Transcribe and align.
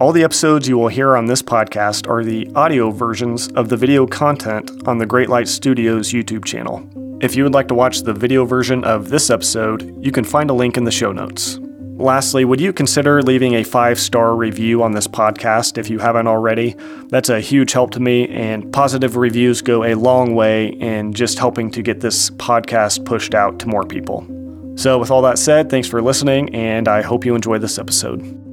All 0.00 0.10
the 0.10 0.24
episodes 0.24 0.68
you 0.68 0.76
will 0.76 0.88
hear 0.88 1.16
on 1.16 1.26
this 1.26 1.40
podcast 1.40 2.08
are 2.10 2.24
the 2.24 2.50
audio 2.56 2.90
versions 2.90 3.46
of 3.52 3.68
the 3.68 3.76
video 3.76 4.08
content 4.08 4.68
on 4.88 4.98
the 4.98 5.06
Great 5.06 5.28
Light 5.28 5.46
Studios 5.46 6.12
YouTube 6.12 6.44
channel. 6.44 6.84
If 7.22 7.36
you 7.36 7.44
would 7.44 7.54
like 7.54 7.68
to 7.68 7.74
watch 7.74 8.00
the 8.00 8.12
video 8.12 8.44
version 8.44 8.82
of 8.82 9.08
this 9.08 9.30
episode, 9.30 9.96
you 10.04 10.10
can 10.10 10.24
find 10.24 10.50
a 10.50 10.52
link 10.52 10.76
in 10.76 10.82
the 10.82 10.90
show 10.90 11.12
notes. 11.12 11.60
Lastly, 11.96 12.44
would 12.44 12.60
you 12.60 12.72
consider 12.72 13.22
leaving 13.22 13.54
a 13.54 13.62
five 13.62 14.00
star 14.00 14.34
review 14.34 14.82
on 14.82 14.90
this 14.90 15.06
podcast 15.06 15.78
if 15.78 15.88
you 15.88 16.00
haven't 16.00 16.26
already? 16.26 16.74
That's 17.10 17.28
a 17.28 17.40
huge 17.40 17.72
help 17.72 17.92
to 17.92 18.00
me, 18.00 18.26
and 18.30 18.72
positive 18.72 19.14
reviews 19.14 19.62
go 19.62 19.84
a 19.84 19.94
long 19.94 20.34
way 20.34 20.70
in 20.70 21.12
just 21.12 21.38
helping 21.38 21.70
to 21.70 21.82
get 21.82 22.00
this 22.00 22.30
podcast 22.30 23.04
pushed 23.04 23.32
out 23.32 23.60
to 23.60 23.68
more 23.68 23.84
people. 23.84 24.26
So, 24.74 24.98
with 24.98 25.12
all 25.12 25.22
that 25.22 25.38
said, 25.38 25.70
thanks 25.70 25.86
for 25.86 26.02
listening, 26.02 26.52
and 26.52 26.88
I 26.88 27.02
hope 27.02 27.24
you 27.24 27.36
enjoy 27.36 27.58
this 27.58 27.78
episode. 27.78 28.43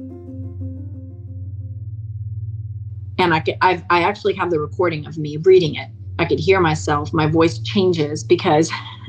And 3.22 3.32
I, 3.32 3.38
could, 3.38 3.56
i 3.60 3.80
I 3.88 4.02
actually 4.02 4.34
have 4.34 4.50
the 4.50 4.58
recording 4.58 5.06
of 5.06 5.16
me 5.16 5.36
reading 5.36 5.76
it. 5.76 5.88
I 6.18 6.24
could 6.24 6.40
hear 6.40 6.60
myself. 6.60 7.12
My 7.12 7.28
voice 7.28 7.60
changes 7.60 8.24
because 8.24 8.68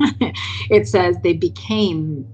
it 0.70 0.86
says 0.86 1.16
they 1.24 1.32
became 1.32 2.24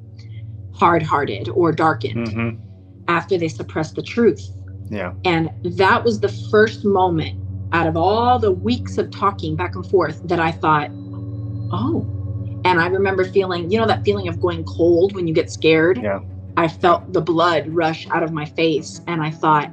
hard 0.75 1.03
hearted 1.03 1.49
or 1.49 1.73
darkened 1.73 2.29
mm-hmm. 2.29 2.61
after 3.09 3.39
they 3.39 3.49
suppressed 3.49 3.95
the 3.95 4.03
truth. 4.03 4.47
Yeah. 4.91 5.15
And 5.25 5.51
that 5.79 6.05
was 6.05 6.21
the 6.21 6.29
first 6.51 6.85
moment 6.85 7.41
out 7.73 7.87
of 7.87 7.97
all 7.97 8.39
the 8.39 8.53
weeks 8.53 8.99
of 8.99 9.11
talking 9.11 9.57
back 9.57 9.75
and 9.75 9.87
forth 9.87 10.21
that 10.29 10.39
I 10.39 10.53
thought, 10.53 10.91
oh. 11.73 12.07
And 12.67 12.79
I 12.79 12.89
remember 12.89 13.25
feeling, 13.25 13.71
you 13.71 13.79
know, 13.79 13.87
that 13.87 14.05
feeling 14.05 14.29
of 14.29 14.39
going 14.39 14.65
cold 14.65 15.15
when 15.15 15.27
you 15.27 15.33
get 15.33 15.51
scared. 15.51 16.03
Yeah. 16.03 16.21
I 16.59 16.69
felt 16.69 17.15
the 17.15 17.23
blood 17.23 17.69
rush 17.69 18.07
out 18.11 18.23
of 18.23 18.33
my 18.33 18.45
face 18.45 19.01
and 19.07 19.23
I 19.23 19.31
thought, 19.31 19.71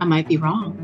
I 0.00 0.06
might 0.06 0.26
be 0.26 0.38
wrong. 0.38 0.81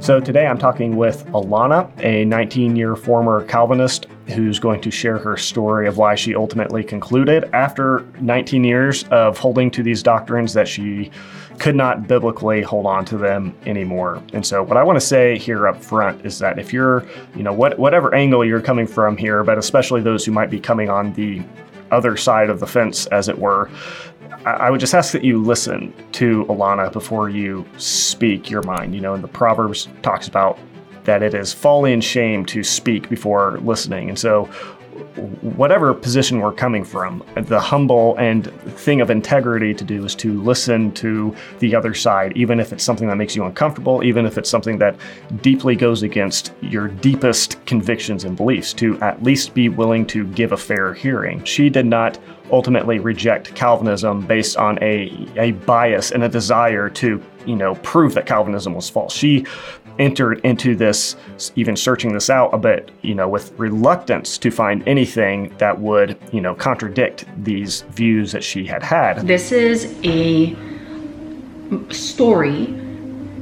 So 0.00 0.20
today 0.20 0.46
I'm 0.46 0.58
talking 0.58 0.96
with 0.96 1.26
Alana, 1.28 1.90
a 2.04 2.24
19 2.24 2.76
year 2.76 2.96
former 2.96 3.44
Calvinist 3.46 4.06
who's 4.28 4.58
going 4.58 4.80
to 4.82 4.90
share 4.90 5.18
her 5.18 5.36
story 5.36 5.88
of 5.88 5.96
why 5.96 6.14
she 6.14 6.34
ultimately 6.34 6.84
concluded 6.84 7.48
after 7.52 8.06
19 8.20 8.62
years 8.62 9.04
of 9.04 9.38
holding 9.38 9.70
to 9.70 9.82
these 9.82 10.02
doctrines 10.02 10.52
that 10.52 10.68
she 10.68 11.10
could 11.58 11.74
not 11.74 12.06
biblically 12.06 12.60
hold 12.60 12.84
on 12.84 13.04
to 13.06 13.16
them 13.16 13.56
anymore. 13.64 14.22
And 14.32 14.44
so 14.44 14.62
what 14.62 14.76
I 14.76 14.82
want 14.82 14.96
to 14.96 15.04
say 15.04 15.38
here 15.38 15.66
up 15.66 15.82
front 15.82 16.26
is 16.26 16.38
that 16.40 16.58
if 16.58 16.72
you're, 16.72 17.06
you 17.34 17.42
know, 17.42 17.52
what, 17.52 17.78
whatever 17.78 18.14
angle 18.14 18.44
you're 18.44 18.60
coming 18.60 18.86
from 18.86 19.16
here, 19.16 19.42
but 19.42 19.56
especially 19.56 20.02
those 20.02 20.24
who 20.24 20.32
might 20.32 20.50
be 20.50 20.60
coming 20.60 20.90
on 20.90 21.12
the 21.14 21.42
other 21.90 22.16
side 22.16 22.50
of 22.50 22.60
the 22.60 22.66
fence, 22.66 23.06
as 23.06 23.28
it 23.28 23.38
were, 23.38 23.70
I 24.44 24.70
would 24.70 24.80
just 24.80 24.94
ask 24.94 25.12
that 25.12 25.24
you 25.24 25.42
listen 25.42 25.92
to 26.12 26.44
Alana 26.46 26.92
before 26.92 27.28
you 27.28 27.66
speak 27.78 28.48
your 28.48 28.62
mind. 28.62 28.94
You 28.94 29.00
know, 29.00 29.14
and 29.14 29.24
the 29.24 29.28
Proverbs 29.28 29.88
talks 30.02 30.28
about 30.28 30.58
that 31.04 31.22
it 31.22 31.34
is 31.34 31.52
folly 31.52 31.92
and 31.92 32.02
shame 32.02 32.44
to 32.46 32.62
speak 32.62 33.08
before 33.08 33.58
listening. 33.60 34.08
And 34.08 34.18
so 34.18 34.48
whatever 35.56 35.94
position 35.94 36.40
we're 36.40 36.52
coming 36.52 36.84
from, 36.84 37.24
the 37.36 37.60
humble 37.60 38.16
and 38.16 38.52
thing 38.78 39.00
of 39.00 39.10
integrity 39.10 39.74
to 39.74 39.84
do 39.84 40.04
is 40.04 40.14
to 40.16 40.40
listen 40.42 40.92
to 40.92 41.34
the 41.58 41.74
other 41.74 41.94
side, 41.94 42.36
even 42.36 42.60
if 42.60 42.72
it's 42.72 42.84
something 42.84 43.08
that 43.08 43.16
makes 43.16 43.36
you 43.36 43.44
uncomfortable, 43.44 44.02
even 44.04 44.26
if 44.26 44.38
it's 44.38 44.50
something 44.50 44.78
that 44.78 44.96
deeply 45.42 45.76
goes 45.76 46.02
against 46.02 46.52
your 46.60 46.88
deepest 46.88 47.64
convictions 47.66 48.24
and 48.24 48.36
beliefs, 48.36 48.72
to 48.74 49.00
at 49.00 49.22
least 49.22 49.54
be 49.54 49.68
willing 49.68 50.06
to 50.06 50.26
give 50.28 50.52
a 50.52 50.56
fair 50.56 50.94
hearing. 50.94 51.42
She 51.44 51.70
did 51.70 51.86
not 51.86 52.18
ultimately 52.50 52.98
reject 52.98 53.54
Calvinism 53.54 54.24
based 54.26 54.56
on 54.56 54.78
a, 54.82 55.26
a 55.36 55.52
bias 55.52 56.12
and 56.12 56.22
a 56.22 56.28
desire 56.28 56.88
to, 56.90 57.22
you 57.44 57.56
know, 57.56 57.74
prove 57.76 58.14
that 58.14 58.26
Calvinism 58.26 58.74
was 58.74 58.88
false. 58.88 59.14
She 59.14 59.44
entered 59.98 60.40
into 60.44 60.74
this, 60.74 61.16
even 61.56 61.76
searching 61.76 62.12
this 62.12 62.30
out 62.30 62.52
a 62.52 62.58
bit, 62.58 62.90
you 63.02 63.14
know, 63.14 63.28
with 63.28 63.52
reluctance 63.58 64.38
to 64.38 64.50
find 64.50 64.86
anything 64.86 65.54
that 65.58 65.80
would, 65.80 66.16
you 66.32 66.40
know, 66.40 66.54
contradict 66.54 67.24
these 67.42 67.82
views 67.90 68.32
that 68.32 68.44
she 68.44 68.66
had 68.66 68.82
had. 68.82 69.26
This 69.26 69.52
is 69.52 69.94
a 70.04 70.56
story 71.92 72.64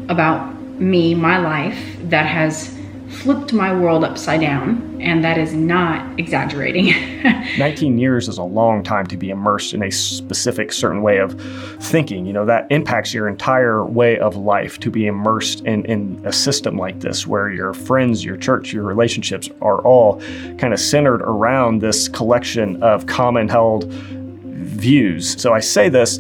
about 0.09 0.55
me, 0.81 1.15
my 1.15 1.39
life, 1.39 1.79
that 2.05 2.27
has 2.27 2.74
flipped 3.15 3.53
my 3.53 3.75
world 3.75 4.05
upside 4.05 4.41
down, 4.41 4.99
and 5.01 5.25
that 5.25 5.39
is 5.39 5.55
not 5.55 6.19
exaggerating. 6.19 6.93
19 7.59 7.99
years 7.99 8.29
is 8.29 8.39
a 8.39 8.43
long 8.43 8.83
time 8.83 9.07
to 9.07 9.17
be 9.17 9.31
immersed 9.31 9.75
in 9.75 9.83
a 9.83 9.91
specific 9.91 10.73
certain 10.73 11.03
way 11.03 11.19
of 11.19 11.41
thinking. 11.81 12.27
You 12.27 12.33
know, 12.33 12.45
that 12.47 12.67
impacts 12.71 13.15
your 13.15 13.29
entire 13.29 13.85
way 13.85 14.19
of 14.19 14.37
life 14.37 14.79
to 14.81 14.91
be 14.91 15.07
immersed 15.07 15.61
in, 15.63 15.85
in 15.87 16.21
a 16.25 16.33
system 16.33 16.77
like 16.77 17.01
this 17.01 17.27
where 17.27 17.51
your 17.51 17.73
friends, 17.73 18.25
your 18.25 18.37
church, 18.37 18.73
your 18.73 18.85
relationships 18.85 19.49
are 19.63 19.81
all 19.83 20.21
kind 20.59 20.73
of 20.73 20.81
centered 20.81 21.23
around 21.23 21.81
this 21.81 22.09
collection 22.09 22.83
of 22.83 23.07
common 23.07 23.49
held 23.49 23.93
views. 24.75 25.41
So 25.41 25.53
I 25.53 25.61
say 25.61 25.89
this 25.89 26.19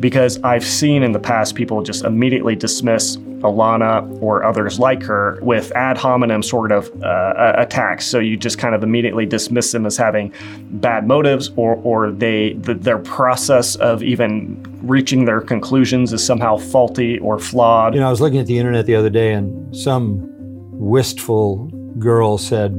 because 0.00 0.40
I've 0.42 0.64
seen 0.64 1.02
in 1.02 1.12
the 1.12 1.18
past 1.18 1.54
people 1.54 1.82
just 1.82 2.04
immediately 2.04 2.56
dismiss 2.56 3.16
Alana 3.42 4.20
or 4.22 4.44
others 4.44 4.78
like 4.78 5.02
her 5.02 5.38
with 5.42 5.72
ad 5.72 5.96
hominem 5.96 6.42
sort 6.42 6.72
of 6.72 6.90
uh, 7.02 7.54
attacks. 7.56 8.06
So 8.06 8.18
you 8.18 8.36
just 8.36 8.58
kind 8.58 8.74
of 8.74 8.82
immediately 8.82 9.26
dismiss 9.26 9.72
them 9.72 9.86
as 9.86 9.96
having 9.96 10.32
bad 10.72 11.06
motives 11.06 11.50
or, 11.56 11.76
or 11.76 12.10
they 12.10 12.54
the, 12.54 12.74
their 12.74 12.98
process 12.98 13.76
of 13.76 14.02
even 14.02 14.62
reaching 14.82 15.24
their 15.24 15.40
conclusions 15.40 16.12
is 16.12 16.24
somehow 16.24 16.56
faulty 16.56 17.18
or 17.18 17.38
flawed. 17.38 17.94
You 17.94 18.00
know, 18.00 18.08
I 18.08 18.10
was 18.10 18.20
looking 18.20 18.40
at 18.40 18.46
the 18.46 18.58
internet 18.58 18.86
the 18.86 18.94
other 18.94 19.10
day 19.10 19.32
and 19.32 19.76
some 19.76 20.26
wistful 20.72 21.66
girl 21.98 22.38
said, 22.38 22.72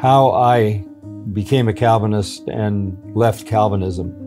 How 0.00 0.32
I 0.32 0.84
became 1.32 1.68
a 1.68 1.72
Calvinist 1.72 2.46
and 2.48 2.98
left 3.14 3.46
Calvinism. 3.46 4.23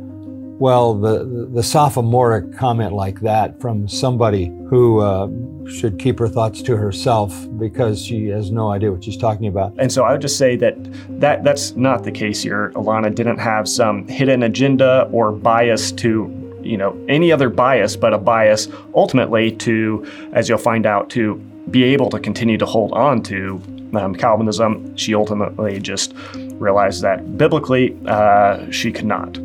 Well, 0.59 0.95
the, 0.95 1.47
the 1.53 1.61
sophomoric 1.61 2.57
comment 2.57 2.93
like 2.93 3.19
that 3.21 3.61
from 3.61 3.87
somebody 3.87 4.47
who 4.69 5.01
uh, 5.01 5.27
should 5.69 5.99
keep 5.99 6.17
her 6.17 6.27
thoughts 6.27 6.63
to 6.63 6.75
herself 6.75 7.47
because 7.59 8.03
she 8.03 8.27
has 8.29 8.49
no 8.49 8.71
idea 8.71 8.91
what 8.91 9.03
she's 9.03 9.17
talking 9.17 9.47
about. 9.47 9.73
And 9.77 9.91
so 9.91 10.03
I 10.03 10.13
would 10.13 10.21
just 10.21 10.37
say 10.37 10.55
that, 10.55 10.75
that 11.19 11.43
that's 11.43 11.75
not 11.75 12.03
the 12.03 12.11
case 12.11 12.41
here. 12.41 12.71
Alana 12.71 13.13
didn't 13.13 13.37
have 13.37 13.67
some 13.69 14.07
hidden 14.07 14.41
agenda 14.41 15.07
or 15.11 15.31
bias 15.31 15.91
to 15.93 16.43
you 16.63 16.75
know 16.75 16.97
any 17.07 17.31
other 17.31 17.49
bias 17.49 17.95
but 17.95 18.13
a 18.13 18.17
bias 18.17 18.67
ultimately 18.95 19.51
to 19.51 20.05
as 20.33 20.49
you'll 20.49 20.57
find 20.57 20.85
out 20.85 21.09
to 21.09 21.35
be 21.69 21.83
able 21.83 22.09
to 22.09 22.19
continue 22.19 22.57
to 22.57 22.65
hold 22.65 22.91
on 22.93 23.21
to 23.21 23.61
um, 23.93 24.13
calvinism 24.13 24.93
she 24.97 25.13
ultimately 25.13 25.79
just 25.79 26.13
realized 26.55 27.03
that 27.03 27.37
biblically 27.37 27.97
uh, 28.07 28.69
she 28.71 28.91
could 28.91 29.05
not 29.05 29.37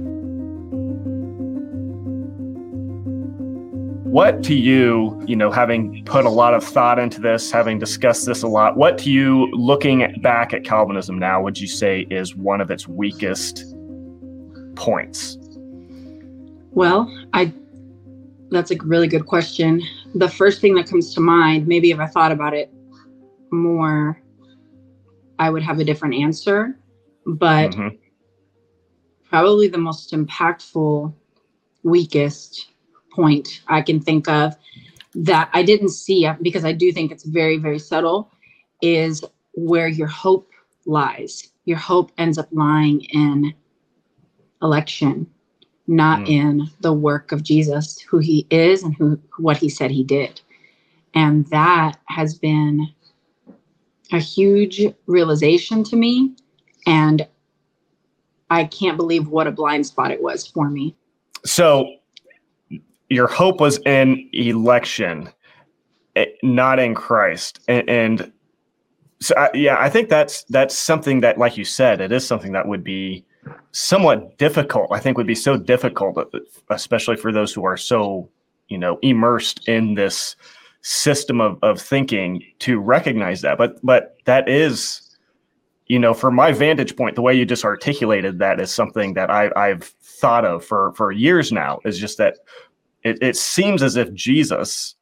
What 4.13 4.43
to 4.43 4.55
you, 4.55 5.19
you 5.27 5.35
know, 5.35 5.51
having 5.51 6.05
put 6.05 6.27
a 6.27 6.29
lot 6.29 6.53
of 6.53 6.63
thought 6.63 6.99
into 6.99 7.19
this, 7.19 7.51
having 7.51 7.79
discussed 7.79 8.27
this 8.27 8.43
a 8.43 8.47
lot, 8.47 8.77
what 8.77 8.99
to 8.99 9.11
you, 9.11 9.51
looking 9.53 10.21
back 10.21 10.53
at 10.53 10.65
Calvinism 10.65 11.19
now, 11.19 11.43
would 11.43 11.59
you 11.59 11.67
say 11.67 12.01
is 12.11 12.37
one 12.37 12.61
of 12.61 12.71
its 12.71 12.87
weakest 12.87 13.65
points? 14.75 15.39
Well, 16.73 17.11
I 17.33 17.55
that's 18.51 18.71
a 18.71 18.77
really 18.83 19.09
good 19.09 19.25
question. 19.25 19.81
The 20.15 20.29
first 20.29 20.61
thing 20.61 20.75
that 20.75 20.87
comes 20.87 21.15
to 21.15 21.23
mind, 21.23 21.67
maybe 21.67 21.91
if 21.91 21.99
I 21.99 22.07
thought 22.07 22.33
about 22.33 22.53
it 22.53 22.71
more, 23.51 24.21
I 25.39 25.49
would 25.49 25.63
have 25.63 25.79
a 25.79 25.85
different 25.85 26.17
answer. 26.17 26.79
But 27.25 27.71
mm-hmm. 27.71 27.97
probably 29.31 29.69
the 29.69 29.79
most 29.79 30.13
impactful, 30.13 31.15
weakest 31.83 32.72
point 33.15 33.63
I 33.67 33.83
can 33.83 34.01
think 34.01 34.29
of 34.29 34.57
that 35.15 35.51
I 35.53 35.63
didn't 35.63 35.91
see 35.91 36.29
because 36.41 36.65
I 36.65 36.73
do 36.73 36.93
think 36.93 37.13
it's 37.13 37.25
very, 37.25 37.59
very 37.59 37.79
subtle 37.79 38.31
is 38.81 39.25
where 39.55 39.89
your 39.89 40.07
hope 40.07 40.51
lies. 40.87 41.49
Your 41.65 41.79
hope 41.79 42.11
ends 42.19 42.39
up 42.39 42.49
lying 42.51 43.03
in 43.03 43.55
election, 44.63 45.27
not 45.87 46.21
mm. 46.21 46.29
in 46.29 46.71
the 46.81 46.93
work 46.93 47.33
of 47.33 47.43
Jesus, 47.43 48.01
who 48.01 48.19
he 48.19 48.47
is 48.51 48.83
and 48.83 48.95
who 48.97 49.21
what 49.39 49.57
he 49.57 49.69
said 49.69 49.91
he 49.91 50.05
did. 50.05 50.41
And 51.15 51.47
that 51.49 51.99
has 52.07 52.35
been 52.35 52.89
a 54.13 54.19
huge 54.19 54.83
realization 55.07 55.85
to 55.85 55.97
me. 55.97 56.35
And 56.87 57.27
I 58.51 58.65
can't 58.65 58.97
believe 58.97 59.29
what 59.29 59.47
a 59.47 59.53
blind 59.53 59.87
spot 59.87 60.11
it 60.11 60.23
was 60.23 60.47
for 60.47 60.69
me. 60.69 60.97
So 61.45 61.97
your 63.13 63.27
hope 63.27 63.61
was 63.61 63.79
in 63.87 64.29
election, 64.33 65.31
eh, 66.17 66.27
not 66.43 66.79
in 66.79 66.95
Christ. 66.95 67.61
And, 67.69 67.89
and 67.89 68.33
so, 69.21 69.35
I, 69.37 69.51
yeah, 69.55 69.77
I 69.79 69.89
think 69.89 70.09
that's 70.09 70.45
that's 70.45 70.77
something 70.77 71.21
that, 71.21 71.39
like 71.39 71.57
you 71.57 71.65
said, 71.65 72.01
it 72.01 72.13
is 72.13 72.27
something 72.27 72.53
that 72.53 72.67
would 72.67 72.83
be 72.83 73.25
somewhat 73.73 74.39
difficult. 74.39 74.91
I 74.93 75.01
think 75.01 75.17
would 75.17 75.27
be 75.27 75.35
so 75.35 75.57
difficult, 75.57 76.35
especially 76.71 77.17
for 77.17 77.33
those 77.33 77.53
who 77.53 77.65
are 77.65 77.77
so 77.77 78.29
you 78.73 78.79
know, 78.79 78.99
immersed 79.03 79.69
in 79.69 79.95
this 79.95 80.35
system 80.81 81.43
of, 81.43 81.59
of 81.63 81.79
thinking 81.79 82.43
to 82.61 82.81
recognize 82.81 83.43
that. 83.43 83.59
But 83.59 83.79
but 83.85 84.17
that 84.25 84.49
is, 84.49 85.11
you 85.89 85.99
know, 85.99 86.15
from 86.15 86.35
my 86.35 86.53
vantage 86.53 86.97
point, 86.97 87.15
the 87.15 87.23
way 87.23 87.35
you 87.35 87.45
just 87.45 87.67
articulated 87.67 88.39
that 88.39 88.61
is 88.61 88.73
something 88.73 89.13
that 89.13 89.31
I, 89.31 89.51
I've 89.55 89.85
thought 90.03 90.47
of 90.47 90.65
for 90.65 90.95
for 90.95 91.13
years 91.13 91.53
now. 91.53 91.81
Is 91.85 91.99
just 91.99 92.17
that 92.17 92.39
it, 93.03 93.19
it 93.23 93.37
seems 93.37 93.83
as 93.83 93.97
if 93.97 94.13
Jesus, 94.13 94.95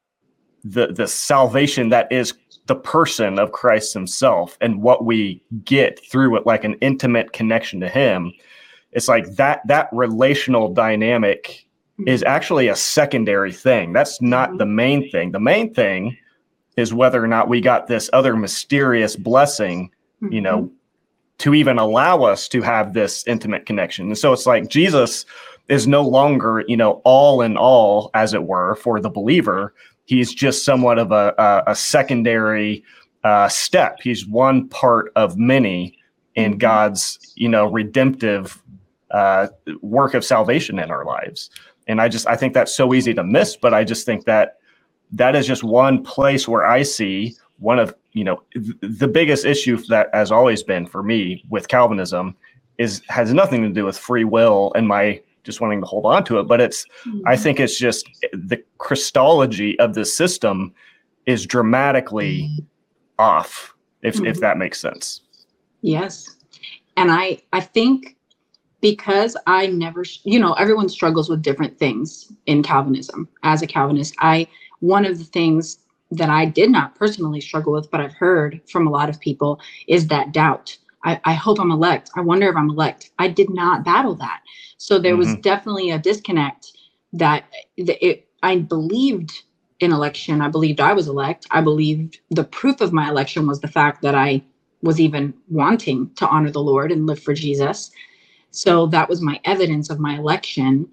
the 0.65 0.89
the 0.89 1.07
salvation 1.07 1.89
that 1.91 2.11
is 2.11 2.35
the 2.67 2.77
person 2.77 3.39
of 3.39 3.53
Christ 3.53 3.93
Himself 3.93 4.57
and 4.61 4.83
what 4.83 5.05
we 5.05 5.43
get 5.65 5.99
through 6.11 6.37
it, 6.37 6.47
like 6.47 6.65
an 6.65 6.75
intimate 6.81 7.33
connection 7.33 7.81
to 7.81 7.89
Him, 7.89 8.33
it's 8.93 9.09
like 9.09 9.27
that 9.37 9.61
that 9.67 9.89
relational 9.93 10.73
dynamic 10.73 11.67
is 12.07 12.23
actually 12.23 12.69
a 12.69 12.77
secondary 12.77 13.53
thing. 13.53 13.93
That's 13.93 14.21
not 14.23 14.51
mm-hmm. 14.51 14.59
the 14.59 14.67
main 14.67 15.11
thing. 15.11 15.33
The 15.33 15.41
main 15.41 15.75
thing 15.75 16.17
is 16.77 16.95
whether 16.95 17.23
or 17.23 17.29
not 17.29 17.49
we 17.49 17.61
got 17.61 17.87
this 17.87 18.09
other 18.13 18.37
mysterious 18.37 19.17
blessing, 19.17 19.91
you 20.31 20.41
know, 20.41 20.63
mm-hmm. 20.63 20.75
to 21.39 21.55
even 21.55 21.79
allow 21.79 22.23
us 22.23 22.49
to 22.49 22.63
have 22.63 22.95
this 22.95 23.27
intimate 23.27 23.67
connection. 23.67 24.07
And 24.07 24.19
so 24.19 24.33
it's 24.33 24.47
like 24.47 24.69
Jesus 24.69 25.27
is 25.71 25.87
no 25.87 26.03
longer, 26.03 26.65
you 26.69 26.77
know, 26.77 27.01
all 27.05 27.43
in 27.43 27.57
all, 27.57 28.11
as 28.15 28.35
it 28.35 28.43
were, 28.43 28.75
for 28.77 29.01
the 29.01 29.11
believer. 29.11 29.75
He's 30.05 30.35
just 30.35 30.65
somewhat 30.65 30.99
of 30.99 31.13
a, 31.13 31.35
a, 31.39 31.71
a 31.71 31.75
secondary 31.75 32.85
uh, 33.25 33.49
step. 33.49 34.01
He's 34.03 34.27
one 34.27 34.69
part 34.69 35.13
of 35.17 35.39
many 35.39 35.97
in 36.35 36.59
God's, 36.59 37.19
you 37.37 37.49
know, 37.49 37.67
redemptive 37.67 38.63
uh, 39.11 39.49
work 39.81 40.15
of 40.15 40.25
salvation 40.25 40.79
in 40.79 40.91
our 40.91 41.05
lives 41.05 41.51
and 41.91 42.01
i 42.01 42.09
just 42.09 42.27
i 42.29 42.37
think 42.37 42.55
that's 42.55 42.75
so 42.75 42.95
easy 42.95 43.13
to 43.13 43.25
miss 43.25 43.57
but 43.57 43.75
i 43.75 43.83
just 43.85 44.07
think 44.07 44.25
that 44.25 44.59
that 45.11 45.35
is 45.35 45.47
just 45.47 45.65
one 45.65 46.03
place 46.03 46.47
where 46.47 46.65
i 46.65 46.83
see 46.83 47.35
one 47.59 47.79
of 47.79 47.95
you 48.13 48.25
know 48.25 48.43
th- 48.55 48.77
the 48.81 49.09
biggest 49.09 49.45
issue 49.45 49.77
that 49.89 50.09
has 50.15 50.31
always 50.31 50.63
been 50.63 50.87
for 50.87 51.03
me 51.03 51.45
with 51.51 51.69
calvinism 51.69 52.37
is 52.79 53.03
has 53.09 53.35
nothing 53.35 53.63
to 53.63 53.69
do 53.69 53.85
with 53.85 53.99
free 53.99 54.25
will 54.25 54.73
and 54.77 54.87
my 54.87 55.21
just 55.43 55.61
wanting 55.61 55.81
to 55.81 55.87
hold 55.87 56.07
on 56.07 56.25
to 56.25 56.39
it 56.39 56.45
but 56.45 56.61
it's 56.61 56.85
mm-hmm. 57.07 57.21
i 57.27 57.37
think 57.37 57.61
it's 57.61 57.79
just 57.79 58.09
the 58.33 58.63
christology 58.79 59.79
of 59.79 59.95
the 59.95 60.05
system 60.05 60.73
is 61.27 61.47
dramatically 61.47 62.43
mm-hmm. 62.43 62.65
off 63.19 63.75
if 64.03 64.17
mm-hmm. 64.17 64.27
if 64.27 64.41
that 64.41 64.59
makes 64.59 64.81
sense 64.81 65.23
yes 65.83 66.37
and 66.97 67.11
i 67.11 67.39
i 67.53 67.61
think 67.61 68.17
because 68.81 69.37
I 69.47 69.67
never, 69.67 70.05
you 70.25 70.39
know, 70.39 70.55
everyone 70.55 70.89
struggles 70.89 71.29
with 71.29 71.43
different 71.43 71.79
things 71.79 72.33
in 72.47 72.63
Calvinism. 72.63 73.29
As 73.43 73.63
a 73.63 73.67
Calvinist, 73.67 74.15
I, 74.19 74.47
one 74.81 75.05
of 75.05 75.19
the 75.19 75.25
things 75.25 75.79
that 76.13 76.31
I 76.31 76.45
did 76.45 76.71
not 76.71 76.95
personally 76.95 77.41
struggle 77.41 77.73
with, 77.73 77.91
but 77.91 78.01
I've 78.01 78.15
heard 78.15 78.61
from 78.69 78.87
a 78.87 78.91
lot 78.91 79.09
of 79.09 79.21
people 79.21 79.61
is 79.87 80.09
that 80.09 80.33
doubt. 80.33 80.77
I, 81.05 81.21
I 81.25 81.35
hope 81.35 81.61
I'm 81.61 81.71
elect. 81.71 82.11
I 82.17 82.21
wonder 82.21 82.49
if 82.49 82.57
I'm 82.57 82.71
elect. 82.71 83.11
I 83.19 83.29
did 83.29 83.51
not 83.51 83.85
battle 83.85 84.15
that. 84.17 84.41
So 84.81 84.99
there 84.99 85.13
mm-hmm. 85.13 85.35
was 85.35 85.37
definitely 85.43 85.91
a 85.91 85.99
disconnect 85.99 86.73
that 87.13 87.45
it, 87.77 88.27
I 88.43 88.57
believed 88.57 89.43
in 89.79 89.93
election. 89.93 90.41
I 90.41 90.49
believed 90.49 90.81
I 90.81 90.95
was 90.95 91.07
elect. 91.07 91.47
I 91.51 91.61
believed 91.61 92.21
the 92.31 92.45
proof 92.45 92.81
of 92.81 92.91
my 92.91 93.07
election 93.07 93.47
was 93.47 93.61
the 93.61 93.69
fact 93.69 94.01
that 94.01 94.15
I 94.15 94.43
was 94.83 94.99
even 94.99 95.35
wanting 95.51 96.11
to 96.15 96.27
honor 96.27 96.51
the 96.51 96.63
Lord 96.63 96.93
and 96.93 97.07
live 97.07 97.23
for 97.23 97.35
Jesus. 97.35 97.91
So 98.53 98.87
that 98.87 99.07
was 99.07 99.21
my 99.21 99.39
evidence 99.45 99.91
of 99.91 100.01
my 100.01 100.17
election. 100.17 100.89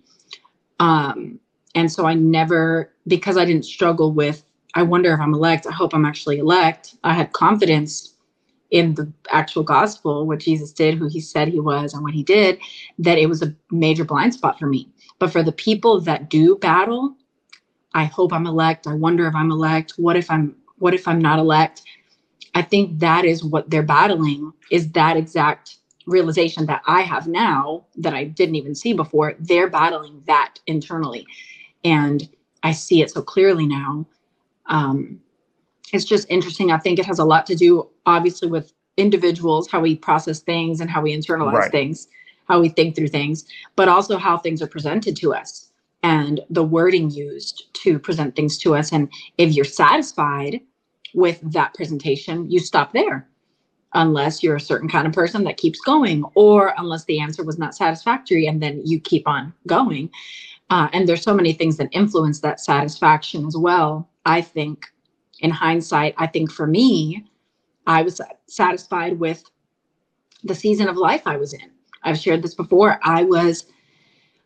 Um, 0.82 1.40
and 1.74 1.90
so 1.90 2.06
I 2.06 2.14
never, 2.14 2.92
because 3.08 3.38
I 3.38 3.46
didn't 3.46 3.64
struggle 3.64 4.12
with, 4.12 4.44
I 4.74 4.84
wonder 4.84 5.14
if 5.14 5.22
I'm 5.22 5.34
elect, 5.34 5.66
I 5.66 5.72
hope 5.72 5.94
I'm 5.94 6.06
actually 6.06 6.40
elect. 6.40 6.96
I 7.06 7.14
had 7.14 7.32
confidence 7.32 8.16
in 8.72 8.94
the 8.96 9.12
actual 9.32 9.64
gospel, 9.64 10.26
what 10.28 10.40
Jesus 10.40 10.72
did, 10.72 10.96
who 10.96 11.08
he 11.08 11.22
said 11.22 11.48
he 11.48 11.60
was, 11.60 11.94
and 11.94 12.04
what 12.04 12.14
he 12.14 12.24
did, 12.24 12.60
that 13.00 13.18
it 13.18 13.28
was 13.28 13.42
a 13.42 13.56
major 13.72 14.04
blind 14.04 14.34
spot 14.34 14.60
for 14.60 14.68
me. 14.68 14.90
But 15.20 15.32
for 15.32 15.44
the 15.44 15.52
people 15.52 16.02
that 16.02 16.30
do 16.30 16.58
battle, 16.58 17.16
I 17.94 18.06
hope 18.06 18.34
I'm 18.34 18.46
elect. 18.46 18.88
I 18.88 18.94
wonder 18.94 19.28
if 19.28 19.36
I'm 19.36 19.52
elect. 19.52 19.94
What 19.98 20.16
if 20.16 20.30
I'm 20.30 20.56
what 20.80 20.94
if 20.94 21.08
I'm 21.08 21.20
not 21.20 21.40
elect? 21.40 21.84
I 22.54 22.62
think 22.62 23.00
that 23.00 23.26
is 23.26 23.44
what 23.44 23.70
they're 23.70 23.84
battling 23.84 24.52
is 24.72 24.92
that 24.92 25.18
exact 25.18 25.78
realization 26.06 26.66
that 26.68 26.82
I 26.88 27.02
have 27.02 27.28
now 27.28 27.86
that 27.98 28.14
I 28.14 28.24
didn't 28.24 28.56
even 28.56 28.74
see 28.74 28.94
before, 28.94 29.36
they're 29.40 29.70
battling 29.70 30.24
that 30.26 30.56
internally. 30.68 31.26
And 31.84 32.28
I 32.64 32.72
see 32.72 33.02
it 33.02 33.12
so 33.12 33.22
clearly 33.22 33.66
now. 33.66 34.08
Um, 34.68 35.22
it's 35.94 36.06
just 36.06 36.30
interesting. 36.30 36.72
I 36.72 36.78
think 36.78 37.00
it 37.00 37.06
has 37.06 37.20
a 37.20 37.26
lot 37.26 37.46
to 37.48 37.56
do, 37.56 37.90
obviously, 38.06 38.50
with 38.50 38.74
individuals, 38.98 39.70
how 39.70 39.80
we 39.80 39.96
process 39.96 40.40
things 40.40 40.82
and 40.82 40.90
how 40.90 41.02
we 41.02 41.16
internalize 41.16 41.54
right. 41.54 41.72
things, 41.72 42.08
how 42.48 42.60
we 42.60 42.70
think 42.70 42.96
through 42.96 43.08
things, 43.10 43.46
but 43.76 43.88
also 43.88 44.18
how 44.18 44.38
things 44.38 44.62
are 44.62 44.68
presented 44.68 45.16
to 45.18 45.34
us 45.34 45.70
and 46.04 46.42
the 46.50 46.64
wording 46.64 47.10
used 47.10 47.66
to 47.74 48.00
present 48.00 48.36
things 48.36 48.58
to 48.60 48.76
us. 48.76 48.92
And 48.92 49.12
if 49.38 49.54
you're 49.54 49.66
satisfied 49.66 50.62
with 51.14 51.40
that 51.54 51.74
presentation, 51.74 52.50
you 52.50 52.60
stop 52.60 52.94
there 52.94 53.28
unless 53.94 54.44
you're 54.44 54.56
a 54.56 54.62
certain 54.62 54.90
kind 54.90 55.08
of 55.08 55.14
person 55.14 55.44
that 55.44 55.58
keeps 55.58 55.80
going 55.82 56.24
or 56.36 56.74
unless 56.78 57.06
the 57.06 57.20
answer 57.20 57.44
was 57.44 57.58
not 57.58 57.76
satisfactory 57.76 58.48
and 58.48 58.62
then 58.62 58.82
you 58.86 59.00
keep 59.00 59.28
on 59.28 59.54
going 59.66 60.10
uh, 60.70 60.90
and 60.92 61.08
there's 61.08 61.24
so 61.24 61.34
many 61.34 61.54
things 61.54 61.78
that 61.78 61.88
influence 61.92 62.42
that 62.42 62.60
satisfaction 62.60 63.46
as 63.46 63.56
well 63.56 64.10
i 64.26 64.42
think 64.42 64.86
in 65.40 65.50
hindsight 65.50 66.14
i 66.18 66.28
think 66.28 66.52
for 66.52 66.68
me 66.68 67.26
i 67.86 68.02
was 68.02 68.22
satisfied 68.48 69.20
with 69.20 69.44
the 70.44 70.56
season 70.56 70.88
of 70.88 70.98
life 70.98 71.22
i 71.26 71.38
was 71.38 71.54
in 71.54 71.72
i've 72.04 72.18
shared 72.18 72.42
this 72.42 72.56
before 72.56 73.00
i 73.04 73.24
was 73.24 73.66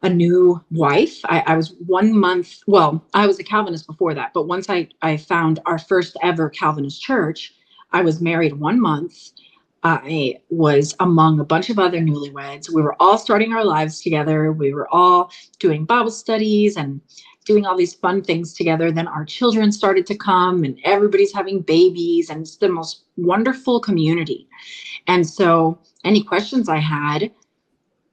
a 0.04 0.10
new 0.10 0.64
wife. 0.72 1.20
I, 1.26 1.44
I, 1.46 1.56
was 1.56 1.74
one 1.86 2.18
month, 2.18 2.64
well, 2.68 3.06
I 3.14 3.28
was 3.28 3.40
a 3.40 3.44
Calvinist 3.44 3.86
before 3.86 4.14
that, 4.16 4.34
but 4.34 4.48
once 4.48 4.70
I, 4.70 4.90
I 5.02 5.18
found 5.18 5.60
our 5.66 5.78
first 5.78 6.18
ever 6.24 6.50
Calvinist 6.50 7.02
church, 7.02 7.54
I 7.92 8.02
was 8.02 8.22
married 8.22 8.54
one 8.54 8.80
month. 8.80 9.32
I 9.84 10.40
was 10.50 10.96
among 11.00 11.40
a 11.40 11.46
bunch 11.46 11.70
of 11.70 11.80
other 11.80 12.00
newlyweds. 12.00 12.70
We 12.70 12.82
were 12.82 12.96
all 13.00 13.18
starting 13.18 13.52
our 13.54 13.66
lives 13.66 14.02
together. 14.02 14.52
We 14.52 14.74
were 14.74 14.88
all 14.94 15.32
doing 15.60 15.86
Bible 15.86 16.12
studies 16.12 16.78
and 16.78 17.02
doing 17.46 17.66
all 17.66 17.76
these 17.76 17.94
fun 17.94 18.24
things 18.24 18.54
together. 18.54 18.92
Then 18.92 19.08
our 19.08 19.26
children 19.26 19.72
started 19.72 20.06
to 20.08 20.18
come, 20.18 20.64
and 20.64 20.80
everybody's 20.84 21.34
having 21.34 21.62
babies, 21.62 22.30
and 22.30 22.42
it's 22.42 22.58
the 22.58 22.70
most 22.70 23.04
wonderful 23.18 23.80
community. 23.80 24.48
And 25.08 25.28
so, 25.28 25.80
any 26.04 26.24
questions 26.24 26.70
I 26.70 26.78
had, 26.78 27.32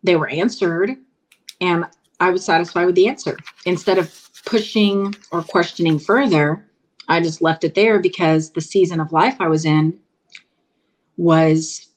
they 0.03 0.17
were 0.17 0.29
answered, 0.29 0.97
and 1.61 1.85
I 2.21 2.31
was 2.31 2.45
satisfied 2.45 2.87
with 2.87 2.95
the 2.95 3.09
answer. 3.09 3.37
Instead 3.67 3.99
of 3.99 4.31
pushing 4.45 5.15
or 5.31 5.43
questioning 5.43 5.99
further, 5.99 6.65
I 7.09 7.21
just 7.21 7.43
left 7.43 7.65
it 7.65 7.75
there 7.75 8.01
because 8.01 8.51
the 8.51 8.61
season 8.61 9.01
of 9.01 9.13
life 9.13 9.37
I 9.41 9.49
was 9.49 9.65
in 9.65 9.99
was 11.17 11.89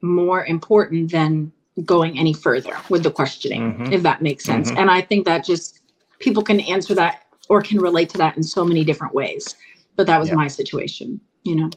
more 0.00 0.44
important 0.44 1.10
than 1.10 1.52
going 1.84 2.18
any 2.18 2.34
further 2.34 2.76
with 2.88 3.02
the 3.02 3.10
questioning, 3.10 3.72
mm-hmm. 3.72 3.92
if 3.92 4.02
that 4.02 4.22
makes 4.22 4.44
sense. 4.44 4.68
Mm-hmm. 4.68 4.78
And 4.78 4.90
I 4.90 5.00
think 5.00 5.26
that 5.26 5.44
just 5.44 5.80
people 6.18 6.42
can 6.42 6.60
answer 6.60 6.94
that 6.94 7.24
or 7.48 7.62
can 7.62 7.78
relate 7.78 8.08
to 8.10 8.18
that 8.18 8.36
in 8.36 8.42
so 8.42 8.64
many 8.64 8.84
different 8.84 9.14
ways. 9.14 9.54
But 9.96 10.06
that 10.06 10.18
was 10.18 10.28
yeah. 10.28 10.34
my 10.34 10.48
situation, 10.48 11.20
you 11.44 11.56
know. 11.56 11.70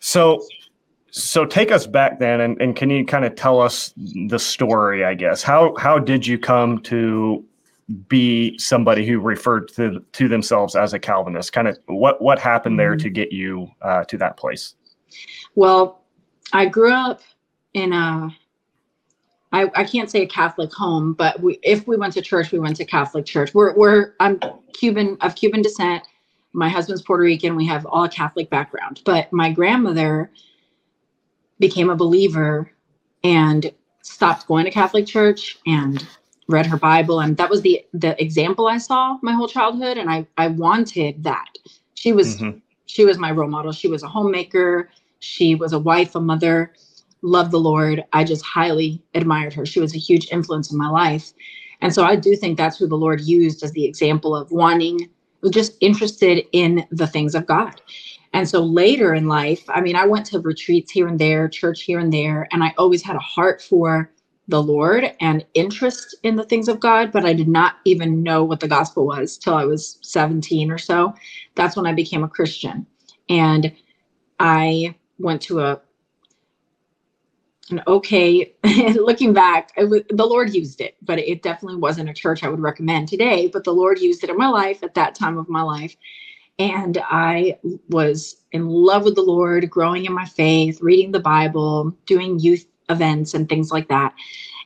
So 0.00 0.44
so 1.10 1.44
take 1.44 1.70
us 1.70 1.86
back 1.86 2.18
then 2.18 2.40
and, 2.40 2.60
and 2.60 2.74
can 2.74 2.90
you 2.90 3.04
kind 3.06 3.24
of 3.24 3.36
tell 3.36 3.60
us 3.60 3.94
the 3.96 4.38
story, 4.38 5.04
I 5.04 5.14
guess. 5.14 5.42
How 5.42 5.74
how 5.76 5.98
did 5.98 6.26
you 6.26 6.38
come 6.38 6.80
to 6.82 7.44
be 8.08 8.58
somebody 8.58 9.06
who 9.06 9.20
referred 9.20 9.68
to 9.74 10.04
to 10.12 10.28
themselves 10.28 10.74
as 10.74 10.92
a 10.92 10.98
Calvinist? 10.98 11.52
Kind 11.52 11.68
of 11.68 11.78
what 11.86 12.20
what 12.20 12.38
happened 12.38 12.78
there 12.78 12.92
mm-hmm. 12.92 13.04
to 13.04 13.10
get 13.10 13.32
you 13.32 13.68
uh, 13.82 14.04
to 14.04 14.18
that 14.18 14.36
place? 14.36 14.74
Well, 15.54 16.02
I 16.52 16.66
grew 16.66 16.92
up 16.92 17.20
in 17.74 17.92
a 17.92 18.34
I, 19.54 19.70
I 19.76 19.84
can't 19.84 20.10
say 20.10 20.22
a 20.22 20.26
Catholic 20.26 20.72
home, 20.72 21.12
but 21.12 21.40
we, 21.40 21.60
if 21.62 21.86
we 21.86 21.96
went 21.96 22.12
to 22.14 22.22
church, 22.22 22.50
we 22.50 22.58
went 22.58 22.74
to 22.76 22.84
Catholic 22.84 23.24
church. 23.24 23.54
We're, 23.54 23.72
we're 23.76 24.14
I'm 24.18 24.40
Cuban 24.72 25.16
of 25.20 25.36
Cuban 25.36 25.62
descent. 25.62 26.02
My 26.52 26.68
husband's 26.68 27.02
Puerto 27.02 27.22
Rican. 27.22 27.54
We 27.54 27.64
have 27.66 27.86
all 27.86 28.08
Catholic 28.08 28.50
background, 28.50 29.02
but 29.04 29.32
my 29.32 29.52
grandmother 29.52 30.32
became 31.60 31.88
a 31.88 31.94
believer 31.94 32.72
and 33.22 33.72
stopped 34.02 34.48
going 34.48 34.64
to 34.64 34.72
Catholic 34.72 35.06
church 35.06 35.56
and 35.66 36.04
read 36.48 36.66
her 36.66 36.76
Bible, 36.76 37.20
and 37.20 37.36
that 37.36 37.48
was 37.48 37.62
the 37.62 37.86
the 37.92 38.20
example 38.20 38.66
I 38.66 38.78
saw 38.78 39.18
my 39.22 39.32
whole 39.32 39.48
childhood, 39.48 39.98
and 39.98 40.10
I 40.10 40.26
I 40.36 40.48
wanted 40.48 41.22
that. 41.22 41.48
She 41.94 42.12
was 42.12 42.38
mm-hmm. 42.38 42.58
she 42.86 43.04
was 43.04 43.18
my 43.18 43.30
role 43.30 43.48
model. 43.48 43.70
She 43.70 43.86
was 43.86 44.02
a 44.02 44.08
homemaker. 44.08 44.90
She 45.20 45.54
was 45.54 45.72
a 45.72 45.78
wife, 45.78 46.16
a 46.16 46.20
mother. 46.20 46.72
Loved 47.24 47.52
the 47.52 47.58
Lord. 47.58 48.04
I 48.12 48.22
just 48.22 48.44
highly 48.44 49.02
admired 49.14 49.54
her. 49.54 49.64
She 49.64 49.80
was 49.80 49.94
a 49.94 49.98
huge 49.98 50.28
influence 50.30 50.70
in 50.70 50.76
my 50.76 50.90
life. 50.90 51.32
And 51.80 51.92
so 51.92 52.04
I 52.04 52.16
do 52.16 52.36
think 52.36 52.58
that's 52.58 52.76
who 52.76 52.86
the 52.86 52.96
Lord 52.96 53.22
used 53.22 53.62
as 53.64 53.72
the 53.72 53.86
example 53.86 54.36
of 54.36 54.52
wanting, 54.52 55.08
just 55.50 55.78
interested 55.80 56.44
in 56.52 56.86
the 56.90 57.06
things 57.06 57.34
of 57.34 57.46
God. 57.46 57.80
And 58.34 58.46
so 58.46 58.60
later 58.60 59.14
in 59.14 59.26
life, 59.26 59.64
I 59.68 59.80
mean, 59.80 59.96
I 59.96 60.06
went 60.06 60.26
to 60.26 60.40
retreats 60.40 60.92
here 60.92 61.08
and 61.08 61.18
there, 61.18 61.48
church 61.48 61.82
here 61.82 61.98
and 61.98 62.12
there, 62.12 62.46
and 62.52 62.62
I 62.62 62.74
always 62.76 63.02
had 63.02 63.16
a 63.16 63.20
heart 63.20 63.62
for 63.62 64.10
the 64.48 64.62
Lord 64.62 65.10
and 65.20 65.46
interest 65.54 66.14
in 66.24 66.36
the 66.36 66.44
things 66.44 66.68
of 66.68 66.78
God, 66.78 67.10
but 67.10 67.24
I 67.24 67.32
did 67.32 67.48
not 67.48 67.76
even 67.86 68.22
know 68.22 68.44
what 68.44 68.60
the 68.60 68.68
gospel 68.68 69.06
was 69.06 69.38
till 69.38 69.54
I 69.54 69.64
was 69.64 69.98
17 70.02 70.70
or 70.70 70.76
so. 70.76 71.14
That's 71.54 71.74
when 71.74 71.86
I 71.86 71.94
became 71.94 72.22
a 72.22 72.28
Christian. 72.28 72.86
And 73.30 73.72
I 74.40 74.94
went 75.18 75.40
to 75.42 75.60
a 75.60 75.80
an 77.70 77.82
okay 77.86 78.52
looking 78.94 79.32
back 79.32 79.74
the 79.76 80.04
lord 80.26 80.54
used 80.54 80.80
it 80.80 80.96
but 81.02 81.18
it 81.18 81.42
definitely 81.42 81.78
wasn't 81.78 82.08
a 82.08 82.14
church 82.14 82.44
i 82.44 82.48
would 82.48 82.60
recommend 82.60 83.08
today 83.08 83.48
but 83.48 83.64
the 83.64 83.72
lord 83.72 83.98
used 84.00 84.22
it 84.22 84.30
in 84.30 84.36
my 84.36 84.48
life 84.48 84.82
at 84.82 84.94
that 84.94 85.14
time 85.14 85.38
of 85.38 85.48
my 85.48 85.62
life 85.62 85.96
and 86.58 86.98
I 87.04 87.58
was 87.88 88.36
in 88.52 88.68
love 88.68 89.04
with 89.04 89.16
the 89.16 89.22
Lord, 89.22 89.68
growing 89.70 90.04
in 90.04 90.12
my 90.12 90.24
faith, 90.24 90.80
reading 90.80 91.12
the 91.12 91.20
Bible, 91.20 91.96
doing 92.06 92.38
youth 92.38 92.64
events 92.88 93.34
and 93.34 93.48
things 93.48 93.72
like 93.72 93.88
that. 93.88 94.14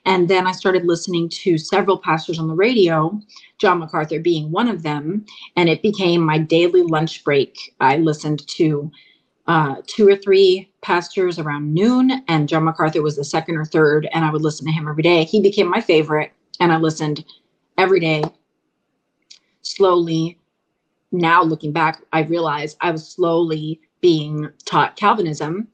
And 0.04 0.28
then 0.28 0.46
I 0.46 0.52
started 0.52 0.86
listening 0.86 1.28
to 1.30 1.58
several 1.58 1.98
pastors 1.98 2.38
on 2.38 2.48
the 2.48 2.54
radio, 2.54 3.20
John 3.58 3.78
MacArthur 3.78 4.20
being 4.20 4.50
one 4.50 4.68
of 4.68 4.82
them. 4.82 5.24
And 5.56 5.68
it 5.68 5.82
became 5.82 6.22
my 6.22 6.38
daily 6.38 6.82
lunch 6.82 7.24
break. 7.24 7.74
I 7.80 7.98
listened 7.98 8.46
to 8.48 8.90
uh, 9.48 9.76
two 9.86 10.06
or 10.06 10.16
three 10.16 10.70
pastors 10.82 11.38
around 11.38 11.72
noon, 11.74 12.22
and 12.28 12.48
John 12.48 12.64
MacArthur 12.64 13.02
was 13.02 13.16
the 13.16 13.24
second 13.24 13.56
or 13.56 13.64
third. 13.64 14.08
And 14.12 14.24
I 14.24 14.30
would 14.30 14.42
listen 14.42 14.66
to 14.66 14.72
him 14.72 14.86
every 14.86 15.02
day. 15.02 15.24
He 15.24 15.40
became 15.40 15.68
my 15.68 15.80
favorite, 15.80 16.32
and 16.60 16.70
I 16.70 16.76
listened 16.76 17.24
every 17.76 18.00
day, 18.00 18.22
slowly 19.62 20.38
now 21.12 21.42
looking 21.42 21.72
back, 21.72 22.02
I 22.12 22.22
realized 22.22 22.76
I 22.80 22.90
was 22.90 23.08
slowly 23.08 23.80
being 24.00 24.48
taught 24.64 24.96
Calvinism 24.96 25.68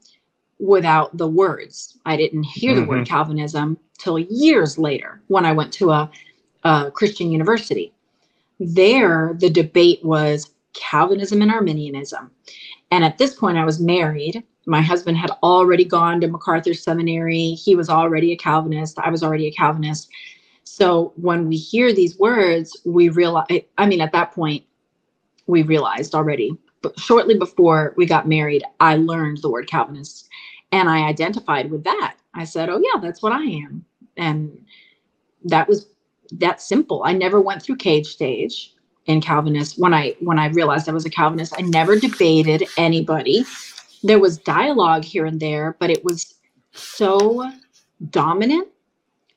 without 0.59 1.15
the 1.17 1.27
words. 1.27 1.97
I 2.05 2.15
didn't 2.15 2.43
hear 2.43 2.71
mm-hmm. 2.71 2.81
the 2.81 2.87
word 2.87 2.95
mm-hmm. 3.03 3.13
Calvinism 3.13 3.77
till 3.97 4.19
years 4.19 4.77
later 4.77 5.21
when 5.27 5.45
I 5.45 5.51
went 5.51 5.73
to 5.73 5.91
a, 5.91 6.09
a 6.63 6.91
Christian 6.91 7.31
university. 7.31 7.93
There, 8.59 9.35
the 9.37 9.49
debate 9.49 10.03
was 10.03 10.51
Calvinism 10.73 11.41
and 11.41 11.51
Arminianism. 11.51 12.31
And 12.91 13.03
at 13.03 13.17
this 13.17 13.33
point, 13.35 13.57
I 13.57 13.65
was 13.65 13.79
married. 13.79 14.43
My 14.65 14.81
husband 14.81 15.17
had 15.17 15.31
already 15.43 15.85
gone 15.85 16.21
to 16.21 16.27
MacArthur 16.27 16.73
Seminary. 16.73 17.51
He 17.51 17.75
was 17.75 17.89
already 17.89 18.31
a 18.31 18.37
Calvinist. 18.37 18.99
I 18.99 19.09
was 19.09 19.23
already 19.23 19.47
a 19.47 19.51
Calvinist. 19.51 20.09
So 20.63 21.13
when 21.15 21.47
we 21.47 21.57
hear 21.57 21.93
these 21.93 22.17
words, 22.17 22.79
we 22.85 23.09
realize, 23.09 23.47
I 23.77 23.85
mean, 23.85 24.01
at 24.01 24.11
that 24.13 24.31
point, 24.31 24.63
we 25.47 25.61
realized 25.61 26.15
already. 26.15 26.57
But 26.81 26.99
shortly 26.99 27.37
before 27.37 27.93
we 27.97 28.05
got 28.05 28.27
married, 28.27 28.63
I 28.79 28.95
learned 28.97 29.41
the 29.41 29.49
word 29.49 29.67
Calvinist 29.67 30.29
and 30.71 30.89
I 30.89 31.07
identified 31.07 31.71
with 31.71 31.83
that. 31.85 32.15
I 32.33 32.43
said, 32.43 32.69
"Oh 32.69 32.81
yeah, 32.83 32.99
that's 32.99 33.23
what 33.23 33.31
I 33.31 33.43
am." 33.43 33.85
And 34.17 34.65
that 35.45 35.67
was 35.67 35.87
that 36.31 36.61
simple. 36.61 37.03
I 37.05 37.13
never 37.13 37.39
went 37.39 37.61
through 37.61 37.77
cage 37.77 38.07
stage 38.07 38.74
in 39.05 39.21
Calvinist 39.21 39.77
when 39.77 39.93
I 39.93 40.15
when 40.19 40.39
I 40.39 40.47
realized 40.47 40.89
I 40.89 40.93
was 40.93 41.05
a 41.05 41.09
Calvinist. 41.09 41.53
I 41.57 41.61
never 41.61 41.97
debated 41.97 42.63
anybody. 42.77 43.45
There 44.03 44.19
was 44.19 44.37
dialogue 44.37 45.03
here 45.03 45.25
and 45.25 45.39
there, 45.39 45.75
but 45.79 45.89
it 45.89 46.03
was 46.03 46.35
so 46.71 47.49
dominant 48.09 48.67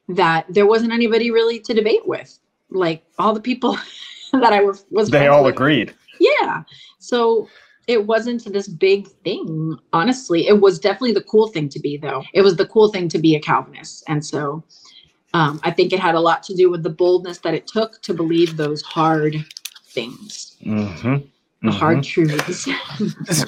that 0.08 0.46
there 0.48 0.66
wasn't 0.66 0.92
anybody 0.92 1.30
really 1.30 1.60
to 1.60 1.74
debate 1.74 2.06
with. 2.06 2.38
Like 2.70 3.04
all 3.18 3.32
the 3.32 3.40
people 3.40 3.78
that 4.32 4.52
I 4.52 4.62
was 4.62 4.84
was 4.90 5.10
they 5.10 5.28
all 5.28 5.44
with. 5.44 5.54
agreed. 5.54 5.94
Yeah. 6.18 6.62
So 6.98 7.48
it 7.86 8.06
wasn't 8.06 8.44
this 8.52 8.68
big 8.68 9.08
thing, 9.24 9.78
honestly. 9.92 10.46
It 10.46 10.60
was 10.60 10.78
definitely 10.78 11.12
the 11.12 11.22
cool 11.22 11.48
thing 11.48 11.70
to 11.70 11.80
be, 11.80 11.96
though. 11.96 12.22
It 12.34 12.42
was 12.42 12.56
the 12.56 12.66
cool 12.66 12.88
thing 12.88 13.08
to 13.08 13.18
be 13.18 13.34
a 13.34 13.40
Calvinist. 13.40 14.04
And 14.08 14.24
so 14.24 14.62
um, 15.32 15.58
I 15.62 15.70
think 15.70 15.92
it 15.92 15.98
had 15.98 16.14
a 16.14 16.20
lot 16.20 16.42
to 16.44 16.54
do 16.54 16.70
with 16.70 16.82
the 16.82 16.90
boldness 16.90 17.38
that 17.38 17.54
it 17.54 17.66
took 17.66 18.00
to 18.02 18.12
believe 18.12 18.56
those 18.56 18.82
hard 18.82 19.44
things. 19.98 20.56
Mm-hmm. 20.64 21.08
The 21.08 21.68
mm-hmm. 21.68 21.68
hard 21.70 22.04
truths. 22.04 22.68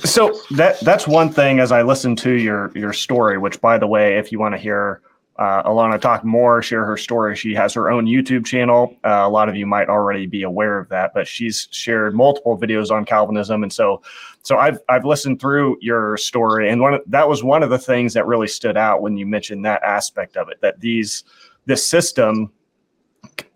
so 0.11 0.40
that 0.52 0.80
that's 0.80 1.07
one 1.07 1.30
thing 1.30 1.61
as 1.61 1.71
I 1.71 1.83
listen 1.83 2.16
to 2.16 2.33
your 2.33 2.73
your 2.75 2.92
story, 2.92 3.38
which 3.38 3.61
by 3.61 3.78
the 3.78 3.87
way, 3.87 4.19
if 4.19 4.33
you 4.33 4.38
want 4.40 4.54
to 4.54 4.59
hear 4.59 5.00
uh, 5.37 5.62
Alana 5.62 5.99
talk 5.99 6.25
more, 6.25 6.61
share 6.61 6.85
her 6.85 6.97
story. 6.97 7.35
She 7.35 7.54
has 7.54 7.73
her 7.73 7.90
own 7.90 8.07
YouTube 8.07 8.45
channel. 8.45 8.95
Uh, 9.04 9.23
a 9.25 9.28
lot 9.28 9.49
of 9.49 9.57
you 9.57 9.64
might 9.64 9.88
already 9.88 10.26
be 10.26 10.42
aware 10.42 10.78
of 10.78 10.88
that, 10.90 11.12
but 11.14 11.26
she's 11.26 11.69
shared 11.71 12.14
multiple 12.14 12.59
videos 12.59 12.90
on 12.90 13.04
Calvinism, 13.04 13.62
and 13.62 13.73
so 13.73 14.02
so 14.42 14.59
I've 14.59 14.80
I've 14.88 15.04
listened 15.04 15.40
through 15.40 15.78
your 15.80 16.16
story, 16.16 16.69
and 16.69 16.80
one 16.80 16.95
of, 16.95 17.02
that 17.07 17.28
was 17.28 17.45
one 17.45 17.62
of 17.62 17.71
the 17.71 17.78
things 17.78 18.12
that 18.14 18.26
really 18.26 18.49
stood 18.49 18.76
out 18.76 19.02
when 19.02 19.16
you 19.16 19.25
mentioned 19.25 19.64
that 19.64 19.83
aspect 19.83 20.37
of 20.37 20.49
it. 20.49 20.61
That 20.61 20.80
these 20.80 21.25
this 21.66 21.87
system. 21.87 22.52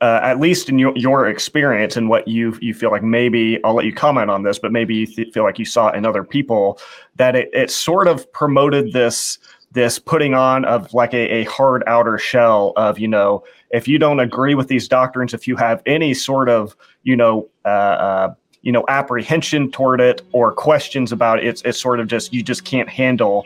Uh, 0.01 0.21
at 0.23 0.39
least 0.39 0.69
in 0.69 0.79
your, 0.79 0.93
your 0.97 1.29
experience 1.29 1.97
and 1.97 2.09
what 2.09 2.27
you 2.29 2.57
you 2.61 2.75
feel 2.75 2.91
like 2.91 3.03
maybe 3.03 3.63
I'll 3.65 3.75
let 3.75 3.85
you 3.85 3.95
comment 3.95 4.31
on 4.31 4.43
this, 4.43 4.59
but 4.59 4.73
maybe 4.73 4.95
you 4.95 5.07
th- 5.07 5.33
feel 5.33 5.43
like 5.43 5.59
you 5.59 5.65
saw 5.65 5.91
in 5.91 6.05
other 6.05 6.25
people 6.25 6.79
that 7.17 7.37
it, 7.37 7.51
it 7.53 7.71
sort 7.71 8.09
of 8.09 8.31
promoted 8.33 8.93
this 8.93 9.39
this 9.75 9.99
putting 9.99 10.35
on 10.35 10.65
of 10.65 10.93
like 10.95 11.13
a, 11.13 11.31
a 11.31 11.45
hard 11.45 11.83
outer 11.87 12.17
shell 12.17 12.73
of 12.77 12.99
you 12.99 13.09
know 13.09 13.43
if 13.71 13.87
you 13.87 13.99
don't 13.99 14.21
agree 14.21 14.55
with 14.55 14.69
these 14.69 14.89
doctrines 14.89 15.35
if 15.35 15.47
you 15.47 15.57
have 15.57 15.83
any 15.85 16.15
sort 16.15 16.49
of 16.49 16.77
you 17.03 17.17
know 17.17 17.49
uh, 17.65 17.69
uh, 17.69 18.35
you 18.63 18.71
know 18.73 18.85
apprehension 18.89 19.71
toward 19.71 20.01
it 20.01 20.23
or 20.33 20.53
questions 20.53 21.13
about 21.13 21.39
it 21.39 21.47
it's, 21.47 21.61
it's 21.63 21.81
sort 21.81 21.99
of 21.99 22.07
just 22.07 22.33
you 22.33 22.43
just 22.43 22.65
can't 22.65 22.89
handle 22.89 23.45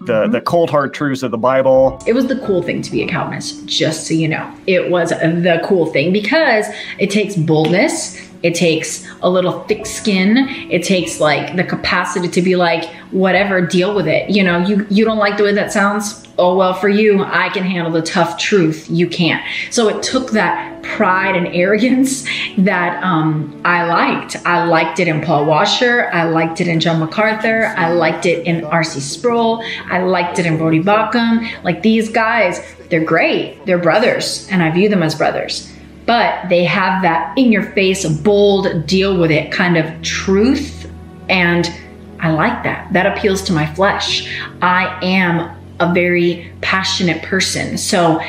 the 0.00 0.12
mm-hmm. 0.12 0.32
the 0.32 0.40
cold 0.40 0.70
hard 0.70 0.94
truths 0.94 1.22
of 1.22 1.30
the 1.30 1.38
Bible. 1.38 2.02
It 2.06 2.12
was 2.12 2.26
the 2.26 2.38
cool 2.40 2.62
thing 2.62 2.82
to 2.82 2.90
be 2.90 3.02
a 3.02 3.06
Calvinist, 3.06 3.66
just 3.66 4.06
so 4.06 4.14
you 4.14 4.28
know. 4.28 4.52
It 4.66 4.90
was 4.90 5.10
the 5.10 5.60
cool 5.64 5.86
thing 5.86 6.12
because 6.12 6.66
it 6.98 7.10
takes 7.10 7.36
boldness 7.36 8.27
it 8.42 8.54
takes 8.54 9.06
a 9.20 9.28
little 9.28 9.64
thick 9.64 9.86
skin. 9.86 10.36
It 10.70 10.84
takes 10.84 11.20
like 11.20 11.56
the 11.56 11.64
capacity 11.64 12.28
to 12.28 12.42
be 12.42 12.56
like, 12.56 12.84
whatever, 13.10 13.60
deal 13.60 13.94
with 13.94 14.06
it. 14.06 14.30
You 14.30 14.44
know, 14.44 14.58
you, 14.58 14.86
you 14.90 15.04
don't 15.04 15.18
like 15.18 15.36
the 15.36 15.44
way 15.44 15.52
that 15.54 15.72
sounds. 15.72 16.24
Oh, 16.38 16.56
well, 16.56 16.72
for 16.72 16.88
you, 16.88 17.24
I 17.24 17.48
can 17.48 17.64
handle 17.64 17.92
the 17.92 18.02
tough 18.02 18.38
truth. 18.38 18.88
You 18.88 19.08
can't. 19.08 19.42
So 19.72 19.88
it 19.88 20.04
took 20.04 20.30
that 20.32 20.84
pride 20.84 21.34
and 21.34 21.48
arrogance 21.48 22.24
that 22.58 23.02
um, 23.02 23.60
I 23.64 23.86
liked. 23.86 24.36
I 24.46 24.64
liked 24.64 25.00
it 25.00 25.08
in 25.08 25.20
Paul 25.20 25.46
Washer. 25.46 26.08
I 26.12 26.24
liked 26.24 26.60
it 26.60 26.68
in 26.68 26.78
John 26.78 27.00
MacArthur. 27.00 27.74
I 27.76 27.92
liked 27.92 28.24
it 28.24 28.46
in 28.46 28.64
R.C. 28.64 29.00
Sproul. 29.00 29.64
I 29.86 30.02
liked 30.02 30.38
it 30.38 30.46
in 30.46 30.58
Voddie 30.58 30.82
Baucham. 30.82 31.48
Like 31.64 31.82
these 31.82 32.08
guys, 32.08 32.60
they're 32.88 33.04
great. 33.04 33.66
They're 33.66 33.78
brothers, 33.78 34.46
and 34.50 34.62
I 34.62 34.70
view 34.70 34.88
them 34.88 35.02
as 35.02 35.16
brothers 35.16 35.72
but 36.08 36.48
they 36.48 36.64
have 36.64 37.02
that 37.02 37.36
in 37.36 37.52
your 37.52 37.64
face, 37.72 38.08
bold, 38.22 38.86
deal 38.86 39.20
with 39.20 39.30
it 39.30 39.52
kind 39.52 39.76
of 39.76 40.00
truth. 40.00 40.90
And 41.28 41.70
I 42.18 42.30
like 42.30 42.62
that. 42.62 42.90
That 42.94 43.04
appeals 43.04 43.42
to 43.42 43.52
my 43.52 43.66
flesh. 43.74 44.26
I 44.62 44.98
am 45.04 45.54
a 45.80 45.92
very 45.92 46.50
passionate 46.62 47.22
person. 47.22 47.76
So 47.76 48.22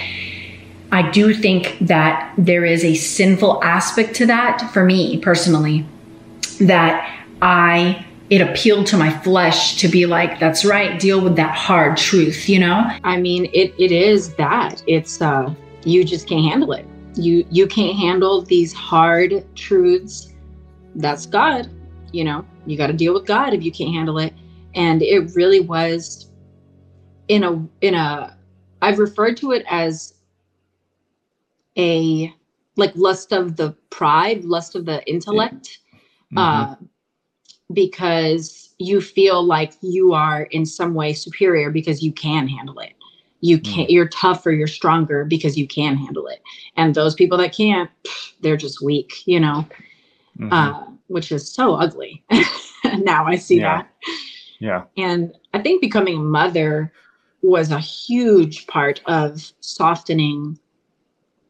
I 0.91 1.09
do 1.09 1.33
think 1.33 1.77
that 1.79 2.33
there 2.37 2.65
is 2.65 2.83
a 2.83 2.95
sinful 2.95 3.63
aspect 3.63 4.13
to 4.15 4.25
that 4.25 4.69
for 4.73 4.83
me 4.83 5.17
personally, 5.21 5.85
that 6.59 7.23
I 7.41 8.05
it 8.29 8.41
appealed 8.41 8.87
to 8.87 8.97
my 8.97 9.09
flesh 9.21 9.77
to 9.77 9.87
be 9.87 10.05
like 10.05 10.37
that's 10.39 10.63
right 10.63 10.99
deal 10.99 11.19
with 11.19 11.35
that 11.35 11.55
hard 11.55 11.97
truth 11.97 12.47
you 12.47 12.59
know 12.59 12.87
i 13.03 13.19
mean 13.19 13.49
it 13.53 13.73
it 13.79 13.91
is 13.91 14.35
that 14.35 14.83
it's 14.85 15.19
uh 15.19 15.51
you 15.83 16.03
just 16.03 16.27
can't 16.27 16.45
handle 16.45 16.71
it 16.71 16.85
you 17.15 17.45
you 17.49 17.67
can't 17.67 17.97
handle 17.97 18.41
these 18.41 18.73
hard 18.73 19.45
truths. 19.55 20.33
That's 20.95 21.25
god 21.25 21.69
you 22.11 22.23
know 22.23 22.43
you 22.65 22.75
got 22.75 22.87
to 22.87 22.93
deal 22.93 23.13
with 23.13 23.27
god 23.27 23.53
if 23.53 23.63
you 23.63 23.71
can't 23.71 23.93
handle 23.93 24.17
it. 24.19 24.33
And 24.75 25.01
it 25.01 25.35
really 25.35 25.59
was 25.59 26.29
in 27.29 27.43
a 27.43 27.65
in 27.81 27.93
a 27.93 28.35
i've 28.81 28.99
referred 28.99 29.37
to 29.37 29.51
it 29.53 29.63
as 29.69 30.15
a 31.77 32.33
like 32.75 32.91
lust 32.95 33.31
of 33.31 33.55
the 33.55 33.71
pride 33.89 34.43
lust 34.43 34.75
of 34.75 34.85
the 34.85 35.07
intellect 35.09 35.79
mm-hmm. 36.33 36.37
uh 36.37 36.75
because 37.71 38.73
you 38.79 38.99
feel 38.99 39.43
like 39.43 39.73
you 39.81 40.13
are 40.13 40.43
in 40.51 40.65
some 40.65 40.93
way 40.95 41.13
superior 41.13 41.69
because 41.69 42.01
you 42.01 42.11
can 42.11 42.47
handle 42.47 42.79
it 42.79 42.93
you 43.41 43.57
mm. 43.57 43.65
can't 43.65 43.89
you're 43.89 44.07
tougher 44.07 44.51
you're 44.51 44.67
stronger 44.67 45.25
because 45.25 45.57
you 45.57 45.67
can 45.67 45.95
handle 45.95 46.27
it 46.27 46.41
and 46.75 46.95
those 46.95 47.15
people 47.15 47.37
that 47.37 47.55
can't 47.55 47.89
they're 48.41 48.57
just 48.57 48.81
weak 48.81 49.13
you 49.25 49.39
know 49.39 49.65
mm-hmm. 50.37 50.51
uh, 50.51 50.83
which 51.07 51.31
is 51.31 51.51
so 51.51 51.75
ugly 51.75 52.23
now 52.99 53.25
i 53.25 53.35
see 53.35 53.59
yeah. 53.59 53.77
that 53.77 53.89
yeah 54.59 54.83
and 54.97 55.33
i 55.53 55.59
think 55.59 55.81
becoming 55.81 56.17
a 56.17 56.19
mother 56.19 56.91
was 57.41 57.71
a 57.71 57.79
huge 57.79 58.67
part 58.67 59.01
of 59.05 59.51
softening 59.61 60.59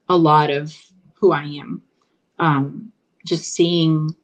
a 0.08 0.17
lot 0.17 0.50
of 0.50 0.75
who 1.13 1.31
I 1.31 1.43
am. 1.43 1.81
Um, 2.39 2.91
just 3.25 3.53
seeing 3.53 4.15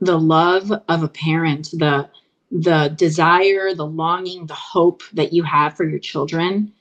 the 0.00 0.18
love 0.18 0.72
of 0.88 1.02
a 1.02 1.08
parent, 1.08 1.70
the 1.72 2.08
the 2.50 2.92
desire, 2.96 3.74
the 3.74 3.86
longing, 3.86 4.46
the 4.46 4.54
hope 4.54 5.02
that 5.12 5.32
you 5.32 5.42
have 5.42 5.76
for 5.76 5.88
your 5.88 5.98
children, 5.98 6.72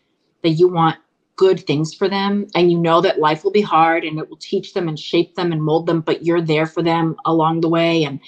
that 0.42 0.52
you 0.52 0.68
want 0.68 0.98
good 1.36 1.66
things 1.66 1.94
for 1.94 2.10
them. 2.10 2.48
And 2.56 2.72
you 2.72 2.78
know 2.78 3.02
that 3.02 3.20
life 3.20 3.44
will 3.44 3.52
be 3.52 3.62
hard 3.62 4.04
and 4.04 4.20
it 4.20 4.30
will 4.30 4.38
teach 4.38 4.74
them 4.74 4.88
and 4.88 5.00
shape 5.00 5.36
them 5.36 5.52
and 5.52 5.64
mold 5.64 5.86
them 5.86 6.02
but 6.02 6.26
you're 6.26 6.42
there 6.42 6.66
for 6.66 6.82
them 6.82 7.16
along 7.26 7.62
the 7.62 7.70
way. 7.70 8.04
And 8.04 8.20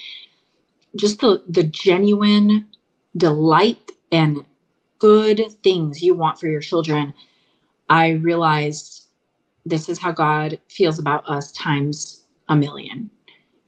just 0.96 1.20
the 1.20 1.42
the 1.48 1.64
genuine 1.64 2.68
delight 3.16 3.90
and 4.10 4.44
good 4.98 5.42
things 5.62 6.02
you 6.02 6.14
want 6.14 6.38
for 6.38 6.46
your 6.46 6.60
children 6.60 7.12
i 7.88 8.10
realized 8.10 9.06
this 9.66 9.88
is 9.88 9.98
how 9.98 10.12
god 10.12 10.58
feels 10.68 10.98
about 10.98 11.28
us 11.28 11.50
times 11.52 12.22
a 12.48 12.56
million. 12.56 13.10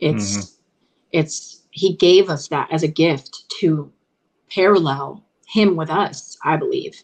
It's 0.00 0.36
mm-hmm. 0.36 0.54
it's 1.12 1.62
he 1.74 1.94
gave 1.96 2.30
us 2.30 2.48
that 2.48 2.72
as 2.72 2.84
a 2.84 2.88
gift 2.88 3.44
to 3.60 3.92
parallel 4.50 5.24
him 5.48 5.76
with 5.76 5.90
us 5.90 6.38
i 6.44 6.56
believe. 6.56 7.02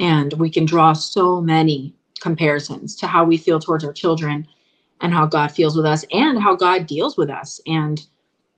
And 0.00 0.32
we 0.34 0.50
can 0.50 0.66
draw 0.66 0.94
so 0.94 1.42
many 1.42 1.94
comparisons 2.20 2.96
to 2.96 3.06
how 3.06 3.24
we 3.24 3.36
feel 3.38 3.60
towards 3.60 3.84
our 3.84 3.92
children 3.92 4.46
and 5.02 5.12
how 5.14 5.26
god 5.26 5.52
feels 5.52 5.76
with 5.76 5.86
us 5.86 6.04
and 6.12 6.40
how 6.42 6.56
god 6.56 6.86
deals 6.86 7.16
with 7.18 7.30
us 7.30 7.60
and 7.66 8.06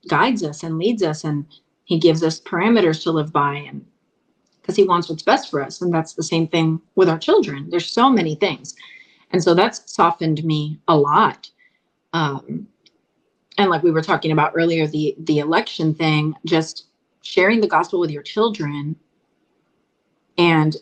guides 0.09 0.43
us 0.43 0.63
and 0.63 0.77
leads 0.79 1.03
us 1.03 1.23
and 1.25 1.45
he 1.85 1.99
gives 1.99 2.23
us 2.23 2.41
parameters 2.41 3.03
to 3.03 3.11
live 3.11 3.33
by 3.33 3.55
and 3.55 3.85
because 4.63 4.77
he 4.77 4.85
wants 4.85 5.09
what's 5.09 5.23
best 5.23 5.51
for 5.51 5.61
us. 5.61 5.81
And 5.81 5.93
that's 5.93 6.13
the 6.13 6.23
same 6.23 6.47
thing 6.47 6.81
with 6.95 7.09
our 7.09 7.19
children. 7.19 7.69
There's 7.69 7.91
so 7.91 8.09
many 8.09 8.35
things. 8.35 8.75
And 9.31 9.43
so 9.43 9.53
that's 9.53 9.91
softened 9.91 10.43
me 10.45 10.79
a 10.87 10.97
lot. 10.97 11.49
Um, 12.13 12.67
and 13.57 13.69
like 13.69 13.83
we 13.83 13.91
were 13.91 14.01
talking 14.01 14.31
about 14.31 14.53
earlier 14.55 14.87
the 14.87 15.15
the 15.19 15.39
election 15.39 15.93
thing 15.93 16.33
just 16.45 16.87
sharing 17.21 17.61
the 17.61 17.67
gospel 17.67 17.99
with 17.99 18.11
your 18.11 18.23
children 18.23 18.95
and 20.37 20.77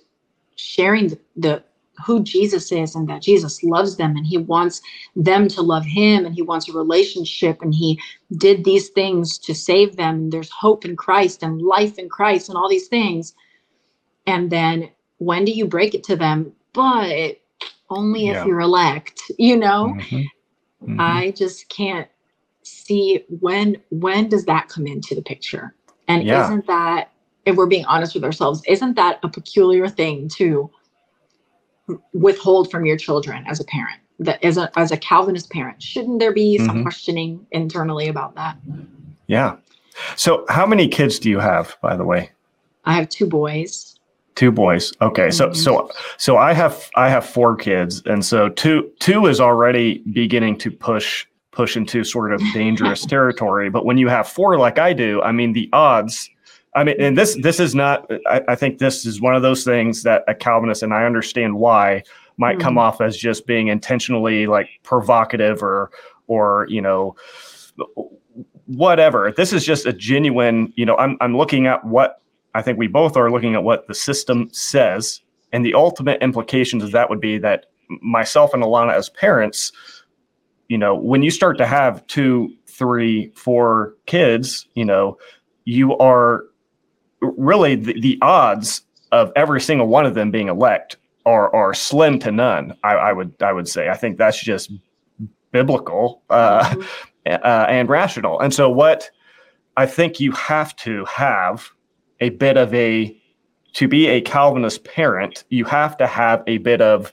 sharing 0.55 1.09
the, 1.09 1.19
the 1.35 1.63
who 2.05 2.23
Jesus 2.23 2.71
is 2.71 2.95
and 2.95 3.07
that 3.09 3.21
Jesus 3.21 3.63
loves 3.63 3.97
them 3.97 4.15
and 4.15 4.25
he 4.25 4.37
wants 4.37 4.81
them 5.15 5.47
to 5.49 5.61
love 5.61 5.85
him 5.85 6.25
and 6.25 6.33
he 6.33 6.41
wants 6.41 6.67
a 6.67 6.73
relationship 6.73 7.61
and 7.61 7.73
he 7.73 7.99
did 8.37 8.63
these 8.63 8.89
things 8.89 9.37
to 9.39 9.53
save 9.53 9.97
them. 9.97 10.15
and 10.15 10.31
There's 10.31 10.49
hope 10.49 10.85
in 10.85 10.95
Christ 10.95 11.43
and 11.43 11.61
life 11.61 11.99
in 11.99 12.09
Christ 12.09 12.49
and 12.49 12.57
all 12.57 12.69
these 12.69 12.87
things. 12.87 13.33
And 14.25 14.49
then 14.49 14.89
when 15.17 15.45
do 15.45 15.51
you 15.51 15.67
break 15.67 15.93
it 15.93 16.03
to 16.05 16.15
them? 16.15 16.53
But 16.73 17.39
only 17.89 18.29
if 18.29 18.45
you're 18.45 18.61
elect, 18.61 19.21
you 19.37 19.57
know? 19.57 19.95
Mm-hmm. 19.95 20.15
Mm-hmm. 20.83 20.99
I 20.99 21.31
just 21.31 21.69
can't 21.69 22.07
see 22.71 23.23
when 23.39 23.77
when 23.89 24.29
does 24.29 24.45
that 24.45 24.69
come 24.69 24.87
into 24.87 25.15
the 25.15 25.21
picture? 25.21 25.75
And 26.07 26.23
yeah. 26.23 26.45
isn't 26.45 26.67
that 26.67 27.11
if 27.45 27.55
we're 27.55 27.67
being 27.67 27.85
honest 27.85 28.13
with 28.13 28.23
ourselves, 28.23 28.61
isn't 28.67 28.95
that 28.95 29.19
a 29.23 29.29
peculiar 29.29 29.87
thing 29.87 30.29
to 30.29 30.69
withhold 32.13 32.69
from 32.71 32.85
your 32.85 32.97
children 32.97 33.43
as 33.47 33.59
a 33.59 33.65
parent? 33.65 33.99
That 34.19 34.43
as 34.43 34.57
a 34.57 34.71
as 34.77 34.91
a 34.91 34.97
Calvinist 34.97 35.49
parent, 35.49 35.81
shouldn't 35.81 36.19
there 36.19 36.33
be 36.33 36.57
some 36.57 36.67
mm-hmm. 36.67 36.81
questioning 36.83 37.45
internally 37.51 38.07
about 38.07 38.35
that? 38.35 38.57
Yeah. 39.27 39.57
So, 40.15 40.45
how 40.49 40.65
many 40.65 40.87
kids 40.87 41.19
do 41.19 41.29
you 41.29 41.39
have, 41.39 41.75
by 41.81 41.95
the 41.95 42.05
way? 42.05 42.31
I 42.85 42.93
have 42.93 43.09
two 43.09 43.27
boys. 43.27 43.99
Two 44.35 44.51
boys. 44.51 44.93
Okay. 45.01 45.27
Mm-hmm. 45.27 45.53
So 45.53 45.53
so 45.53 45.91
so 46.17 46.37
I 46.37 46.53
have 46.53 46.89
I 46.95 47.09
have 47.09 47.25
four 47.25 47.55
kids, 47.55 48.01
and 48.05 48.23
so 48.23 48.49
two 48.49 48.91
two 48.99 49.25
is 49.25 49.39
already 49.39 50.03
beginning 50.13 50.57
to 50.59 50.71
push 50.71 51.25
push 51.51 51.75
into 51.75 52.03
sort 52.03 52.33
of 52.33 52.41
dangerous 52.53 53.05
territory. 53.05 53.69
But 53.69 53.85
when 53.85 53.97
you 53.97 54.07
have 54.07 54.27
four, 54.27 54.57
like 54.57 54.79
I 54.79 54.93
do, 54.93 55.21
I 55.21 55.31
mean 55.31 55.53
the 55.53 55.69
odds 55.73 56.29
I 56.73 56.83
mean, 56.83 56.95
and 56.99 57.17
this 57.17 57.35
this 57.41 57.59
is 57.59 57.75
not. 57.75 58.09
I, 58.27 58.41
I, 58.47 58.55
think 58.55 58.77
this 58.77 59.05
is 59.05 59.19
one 59.19 59.35
of 59.35 59.41
those 59.41 59.65
things 59.65 60.03
that 60.03 60.23
a 60.27 60.33
Calvinist, 60.33 60.83
and 60.83 60.93
I 60.93 61.03
understand 61.03 61.55
why, 61.55 62.03
might 62.37 62.53
mm-hmm. 62.53 62.61
come 62.61 62.77
off 62.77 63.01
as 63.01 63.17
just 63.17 63.45
being 63.45 63.67
intentionally 63.67 64.47
like 64.47 64.69
provocative 64.83 65.61
or 65.61 65.91
or 66.27 66.65
you 66.69 66.81
know 66.81 67.15
whatever. 68.67 69.33
This 69.35 69.51
is 69.51 69.65
just 69.65 69.85
a 69.85 69.91
genuine. 69.91 70.71
You 70.77 70.85
know, 70.85 70.95
I'm 70.95 71.17
I'm 71.19 71.35
looking 71.35 71.67
at 71.67 71.83
what 71.83 72.21
I 72.55 72.61
think 72.61 72.77
we 72.77 72.87
both 72.87 73.17
are 73.17 73.29
looking 73.29 73.53
at 73.53 73.63
what 73.63 73.87
the 73.87 73.93
system 73.93 74.47
says, 74.53 75.19
and 75.51 75.65
the 75.65 75.73
ultimate 75.73 76.21
implications 76.21 76.83
of 76.83 76.91
that 76.91 77.09
would 77.09 77.21
be 77.21 77.37
that 77.39 77.65
myself 78.01 78.53
and 78.53 78.63
Alana 78.63 78.93
as 78.93 79.09
parents, 79.09 79.73
you 80.71 80.77
know, 80.77 80.95
when 80.95 81.21
you 81.21 81.31
start 81.31 81.57
to 81.57 81.67
have 81.67 82.07
two, 82.07 82.49
three, 82.65 83.29
four 83.35 83.93
kids, 84.05 84.65
you 84.73 84.85
know, 84.85 85.17
you 85.65 85.97
are 85.97 86.45
really 87.19 87.75
the, 87.75 87.99
the 87.99 88.17
odds 88.21 88.81
of 89.11 89.33
every 89.35 89.59
single 89.59 89.87
one 89.87 90.05
of 90.05 90.13
them 90.13 90.31
being 90.31 90.47
elect 90.47 90.95
are 91.25 91.53
are 91.53 91.73
slim 91.73 92.19
to 92.19 92.31
none. 92.31 92.73
I, 92.85 92.93
I 92.93 93.11
would 93.11 93.33
I 93.43 93.51
would 93.51 93.67
say. 93.67 93.89
I 93.89 93.95
think 93.95 94.17
that's 94.17 94.41
just 94.41 94.71
biblical 95.51 96.23
uh, 96.29 96.63
mm-hmm. 96.63 97.33
uh, 97.43 97.65
and 97.67 97.89
rational. 97.89 98.39
And 98.39 98.53
so, 98.53 98.69
what 98.69 99.11
I 99.75 99.85
think 99.85 100.21
you 100.21 100.31
have 100.31 100.73
to 100.77 101.03
have 101.03 101.69
a 102.21 102.29
bit 102.29 102.55
of 102.55 102.73
a 102.73 103.13
to 103.73 103.89
be 103.89 104.07
a 104.07 104.21
Calvinist 104.21 104.85
parent, 104.85 105.43
you 105.49 105.65
have 105.65 105.97
to 105.97 106.07
have 106.07 106.43
a 106.47 106.59
bit 106.59 106.79
of 106.79 107.11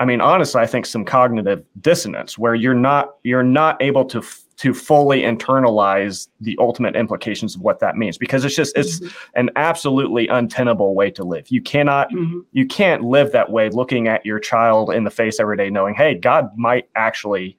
I 0.00 0.06
mean, 0.06 0.22
honestly, 0.22 0.62
I 0.62 0.66
think 0.66 0.86
some 0.86 1.04
cognitive 1.04 1.62
dissonance 1.82 2.38
where 2.38 2.54
you're 2.54 2.74
not 2.74 3.16
you're 3.22 3.42
not 3.42 3.80
able 3.82 4.06
to 4.06 4.18
f- 4.18 4.42
to 4.56 4.72
fully 4.72 5.20
internalize 5.20 6.28
the 6.40 6.56
ultimate 6.58 6.96
implications 6.96 7.54
of 7.54 7.60
what 7.60 7.80
that 7.80 7.96
means 7.96 8.16
because 8.16 8.42
it's 8.46 8.56
just 8.56 8.76
it's 8.78 9.00
mm-hmm. 9.00 9.38
an 9.38 9.50
absolutely 9.56 10.26
untenable 10.28 10.94
way 10.94 11.10
to 11.10 11.22
live. 11.22 11.50
You 11.50 11.60
cannot 11.60 12.10
mm-hmm. 12.10 12.40
you 12.52 12.66
can't 12.66 13.04
live 13.04 13.32
that 13.32 13.50
way 13.52 13.68
looking 13.68 14.08
at 14.08 14.24
your 14.24 14.40
child 14.40 14.90
in 14.90 15.04
the 15.04 15.10
face 15.10 15.38
every 15.38 15.58
day 15.58 15.68
knowing, 15.68 15.94
"Hey, 15.94 16.14
God 16.14 16.50
might 16.56 16.88
actually 16.94 17.58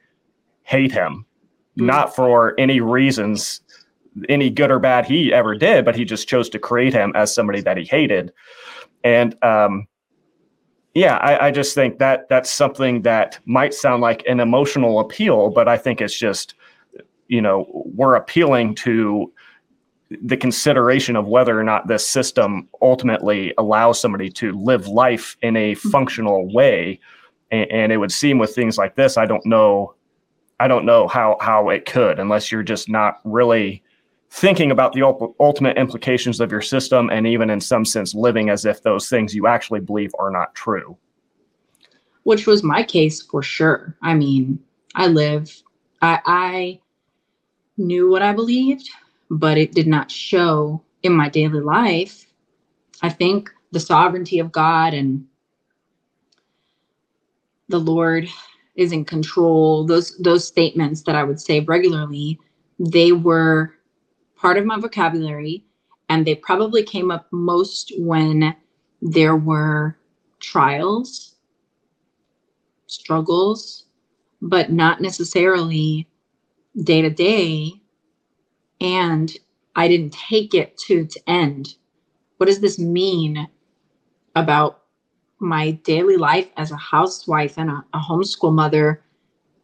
hate 0.64 0.92
him." 0.92 1.26
Mm-hmm. 1.78 1.86
Not 1.86 2.16
for 2.16 2.60
any 2.60 2.82
reasons 2.82 3.62
any 4.28 4.50
good 4.50 4.72
or 4.72 4.80
bad 4.80 5.06
he 5.06 5.32
ever 5.32 5.56
did, 5.56 5.86
but 5.86 5.96
he 5.96 6.06
just 6.06 6.28
chose 6.28 6.50
to 6.50 6.60
create 6.60 6.92
him 6.92 7.14
as 7.16 7.34
somebody 7.34 7.62
that 7.62 7.78
he 7.78 7.86
hated. 7.86 8.34
And 9.04 9.42
um 9.44 9.88
yeah, 10.94 11.18
I, 11.18 11.48
I, 11.48 11.52
just 11.52 11.74
think 11.74 12.00
that 12.00 12.28
that's 12.28 12.50
something 12.50 13.02
that 13.04 13.40
might 13.46 13.74
sound 13.74 14.02
like 14.02 14.24
an 14.28 14.40
emotional 14.40 15.00
appeal, 15.00 15.50
but 15.50 15.68
I 15.68 15.78
think 15.78 16.02
it's 16.02 16.18
just, 16.18 16.56
you 17.28 17.42
know, 17.42 17.66
we're 17.96 18.16
appealing 18.16 18.76
to 18.76 19.32
the 20.22 20.36
consideration 20.36 21.16
of 21.16 21.28
whether 21.28 21.58
or 21.58 21.64
not 21.64 21.88
this 21.88 22.06
system 22.06 22.68
ultimately 22.82 23.54
allows 23.58 24.02
somebody 24.02 24.30
to 24.30 24.52
live 24.60 24.88
life 24.88 25.38
in 25.42 25.56
a 25.56 25.74
mm-hmm. 25.74 25.90
functional 25.90 26.54
way. 26.54 27.00
And, 27.52 27.72
and 27.72 27.92
it 27.94 27.98
would 27.98 28.12
seem 28.12 28.38
with 28.38 28.54
things 28.54 28.78
like 28.78 28.96
this, 28.96 29.18
I 29.18 29.26
don't 29.26 29.46
know, 29.46 29.96
I 30.60 30.68
don't 30.68 30.86
know 30.86 31.08
how 31.08 31.38
how 31.40 31.70
it 31.70 31.86
could, 31.86 32.20
unless 32.20 32.52
you're 32.52 32.64
just 32.64 32.90
not 32.90 33.20
really 33.24 33.82
thinking 34.32 34.72
about 34.72 34.94
the 34.94 35.04
ultimate 35.40 35.78
implications 35.78 36.40
of 36.40 36.52
your 36.52 36.62
system 36.62 37.10
and 37.10 37.28
even 37.28 37.50
in 37.50 37.60
some 37.60 37.86
sense 37.86 38.16
living 38.16 38.50
as 38.50 38.66
if 38.66 38.82
those 38.82 39.10
things 39.10 39.36
you 39.36 39.46
actually 39.46 39.82
believe 39.82 40.12
are 40.20 40.32
not 40.32 40.56
true. 40.56 40.98
Which 42.24 42.48
was 42.48 42.64
my 42.64 42.84
case 42.84 43.22
for 43.22 43.44
sure. 43.44 43.96
I 44.02 44.14
mean 44.14 44.60
i 44.96 45.08
live 45.08 45.62
i 46.02 46.20
i 46.26 46.80
knew 47.78 48.10
what 48.10 48.22
i 48.22 48.34
believed 48.34 48.90
but 49.30 49.58
it 49.58 49.72
did 49.72 49.88
not 49.88 50.12
show 50.12 50.82
in 51.04 51.14
my 51.14 51.30
daily 51.30 51.62
life 51.62 52.26
i 53.02 53.10
think 53.10 53.50
the 53.72 53.80
sovereignty 53.80 54.40
of 54.40 54.52
god 54.52 54.94
and 54.94 55.26
the 57.70 57.80
lord 57.80 58.28
is 58.76 58.94
in 58.94 59.04
control. 59.04 59.86
Those 59.86 60.18
those 60.18 60.48
statements 60.48 61.04
that 61.04 61.16
i 61.16 61.24
would 61.24 61.40
say 61.40 61.60
regularly 61.62 62.40
they 62.80 63.12
were 63.12 63.74
part 64.42 64.58
of 64.58 64.66
my 64.66 64.80
vocabulary, 64.80 65.64
and 66.10 66.26
they 66.26 66.34
probably 66.34 66.82
came 66.82 67.12
up 67.12 67.28
most 67.32 67.94
when 67.98 68.56
there 69.02 69.36
were 69.36 69.96
trials, 70.40 71.36
struggles, 72.88 73.86
but 74.42 74.72
not 74.72 75.00
necessarily 75.00 76.08
day 76.84 77.04
to 77.04 77.10
day. 77.10 77.72
And 78.82 79.32
I 79.76 79.88
didn't 79.88 80.14
take 80.14 80.56
it 80.56 80.76
to 80.88 81.02
its 81.02 81.18
end. 81.28 81.76
What 82.38 82.48
does 82.48 82.60
this 82.60 82.80
mean 82.80 83.48
about 84.36 84.82
my 85.40 85.72
daily 85.84 86.18
life 86.18 86.50
as 86.58 86.72
a 86.72 86.78
housewife 86.78 87.60
and 87.60 87.70
a, 87.70 87.84
a 87.94 88.00
homeschool 88.00 88.54
mother, 88.54 89.04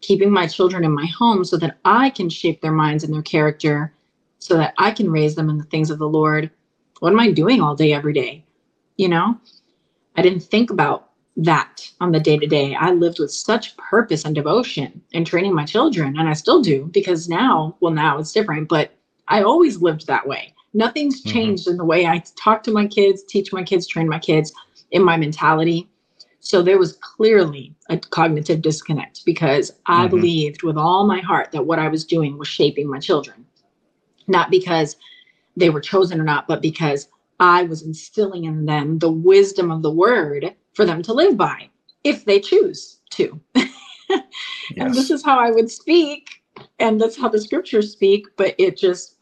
keeping 0.01 0.29
my 0.29 0.45
children 0.45 0.83
in 0.83 0.91
my 0.91 1.07
home 1.07 1.43
so 1.43 1.57
that 1.57 1.79
I 1.83 2.11
can 2.11 2.29
shape 2.29 2.61
their 2.61 2.71
minds 2.71 3.03
and 3.03 3.11
their 3.11 3.23
character 3.23 3.93
so 4.39 4.58
that 4.58 4.73
I 4.78 4.91
can 4.91 5.12
raise 5.12 5.36
them 5.36 5.50
in 5.50 5.58
the 5.58 5.63
things 5.65 5.91
of 5.91 6.00
the 6.00 6.10
Lord. 6.10 6.52
What 7.00 7.13
am 7.13 7.19
I 7.19 7.32
doing 7.32 7.62
all 7.62 7.76
day, 7.76 7.93
every 7.93 8.13
day? 8.13 8.45
You 8.97 9.10
know, 9.10 9.39
I 10.17 10.21
didn't 10.23 10.41
think 10.43 10.71
about 10.71 11.12
that 11.38 11.89
on 12.02 12.12
the 12.12 12.19
day 12.21 12.38
to 12.38 12.47
day. 12.47 12.76
I 12.76 12.91
lived 12.91 13.19
with 13.19 13.32
such 13.32 13.78
purpose 13.78 14.26
and 14.26 14.36
devotion 14.36 15.02
in 15.13 15.26
training 15.26 15.56
my 15.56 15.65
children, 15.65 16.17
and 16.19 16.30
I 16.30 16.34
still 16.34 16.62
do 16.62 16.89
because 16.93 17.30
now, 17.30 17.78
well, 17.82 17.93
now 17.93 18.19
it's 18.19 18.34
different, 18.34 18.69
but 18.69 18.93
I 19.28 19.43
always 19.43 19.82
lived 19.82 20.08
that 20.08 20.28
way. 20.28 20.56
Nothing's 20.76 21.23
Mhm. 21.23 21.32
changed 21.34 21.67
in 21.67 21.78
the 21.78 21.86
way 21.86 22.08
I 22.08 22.23
talk 22.38 22.63
to 22.65 22.71
my 22.71 22.88
kids, 22.88 23.23
teach 23.23 23.54
my 23.54 23.63
kids, 23.63 23.88
train 23.88 24.10
my 24.10 24.19
kids, 24.19 24.54
in 24.91 25.04
my 25.04 25.17
mentality. 25.17 25.89
So 26.41 26.63
there 26.63 26.80
was 26.80 26.93
clearly 27.02 27.76
a 27.89 27.97
cognitive 27.97 28.62
disconnect 28.62 29.26
because 29.26 29.73
I 29.88 30.08
Mhm. 30.08 30.12
believed 30.12 30.63
with 30.63 30.78
all 30.78 31.08
my 31.08 31.19
heart 31.21 31.52
that 31.54 31.65
what 31.67 31.80
I 31.80 31.89
was 31.89 32.06
doing 32.06 32.38
was 32.38 32.47
shaping 32.50 32.89
my 32.89 33.00
children. 33.00 33.46
Not 34.27 34.51
because 34.51 34.97
they 35.55 35.69
were 35.69 35.81
chosen 35.81 36.19
or 36.19 36.23
not, 36.23 36.47
but 36.47 36.61
because 36.61 37.09
I 37.39 37.63
was 37.63 37.83
instilling 37.83 38.45
in 38.45 38.65
them 38.65 38.99
the 38.99 39.11
wisdom 39.11 39.71
of 39.71 39.81
the 39.81 39.91
word 39.91 40.55
for 40.73 40.85
them 40.85 41.01
to 41.03 41.13
live 41.13 41.37
by 41.37 41.69
if 42.03 42.25
they 42.25 42.39
choose 42.39 42.99
to. 43.11 43.39
And 44.77 44.93
this 44.93 45.09
is 45.09 45.23
how 45.23 45.39
I 45.39 45.51
would 45.51 45.71
speak, 45.71 46.41
and 46.79 46.99
that's 46.99 47.17
how 47.17 47.29
the 47.29 47.41
scriptures 47.41 47.91
speak, 47.91 48.25
but 48.37 48.55
it 48.57 48.77
just 48.77 49.17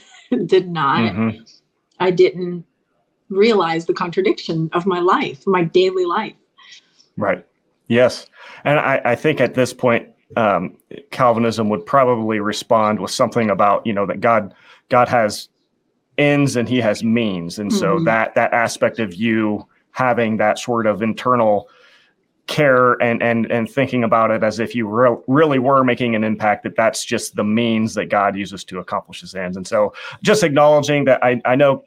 did 0.46 0.68
not. 0.68 1.00
Mhm. 1.00 1.60
I 1.98 2.10
didn't 2.10 2.64
realize 3.28 3.86
the 3.86 3.94
contradiction 3.94 4.70
of 4.72 4.86
my 4.86 5.00
life, 5.00 5.46
my 5.46 5.64
daily 5.64 6.04
life. 6.04 6.34
Right. 7.16 7.44
Yes. 7.88 8.26
And 8.64 8.78
I, 8.78 9.00
I 9.04 9.14
think 9.14 9.40
at 9.40 9.54
this 9.54 9.72
point, 9.72 10.08
um, 10.36 10.76
Calvinism 11.10 11.68
would 11.68 11.84
probably 11.86 12.40
respond 12.40 13.00
with 13.00 13.10
something 13.10 13.50
about, 13.50 13.86
you 13.86 13.92
know, 13.92 14.06
that 14.06 14.20
God 14.20 14.54
God 14.88 15.08
has 15.08 15.48
ends 16.18 16.56
and 16.56 16.68
he 16.68 16.78
has 16.80 17.02
means. 17.02 17.58
And 17.58 17.72
so 17.72 17.98
Mhm. 17.98 18.04
that 18.04 18.34
that 18.34 18.52
aspect 18.52 18.98
of 18.98 19.14
you 19.14 19.66
having 19.92 20.36
that 20.36 20.58
sort 20.58 20.86
of 20.86 21.02
internal 21.02 21.68
care 22.46 22.92
and 23.00 23.22
and 23.22 23.50
and 23.50 23.70
thinking 23.70 24.02
about 24.02 24.30
it 24.30 24.42
as 24.42 24.58
if 24.58 24.74
you 24.74 24.88
re- 24.88 25.16
really 25.28 25.58
were 25.58 25.84
making 25.84 26.14
an 26.16 26.24
impact 26.24 26.64
that 26.64 26.74
that's 26.74 27.04
just 27.04 27.36
the 27.36 27.44
means 27.44 27.94
that 27.94 28.06
God 28.06 28.36
uses 28.36 28.64
to 28.64 28.78
accomplish 28.80 29.20
his 29.20 29.34
ends. 29.34 29.56
And 29.56 29.66
so 29.66 29.92
just 30.22 30.42
acknowledging 30.42 31.04
that 31.04 31.22
I, 31.22 31.40
I 31.44 31.54
know 31.54 31.84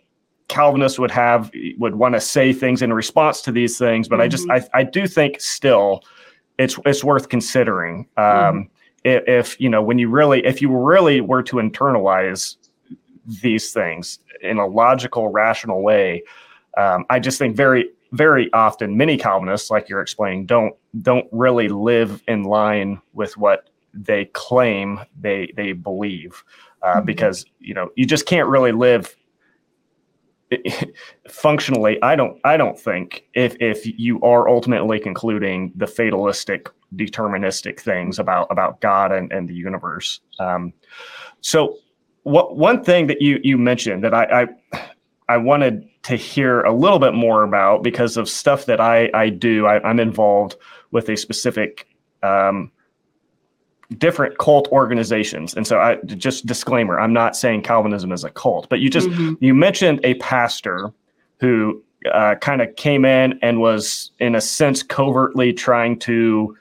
Calvinists 0.48 1.00
would 1.00 1.12
have 1.12 1.52
would 1.80 1.96
want 1.96 2.16
to 2.16 2.22
say 2.22 2.54
things 2.54 2.82
in 2.82 2.94
response 2.94 3.42
to 3.42 3.52
these 3.52 3.78
things, 3.78 4.08
but 4.08 4.22
I 4.22 4.28
just 4.28 4.50
I, 4.50 4.62
I 4.74 4.84
do 4.84 5.08
think 5.08 5.42
still 5.42 6.02
it's 6.58 6.78
it's 6.86 7.04
worth 7.04 7.30
considering. 7.30 8.08
Um, 8.18 8.70
if, 9.04 9.24
if 9.28 9.62
you 9.62 9.70
know 9.70 9.82
when 9.82 10.00
you 10.00 10.10
really 10.10 10.46
if 10.46 10.62
you 10.62 10.76
really 10.76 11.22
were 11.22 11.44
to 11.44 11.58
internalize 11.58 12.56
these 13.42 13.72
things 13.72 14.20
in 14.42 14.58
a 14.58 14.68
logical, 14.68 15.30
rational 15.30 15.82
way, 15.82 16.24
um, 16.78 17.06
I 17.10 17.20
just 17.20 17.38
think 17.38 17.56
very 17.56 17.90
very 18.12 18.52
often 18.54 18.96
many 18.96 19.18
Calvinists, 19.18 19.72
like 19.72 19.90
you're 19.90 20.02
explaining, 20.02 20.46
don't 20.46 20.76
don't 21.02 21.28
really 21.32 21.68
live 21.70 22.22
in 22.28 22.44
line 22.44 23.02
with 23.14 23.36
what 23.38 23.70
they 23.94 24.26
claim 24.34 25.00
they 25.20 25.52
they 25.56 25.72
believe, 25.74 26.44
uh, 26.82 27.02
Mhm. 27.02 27.06
because 27.06 27.46
you 27.60 27.74
know 27.74 27.90
you 27.96 28.06
just 28.06 28.26
can't 28.26 28.48
really 28.48 28.72
live 28.72 29.16
functionally 31.28 31.98
i 32.04 32.16
don't 32.16 32.40
i 32.44 32.56
don't 32.56 32.80
think 32.80 33.26
if 33.34 33.56
if 33.60 33.86
you 34.00 34.22
are 34.22 34.48
ultimately 34.48 35.00
concluding 35.00 35.72
the 35.76 35.88
fatalistic 35.88 36.70
deterministic 36.96 37.80
things 37.80 38.20
about 38.20 38.48
about 38.52 38.80
god 38.82 39.12
and, 39.12 39.32
and 39.32 39.48
the 39.48 39.54
universe. 39.54 40.22
Um 40.40 40.74
so 41.42 41.78
what 42.24 42.56
one 42.58 42.84
thing 42.84 43.08
that 43.08 43.22
you 43.22 43.40
you 43.44 43.58
mentioned 43.58 44.04
that 44.04 44.14
i 44.14 44.44
i 44.44 44.88
i 45.30 45.38
wanted 45.38 45.88
to 46.04 46.16
hear 46.16 46.62
a 46.62 46.74
little 46.74 47.00
bit 47.00 47.14
more 47.14 47.44
about 47.44 47.84
because 47.84 48.18
of 48.18 48.30
stuff 48.30 48.66
that 48.66 48.80
i 48.80 49.10
i 49.14 49.30
do. 49.30 49.66
I, 49.66 49.82
i'm 49.88 50.00
involved 50.00 50.56
with 50.92 51.10
a 51.10 51.18
specific 51.18 51.88
um 52.22 52.72
different 53.98 54.38
cult 54.38 54.68
organizations 54.70 55.54
and 55.54 55.68
so 55.68 55.80
i 55.80 55.96
just 56.06 56.46
disclaimer 56.46 57.00
i'm 57.00 57.14
not 57.14 57.36
saying 57.36 57.62
calvinism 57.62 58.12
is 58.12 58.24
a 58.24 58.30
cult 58.30 58.68
but 58.70 58.80
you 58.80 58.90
just 58.90 59.08
Mhm. 59.10 59.38
you 59.40 59.54
mentioned 59.54 60.00
a 60.04 60.16
pastor 60.16 60.92
who 61.40 61.84
uh, 62.12 62.36
kind 62.36 62.62
of 62.62 62.76
came 62.76 63.06
in 63.06 63.40
and 63.42 63.60
was, 63.60 64.12
in 64.20 64.36
a 64.36 64.42
sense, 64.42 64.84
covertly 64.84 65.54
trying 65.54 65.98
to 66.00 66.58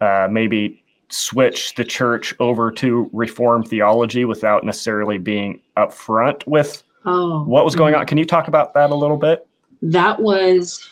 uh, 0.00 0.28
maybe 0.30 0.82
switch 1.08 1.74
the 1.74 1.84
church 1.84 2.34
over 2.40 2.70
to 2.70 3.08
reform 3.12 3.62
theology 3.62 4.24
without 4.24 4.64
necessarily 4.64 5.18
being 5.18 5.60
upfront 5.76 6.46
with 6.46 6.82
oh, 7.04 7.44
what 7.44 7.64
was 7.64 7.74
going 7.74 7.94
mhm. 7.94 8.00
on. 8.00 8.06
Can 8.06 8.18
you 8.18 8.24
talk 8.24 8.48
about 8.48 8.74
that 8.74 8.90
a 8.90 8.94
little 8.94 9.16
bit? 9.16 9.46
That 9.82 10.20
was 10.20 10.88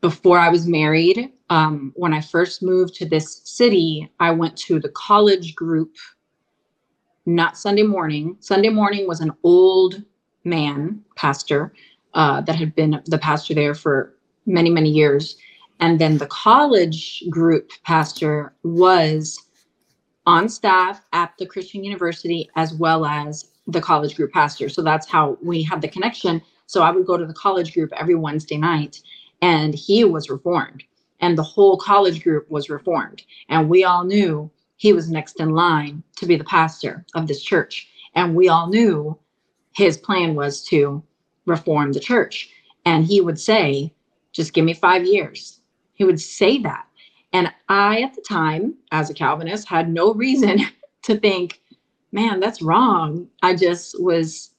before 0.00 0.38
I 0.38 0.48
was 0.48 0.66
married. 0.66 1.30
Um, 1.50 1.92
when 1.96 2.14
I 2.14 2.20
first 2.20 2.62
moved 2.62 2.94
to 2.94 3.08
this 3.08 3.42
city, 3.44 4.08
I 4.20 4.30
went 4.30 4.56
to 4.58 4.78
the 4.78 4.88
college 4.90 5.54
group, 5.56 5.96
not 7.26 7.58
Sunday 7.58 7.82
morning. 7.82 8.36
Sunday 8.40 8.68
morning 8.68 9.06
was 9.06 9.20
an 9.20 9.32
old 9.42 10.02
man 10.44 11.04
pastor 11.16 11.72
uh, 12.14 12.40
that 12.42 12.54
had 12.54 12.74
been 12.76 13.02
the 13.06 13.18
pastor 13.18 13.52
there 13.54 13.74
for 13.74 14.14
many, 14.46 14.70
many 14.70 14.90
years. 14.90 15.36
And 15.80 16.00
then 16.00 16.18
the 16.18 16.26
college 16.26 17.24
group 17.28 17.70
pastor 17.84 18.54
was 18.62 19.38
on 20.26 20.48
staff 20.48 21.04
at 21.12 21.32
the 21.38 21.46
Christian 21.46 21.82
University 21.82 22.48
as 22.56 22.74
well 22.74 23.04
as 23.04 23.50
the 23.66 23.80
college 23.80 24.14
group 24.14 24.32
pastor. 24.32 24.68
So 24.68 24.82
that's 24.82 25.08
how 25.08 25.36
we 25.42 25.62
had 25.62 25.80
the 25.80 25.88
connection. 25.88 26.42
So 26.66 26.82
I 26.82 26.90
would 26.90 27.06
go 27.06 27.16
to 27.16 27.26
the 27.26 27.34
college 27.34 27.74
group 27.74 27.92
every 27.96 28.14
Wednesday 28.14 28.56
night, 28.56 29.00
and 29.42 29.74
he 29.74 30.04
was 30.04 30.30
reformed, 30.30 30.84
and 31.20 31.36
the 31.36 31.42
whole 31.42 31.76
college 31.76 32.22
group 32.22 32.50
was 32.50 32.70
reformed. 32.70 33.22
And 33.48 33.68
we 33.68 33.84
all 33.84 34.04
knew 34.04 34.50
he 34.76 34.92
was 34.92 35.10
next 35.10 35.40
in 35.40 35.50
line 35.50 36.02
to 36.16 36.26
be 36.26 36.36
the 36.36 36.44
pastor 36.44 37.04
of 37.14 37.26
this 37.26 37.42
church. 37.42 37.88
And 38.14 38.34
we 38.34 38.48
all 38.48 38.68
knew 38.68 39.18
his 39.72 39.96
plan 39.96 40.34
was 40.34 40.62
to 40.64 41.02
reform 41.46 41.92
the 41.92 42.00
church. 42.00 42.50
And 42.84 43.04
he 43.04 43.20
would 43.20 43.38
say, 43.38 43.92
just 44.32 44.52
give 44.52 44.64
me 44.64 44.74
five 44.74 45.04
years. 45.04 45.60
He 45.94 46.04
would 46.04 46.20
say 46.20 46.58
that. 46.58 46.86
And 47.32 47.52
I, 47.68 48.02
at 48.02 48.14
the 48.14 48.22
time, 48.22 48.74
as 48.90 49.10
a 49.10 49.14
Calvinist, 49.14 49.68
had 49.68 49.92
no 49.92 50.14
reason 50.14 50.60
to 51.02 51.18
think, 51.18 51.60
man, 52.12 52.40
that's 52.40 52.62
wrong. 52.62 53.28
I 53.42 53.54
just 53.54 54.02
was 54.02 54.49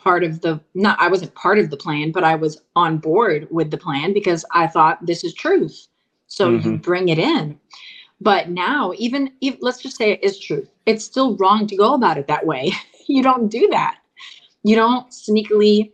part 0.00 0.24
of 0.24 0.40
the, 0.40 0.60
not, 0.74 1.00
I 1.00 1.08
wasn't 1.08 1.34
part 1.34 1.58
of 1.58 1.70
the 1.70 1.76
plan, 1.76 2.10
but 2.10 2.24
I 2.24 2.34
was 2.34 2.60
on 2.74 2.98
board 2.98 3.46
with 3.50 3.70
the 3.70 3.78
plan 3.78 4.12
because 4.12 4.44
I 4.52 4.66
thought 4.66 5.04
this 5.04 5.24
is 5.24 5.34
truth. 5.34 5.86
So 6.26 6.50
you 6.50 6.58
mm-hmm. 6.58 6.76
bring 6.76 7.08
it 7.08 7.18
in. 7.18 7.58
But 8.20 8.50
now, 8.50 8.92
even, 8.96 9.32
even 9.40 9.58
let's 9.62 9.82
just 9.82 9.96
say 9.96 10.12
it 10.12 10.22
is 10.22 10.38
truth, 10.38 10.70
it's 10.86 11.04
still 11.04 11.36
wrong 11.36 11.66
to 11.66 11.76
go 11.76 11.94
about 11.94 12.18
it 12.18 12.26
that 12.28 12.46
way. 12.46 12.72
you 13.06 13.22
don't 13.22 13.48
do 13.48 13.68
that. 13.70 13.98
You 14.62 14.76
don't 14.76 15.10
sneakily 15.10 15.92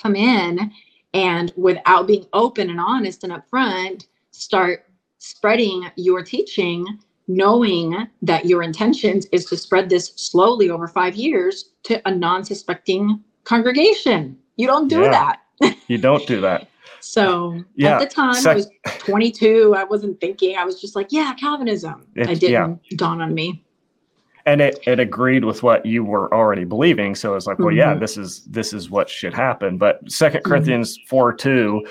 come 0.00 0.14
in 0.14 0.70
and 1.12 1.52
without 1.56 2.06
being 2.06 2.26
open 2.32 2.70
and 2.70 2.80
honest 2.80 3.24
and 3.24 3.32
upfront, 3.32 4.06
start 4.32 4.86
spreading 5.18 5.90
your 5.96 6.22
teaching, 6.22 6.84
knowing 7.28 8.06
that 8.22 8.44
your 8.44 8.62
intentions 8.62 9.26
is 9.32 9.46
to 9.46 9.56
spread 9.56 9.88
this 9.88 10.12
slowly 10.16 10.70
over 10.70 10.86
five 10.88 11.14
years 11.16 11.70
to 11.84 12.00
a 12.08 12.14
non-suspecting 12.14 13.20
congregation. 13.44 14.36
You 14.56 14.66
don't 14.66 14.88
do 14.88 15.00
Yeah. 15.00 15.10
that. 15.10 15.40
You 15.88 15.98
don't 15.98 16.26
do 16.26 16.40
that. 16.40 16.68
So 17.00 17.62
Yeah, 17.74 17.94
at 17.96 18.00
the 18.00 18.06
time, 18.06 18.34
sec- 18.34 18.52
I 18.52 18.54
was 18.56 18.70
22. 18.98 19.74
I 19.76 19.84
wasn't 19.84 20.20
thinking. 20.20 20.56
I 20.56 20.64
was 20.64 20.80
just 20.80 20.96
like, 20.96 21.08
yeah, 21.10 21.34
Calvinism. 21.34 22.06
It- 22.16 22.30
it 22.30 22.40
didn't 22.40 22.80
dawn 22.96 23.20
on 23.20 23.34
me. 23.34 23.62
and 24.46 24.60
it, 24.60 24.78
it 24.86 25.00
agreed 25.00 25.42
with 25.44 25.62
what 25.62 25.86
you 25.86 26.04
were 26.04 26.32
already 26.34 26.64
believing 26.64 27.14
so 27.14 27.34
it's 27.34 27.46
like 27.46 27.58
well 27.58 27.72
yeah 27.72 27.94
Mhm. 27.94 28.00
this 28.00 28.18
is 28.18 28.44
this 28.44 28.74
is 28.74 28.90
what 28.90 29.08
should 29.08 29.32
happen 29.32 29.78
but 29.78 30.04
2nd 30.04 30.32
Mm-hmm. 30.32 30.48
corinthians 30.48 30.98
4 31.08 31.32
2 31.32 31.86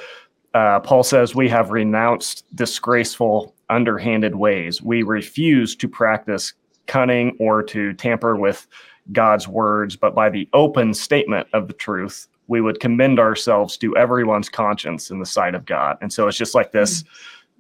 uh, 0.54 0.80
paul 0.82 1.02
says 1.02 1.34
we 1.34 1.50
have 1.50 1.72
renounced 1.72 2.46
disgraceful 2.56 3.53
underhanded 3.70 4.36
ways. 4.36 4.82
We 4.82 5.04
refuse 5.04 5.76
to 5.78 5.88
practice 5.88 6.54
cunning 6.88 7.36
or 7.40 7.64
to 7.64 7.94
tamper 7.94 8.36
with 8.36 8.68
god's 9.12 9.48
words 9.50 9.96
but 9.98 10.16
by 10.16 10.30
the 10.30 10.48
open 10.54 10.94
statement 10.94 11.46
of 11.54 11.68
the 11.68 11.74
truth 11.74 12.28
we 12.48 12.62
would 12.62 12.80
commend 12.80 13.20
ourselves 13.20 13.78
to 13.78 13.96
everyone's 13.98 14.48
conscience 14.50 15.10
in 15.12 15.20
the 15.20 15.26
sight 15.26 15.56
of 15.56 15.66
god. 15.66 15.98
And 16.02 16.12
so 16.12 16.28
it's 16.28 16.38
just 16.38 16.56
like 16.56 16.72
this 16.72 17.04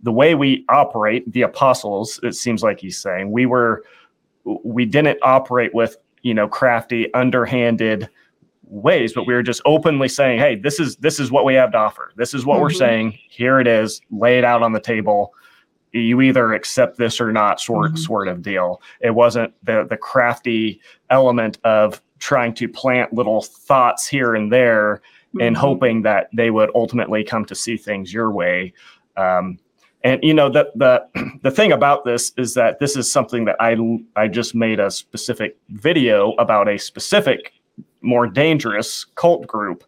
the 0.03 0.11
way 0.11 0.35
we 0.35 0.65
operate 0.69 1.29
the 1.31 1.41
apostles 1.43 2.19
it 2.23 2.33
seems 2.35 2.63
like 2.63 2.79
he's 2.79 2.97
saying 2.97 3.31
we 3.31 3.45
were 3.45 3.83
we 4.45 4.85
didn't 4.85 5.19
operate 5.21 5.73
with 5.73 5.95
you 6.21 6.33
know 6.33 6.47
crafty 6.47 7.13
underhanded 7.13 8.09
ways 8.63 9.13
but 9.13 9.25
we 9.25 9.33
were 9.33 9.43
just 9.43 9.61
openly 9.65 10.07
saying 10.09 10.39
hey 10.39 10.55
this 10.55 10.79
is 10.79 10.95
this 10.97 11.19
is 11.19 11.31
what 11.31 11.45
we 11.45 11.53
have 11.53 11.71
to 11.71 11.77
offer. 11.77 12.11
This 12.17 12.33
is 12.33 12.45
what 12.45 12.59
we're 12.59 12.69
Mhm. 12.69 12.77
saying. 12.77 13.19
Here 13.29 13.59
it 13.59 13.67
is 13.67 14.01
lay 14.11 14.37
it 14.37 14.43
out 14.43 14.63
on 14.63 14.73
the 14.73 14.79
table 14.81 15.33
you 15.93 16.21
either 16.21 16.53
accept 16.53 16.97
this 16.97 17.21
or 17.21 17.31
not 17.31 17.61
sort 17.61 17.93
Mhm. 17.93 17.97
sort 17.99 18.27
of 18.27 18.41
deal 18.41 18.81
it 18.99 19.11
wasn't 19.11 19.53
the 19.63 19.85
the 19.89 19.97
crafty 19.97 20.81
element 21.09 21.59
of 21.63 22.01
trying 22.19 22.53
to 22.55 22.67
plant 22.67 23.13
little 23.13 23.41
thoughts 23.41 24.07
here 24.07 24.33
and 24.35 24.51
there 24.51 25.01
and 25.39 25.55
Mhm. 25.55 25.59
hoping 25.59 26.01
that 26.03 26.29
they 26.33 26.49
would 26.51 26.69
ultimately 26.75 27.23
come 27.23 27.43
to 27.45 27.55
see 27.55 27.75
things 27.75 28.13
your 28.13 28.31
way. 28.31 28.71
Um, 29.17 29.57
and 30.03 30.23
you 30.23 30.33
know 30.33 30.49
the 30.49 30.71
the 30.75 31.05
the 31.43 31.51
thing 31.51 31.71
about 31.71 32.05
this 32.05 32.31
is 32.37 32.53
that 32.55 32.79
this 32.79 32.95
is 32.95 33.11
something 33.11 33.45
that 33.45 33.55
I 33.59 33.77
I 34.15 34.27
just 34.27 34.55
made 34.55 34.79
a 34.79 34.89
specific 34.91 35.57
video 35.69 36.31
about 36.33 36.67
a 36.67 36.77
specific 36.77 37.53
more 38.01 38.27
dangerous 38.27 39.05
cult 39.15 39.47
group 39.47 39.83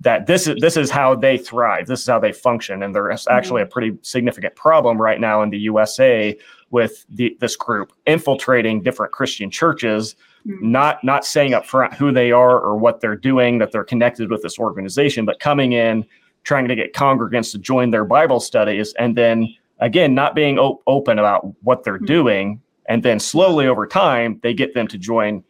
that 0.00 0.26
this 0.26 0.46
is 0.46 0.56
this 0.60 0.76
is 0.76 0.90
how 0.90 1.14
they 1.14 1.36
thrive. 1.36 1.86
This 1.86 2.00
is 2.00 2.06
how 2.06 2.18
they 2.18 2.32
function. 2.32 2.82
And 2.82 2.94
there's 2.94 3.26
actually 3.28 3.62
a 3.62 3.66
pretty 3.66 3.98
significant 4.02 4.56
problem 4.56 5.00
right 5.00 5.20
now 5.20 5.42
in 5.42 5.50
the 5.50 5.58
USA 5.58 6.36
with 6.70 7.04
the, 7.10 7.36
this 7.40 7.56
group 7.56 7.92
infiltrating 8.06 8.82
different 8.82 9.12
Christian 9.12 9.50
churches 9.50 10.16
Mhm. 10.46 10.62
not 10.62 11.04
not 11.04 11.26
saying 11.26 11.52
up 11.52 11.66
front 11.66 11.92
who 11.92 12.10
they 12.12 12.32
are 12.32 12.58
or 12.58 12.74
what 12.78 13.02
they're 13.02 13.14
doing 13.14 13.58
that 13.58 13.72
they're 13.72 13.84
connected 13.84 14.30
with 14.30 14.40
this 14.42 14.58
organization 14.58 15.26
but 15.26 15.38
coming 15.38 15.72
in 15.72 16.02
trying 16.44 16.66
to 16.66 16.74
get 16.74 16.94
congregants 16.94 17.52
to 17.52 17.58
join 17.58 17.90
their 17.90 18.06
bible 18.06 18.40
studies 18.40 18.94
and 18.98 19.14
then 19.18 19.46
again 19.80 20.14
not 20.14 20.34
being 20.34 20.58
op- 20.58 20.80
open 20.86 21.18
about 21.18 21.46
what 21.62 21.84
they're 21.84 21.98
Mhm. 21.98 22.06
doing. 22.06 22.60
And 22.88 23.02
then 23.02 23.20
slowly 23.20 23.66
over 23.66 23.86
time 23.86 24.40
they 24.42 24.54
get 24.54 24.72
them 24.72 24.88
to 24.88 24.96
join 24.96 25.44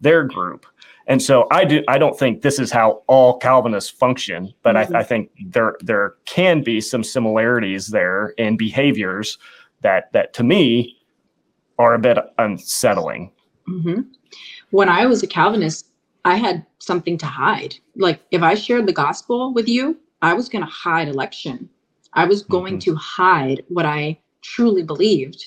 their 0.00 0.22
group 0.22 0.64
and 1.06 1.22
so 1.22 1.46
i 1.50 1.64
do 1.64 1.82
i 1.88 1.98
don't 1.98 2.18
think 2.18 2.42
this 2.42 2.58
is 2.58 2.70
how 2.70 3.02
all 3.06 3.38
calvinists 3.38 3.90
function 3.90 4.52
but 4.62 4.74
Mhm. 4.76 4.94
I, 4.94 5.00
I 5.00 5.02
think 5.02 5.30
there 5.46 5.76
there 5.80 6.14
can 6.24 6.62
be 6.62 6.80
some 6.80 7.02
similarities 7.04 7.88
there 7.88 8.28
in 8.38 8.56
behaviors 8.56 9.38
that 9.82 10.12
that 10.12 10.32
to 10.34 10.42
me 10.42 10.96
are 11.78 11.94
a 11.94 11.98
bit 11.98 12.18
unsettling 12.38 13.30
hmm 13.66 14.00
When 14.70 14.88
I 14.88 15.06
was 15.06 15.22
a 15.22 15.26
Calvinist, 15.26 15.86
I 16.24 16.36
had 16.36 16.64
something 16.78 17.16
to 17.18 17.26
hide. 17.26 17.74
Like 17.96 18.20
if 18.30 18.42
I 18.42 18.54
shared 18.54 18.86
the 18.86 18.92
gospel 19.04 19.52
with 19.54 19.68
you, 19.68 19.96
I 20.22 20.34
was 20.34 20.48
going 20.48 20.64
to 20.64 20.70
hide 20.70 21.08
election. 21.08 21.68
I 22.12 22.24
was 22.26 22.42
going 22.42 22.76
Mhm. 22.76 22.84
to 22.86 22.94
hide 22.96 23.62
what 23.68 23.86
I 23.86 24.18
truly 24.42 24.82
believed. 24.82 25.40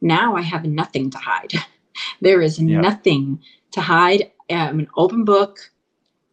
Now 0.00 0.36
I 0.36 0.42
have 0.42 0.64
nothing 0.64 1.10
to 1.10 1.18
hide. 1.18 1.52
There 2.20 2.40
is 2.48 2.58
nothing 2.60 3.40
to 3.72 3.80
hide. 3.80 4.30
I'm 4.50 4.78
an 4.78 4.88
open 4.96 5.24
book. 5.24 5.70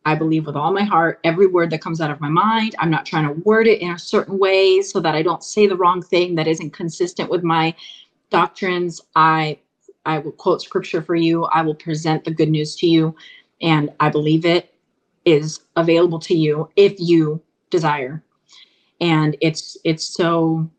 I 0.06 0.13
believe 0.13 0.45
with 0.45 0.56
all 0.56 0.71
my 0.71 0.84
heart 0.84 1.19
every 1.23 1.47
word 1.47 1.71
that 1.71 1.82
comes 1.82 1.99
out 1.99 2.12
of 2.12 2.21
my 2.21 2.30
mind. 2.30 2.75
I'm 2.80 2.91
not 2.91 3.06
trying 3.06 3.28
to 3.28 3.41
word 3.41 3.67
it 3.67 3.82
in 3.82 3.91
a 3.91 3.99
certain 3.99 4.38
way 4.38 4.82
so 4.82 4.99
that 4.99 5.15
I 5.15 5.23
don't 5.23 5.43
say 5.43 5.65
the 5.65 5.75
wrong 5.75 6.01
thing 6.01 6.36
that 6.36 6.47
isn't 6.47 6.71
consistent 6.71 7.30
with 7.30 7.43
my 7.43 7.73
doctrines. 8.30 9.01
I 9.15 9.60
I 10.06 10.19
will 10.19 10.32
quote 10.32 10.62
scripture 10.62 11.01
for 11.01 11.15
you. 11.15 11.45
I 11.45 11.63
will 11.63 11.73
present 11.73 12.23
the 12.23 12.32
good 12.32 12.49
news 12.49 12.75
to 12.78 12.88
you 12.88 13.15
and 13.62 13.91
I 13.99 14.10
believe 14.10 14.45
it 14.45 14.73
is 15.25 15.62
available 15.75 16.19
to 16.19 16.36
you 16.36 16.69
if 16.75 16.93
you 16.99 17.41
desire. 17.71 18.23
And 19.01 19.36
it's 19.41 19.75
it's 19.84 20.04
so 20.06 20.69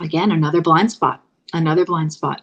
again 0.00 0.30
another 0.30 0.60
blind 0.60 0.92
spot. 0.92 1.24
Another 1.52 1.84
blind 1.84 2.12
spot 2.12 2.42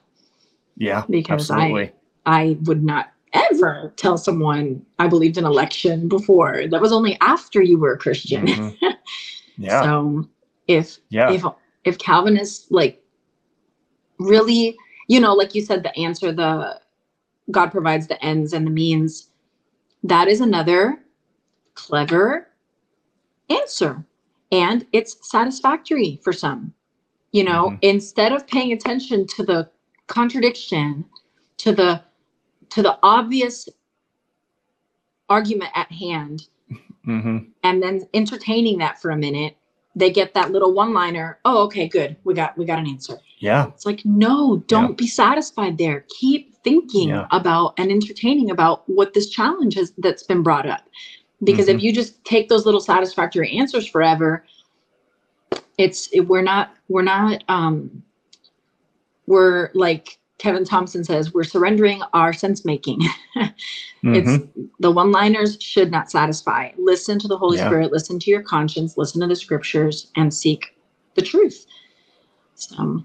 yeah 0.80 1.04
because 1.10 1.52
absolutely 1.52 1.92
I 2.26 2.42
I 2.42 2.58
would 2.64 2.84
not 2.84 3.12
ever 3.34 3.94
tell 3.96 4.18
someone 4.18 4.86
I 4.98 5.08
believed 5.08 5.38
in 5.38 5.46
election 5.46 6.08
before. 6.08 6.68
That 6.68 6.82
was 6.82 6.92
only 6.92 7.18
after 7.22 7.62
you 7.62 7.78
were 7.78 7.94
a 7.94 7.98
Christian. 7.98 8.48
Mhm. 8.48 8.78
yeah 9.58 9.82
So 9.82 10.28
if 10.68 10.98
yeah 11.10 11.32
if 11.32 11.44
if 11.86 11.98
Calvinists 11.98 12.70
like 12.72 13.02
really, 14.20 14.78
you 15.08 15.20
know, 15.20 15.34
like 15.34 15.56
you 15.56 15.62
said, 15.62 15.84
the 15.84 15.98
answer, 15.98 16.32
the 16.32 16.80
God 17.52 17.72
provides 17.72 18.08
the 18.08 18.24
ends 18.24 18.54
and 18.54 18.66
the 18.68 18.72
means, 18.72 19.30
that 20.04 20.28
is 20.28 20.42
another 20.42 21.00
clever 21.74 22.48
answer. 23.50 24.06
And 24.52 24.86
it's 24.92 25.18
satisfactory 25.30 26.20
for 26.24 26.34
some. 26.34 26.74
You 27.32 27.44
know, 27.44 27.70
Mhm. 27.72 27.80
instead 27.82 28.32
of 28.32 28.48
paying 28.48 28.72
attention 28.74 29.28
to 29.28 29.44
the 29.44 29.70
contradiction, 30.08 31.06
to 31.58 31.72
the 31.72 32.02
to 32.72 32.82
the 32.82 32.98
obvious 33.04 33.68
argument 35.30 35.72
at 35.76 35.92
hand, 35.92 36.48
hmm 37.06 37.40
and 37.64 37.84
then 37.84 38.08
entertaining 38.14 38.78
that 38.78 39.02
for 39.02 39.12
a 39.12 39.18
minute 39.18 39.56
they 39.96 40.10
get 40.12 40.34
that 40.34 40.52
little 40.52 40.74
one 40.74 40.94
liner 40.94 41.40
oh 41.46 41.64
okay 41.64 41.88
good 41.88 42.16
we 42.24 42.34
got 42.34 42.58
we 42.58 42.66
got 42.66 42.80
an 42.80 42.88
answer. 42.88 43.18
Yeah. 43.40 43.68
It's 43.68 43.86
like 43.86 44.02
no 44.06 44.58
don't 44.68 44.98
be 44.98 45.08
satisfied 45.08 45.78
there. 45.78 46.06
Keep 46.20 46.56
thinking 46.64 47.10
Yeah. 47.10 47.28
about 47.32 47.74
and 47.78 47.92
entertaining 47.92 48.52
about 48.52 48.88
what 48.90 49.14
this 49.14 49.30
challenge 49.30 49.76
has 49.76 49.94
that's 49.98 50.24
been 50.24 50.44
brought 50.44 50.68
up. 50.68 50.88
Because 51.44 51.68
if 51.68 51.78
Mhm. 51.78 51.84
you 51.84 51.94
just 51.94 52.24
take 52.24 52.50
those 52.50 52.66
little 52.66 52.82
satisfactory 52.82 53.58
answers 53.58 53.88
forever 53.88 54.46
it's 55.80 56.10
it, 56.12 56.22
we're 56.22 56.42
not 56.44 56.76
we're 56.90 57.02
not 57.02 57.44
um 57.48 58.04
we're 59.28 59.72
like 59.74 60.19
kevin 60.40 60.66
thompson 60.66 61.04
says 61.04 61.34
we're 61.34 61.44
surrendering 61.44 62.02
our 62.14 62.34
sense 62.34 62.66
making 62.66 63.00
it's 64.04 64.30
Mhm. 64.30 64.70
the 64.80 64.92
one 64.92 65.12
liners 65.12 65.58
should 65.62 65.92
not 65.92 66.10
satisfy 66.10 66.72
listen 66.78 67.20
to 67.20 67.28
the 67.28 67.38
holy 67.38 67.58
Yeah. 67.58 67.68
spirit 67.68 67.92
listen 67.92 68.18
to 68.20 68.32
your 68.32 68.42
conscience 68.42 68.98
listen 68.98 69.22
to 69.22 69.28
the 69.28 69.36
scriptures 69.36 70.12
and 70.16 70.34
seek 70.34 70.76
the 71.16 71.22
truth 71.22 71.66
so 72.56 73.04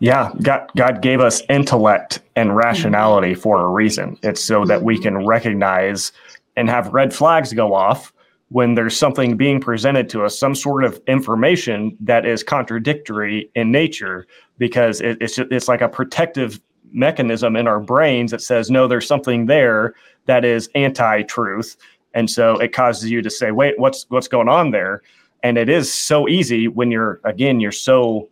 Yeah, 0.00 0.32
God, 0.42 0.70
God 0.76 1.00
gave 1.02 1.20
us 1.20 1.42
intellect 1.48 2.20
and 2.36 2.54
rationality 2.56 3.32
Mm-hmm. 3.32 3.40
for 3.40 3.60
a 3.64 3.68
reason. 3.68 4.18
It's 4.22 4.42
so 4.42 4.64
that 4.66 4.82
we 4.82 4.98
can 4.98 5.24
recognize 5.24 6.12
and 6.56 6.68
have 6.68 6.92
red 6.92 7.14
flags 7.14 7.52
go 7.52 7.72
off 7.74 8.12
when 8.48 8.74
there's 8.74 8.96
something 8.96 9.36
being 9.36 9.60
presented 9.60 10.08
to 10.10 10.24
us, 10.24 10.38
some 10.38 10.54
sort 10.54 10.84
of 10.84 11.00
information 11.06 11.96
that 12.00 12.26
is 12.26 12.42
contradictory 12.42 13.50
in 13.54 13.72
nature, 13.72 14.26
because 14.58 15.00
it, 15.00 15.18
it's 15.20 15.36
ju- 15.36 15.48
it's 15.50 15.68
like 15.68 15.80
a 15.80 15.88
protective 15.88 16.60
mechanism 16.92 17.56
in 17.56 17.66
our 17.66 17.80
brains 17.80 18.30
that 18.30 18.42
says 18.42 18.70
no, 18.70 18.86
there's 18.86 19.06
something 19.06 19.46
there 19.46 19.94
that 20.26 20.44
is 20.44 20.68
anti-truth, 20.74 21.76
and 22.14 22.30
so 22.30 22.58
it 22.58 22.72
causes 22.72 23.10
you 23.10 23.22
to 23.22 23.30
say, 23.30 23.50
wait, 23.50 23.78
what's 23.78 24.06
what's 24.08 24.28
going 24.28 24.48
on 24.48 24.70
there? 24.70 25.02
And 25.42 25.58
it 25.58 25.68
is 25.68 25.92
so 25.92 26.28
easy 26.28 26.68
when 26.68 26.90
you're 26.90 27.20
again 27.24 27.60
you're 27.60 27.72
so 27.72 28.28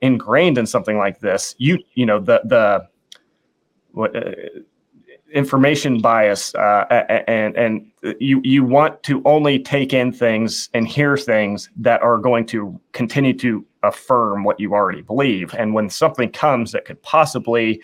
ingrained 0.00 0.58
in 0.58 0.66
something 0.66 0.96
like 0.96 1.18
this 1.18 1.56
you 1.58 1.76
you 1.94 2.06
know 2.06 2.20
the 2.20 2.40
the 2.44 2.86
what 3.92 4.14
uh, 4.14 4.30
information 5.32 6.00
bias 6.00 6.54
uh, 6.54 6.84
and 7.28 7.56
and 7.56 7.86
you 8.18 8.40
you 8.44 8.64
want 8.64 9.02
to 9.02 9.20
only 9.24 9.58
take 9.58 9.92
in 9.92 10.10
things 10.12 10.70
and 10.74 10.88
hear 10.88 11.16
things 11.16 11.68
that 11.76 12.00
are 12.02 12.16
going 12.18 12.46
to 12.46 12.80
continue 12.92 13.32
to 13.34 13.64
affirm 13.82 14.42
what 14.44 14.58
you 14.58 14.72
already 14.74 15.02
believe 15.02 15.54
and 15.54 15.74
when 15.74 15.90
something 15.90 16.30
comes 16.30 16.72
that 16.72 16.84
could 16.84 17.00
possibly 17.02 17.80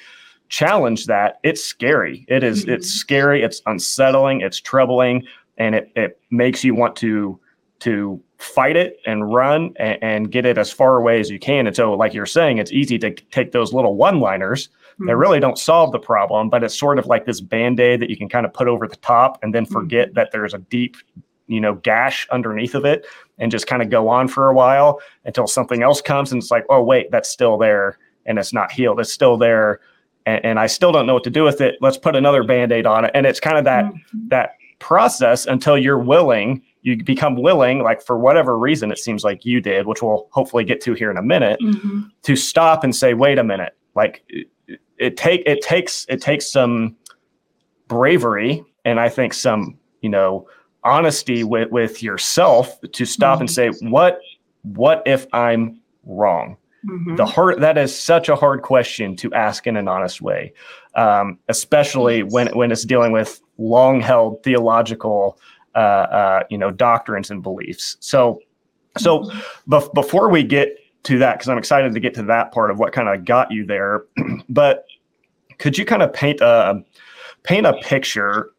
challenge 0.49 1.07
that 1.07 1.39
it's 1.43 1.63
scary 1.63 2.25
it 2.29 2.43
is- 2.43 2.65
it's 2.65 2.89
Mhm. 2.89 2.99
scary 2.99 3.43
it's 3.43 3.61
unsettling 3.67 4.41
it's 4.41 4.61
troubling 4.61 5.25
and 5.59 5.75
it, 5.75 5.91
it 5.97 6.19
makes 6.31 6.65
you 6.65 6.75
want 6.75 6.97
to 6.97 7.39
to 7.81 8.21
fight 8.39 8.77
it 8.77 8.99
and 9.07 9.33
run 9.35 9.73
and, 9.77 9.99
and 10.03 10.31
get 10.33 10.47
it 10.47 10.57
as 10.59 10.71
far 10.71 10.97
away 10.97 11.21
as 11.21 11.31
you 11.31 11.39
can. 11.39 11.67
And 11.67 11.75
so, 11.77 11.95
like 11.95 12.15
you're 12.15 12.25
saying, 12.27 12.59
it's 12.59 12.73
easy 12.73 12.99
to 12.99 13.11
take 13.11 13.53
those 13.53 13.73
little 13.73 13.95
one 13.97 14.21
liners 14.21 14.69
that 15.01 15.17
really 15.17 15.41
don't 15.41 15.59
solve 15.59 15.93
the 15.93 15.99
problem, 15.99 16.49
but 16.49 16.63
it's 16.63 16.79
sort 16.79 16.99
of 16.99 17.07
like 17.07 17.27
this 17.27 17.41
band 17.41 17.81
aid 17.81 18.01
that 18.01 18.11
you 18.11 18.17
can 18.17 18.29
kind 18.29 18.47
of 18.47 18.53
put 18.53 18.69
over 18.69 18.87
the 18.87 18.97
top 18.97 19.39
and 19.43 19.55
then 19.55 19.67
forget 19.67 20.15
that 20.15 20.31
there's 20.33 20.55
a 20.55 20.59
deep, 20.59 20.97
you 21.47 21.61
know, 21.61 21.75
gash 21.75 22.27
underneath 22.31 22.75
of 22.75 22.85
it 22.85 23.07
and 23.39 23.51
just 23.51 23.67
kind 23.67 23.83
of 23.83 23.91
go 23.91 24.09
on 24.09 24.29
for 24.29 24.49
a 24.49 24.55
while 24.55 25.01
until 25.25 25.47
something 25.47 25.83
else 25.83 26.01
comes 26.01 26.33
and 26.33 26.41
it's 26.43 26.51
like, 26.51 26.65
oh, 26.71 26.83
wait, 26.83 27.11
that's 27.11 27.29
still 27.29 27.59
there 27.59 27.99
and 28.27 28.39
it's 28.39 28.53
not 28.53 28.71
healed. 28.73 29.01
It's 29.01 29.13
still 29.13 29.37
there. 29.37 29.81
And, 30.27 30.45
and 30.45 30.59
I 30.59 30.67
still 30.67 30.93
don't 30.93 31.07
know 31.07 31.15
what 31.15 31.25
to 31.25 31.31
do 31.31 31.43
with 31.45 31.61
it. 31.61 31.77
Let's 31.81 31.99
put 31.99 32.17
another 32.17 32.43
band 32.45 32.73
aid 32.73 32.87
on 32.87 33.05
it. 33.05 33.11
And 33.15 33.27
it's 33.27 33.41
kind 33.41 33.59
of 33.59 33.65
that 33.65 33.85
Mhm. 33.87 34.29
that 34.31 34.51
process 34.81 35.47
until 35.47 35.79
you're 35.79 35.99
willing 35.99 36.61
you 36.83 37.03
become 37.03 37.41
willing 37.41 37.79
like 37.83 38.03
for 38.03 38.19
whatever 38.19 38.59
reason 38.59 38.91
it 38.93 38.99
seems 38.99 39.25
like 39.25 39.45
you 39.47 39.59
did 39.61 39.87
which 39.87 40.03
we'll 40.03 40.27
hopefully 40.33 40.65
get 40.65 40.81
to 40.83 40.93
here 40.93 41.11
in 41.11 41.17
a 41.17 41.23
minute 41.23 41.59
Mhm. 41.63 42.11
to 42.25 42.37
stop 42.37 42.85
and 42.85 42.95
say 42.95 43.15
wait 43.15 43.39
a 43.39 43.45
minute 43.45 43.75
like 43.95 44.23
it, 44.99 45.17
take 45.17 45.43
it 45.47 45.61
takes 45.63 46.07
it 46.09 46.21
takes 46.21 46.51
some 46.51 46.97
bravery 47.89 48.65
and 48.85 48.99
i 49.01 49.09
think 49.09 49.35
some 49.35 49.79
you 50.01 50.09
know 50.09 50.47
honesty 50.83 51.45
with 51.45 51.71
with 51.71 52.03
yourself 52.03 52.81
to 52.93 53.05
stop 53.05 53.41
and 53.41 53.51
say 53.51 53.69
what 53.83 54.21
what 54.63 55.03
if 55.07 55.27
i'm 55.33 55.81
wrong 56.05 56.57
Mhm. 56.87 57.17
the 57.17 57.25
hard 57.25 57.63
that 57.63 57.79
is 57.79 57.99
such 57.99 58.29
a 58.29 58.37
hard 58.37 58.61
question 58.61 59.17
to 59.17 59.33
ask 59.33 59.67
in 59.67 59.77
an 59.79 59.89
honest 59.89 60.21
way 60.21 60.53
um, 60.95 61.39
especially 61.49 62.23
when 62.23 62.49
when 62.49 62.71
it's 62.71 62.85
dealing 62.85 63.11
with 63.11 63.41
long 63.57 64.01
held 64.03 64.43
theological 64.43 65.39
uh, 65.75 65.79
uh, 65.79 66.43
you 66.51 66.59
know 66.59 66.71
doctrines 66.71 67.31
and 67.31 67.43
beliefs 67.43 67.97
so 68.01 68.39
so 68.99 69.21
Mhm. 69.21 69.43
bef- 69.67 69.95
before 69.95 70.29
we 70.29 70.43
get 70.43 70.77
to 71.05 71.19
that 71.19 71.35
because 71.39 71.49
i'm 71.49 71.59
excited 71.59 71.93
to 71.95 72.01
get 72.01 72.15
to 72.15 72.23
that 72.23 72.53
part 72.53 72.71
of 72.71 72.79
what 72.79 72.93
kind 72.93 73.09
of 73.09 73.25
got 73.25 73.51
you 73.51 73.65
there 73.65 74.05
but 74.49 74.87
could 75.59 75.79
you 75.79 75.85
kind 75.85 76.03
of 76.03 76.13
paint 76.13 76.41
a 76.41 76.83
paint 77.45 77.67
a 77.67 77.75
picture 77.75 78.51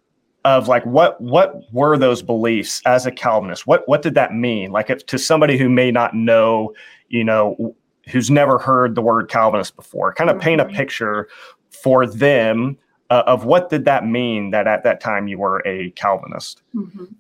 of 0.45 0.67
like 0.67 0.85
what 0.85 1.19
what 1.19 1.61
were 1.73 1.97
those 1.97 2.21
beliefs 2.21 2.81
as 2.85 3.05
a 3.05 3.11
Calvinist? 3.11 3.65
What 3.65 3.87
what 3.87 4.03
did 4.03 4.13
that 4.13 4.33
mean? 4.33 4.71
Like 4.71 4.89
if, 4.91 5.05
to 5.07 5.17
somebody 5.17 5.57
who 5.57 5.67
may 5.67 5.91
not 5.91 6.13
know, 6.13 6.73
you 7.09 7.23
know, 7.23 7.75
who's 8.09 8.29
never 8.29 8.59
heard 8.59 8.93
the 8.93 9.01
word 9.01 9.27
Calvinist 9.27 9.75
before, 9.75 10.13
kind 10.13 10.29
of 10.29 10.39
paint 10.39 10.61
a 10.61 10.65
Mhm. 10.65 10.75
picture 10.75 11.27
for 11.71 12.05
them 12.05 12.77
uh, 13.09 13.23
of 13.25 13.45
what 13.45 13.69
did 13.69 13.85
that 13.85 14.05
mean 14.05 14.51
that 14.51 14.67
at 14.67 14.83
that 14.83 15.01
time 15.01 15.27
you 15.27 15.39
were 15.39 15.63
a 15.65 15.89
Calvinist. 15.91 16.61
Mhm. 16.75 17.15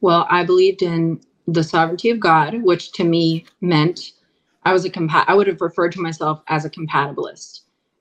Well, 0.00 0.26
I 0.30 0.44
believed 0.44 0.82
in 0.82 1.20
the 1.48 1.64
sovereignty 1.64 2.10
of 2.10 2.20
God, 2.20 2.62
which 2.62 2.92
to 2.92 3.04
me 3.04 3.44
meant 3.60 4.12
I 4.64 4.72
was 4.72 4.84
a 4.84 4.90
compa- 4.90 5.24
I 5.26 5.34
would 5.34 5.46
have 5.46 5.60
referred 5.60 5.92
to 5.92 6.00
myself 6.00 6.42
as 6.48 6.64
a 6.64 6.70
compatibilist, 6.70 7.60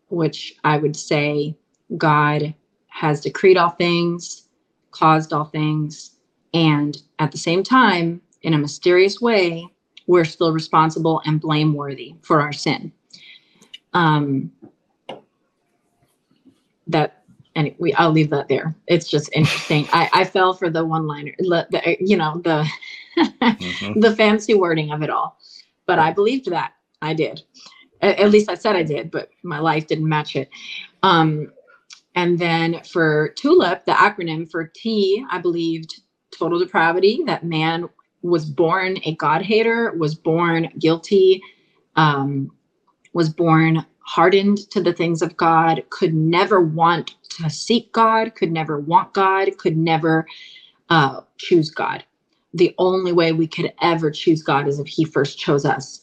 which 0.10 0.56
I 0.63 0.78
would 0.78 0.95
say 0.95 1.56
God 1.97 2.54
has 2.88 3.21
decreed 3.21 3.58
all 3.58 3.71
things, 3.71 4.47
caused 4.91 5.34
all 5.34 5.45
things, 5.45 6.17
and 6.54 7.02
at 7.19 7.32
the 7.32 7.38
same 7.38 7.63
time, 7.63 8.21
in 8.43 8.54
a 8.54 8.58
mysterious 8.58 9.21
way, 9.21 9.65
we're 10.08 10.26
still 10.26 10.52
responsible 10.52 11.21
and 11.26 11.39
blameworthy 11.39 12.15
for 12.21 12.41
our 12.41 12.52
sin. 12.52 12.91
Um, 13.93 14.52
that 16.88 17.24
and 17.56 17.74
we 17.80 17.93
I'll 17.93 18.12
leave 18.12 18.30
that 18.32 18.47
there. 18.47 18.76
It's 18.88 19.10
just 19.10 19.30
interesting. 19.34 19.88
I, 19.91 20.10
I 20.13 20.24
fell 20.26 20.54
for 20.54 20.69
the 20.69 20.86
one 20.86 21.06
liner, 21.08 21.34
the, 21.39 21.97
you 22.00 22.17
know, 22.17 22.41
the 22.43 22.67
Mhm. 23.17 24.02
the 24.02 24.15
fancy 24.15 24.54
wording 24.54 24.91
of 24.91 25.02
it 25.04 25.10
all. 25.10 25.38
But 25.91 25.99
I 25.99 26.13
believed 26.13 26.49
that. 26.49 26.71
I 27.01 27.13
did. 27.13 27.41
At, 27.99 28.17
at 28.17 28.30
least 28.30 28.49
I 28.49 28.54
said 28.54 28.77
I 28.77 28.84
did, 28.84 29.12
but 29.12 29.30
my 29.43 29.60
life 29.60 29.88
didn't 29.88 30.08
match 30.08 30.38
it. 30.38 30.49
Um, 31.04 31.51
and 32.15 32.39
then 32.39 32.82
for 32.86 33.34
TULIP, 33.36 33.84
the 33.84 33.91
acronym 33.91 34.49
for 34.49 34.71
T, 34.73 35.25
I 35.30 35.39
believed 35.39 35.99
total 36.34 36.60
depravity, 36.60 37.23
that 37.25 37.43
man 37.43 37.89
was 38.21 38.45
born 38.45 38.99
a 39.04 39.15
God 39.15 39.41
hater, 39.41 39.91
was 39.97 40.15
born 40.15 40.69
guilty, 40.80 41.41
um, 41.97 42.49
was 43.12 43.27
born 43.27 43.86
hardened 43.99 44.60
to 44.71 44.82
the 44.82 44.93
things 44.93 45.21
of 45.21 45.36
God, 45.36 45.84
could 45.89 46.13
never 46.13 46.62
want 46.62 47.15
to 47.32 47.49
seek 47.49 47.91
God, 47.91 48.34
could 48.36 48.54
never 48.54 48.80
want 48.80 49.12
God, 49.12 49.58
could 49.58 49.75
never 49.75 50.25
uh, 50.89 51.19
choose 51.36 51.69
God. 51.69 52.06
The 52.53 52.75
only 52.77 53.11
way 53.11 53.31
we 53.31 53.47
could 53.47 53.73
ever 53.81 54.11
choose 54.11 54.43
God 54.43 54.67
is 54.67 54.79
if 54.79 54.87
He 54.87 55.05
first 55.05 55.39
chose 55.39 55.65
us. 55.65 56.01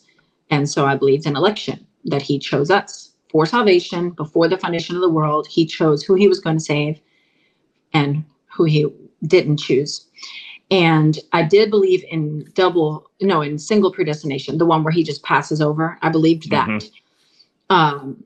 And 0.50 0.68
so 0.68 0.86
I 0.86 0.96
believed 0.96 1.26
in 1.26 1.36
election, 1.36 1.86
that 2.04 2.22
He 2.22 2.38
chose 2.38 2.70
us 2.70 3.12
for 3.30 3.44
salvation 3.44 4.10
before 4.10 4.48
the 4.48 4.56
foundation 4.56 4.96
of 4.96 5.02
the 5.02 5.10
world. 5.10 5.46
He 5.46 5.66
chose 5.66 6.02
who 6.02 6.14
He 6.14 6.28
was 6.28 6.40
going 6.40 6.56
to 6.56 6.64
save 6.64 7.00
and 7.92 8.24
who 8.46 8.64
He 8.64 8.86
didn't 9.26 9.58
choose. 9.58 10.06
And 10.70 11.18
I 11.32 11.42
did 11.42 11.70
believe 11.70 12.04
in 12.10 12.50
double, 12.54 13.10
no, 13.20 13.40
in 13.42 13.58
single 13.58 13.92
predestination, 13.92 14.58
the 14.58 14.66
one 14.66 14.84
where 14.84 14.92
He 14.92 15.02
just 15.02 15.22
passes 15.22 15.60
over. 15.60 15.98
I 16.02 16.08
believed 16.08 16.50
that. 16.50 16.68
Mhm. 16.68 16.90
Um, 17.70 18.24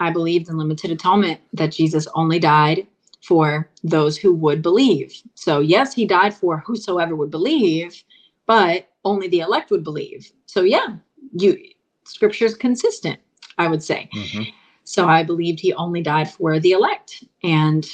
I 0.00 0.10
believed 0.10 0.48
in 0.48 0.58
limited 0.58 0.90
atonement 0.90 1.40
that 1.52 1.72
Jesus 1.72 2.06
only 2.14 2.38
died 2.38 2.86
for 3.22 3.70
those 3.82 4.16
who 4.16 4.32
would 4.32 4.62
believe. 4.62 5.22
So, 5.34 5.60
yes, 5.60 5.94
he 5.94 6.06
died 6.06 6.34
for 6.34 6.58
whosoever 6.66 7.16
would 7.16 7.30
believe, 7.30 8.02
but 8.46 8.88
only 9.04 9.28
the 9.28 9.40
elect 9.40 9.70
would 9.70 9.84
believe. 9.84 10.30
So, 10.46 10.62
yeah, 10.62 10.96
you 11.32 11.58
scripture's 12.04 12.54
consistent, 12.54 13.18
I 13.58 13.68
would 13.68 13.82
say. 13.82 14.08
Mhm. 14.14 14.52
So, 14.84 15.06
I 15.06 15.22
believed 15.22 15.60
he 15.60 15.72
only 15.74 16.00
died 16.00 16.30
for 16.30 16.58
the 16.58 16.72
elect. 16.72 17.24
And 17.42 17.86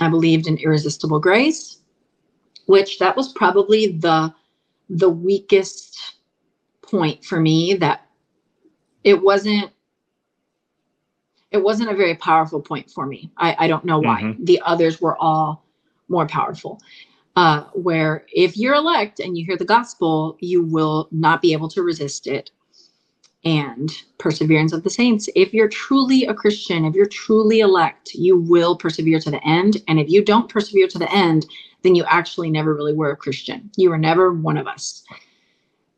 I 0.00 0.08
believed 0.08 0.46
in 0.46 0.56
irresistible 0.58 1.20
grace, 1.20 1.78
which 2.66 2.98
that 2.98 3.16
was 3.16 3.32
probably 3.32 3.92
the 3.98 4.34
the 4.90 5.08
weakest 5.08 5.98
point 6.82 7.24
for 7.24 7.40
me 7.40 7.74
that 7.74 8.06
it 9.04 9.22
wasn't 9.22 9.70
it 11.52 11.62
wasn't 11.62 11.90
a 11.90 11.94
very 11.94 12.14
powerful 12.16 12.60
point 12.60 12.90
for 12.90 13.06
me. 13.06 13.30
I, 13.36 13.56
I 13.60 13.68
don't 13.68 13.84
know 13.84 13.98
why. 13.98 14.34
The 14.40 14.60
others 14.64 15.00
were 15.00 15.16
all 15.16 15.64
more 16.08 16.26
powerful. 16.26 16.80
Uh, 17.34 17.64
where 17.72 18.26
if 18.32 18.56
you're 18.56 18.74
elect 18.74 19.18
and 19.18 19.38
you 19.38 19.44
hear 19.44 19.56
the 19.56 19.64
gospel, 19.64 20.36
you 20.40 20.62
will 20.62 21.08
not 21.10 21.40
be 21.40 21.52
able 21.52 21.68
to 21.68 21.82
resist 21.82 22.26
it. 22.26 22.50
And 23.44 23.90
perseverance 24.18 24.72
of 24.72 24.84
the 24.84 24.90
saints. 24.90 25.28
If 25.34 25.52
you're 25.52 25.68
truly 25.68 26.26
a 26.26 26.34
Christian, 26.34 26.84
if 26.84 26.94
you're 26.94 27.06
truly 27.06 27.58
elect, 27.58 28.14
you 28.14 28.36
will 28.38 28.76
persevere 28.76 29.18
to 29.18 29.32
the 29.32 29.44
end. 29.44 29.78
And 29.88 29.98
if 29.98 30.08
you 30.08 30.24
don't 30.24 30.48
persevere 30.48 30.86
to 30.86 30.98
the 30.98 31.12
end, 31.12 31.46
then 31.82 31.96
you 31.96 32.04
actually 32.04 32.50
never 32.50 32.72
really 32.72 32.94
were 32.94 33.10
a 33.10 33.16
Christian. 33.16 33.68
You 33.76 33.90
were 33.90 33.98
never 33.98 34.32
one 34.32 34.56
of 34.56 34.68
us. 34.68 35.04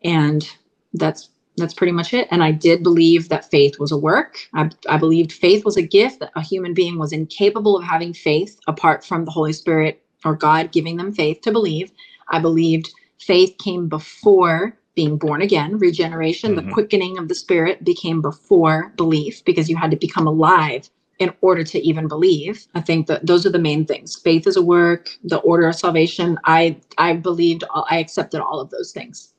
And 0.03 0.49
that's 0.95 1.29
that's 1.57 1.75
pretty 1.75 1.93
much 1.93 2.12
it. 2.14 2.29
And 2.31 2.43
I 2.43 2.51
did 2.51 2.83
believe 2.83 3.29
that 3.29 3.51
faith 3.51 3.79
was 3.79 3.93
a 3.93 3.97
work. 3.99 4.38
I, 4.55 4.71
I 4.88 4.97
believed 4.97 5.33
faith 5.33 5.64
was 5.64 5.77
a 5.77 5.83
gift, 5.83 6.21
that 6.21 6.33
a 6.37 6.43
human 6.43 6.75
being 6.75 6.99
was 6.99 7.12
incapable 7.12 7.77
of 7.79 7.85
having 7.85 8.12
faith 8.12 8.59
apart 8.67 9.05
from 9.05 9.25
the 9.25 9.31
Holy 9.31 9.53
Spirit 9.53 10.03
or 10.25 10.35
God 10.35 10.73
giving 10.73 10.97
them 10.97 11.12
faith 11.12 11.40
to 11.43 11.53
believe. 11.53 11.93
I 12.29 12.40
believed 12.40 12.90
faith 13.21 13.57
came 13.59 13.88
before 13.88 14.77
being 14.95 15.17
born 15.19 15.43
again, 15.43 15.79
regeneration, 15.79 16.53
Mhm. 16.53 16.67
the 16.67 16.73
quickening 16.73 17.19
of 17.19 17.29
the 17.29 17.35
spirit 17.35 17.85
became 17.85 18.21
before 18.23 18.93
belief 18.97 19.45
because 19.45 19.69
you 19.69 19.77
had 19.77 19.90
to 19.90 19.97
become 19.97 20.27
alive 20.27 20.88
in 21.19 21.33
order 21.40 21.64
to 21.64 21.81
even 21.87 22.09
believe. 22.09 22.67
I 22.75 22.81
think 22.81 23.07
that 23.09 23.27
those 23.27 23.45
are 23.47 23.51
the 23.51 23.59
main 23.59 23.87
things. 23.87 24.17
Faith 24.17 24.47
is 24.47 24.57
a 24.57 24.62
work, 24.62 25.11
the 25.25 25.38
order 25.38 25.69
of 25.69 25.75
salvation. 25.75 26.38
I 26.45 26.77
I 26.99 27.14
believed 27.14 27.64
all, 27.71 27.87
I 27.90 27.99
accepted 27.99 28.40
all 28.40 28.61
of 28.61 28.71
those 28.71 28.93
things. 28.93 29.34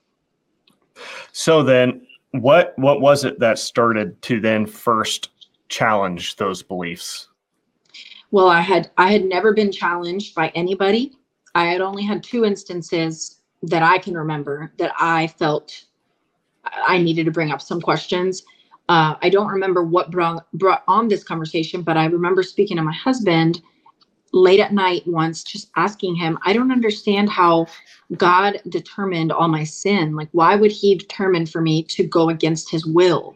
So 1.31 1.63
then, 1.63 2.05
what 2.31 2.73
what 2.77 3.01
was 3.01 3.23
it 3.23 3.39
that 3.39 3.60
started 3.60 4.21
to 4.23 4.39
then 4.39 4.65
first 4.65 5.29
challenge 5.69 6.36
those 6.36 6.62
beliefs? 6.62 7.27
Well, 8.31 8.47
I 8.47 8.62
had 8.62 8.91
I 8.97 9.12
had 9.12 9.25
never 9.25 9.53
been 9.53 9.71
challenged 9.71 10.36
by 10.36 10.49
anybody. 10.49 11.13
I 11.53 11.67
had 11.67 11.81
only 11.81 12.03
had 12.03 12.23
two 12.23 12.43
instances 12.43 13.39
that 13.63 13.81
I 13.81 13.97
can 13.97 14.15
remember 14.15 14.73
that 14.77 14.93
I 14.99 15.27
felt 15.27 15.86
I 16.88 16.97
needed 16.97 17.25
to 17.25 17.31
bring 17.31 17.51
up 17.51 17.62
some 17.62 17.81
questions. 17.81 18.43
Uh, 18.89 19.15
I 19.21 19.29
don't 19.29 19.47
remember 19.47 19.84
what 19.84 20.12
brought 20.12 20.51
brought 20.53 20.84
on 20.88 21.08
this 21.08 21.23
conversation, 21.23 21.81
but 21.81 21.97
I 21.97 22.05
remember 22.05 22.43
speaking 22.43 22.77
to 22.77 22.84
my 22.84 22.93
husband 22.93 23.62
late 24.35 24.59
at 24.59 24.73
night 24.73 25.07
once, 25.07 25.43
just 25.43 25.71
asking 25.77 26.13
him, 26.13 26.37
I 26.43 26.51
don't 26.51 26.71
understand 26.71 27.29
how 27.29 27.67
God 28.17 28.61
determined 28.69 29.31
all 29.31 29.47
my 29.47 29.63
sin. 29.63 30.13
Like, 30.15 30.29
why 30.33 30.55
would 30.55 30.71
He 30.71 30.95
determine 30.95 31.45
for 31.45 31.61
me 31.61 31.81
to 31.83 32.03
go 32.03 32.29
against 32.29 32.69
His 32.69 32.85
will? 32.85 33.35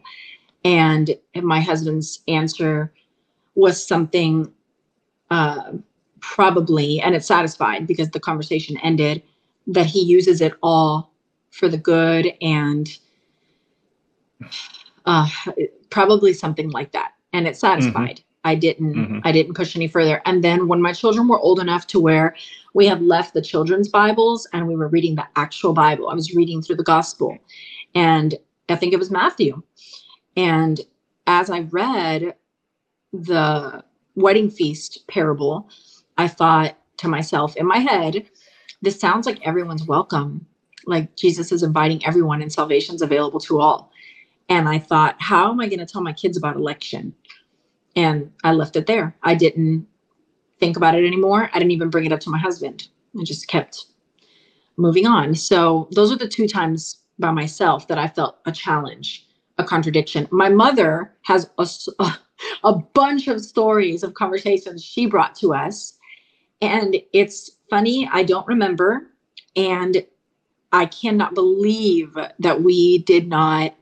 And 0.64 1.16
my 1.34 1.58
husband's 1.60 2.20
answer 2.28 2.92
was 3.54 3.84
something 3.84 4.52
uh, 5.30 5.72
probably, 6.20 7.00
and 7.00 7.14
it 7.14 7.24
satisfied 7.24 7.86
because 7.86 8.10
the 8.10 8.20
conversation 8.20 8.76
ended, 8.78 9.22
that 9.66 9.86
he 9.86 10.02
uses 10.02 10.40
it 10.40 10.52
all 10.62 11.12
for 11.50 11.68
the 11.68 11.78
good 11.78 12.34
and 12.42 12.98
uh, 15.06 15.28
probably 15.88 16.32
something 16.32 16.70
like 16.70 16.92
that. 16.92 17.12
And 17.32 17.46
it 17.46 17.56
satisfied. 17.56 18.22
I 18.44 18.54
didn't. 18.54 18.94
Mhm. 18.94 19.20
I 19.24 19.32
didn't 19.32 19.54
push 19.54 19.76
any 19.76 19.86
further. 19.86 20.22
And 20.24 20.42
then 20.42 20.66
when 20.66 20.80
my 20.80 20.92
children 20.92 21.28
were 21.28 21.38
old 21.38 21.60
enough 21.60 21.86
to 21.88 22.00
where 22.00 22.34
we 22.72 22.86
had 22.86 23.02
left 23.02 23.34
the 23.34 23.42
children's 23.42 23.88
Bibles 23.88 24.46
and 24.52 24.66
we 24.66 24.76
were 24.76 24.88
reading 24.88 25.14
the 25.14 25.26
actual 25.36 25.72
Bible, 25.72 26.08
I 26.08 26.14
was 26.14 26.34
reading 26.34 26.62
through 26.62 26.76
the 26.76 26.82
Gospel, 26.82 27.36
and 27.94 28.34
I 28.68 28.76
think 28.76 28.92
it 28.92 28.98
was 28.98 29.10
Matthew. 29.10 29.62
And 30.36 30.80
as 31.26 31.50
I 31.50 31.60
read 31.70 32.34
the 33.12 33.84
wedding 34.14 34.50
feast 34.50 35.06
parable, 35.08 35.68
I 36.16 36.28
thought 36.28 36.76
to 36.98 37.08
myself 37.08 37.56
in 37.56 37.66
my 37.66 37.78
head, 37.78 38.28
this 38.82 38.98
sounds 38.98 39.26
like 39.26 39.46
everyone's 39.46 39.84
welcome. 39.84 40.46
Like 40.86 41.14
Jesus 41.16 41.52
is 41.52 41.62
inviting 41.62 42.04
everyone 42.06 42.40
and 42.40 42.52
salvation's 42.52 43.02
available 43.02 43.40
to 43.40 43.60
all. 43.60 43.90
And 44.48 44.68
I 44.68 44.78
thought, 44.78 45.16
how 45.18 45.50
am 45.50 45.60
I 45.60 45.68
going 45.68 45.78
to 45.80 45.86
tell 45.86 46.02
my 46.02 46.12
kids 46.12 46.36
about 46.36 46.56
election? 46.56 47.14
And 47.96 48.30
I 48.44 48.52
left 48.52 48.76
it 48.76 48.86
there. 48.86 49.16
I 49.22 49.34
didn't 49.34 49.86
think 50.58 50.76
about 50.76 50.94
it 50.94 51.04
anymore. 51.04 51.50
I 51.52 51.58
didn't 51.58 51.72
even 51.72 51.90
bring 51.90 52.06
it 52.06 52.12
up 52.12 52.20
to 52.20 52.30
my 52.30 52.38
husband. 52.38 52.88
I 53.18 53.24
just 53.24 53.48
kept 53.48 53.86
moving 54.76 55.06
on. 55.06 55.34
So 55.34 55.88
those 55.92 56.12
are 56.12 56.16
the 56.16 56.28
two 56.28 56.46
times 56.46 56.98
by 57.18 57.30
myself 57.30 57.88
that 57.88 57.98
I 57.98 58.08
felt 58.08 58.38
a 58.46 58.52
challenge, 58.52 59.26
a 59.58 59.64
contradiction. 59.64 60.28
My 60.30 60.48
mother 60.48 61.14
has 61.22 61.50
a 62.62 62.74
bunch 62.94 63.28
of 63.28 63.44
stories 63.44 64.02
of 64.02 64.14
conversations 64.14 64.84
she 64.84 65.06
brought 65.06 65.34
to 65.36 65.52
us. 65.54 65.94
And 66.62 66.96
it's 67.12 67.50
funny, 67.68 68.08
I 68.12 68.22
don't 68.22 68.46
remember. 68.46 69.08
And 69.56 70.04
I 70.72 70.86
cannot 70.86 71.34
believe 71.34 72.16
that 72.38 72.62
we 72.62 72.98
did 72.98 73.28
not 73.28 73.74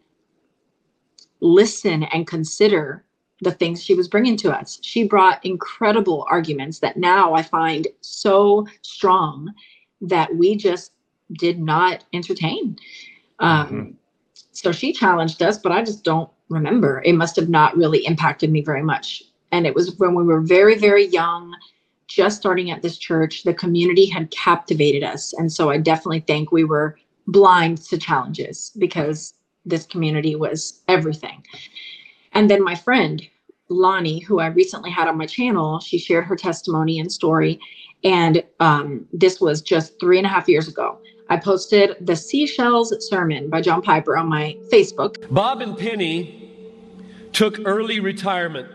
listen 1.40 2.04
and 2.04 2.26
consider 2.26 3.04
the 3.40 3.52
things 3.52 3.82
she 3.82 3.94
was 3.94 4.08
bringing 4.08 4.36
to 4.38 4.50
us. 4.50 4.78
She 4.82 5.04
brought 5.04 5.44
incredible 5.44 6.26
arguments 6.28 6.80
that 6.80 6.96
now 6.96 7.34
I 7.34 7.42
find 7.42 7.86
so 8.00 8.66
strong 8.82 9.54
that 10.00 10.34
we 10.36 10.56
just 10.56 10.92
did 11.38 11.60
not 11.60 12.04
entertain. 12.12 12.76
Um, 13.38 13.66
mm-hmm. 13.66 13.90
So 14.52 14.72
she 14.72 14.92
challenged 14.92 15.42
us, 15.42 15.58
but 15.58 15.72
I 15.72 15.84
just 15.84 16.02
don't 16.02 16.30
remember. 16.48 17.02
It 17.04 17.12
must 17.14 17.36
have 17.36 17.48
not 17.48 17.76
really 17.76 18.04
impacted 18.06 18.50
me 18.50 18.62
very 18.62 18.82
much. 18.82 19.22
And 19.52 19.66
it 19.66 19.74
was 19.74 19.96
when 19.98 20.14
we 20.14 20.24
were 20.24 20.40
very, 20.40 20.76
very 20.76 21.06
young, 21.06 21.54
just 22.06 22.38
starting 22.38 22.70
at 22.70 22.82
this 22.82 22.98
church, 22.98 23.44
the 23.44 23.54
community 23.54 24.06
had 24.06 24.30
captivated 24.30 25.04
us. 25.04 25.32
And 25.34 25.52
so 25.52 25.70
I 25.70 25.78
definitely 25.78 26.20
think 26.20 26.50
we 26.50 26.64
were 26.64 26.98
blind 27.26 27.78
to 27.84 27.98
challenges 27.98 28.72
because 28.78 29.34
this 29.64 29.86
community 29.86 30.34
was 30.34 30.82
everything. 30.88 31.44
And 32.38 32.48
then 32.48 32.62
my 32.62 32.76
friend, 32.76 33.20
Lonnie, 33.68 34.20
who 34.20 34.38
I 34.38 34.46
recently 34.46 34.90
had 34.90 35.08
on 35.08 35.18
my 35.18 35.26
channel, 35.26 35.80
she 35.80 35.98
shared 35.98 36.24
her 36.26 36.36
testimony 36.36 37.00
and 37.00 37.10
story. 37.10 37.58
And 38.04 38.44
um, 38.60 39.08
this 39.12 39.40
was 39.40 39.60
just 39.60 39.98
three 39.98 40.18
and 40.18 40.24
a 40.24 40.30
half 40.30 40.48
years 40.48 40.68
ago. 40.68 41.00
I 41.30 41.38
posted 41.38 41.96
the 42.00 42.14
Seashells 42.14 42.94
Sermon 43.08 43.50
by 43.50 43.60
John 43.60 43.82
Piper 43.82 44.16
on 44.16 44.28
my 44.28 44.56
Facebook. 44.72 45.16
Bob 45.34 45.62
and 45.62 45.76
Penny 45.76 46.48
took 47.32 47.58
early 47.64 47.98
retirement 47.98 48.68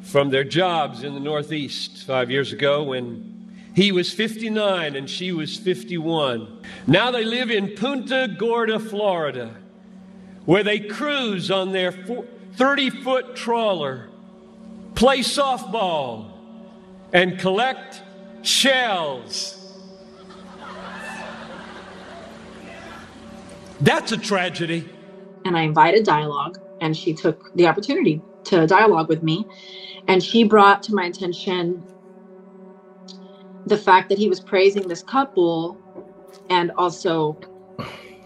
from 0.00 0.30
their 0.30 0.44
jobs 0.44 1.02
in 1.02 1.14
the 1.14 1.20
Northeast 1.20 2.06
five 2.06 2.30
years 2.30 2.52
ago 2.52 2.84
when 2.84 3.52
he 3.74 3.90
was 3.90 4.12
59 4.12 4.94
and 4.94 5.10
she 5.10 5.32
was 5.32 5.56
51. 5.56 6.62
Now 6.86 7.10
they 7.10 7.24
live 7.24 7.50
in 7.50 7.74
Punta 7.74 8.32
Gorda, 8.38 8.78
Florida, 8.78 9.56
where 10.44 10.62
they 10.62 10.78
cruise 10.78 11.50
on 11.50 11.72
their 11.72 11.90
30 12.60 12.90
foot 12.90 13.34
trawler, 13.36 14.10
play 14.94 15.20
softball, 15.20 16.30
and 17.10 17.38
collect 17.38 18.02
shells. 18.42 19.56
That's 23.80 24.12
a 24.12 24.18
tragedy. 24.18 24.86
And 25.46 25.56
I 25.56 25.62
invited 25.62 26.04
dialogue, 26.04 26.58
and 26.82 26.94
she 26.94 27.14
took 27.14 27.50
the 27.54 27.66
opportunity 27.66 28.20
to 28.44 28.66
dialogue 28.66 29.08
with 29.08 29.22
me. 29.22 29.46
And 30.06 30.22
she 30.22 30.44
brought 30.44 30.82
to 30.82 30.94
my 30.94 31.06
attention 31.06 31.82
the 33.64 33.78
fact 33.78 34.10
that 34.10 34.18
he 34.18 34.28
was 34.28 34.38
praising 34.38 34.86
this 34.86 35.02
couple 35.02 35.78
and 36.50 36.72
also 36.72 37.40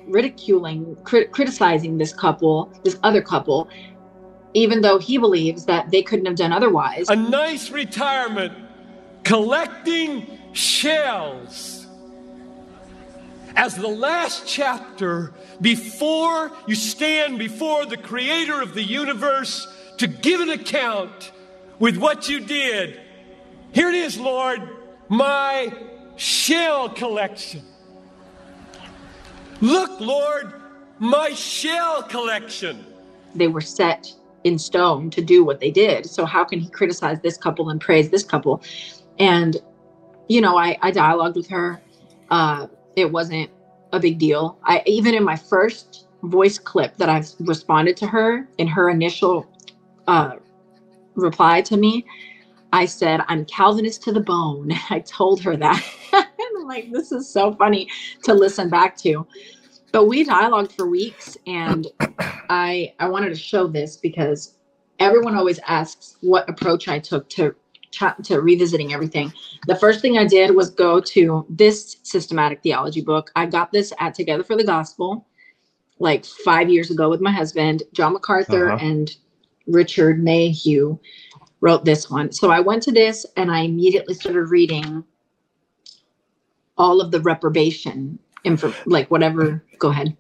ridiculing, 0.09 0.97
crit- 1.05 1.31
criticizing 1.31 1.99
this 1.99 2.13
couple, 2.13 2.73
this 2.83 2.99
other 3.05 3.23
couple, 3.23 3.69
even 4.55 4.81
though 4.81 4.99
he 4.99 5.19
believes 5.19 5.67
that 5.67 5.91
they 5.91 6.03
couldn't 6.03 6.27
have 6.27 6.37
done 6.37 6.53
otherwise. 6.53 7.09
A 7.09 7.17
nice 7.17 7.71
retirement 7.71 8.53
collecting 9.25 10.39
shells 10.53 11.87
as 13.57 13.77
the 13.77 13.89
last 13.89 14.47
chapter 14.47 15.33
before 15.61 16.53
you 16.67 16.75
stand 16.75 17.39
before 17.39 17.87
the 17.87 17.97
creator 17.97 18.61
of 18.61 18.75
the 18.75 18.83
universe 18.83 19.67
to 19.99 20.07
give 20.07 20.41
an 20.41 20.51
account 20.51 21.33
with 21.79 21.97
what 21.97 22.29
you 22.29 22.41
did. 22.41 23.01
Here 23.73 23.89
it 23.89 23.95
is, 23.95 24.19
Lord, 24.19 24.69
my 25.09 25.73
shell 26.17 26.89
collection. 26.89 27.63
Look, 29.61 30.01
Lord, 30.01 30.53
my 30.99 31.31
shell 31.31 32.03
collection. 32.03 32.85
They 33.35 33.49
were 33.49 33.61
set 33.61 34.15
in 34.45 34.59
stone 34.59 35.11
to 35.11 35.23
do 35.23 35.45
what 35.45 35.61
they 35.61 35.71
did. 35.71 36.07
So 36.07 36.25
how 36.25 36.45
can 36.45 36.61
he 36.61 36.69
criticize 36.69 37.21
this 37.21 37.37
couple 37.37 37.71
and 37.71 37.81
praise 37.81 38.11
this 38.11 38.23
couple? 38.23 38.63
And 39.19 39.57
you 40.29 40.41
know, 40.41 40.57
I, 40.57 40.79
I 40.81 40.91
dialogued 40.91 41.37
with 41.37 41.49
her. 41.49 41.81
Uh, 42.31 42.67
it 42.97 43.11
wasn't 43.11 43.51
a 43.93 44.01
big 44.01 44.19
deal. 44.19 44.59
I 44.65 44.83
even 44.87 45.15
in 45.15 45.25
my 45.25 45.37
first 45.37 46.07
voice 46.23 46.59
clip 46.59 46.97
that 46.97 47.09
I've 47.09 47.29
responded 47.41 47.97
to 47.99 48.07
her 48.07 48.49
in 48.59 48.67
her 48.67 48.89
initial 48.89 49.47
uh, 50.07 50.37
reply 51.15 51.61
to 51.63 51.77
me, 51.77 52.05
I 52.73 52.87
said, 52.87 53.21
I'm 53.29 53.45
Calvinist 53.45 54.03
to 54.05 54.13
the 54.13 54.21
bone. 54.21 54.73
I 54.91 55.01
told 55.01 55.43
her 55.43 55.57
that. 55.57 55.85
Like, 56.67 56.91
this 56.91 57.13
is 57.13 57.29
so 57.29 57.53
funny 57.53 57.89
to 58.23 58.33
listen 58.33 58.71
back 58.71 58.97
to. 58.99 59.27
But 59.95 60.09
we 60.09 60.25
dialogued 60.25 60.73
for 60.73 60.89
weeks 60.89 61.37
and 61.47 61.87
I 62.51 62.95
I 62.99 63.09
wanted 63.09 63.29
to 63.29 63.37
show 63.37 63.69
this 63.69 63.97
because 63.97 64.57
everyone 64.99 65.37
always 65.37 65.61
asks 65.69 66.17
what 66.21 66.51
approach 66.51 66.89
I 66.89 66.99
took 66.99 67.29
to 67.31 67.55
to 68.25 68.41
revisiting 68.41 68.93
everything. 68.93 69.33
The 69.69 69.77
first 69.77 70.01
thing 70.01 70.19
I 70.19 70.27
did 70.27 70.53
was 70.53 70.71
go 70.71 70.99
to 70.99 71.47
this 71.49 71.99
systematic 72.03 72.61
theology 72.65 73.03
book. 73.03 73.31
I 73.37 73.47
got 73.47 73.71
this 73.71 73.93
at 74.01 74.15
Together 74.15 74.43
for 74.43 74.57
the 74.57 74.65
Gospel 74.65 75.29
like 76.01 76.25
5 76.25 76.69
years 76.69 76.91
ago 76.91 77.09
with 77.09 77.21
my 77.21 77.31
husband, 77.31 77.85
John 77.93 78.15
MacArthur 78.15 78.73
uh-huh. 78.73 78.85
and 78.85 79.17
Richard 79.69 80.21
Mayhue 80.21 80.99
wrote 81.61 81.85
this 81.85 82.11
one. 82.11 82.33
So 82.33 82.51
I 82.51 82.59
went 82.59 82.83
to 82.83 82.91
this 82.91 83.25
and 83.37 83.49
I 83.49 83.61
immediately 83.61 84.15
started 84.15 84.47
reading 84.47 85.05
all 86.77 87.01
of 87.01 87.13
the 87.13 87.21
reprobation 87.21 88.19
info, 88.45 88.73
like 88.87 89.11
whatever. 89.11 89.63
Go 89.79 89.91
ahead. 89.91 90.17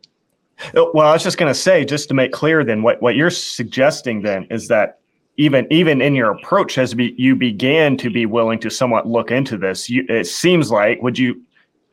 Oh, 0.74 0.90
well, 0.94 1.08
I 1.08 1.12
was 1.12 1.22
just 1.22 1.38
going 1.38 1.52
to 1.52 1.58
say, 1.58 1.84
just 1.84 2.08
to 2.08 2.14
make 2.14 2.32
clear, 2.32 2.64
then 2.64 2.82
what 2.82 3.00
what 3.02 3.16
you're 3.16 3.30
suggesting 3.30 4.22
then 4.22 4.46
is 4.50 4.68
that 4.68 4.98
even 5.36 5.66
even 5.70 6.00
in 6.00 6.14
your 6.14 6.30
approach, 6.30 6.78
as 6.78 6.94
be, 6.94 7.14
you 7.18 7.34
began 7.34 7.96
to 7.98 8.10
be 8.10 8.26
willing 8.26 8.58
to 8.60 8.70
somewhat 8.70 9.06
look 9.06 9.30
into 9.30 9.56
this, 9.56 9.90
you, 9.90 10.04
it 10.08 10.26
seems 10.26 10.70
like 10.70 11.02
would 11.02 11.18
you 11.18 11.42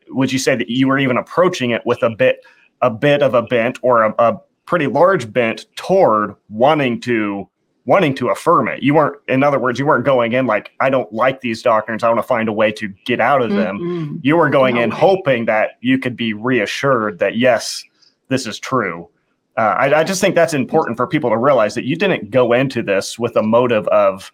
would 0.10 0.32
you 0.32 0.40
say 0.40 0.56
that 0.56 0.70
you 0.70 0.88
were 0.88 1.00
even 1.00 1.18
approaching 1.18 1.72
it 1.72 1.82
with 1.86 2.02
a 2.04 2.10
bit 2.10 2.46
a 2.82 2.90
bit 2.90 3.22
of 3.22 3.34
a 3.34 3.42
bent 3.42 3.80
or 3.82 4.04
a, 4.04 4.14
a 4.20 4.40
pretty 4.66 4.88
large 4.88 5.32
bent 5.32 5.66
toward 5.76 6.36
wanting 6.50 7.02
to 7.02 7.50
wanting 7.86 8.14
to 8.16 8.30
affirm 8.30 8.68
it. 8.68 8.84
You 8.84 8.94
weren't, 8.94 9.18
in 9.28 9.44
other 9.44 9.58
words, 9.58 9.80
you 9.80 9.86
weren't 9.86 10.06
going 10.06 10.34
in 10.34 10.46
like, 10.46 10.72
I 10.80 10.90
don't 10.90 11.12
like 11.12 11.42
these 11.42 11.62
doctrines. 11.64 12.04
I 12.04 12.10
want 12.10 12.20
to 12.20 12.28
find 12.28 12.48
a 12.48 12.54
way 12.54 12.72
to 12.74 12.88
get 13.06 13.20
out 13.20 13.42
of 13.42 13.50
them. 13.52 13.80
Mm-hmm. 13.80 14.18
You 14.22 14.38
were 14.38 14.50
going 14.50 14.76
no 14.76 14.82
in 14.82 14.90
way. 14.92 14.96
hoping 14.96 15.46
that 15.46 15.72
you 15.82 15.98
could 15.98 16.16
be 16.16 16.34
reassured 16.34 17.18
that, 17.20 17.38
yes, 17.38 17.84
this 18.28 18.46
is 18.46 18.60
true. 18.60 19.10
Uh, 19.58 19.76
I, 19.78 20.00
I 20.00 20.04
just 20.04 20.22
think 20.22 20.36
that's 20.36 20.54
important 20.54 20.96
for 20.96 21.08
people 21.08 21.30
to 21.32 21.38
realize 21.38 21.74
that 21.76 21.86
you 21.86 21.96
didn't 21.96 22.30
go 22.30 22.54
into 22.54 22.84
this 22.84 23.18
with 23.18 23.36
a 23.36 23.44
motive 23.44 23.88
of, 23.88 24.32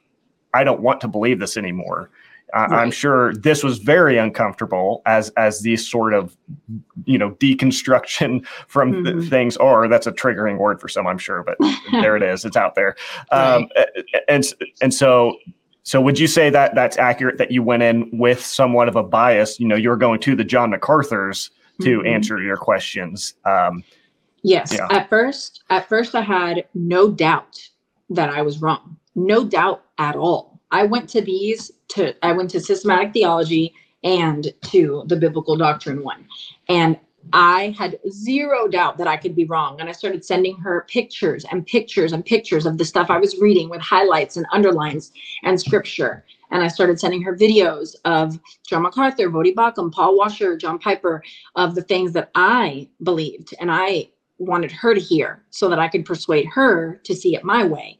I 0.53 0.63
don't 0.63 0.81
want 0.81 1.01
to 1.01 1.07
believe 1.07 1.39
this 1.39 1.57
anymore. 1.57 2.09
Right. 2.53 2.71
I'm 2.71 2.91
sure 2.91 3.33
this 3.33 3.63
was 3.63 3.77
very 3.79 4.17
uncomfortable 4.17 5.01
as 5.05 5.29
as 5.37 5.61
these 5.61 5.87
sort 5.87 6.13
of 6.13 6.35
you 7.05 7.17
know 7.17 7.31
deconstruction 7.31 8.45
from 8.67 8.93
mm-hmm. 8.93 9.19
th- 9.19 9.29
things 9.29 9.57
are. 9.57 9.87
That's 9.87 10.07
a 10.07 10.11
triggering 10.11 10.57
word 10.57 10.79
for 10.79 10.87
some, 10.87 11.07
I'm 11.07 11.17
sure, 11.17 11.43
but 11.43 11.57
there 11.91 12.15
it 12.15 12.23
is. 12.23 12.45
It's 12.45 12.57
out 12.57 12.75
there. 12.75 12.95
Um, 13.31 13.69
and 14.27 14.45
and 14.81 14.93
so 14.93 15.37
so 15.83 16.01
would 16.01 16.19
you 16.19 16.27
say 16.27 16.49
that 16.49 16.75
that's 16.75 16.97
accurate 16.97 17.37
that 17.37 17.49
you 17.51 17.63
went 17.63 17.81
in 17.81 18.09
with 18.11 18.45
somewhat 18.45 18.89
of 18.89 18.97
a 18.97 19.03
bias? 19.03 19.57
You 19.57 19.67
know, 19.67 19.77
you're 19.77 19.95
going 19.95 20.19
to 20.19 20.35
the 20.35 20.43
John 20.43 20.69
MacArthur's 20.69 21.49
to 21.81 21.99
mm-hmm. 21.99 22.07
answer 22.07 22.41
your 22.41 22.57
questions. 22.57 23.35
Um, 23.45 23.83
yes. 24.43 24.73
Yeah. 24.73 24.87
At 24.91 25.09
first, 25.09 25.63
at 25.69 25.87
first, 25.87 26.13
I 26.13 26.21
had 26.21 26.65
no 26.73 27.09
doubt 27.09 27.57
that 28.09 28.29
I 28.29 28.41
was 28.41 28.61
wrong. 28.61 28.97
No 29.15 29.45
doubt 29.45 29.83
at 29.97 30.17
all. 30.17 30.59
I 30.71 30.83
went 30.83 31.07
to 31.11 31.21
these 31.21 31.71
to 31.89 32.15
I 32.25 32.33
went 32.33 32.49
to 32.51 32.59
systematic 32.59 33.13
theology 33.13 33.73
and 34.03 34.53
to 34.65 35.03
the 35.07 35.15
biblical 35.15 35.57
doctrine 35.57 36.03
one. 36.03 36.25
And 36.69 36.99
I 37.33 37.75
had 37.77 37.99
zero 38.09 38.67
doubt 38.67 38.97
that 38.97 39.07
I 39.07 39.17
could 39.17 39.35
be 39.35 39.45
wrong. 39.45 39.79
And 39.79 39.89
I 39.89 39.91
started 39.91 40.23
sending 40.23 40.57
her 40.59 40.85
pictures 40.89 41.45
and 41.51 41.65
pictures 41.65 42.13
and 42.13 42.23
pictures 42.23 42.65
of 42.65 42.77
the 42.77 42.85
stuff 42.85 43.09
I 43.09 43.17
was 43.17 43.37
reading 43.39 43.69
with 43.69 43.81
highlights 43.81 44.37
and 44.37 44.45
underlines 44.51 45.11
and 45.43 45.59
scripture. 45.59 46.23
And 46.51 46.63
I 46.63 46.69
started 46.69 46.99
sending 46.99 47.21
her 47.23 47.35
videos 47.35 47.95
of 48.05 48.39
John 48.65 48.83
MacArthur, 48.83 49.29
Voddie 49.29 49.53
Baucham, 49.53 49.91
Paul 49.91 50.15
Washer, 50.15 50.55
John 50.55 50.79
Piper, 50.79 51.21
of 51.55 51.75
the 51.75 51.81
things 51.81 52.13
that 52.13 52.31
I 52.35 52.87
believed 53.03 53.53
and 53.59 53.69
I 53.71 54.09
wanted 54.39 54.71
her 54.71 54.93
to 54.93 55.01
hear 55.01 55.43
so 55.49 55.67
that 55.67 55.79
I 55.79 55.87
could 55.87 56.05
persuade 56.05 56.45
her 56.53 57.01
to 57.03 57.15
see 57.15 57.35
it 57.35 57.43
my 57.43 57.65
way. 57.65 57.97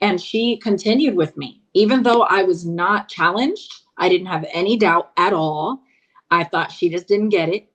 And 0.00 0.20
she 0.20 0.56
continued 0.58 1.16
with 1.16 1.36
me, 1.36 1.60
even 1.74 2.02
though 2.02 2.22
I 2.22 2.42
was 2.42 2.64
not 2.64 3.08
challenged. 3.08 3.72
I 3.96 4.08
didn't 4.08 4.28
have 4.28 4.46
any 4.52 4.76
doubt 4.76 5.10
at 5.16 5.32
all. 5.32 5.82
I 6.30 6.44
thought 6.44 6.70
she 6.70 6.88
just 6.88 7.08
didn't 7.08 7.30
get 7.30 7.48
it. 7.48 7.70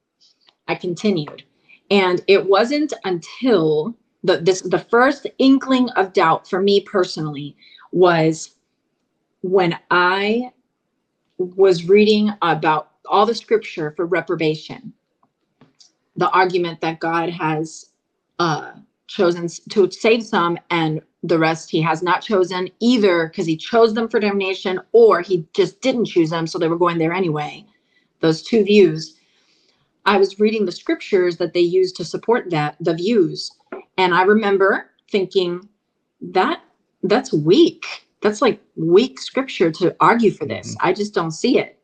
I 0.68 0.76
continued. 0.76 1.44
And 1.92 2.22
it 2.28 2.48
wasn't 2.48 2.94
until 3.04 3.96
the 4.24 4.38
this 4.38 4.62
the 4.62 4.80
first 4.80 5.28
inkling 5.38 5.90
of 5.92 6.14
doubt 6.14 6.50
for 6.50 6.62
me 6.62 6.80
personally 6.82 7.58
was 7.92 8.56
when 9.42 9.78
I 9.92 10.52
was 11.38 11.88
reading 11.90 12.32
about 12.42 12.92
all 13.08 13.26
the 13.26 13.36
scripture 13.36 13.92
for 13.96 14.06
reprobation, 14.06 14.94
the 16.16 16.30
argument 16.30 16.80
that 16.82 17.00
God 17.00 17.30
has 17.30 17.88
uh, 18.40 18.72
chosen 19.14 19.48
to 19.70 19.90
save 19.92 20.24
some 20.24 20.58
and 20.70 21.02
the 21.24 21.40
rest 21.40 21.70
he 21.70 21.82
has 21.82 22.04
not 22.04 22.22
chosen 22.22 22.70
either 22.80 23.28
because 23.28 23.46
he 23.46 23.56
chose 23.56 23.94
them 23.94 24.10
for 24.10 24.20
damnation 24.20 24.80
or 24.92 25.22
he 25.22 25.48
just 25.54 25.82
didn't 25.82 26.06
choose 26.06 26.30
them 26.30 26.48
so 26.48 26.58
they 26.60 26.68
were 26.68 26.78
going 26.78 26.98
there 26.98 27.14
anyway. 27.14 27.66
Those 28.20 28.42
two 28.42 28.64
views. 28.64 29.16
I 30.06 30.18
was 30.18 30.40
reading 30.40 30.66
the 30.66 30.72
scriptures 30.72 31.38
that 31.38 31.54
they 31.54 31.62
used 31.62 31.96
to 31.98 32.06
support 32.06 32.50
that 32.50 32.76
the 32.82 32.94
views 32.94 33.50
and 33.98 34.14
i 34.14 34.24
remember 34.24 34.92
thinking 35.10 35.70
that 36.22 36.62
that's 37.04 37.34
weak. 37.34 37.86
That's 38.22 38.42
like 38.42 38.62
weak 38.76 39.20
scripture 39.20 39.70
to 39.72 39.96
argue 40.00 40.32
for 40.32 40.46
this. 40.46 40.70
Mm-hmm. 40.76 40.88
I 40.88 40.94
just 40.94 41.14
don't 41.14 41.32
see 41.32 41.60
it. 41.60 41.78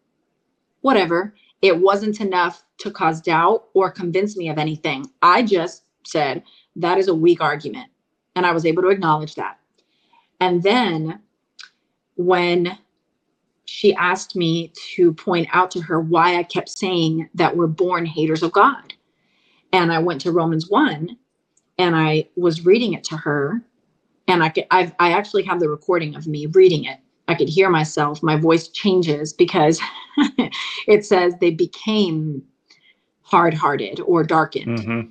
Whatever. 0.82 1.36
It 1.61 1.77
wasn't 1.77 2.21
enough 2.21 2.63
to 2.80 2.89
cause 2.89 3.19
doubt 3.21 3.65
or 3.73 3.91
convince 3.91 4.38
me 4.38 4.49
of 4.49 4.57
anything. 4.57 5.05
I 5.21 5.43
just 5.43 5.84
said 6.05 6.43
that 6.80 6.97
is 6.97 7.07
a 7.07 7.13
weak 7.15 7.41
argument 7.41 7.89
and 8.36 8.45
I 8.45 8.51
was 8.51 8.65
able 8.65 8.82
to 8.84 8.89
acknowledge 8.89 9.36
that. 9.36 9.59
And 10.39 10.63
then 10.63 11.19
when 12.15 12.77
she 13.65 13.93
asked 13.95 14.36
me 14.36 14.73
to 14.95 15.13
point 15.13 15.47
out 15.51 15.71
to 15.71 15.82
her 15.82 15.99
why 15.99 16.38
I 16.38 16.43
kept 16.43 16.69
saying 16.69 17.30
that 17.36 17.55
we're 17.55 17.67
born 17.67 18.05
haters 18.05 18.41
of 18.41 18.51
God. 18.51 18.93
And 19.71 19.91
I 19.91 19.99
went 19.99 20.21
to 20.21 20.32
Romans 20.32 20.69
1 20.69 21.15
and 21.77 21.95
I 21.95 22.27
was 22.36 22.65
reading 22.65 22.93
it 22.93 23.03
to 23.05 23.17
her. 23.17 23.61
And 24.27 24.43
I 24.43 24.49
could, 24.49 24.65
I've, 24.71 24.93
I 24.99 25.11
actually 25.11 25.43
have 25.43 25.59
the 25.59 25.69
recording 25.69 26.15
of 26.15 26.27
me 26.27 26.47
reading 26.47 26.86
it. 26.86 26.99
I 27.27 27.36
could 27.36 27.47
hear 27.47 27.69
myself. 27.69 28.23
My 28.23 28.36
voice 28.36 28.69
changes 28.69 29.34
because 29.34 29.80
it 30.88 31.05
says 31.05 31.36
they 31.39 31.51
became 31.51 32.43
hard 33.21 33.53
hearted 33.53 33.99
or 33.99 34.23
darkened 34.23 34.80
mm-hmm. 34.80 35.09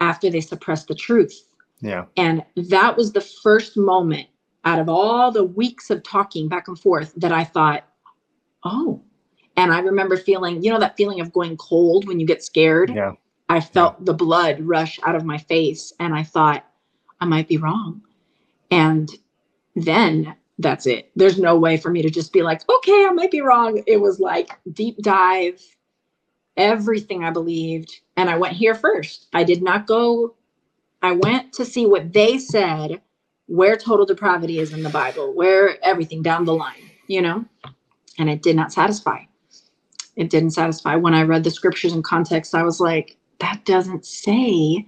After 0.00 0.30
they 0.30 0.40
suppressed 0.40 0.88
the 0.88 0.94
truth. 0.94 1.44
Yeah. 1.80 2.06
And 2.16 2.44
that 2.56 2.96
was 2.96 3.12
the 3.12 3.20
first 3.20 3.76
moment 3.76 4.28
out 4.64 4.78
of 4.78 4.88
all 4.88 5.30
the 5.30 5.44
weeks 5.44 5.90
of 5.90 6.02
talking 6.02 6.48
back 6.48 6.68
and 6.68 6.78
forth 6.78 7.12
that 7.16 7.32
I 7.32 7.44
thought, 7.44 7.84
oh. 8.64 9.02
And 9.56 9.72
I 9.72 9.80
remember 9.80 10.16
feeling, 10.16 10.62
you 10.62 10.70
know, 10.70 10.78
that 10.78 10.96
feeling 10.96 11.20
of 11.20 11.32
going 11.32 11.56
cold 11.56 12.06
when 12.06 12.20
you 12.20 12.26
get 12.26 12.42
scared. 12.42 12.90
Yeah. 12.94 13.12
I 13.48 13.60
felt 13.60 13.96
yeah. 13.98 14.04
the 14.04 14.14
blood 14.14 14.60
rush 14.60 14.98
out 15.04 15.16
of 15.16 15.24
my 15.24 15.38
face 15.38 15.92
and 15.98 16.14
I 16.14 16.22
thought, 16.22 16.64
I 17.20 17.24
might 17.26 17.48
be 17.48 17.56
wrong. 17.56 18.02
And 18.70 19.10
then 19.74 20.34
that's 20.58 20.86
it. 20.86 21.10
There's 21.16 21.38
no 21.38 21.58
way 21.58 21.76
for 21.76 21.90
me 21.90 22.02
to 22.02 22.10
just 22.10 22.32
be 22.32 22.42
like, 22.42 22.62
okay, 22.68 23.06
I 23.06 23.10
might 23.12 23.30
be 23.30 23.40
wrong. 23.40 23.82
It 23.86 24.00
was 24.00 24.20
like 24.20 24.50
deep 24.72 24.98
dive, 24.98 25.60
everything 26.60 27.24
I 27.24 27.30
believed. 27.32 28.00
And 28.16 28.30
I 28.30 28.38
went 28.38 28.54
here 28.54 28.76
first. 28.76 29.28
I 29.34 29.44
did 29.44 29.62
not 29.62 29.88
go 29.88 30.32
I 31.02 31.12
went 31.12 31.52
to 31.54 31.64
see 31.64 31.86
what 31.86 32.12
they 32.12 32.38
said 32.38 33.00
where 33.46 33.76
total 33.76 34.06
depravity 34.06 34.58
is 34.58 34.72
in 34.72 34.82
the 34.82 34.90
Bible, 34.90 35.32
where 35.34 35.82
everything 35.84 36.22
down 36.22 36.44
the 36.44 36.54
line, 36.54 36.90
you 37.08 37.22
know, 37.22 37.44
and 38.18 38.30
it 38.30 38.42
did 38.42 38.56
not 38.56 38.72
satisfy. 38.72 39.20
It 40.16 40.30
didn't 40.30 40.52
satisfy. 40.52 40.96
When 40.96 41.14
I 41.14 41.22
read 41.22 41.44
the 41.44 41.50
scriptures 41.50 41.92
in 41.94 42.02
context, 42.02 42.54
I 42.54 42.62
was 42.62 42.80
like, 42.80 43.16
that 43.40 43.64
doesn't 43.64 44.04
say 44.04 44.86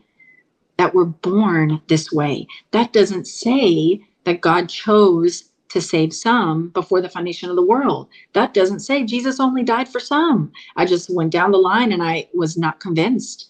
that 0.76 0.94
we're 0.94 1.06
born 1.06 1.80
this 1.88 2.12
way. 2.12 2.46
That 2.72 2.92
doesn't 2.92 3.26
say 3.26 4.00
that 4.24 4.40
God 4.42 4.68
chose 4.68 5.44
to 5.72 5.80
save 5.80 6.12
some 6.12 6.68
before 6.68 7.00
the 7.00 7.08
foundation 7.08 7.48
of 7.48 7.56
the 7.56 7.64
world. 7.64 8.08
That 8.34 8.52
doesn't 8.52 8.80
say 8.80 9.04
Jesus 9.04 9.40
only 9.40 9.62
died 9.62 9.88
for 9.88 10.00
some. 10.00 10.52
I 10.76 10.84
just 10.84 11.08
went 11.08 11.32
down 11.32 11.50
the 11.50 11.58
line 11.58 11.92
and 11.92 12.02
I 12.02 12.28
was 12.34 12.58
not 12.58 12.78
convinced 12.78 13.48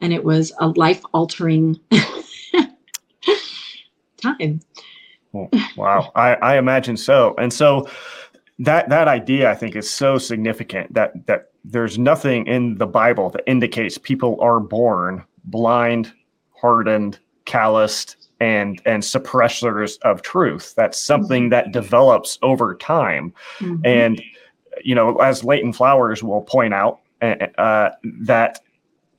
and 0.00 0.12
it 0.12 0.24
was 0.24 0.52
a 0.60 0.68
life 0.68 1.02
altering 1.12 1.78
time. 4.16 4.60
wow, 5.76 6.10
I, 6.14 6.34
I 6.36 6.58
imagine 6.58 6.96
so. 6.96 7.34
And 7.38 7.52
so 7.52 7.88
that 8.58 8.88
that 8.88 9.08
idea 9.08 9.50
I 9.50 9.54
think 9.54 9.76
is 9.76 9.90
so 9.90 10.18
significant 10.18 10.92
that 10.94 11.26
that 11.26 11.50
there's 11.64 11.98
nothing 11.98 12.46
in 12.46 12.78
the 12.78 12.86
Bible 12.86 13.28
that 13.30 13.42
indicates 13.46 13.98
people 13.98 14.38
are 14.40 14.60
born 14.60 15.24
blind, 15.44 16.12
hardened, 16.54 17.18
calloused, 17.44 18.19
and 18.40 18.80
and 18.86 19.02
suppressors 19.02 19.98
of 20.02 20.22
truth. 20.22 20.74
That's 20.74 21.00
something 21.00 21.44
mm-hmm. 21.44 21.50
that 21.50 21.72
develops 21.72 22.38
over 22.42 22.74
time. 22.74 23.32
Mm-hmm. 23.58 23.86
And 23.86 24.22
you 24.82 24.94
know, 24.94 25.16
as 25.18 25.44
Leighton 25.44 25.72
Flowers 25.72 26.22
will 26.22 26.42
point 26.42 26.74
out, 26.74 27.00
uh, 27.22 27.90
that 28.22 28.60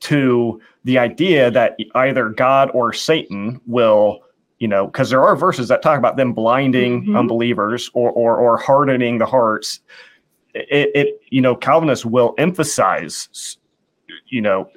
to 0.02 0.60
the 0.84 0.98
idea 0.98 1.52
that 1.52 1.78
either 1.96 2.30
God 2.30 2.72
or 2.74 2.92
Satan 2.92 3.62
will, 3.68 4.22
you 4.60 4.68
know, 4.68 4.88
because 4.88 5.10
there 5.12 5.24
are 5.24 5.36
verses 5.36 5.68
that 5.68 5.82
talk 5.82 5.98
about 5.98 6.18
them 6.18 6.34
blinding 6.34 7.04
mm-hmm. 7.04 7.16
unbelievers 7.16 7.90
or, 7.94 8.12
or 8.12 8.38
or 8.38 8.58
hardening 8.58 9.20
the 9.20 9.26
hearts. 9.26 9.82
It, 10.54 10.90
it, 10.94 11.22
you 11.30 11.40
know, 11.40 11.56
Calvinists 11.56 12.06
will 12.06 12.34
emphasize, 12.38 13.58
you 14.28 14.42
know, 14.42 14.70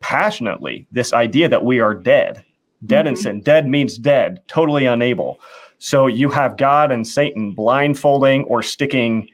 passionately 0.00 0.88
this 0.90 1.12
idea 1.12 1.48
that 1.48 1.64
we 1.64 1.78
are 1.78 1.94
dead, 1.94 2.44
dead 2.86 3.06
mm-hmm. 3.06 3.08
in 3.08 3.16
sin. 3.16 3.40
Dead 3.40 3.66
means 3.66 3.98
dead, 3.98 4.40
totally 4.48 4.86
unable. 4.86 5.40
So 5.78 6.06
you 6.06 6.28
have 6.30 6.56
God 6.56 6.92
and 6.92 7.06
Satan 7.06 7.52
blindfolding 7.52 8.44
or 8.44 8.62
sticking 8.62 9.28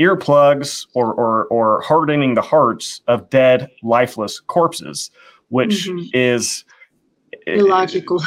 earplugs 0.00 0.86
or, 0.94 1.14
or, 1.14 1.46
or 1.46 1.80
hardening 1.82 2.34
the 2.34 2.42
hearts 2.42 3.02
of 3.06 3.30
dead, 3.30 3.70
lifeless 3.82 4.40
corpses, 4.40 5.10
which 5.48 5.86
mm-hmm. 5.86 6.06
is 6.12 6.64
illogical. 7.46 8.20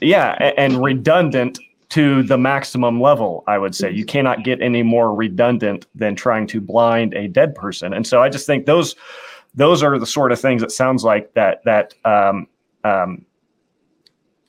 yeah, 0.00 0.52
and 0.56 0.82
redundant 0.82 1.58
to 1.90 2.22
the 2.22 2.38
maximum 2.38 3.00
level, 3.00 3.44
I 3.46 3.58
would 3.58 3.74
say. 3.74 3.90
You 3.90 4.06
cannot 4.06 4.44
get 4.44 4.62
any 4.62 4.82
more 4.82 5.14
redundant 5.14 5.86
than 5.94 6.16
trying 6.16 6.46
to 6.48 6.60
blind 6.60 7.14
a 7.14 7.28
dead 7.28 7.54
person. 7.54 7.92
And 7.92 8.06
so 8.06 8.22
I 8.22 8.28
just 8.28 8.46
think 8.46 8.64
those 8.64 8.96
those 9.54 9.82
are 9.82 9.98
the 9.98 10.06
sort 10.06 10.32
of 10.32 10.40
things 10.40 10.62
that 10.62 10.72
sounds 10.72 11.04
like 11.04 11.34
that 11.34 11.62
that 11.64 11.92
um, 12.06 12.46
um, 12.84 13.26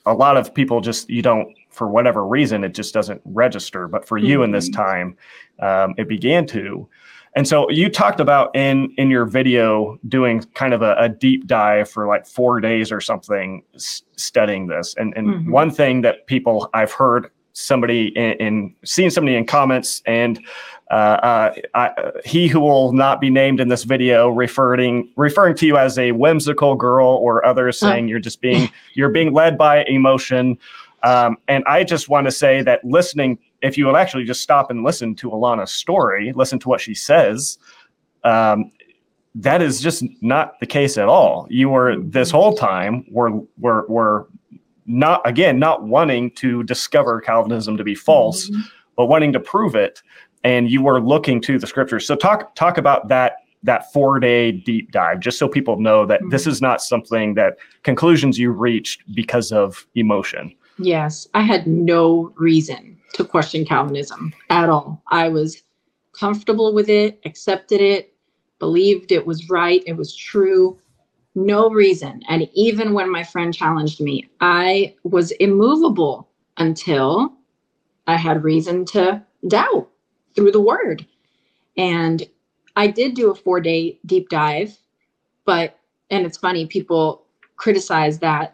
a 0.06 0.14
lot 0.14 0.38
of 0.38 0.54
people 0.54 0.82
just 0.82 1.10
you 1.10 1.22
don't 1.22 1.56
for 1.70 1.88
whatever 1.88 2.26
reason 2.26 2.64
it 2.64 2.74
just 2.74 2.94
doesn't 2.94 3.22
register 3.26 3.88
but 3.88 4.08
for 4.08 4.18
you 4.18 4.38
mm-hmm. 4.38 4.46
in 4.46 4.52
this 4.52 4.70
mm-hmm. 4.70 4.82
time 4.82 5.18
um, 5.60 5.96
it 5.98 6.08
began 6.08 6.46
to 6.46 6.88
and 7.36 7.48
so 7.48 7.70
you 7.70 7.90
talked 7.90 8.20
about 8.20 8.56
in 8.56 8.94
in 8.98 9.10
your 9.10 9.26
video 9.26 9.98
doing 10.08 10.42
kind 10.54 10.74
of 10.74 10.82
a, 10.82 10.96
a 10.98 11.10
deep 11.10 11.48
dive 11.48 11.90
for 11.90 12.08
like 12.08 12.26
four 12.26 12.60
days 12.60 12.92
or 12.92 13.02
something 13.02 13.64
s- 13.76 14.04
studying 14.16 14.68
this 14.68 14.94
and 14.98 15.14
and 15.16 15.28
mm-hmm. 15.28 15.52
one 15.52 15.72
thing 15.72 16.02
that 16.02 16.28
people 16.28 16.70
i've 16.74 16.92
heard 16.92 17.32
somebody 17.54 18.08
in, 18.18 18.34
in 18.34 18.76
seeing 18.84 19.10
somebody 19.10 19.36
in 19.36 19.46
comments 19.46 20.02
and 20.06 20.44
uh, 20.92 20.94
uh, 20.94 21.56
I, 21.74 22.12
he 22.26 22.48
who 22.48 22.60
will 22.60 22.92
not 22.92 23.22
be 23.22 23.30
named 23.30 23.60
in 23.60 23.68
this 23.68 23.84
video 23.84 24.30
referring 24.30 25.10
referring 25.16 25.56
to 25.56 25.66
you 25.66 25.78
as 25.78 25.98
a 25.98 26.12
whimsical 26.12 26.76
girl 26.76 27.08
or 27.08 27.46
others 27.46 27.80
saying 27.80 28.08
you're 28.08 28.20
just 28.20 28.42
being 28.42 28.70
you're 28.94 29.10
being 29.10 29.34
led 29.34 29.58
by 29.58 29.84
emotion 29.86 30.58
um, 31.04 31.38
and 31.50 31.64
I 31.66 31.84
just 31.84 32.08
want 32.08 32.26
to 32.26 32.32
say 32.32 32.62
that 32.64 32.84
listening, 32.84 33.38
if 33.62 33.78
you 33.78 33.86
will 33.86 33.98
actually 33.98 34.24
just 34.24 34.42
stop 34.42 34.72
and 34.72 34.84
listen 34.84 35.16
to 35.16 35.30
Alana's 35.30 35.72
story, 35.72 36.32
listen 36.34 36.60
to 36.60 36.70
what 36.70 36.80
she 36.80 36.96
says, 36.96 37.60
um, 38.24 38.72
that 39.36 39.62
is 39.62 39.82
just 39.82 40.04
not 40.22 40.60
the 40.60 40.66
case 40.66 40.98
at 40.98 41.10
all. 41.10 41.46
You 41.50 41.70
were 41.70 41.98
this 41.98 42.32
whole 42.32 42.56
time 42.56 43.06
were 43.12 43.42
were 43.58 43.86
were 43.88 44.28
not 44.86 45.22
again 45.26 45.60
not 45.60 45.84
wanting 45.84 46.32
to 46.32 46.64
discover 46.64 47.20
Calvinism 47.20 47.76
to 47.78 47.84
be 47.84 47.96
false, 47.96 48.50
mm-hmm. 48.50 48.62
but 48.96 49.08
wanting 49.08 49.34
to 49.34 49.40
prove 49.40 49.76
it, 49.76 50.02
and 50.44 50.70
you 50.70 50.82
were 50.82 51.02
looking 51.02 51.42
to 51.42 51.58
the 51.58 51.68
scriptures. 51.68 52.06
So 52.06 52.16
talk 52.16 52.56
talk 52.56 52.78
about 52.78 53.08
that 53.10 53.38
that 53.64 53.92
four 53.94 54.20
day 54.20 54.52
deep 54.52 54.92
dive, 54.92 55.20
just 55.20 55.40
so 55.40 55.48
people 55.48 55.80
know 55.80 56.06
that 56.06 56.20
mm-hmm. 56.20 56.30
this 56.30 56.46
is 56.46 56.62
not 56.62 56.82
something 56.82 57.34
that 57.36 57.58
conclusions 57.84 58.38
you 58.38 58.52
reached 58.52 59.04
because 59.14 59.52
of 59.52 59.88
emotion. 59.96 60.54
Yes, 60.78 61.28
I 61.34 61.42
had 61.42 61.68
no 61.68 62.34
reason 62.36 63.00
to 63.14 63.24
question 63.24 63.64
Calvinism 63.64 64.34
at 64.50 64.70
all. 64.70 65.02
I 65.08 65.30
was 65.30 65.64
comfortable 66.14 66.74
with 66.74 66.90
it, 66.90 67.22
accepted 67.26 67.80
it, 67.80 68.14
believed 68.60 69.12
it 69.12 69.26
was 69.26 69.50
right, 69.50 69.84
it 69.86 69.94
was 69.94 70.16
true. 70.16 70.80
No 71.36 71.70
reason. 71.70 72.22
And 72.30 72.48
even 72.54 72.94
when 72.94 73.12
my 73.12 73.24
friend 73.24 73.54
challenged 73.54 74.00
me, 74.00 74.30
I 74.40 74.96
was 75.04 75.32
immovable 75.32 76.30
until 76.58 77.34
I 78.06 78.18
had 78.18 78.44
reason 78.44 78.86
to 78.86 79.24
doubt 79.48 79.90
through 80.36 80.52
the 80.52 80.62
word. 80.62 81.06
And 81.78 82.24
I 82.76 82.88
did 82.88 83.16
do 83.16 83.32
a 83.32 83.36
four 83.36 83.62
day 83.62 84.00
deep 84.06 84.30
dive, 84.30 84.78
but, 85.46 85.80
and 86.12 86.26
it's 86.26 86.38
funny, 86.38 86.68
people 86.68 87.24
criticize 87.58 88.20
that 88.20 88.52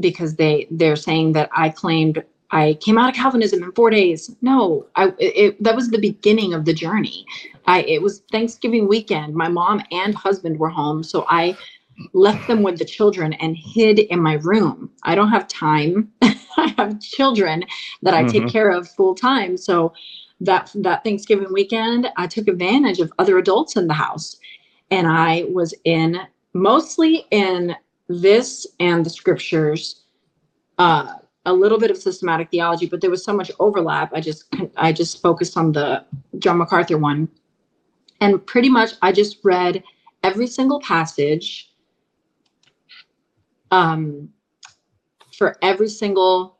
because 0.00 0.36
they 0.36 0.66
they're 0.70 0.96
saying 0.96 1.32
that 1.32 1.50
I 1.56 1.70
claimed 1.70 2.22
I 2.50 2.78
came 2.80 2.98
out 2.98 3.10
of 3.10 3.16
Calvinism 3.16 3.62
in 3.62 3.72
four 3.72 3.90
days. 3.90 4.34
No, 4.42 4.86
I 4.96 5.12
it, 5.18 5.62
that 5.62 5.76
was 5.76 5.90
the 5.90 5.98
beginning 6.00 6.54
of 6.54 6.64
the 6.64 6.74
journey. 6.74 7.26
I 7.66 7.82
it 7.82 8.02
was 8.02 8.22
Thanksgiving 8.32 8.88
weekend. 8.88 9.34
My 9.34 9.48
mom 9.48 9.82
and 9.92 10.14
husband 10.14 10.58
were 10.58 10.70
home, 10.70 11.02
so 11.02 11.26
I 11.28 11.58
left 12.14 12.46
them 12.48 12.62
with 12.62 12.78
the 12.78 12.84
children 12.84 13.34
and 13.34 13.56
hid 13.56 14.00
in 14.00 14.20
my 14.20 14.34
room. 14.34 14.90
I 15.04 15.14
don't 15.14 15.30
have 15.30 15.48
time. 15.48 16.12
I 16.22 16.74
have 16.78 17.00
children 17.00 17.64
that 18.02 18.14
I 18.14 18.24
take 18.24 18.46
Mhm. 18.46 18.52
care 18.52 18.70
of 18.70 18.88
full 18.90 19.14
time. 19.14 19.56
So 19.56 19.94
that 20.42 20.70
that 20.74 21.04
Thanksgiving 21.04 21.52
weekend, 21.52 22.08
I 22.16 22.26
took 22.26 22.48
advantage 22.48 22.98
of 22.98 23.12
other 23.18 23.38
adults 23.38 23.76
in 23.76 23.86
the 23.86 23.94
house. 23.94 24.36
And 24.90 25.06
I 25.06 25.44
was 25.48 25.74
in 25.84 26.20
mostly 26.52 27.26
in 27.30 27.74
this 28.08 28.66
and 28.78 29.06
the 29.06 29.10
scriptures, 29.10 30.02
uh, 30.78 31.14
a 31.46 31.52
little 31.52 31.78
bit 31.78 31.90
of 31.90 31.96
systematic 31.96 32.50
theology, 32.50 32.86
but 32.86 33.00
there 33.00 33.10
was 33.10 33.24
so 33.24 33.32
much 33.32 33.50
overlap. 33.58 34.12
I 34.12 34.20
just 34.20 34.44
I 34.76 34.92
just 34.92 35.22
focused 35.22 35.56
on 35.56 35.72
the 35.72 36.04
John 36.38 36.58
MacArthur 36.58 36.98
one. 36.98 37.28
And 38.20 38.44
pretty 38.46 38.68
much 38.68 38.90
I 39.00 39.12
just 39.12 39.38
read 39.44 39.82
every 40.22 40.46
single 40.46 40.80
passage 40.80 41.72
um, 43.70 44.28
for 45.36 45.56
every 45.62 45.88
single 45.88 46.58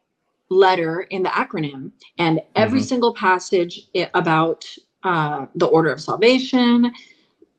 letter 0.53 1.03
in 1.03 1.23
the 1.23 1.31
acronym 1.31 1.93
and 2.19 2.41
every 2.57 2.81
Mhm. 2.81 2.87
single 2.87 3.15
passage 3.15 3.89
about 4.15 4.67
uh, 5.05 5.47
the 5.57 5.67
order 5.67 5.91
of 5.93 6.01
salvation, 6.01 6.93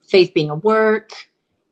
faith 0.07 0.33
being 0.33 0.49
a 0.51 0.55
work, 0.55 1.11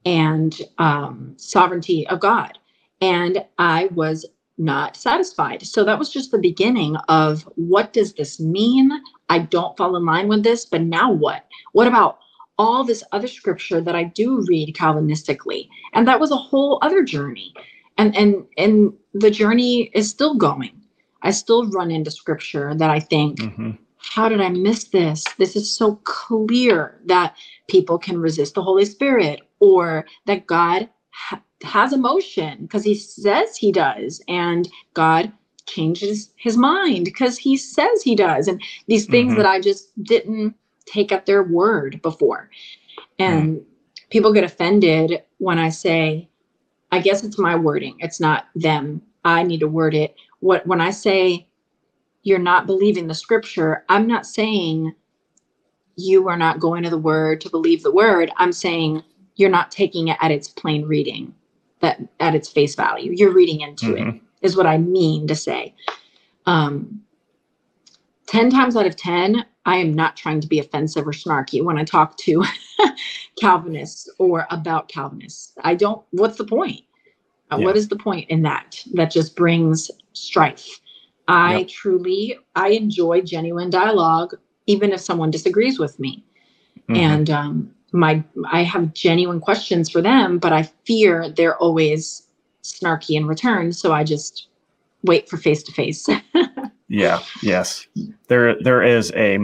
and 0.05 0.61
um, 0.79 1.33
sovereignty 1.37 2.07
of 2.07 2.19
God. 2.19 2.57
And 3.01 3.45
I 3.59 3.87
was 3.93 4.25
not 4.57 4.97
satisfied. 4.97 5.63
So 5.65 5.83
that 5.85 5.99
was 5.99 6.11
just 6.11 6.31
the 6.31 6.39
beginning 6.39 6.95
of 7.09 7.43
what 7.55 7.93
does 7.93 8.13
this 8.13 8.39
mean? 8.39 8.91
I 9.29 9.39
don't 9.39 9.77
fall 9.77 9.95
in 9.97 10.05
line 10.05 10.27
with 10.27 10.43
this, 10.43 10.65
but 10.65 10.81
now 10.81 11.11
what? 11.11 11.45
What 11.73 11.87
about 11.87 12.19
all 12.57 12.83
this 12.83 13.03
other 13.11 13.27
scripture 13.27 13.81
that 13.81 13.95
I 13.95 14.05
do 14.05 14.45
read 14.47 14.75
Calvinistically? 14.75 15.69
And 15.93 16.07
that 16.07 16.19
was 16.19 16.31
a 16.31 16.37
whole 16.37 16.79
other 16.83 17.03
journey. 17.03 17.53
And 17.97 18.15
and 18.17 18.45
and 18.57 18.93
the 19.13 19.31
journey 19.31 19.91
is 19.93 20.09
still 20.09 20.35
going. 20.35 20.80
I 21.23 21.31
still 21.31 21.69
run 21.69 21.91
into 21.91 22.11
scripture 22.11 22.73
that 22.75 22.89
I 22.89 22.99
think, 22.99 23.39
hmm 23.41 23.71
how 24.03 24.27
did 24.27 24.41
I 24.41 24.49
miss 24.49 24.85
this? 24.85 25.23
This 25.37 25.55
is 25.55 25.71
so 25.71 25.95
clear 26.03 26.99
that 27.05 27.35
people 27.69 27.99
can 27.99 28.19
resist 28.19 28.55
the 28.55 28.63
Holy 28.63 28.85
Spirit 28.85 29.41
or 29.59 30.05
that 30.25 30.47
God 30.47 30.89
ha- 31.11 31.41
has 31.63 31.93
emotion 31.93 32.63
because 32.63 32.83
he 32.83 32.95
says 32.95 33.55
he 33.55 33.71
does 33.71 34.19
and 34.27 34.67
God 34.95 35.31
changes 35.67 36.31
his 36.35 36.57
mind 36.57 37.05
because 37.05 37.37
he 37.37 37.55
says 37.55 38.01
he 38.01 38.15
does 38.15 38.47
and 38.47 38.61
these 38.87 39.05
things 39.05 39.33
Mhm. 39.33 39.37
that 39.37 39.45
I 39.45 39.61
just 39.61 39.91
didn't 40.03 40.55
take 40.87 41.11
at 41.11 41.27
their 41.27 41.43
word 41.43 42.01
before. 42.01 42.49
And 43.19 43.63
people 44.09 44.33
get 44.33 44.43
offended 44.43 45.21
when 45.37 45.59
I 45.59 45.69
say 45.69 46.27
I 46.91 46.99
guess 46.99 47.23
it's 47.23 47.37
my 47.37 47.55
wording. 47.55 47.95
It's 47.99 48.19
not 48.19 48.47
them. 48.55 49.01
I 49.23 49.43
need 49.43 49.61
to 49.61 49.67
word 49.67 49.93
it. 49.93 50.15
What 50.41 50.65
when 50.67 50.81
I 50.81 50.91
say 50.91 51.47
you're 52.23 52.39
not 52.39 52.67
believing 52.67 53.07
the 53.07 53.15
scripture, 53.15 53.83
I'm 53.89 54.05
not 54.05 54.25
saying 54.27 54.93
you 55.95 56.27
are 56.29 56.37
not 56.37 56.59
going 56.59 56.83
to 56.83 56.89
the 56.89 56.97
word 56.97 57.41
to 57.41 57.49
believe 57.49 57.83
the 57.83 57.91
word. 57.91 58.31
I'm 58.37 58.51
saying 58.51 59.03
you're 59.35 59.49
not 59.49 59.71
taking 59.71 60.09
it 60.09 60.17
at 60.21 60.31
its 60.31 60.47
plain 60.49 60.85
reading, 60.85 61.33
that 61.79 61.99
at 62.19 62.35
its 62.35 62.49
face 62.49 62.75
value. 62.75 63.11
You're 63.15 63.33
reading 63.33 63.61
into 63.61 63.95
it, 63.95 64.01
Mhm. 64.05 64.21
is 64.41 64.55
what 64.55 64.65
I 64.67 64.77
mean 64.77 65.27
to 65.27 65.35
say. 65.35 65.73
Um, 66.45 67.03
10 68.27 68.49
times 68.49 68.75
out 68.75 68.85
of 68.85 68.95
10, 68.95 69.45
I 69.65 69.77
am 69.77 69.93
not 69.93 70.15
trying 70.15 70.41
to 70.41 70.47
be 70.47 70.59
offensive 70.59 71.07
or 71.07 71.11
snarky 71.11 71.63
when 71.63 71.77
I 71.77 71.83
talk 71.83 72.17
to 72.17 72.43
Calvinists 73.39 74.09
or 74.17 74.47
about 74.49 74.87
Calvinists. 74.87 75.53
I 75.63 75.75
don't, 75.75 76.01
what's 76.11 76.37
the 76.37 76.45
point? 76.45 76.81
Uh, 77.51 77.57
What 77.57 77.75
Yeah. 77.75 77.79
is 77.79 77.87
the 77.89 77.97
point 77.97 78.29
in 78.29 78.41
that? 78.43 78.83
That 78.93 79.11
just 79.11 79.35
brings 79.35 79.91
strife. 80.13 80.79
I 81.27 81.59
Yep. 81.59 81.67
truly, 81.69 82.37
I 82.55 82.69
enjoy 82.69 83.21
genuine 83.21 83.69
dialogue, 83.69 84.35
even 84.67 84.91
if 84.91 84.99
someone 84.99 85.31
disagrees 85.31 85.79
with 85.79 85.99
me. 85.99 86.23
Mhm. 86.89 86.97
And 86.97 87.29
um, 87.29 87.71
my, 87.93 88.23
I 88.51 88.63
have 88.63 88.93
genuine 88.93 89.39
questions 89.39 89.89
for 89.89 90.01
them, 90.01 90.39
but 90.39 90.51
I 90.53 90.63
fear 90.85 91.29
they're 91.29 91.57
always 91.57 92.27
snarky 92.63 93.15
in 93.15 93.25
return. 93.25 93.71
So 93.71 93.91
I 93.93 94.03
just 94.03 94.47
wait 95.03 95.29
for 95.29 95.37
face 95.37 95.63
to 95.63 95.71
face. 95.71 96.07
Yeah, 96.89 97.19
yes. 97.41 97.87
There 98.27 98.61
there 98.61 98.83
is 98.83 99.13
a 99.15 99.39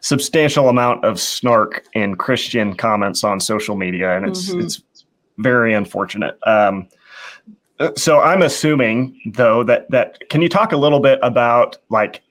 substantial 0.00 0.68
amount 0.68 1.04
of 1.04 1.20
snark 1.20 1.84
in 1.92 2.16
Christian 2.16 2.74
comments 2.74 3.22
on 3.22 3.38
social 3.38 3.76
media 3.76 4.16
and 4.16 4.26
it's 4.26 4.52
Mhm. 4.52 4.64
it's 4.64 4.82
very 5.38 5.74
unfortunate. 5.74 6.36
Um 6.44 6.88
Uh, 7.78 7.90
so 7.96 8.20
I'm 8.20 8.42
assuming 8.42 9.18
though 9.34 9.64
that 9.64 9.90
that 9.90 10.28
can 10.28 10.42
you 10.42 10.48
talk 10.48 10.72
a 10.72 10.76
little 10.76 11.00
bit 11.00 11.18
about 11.22 11.78
like 11.88 12.22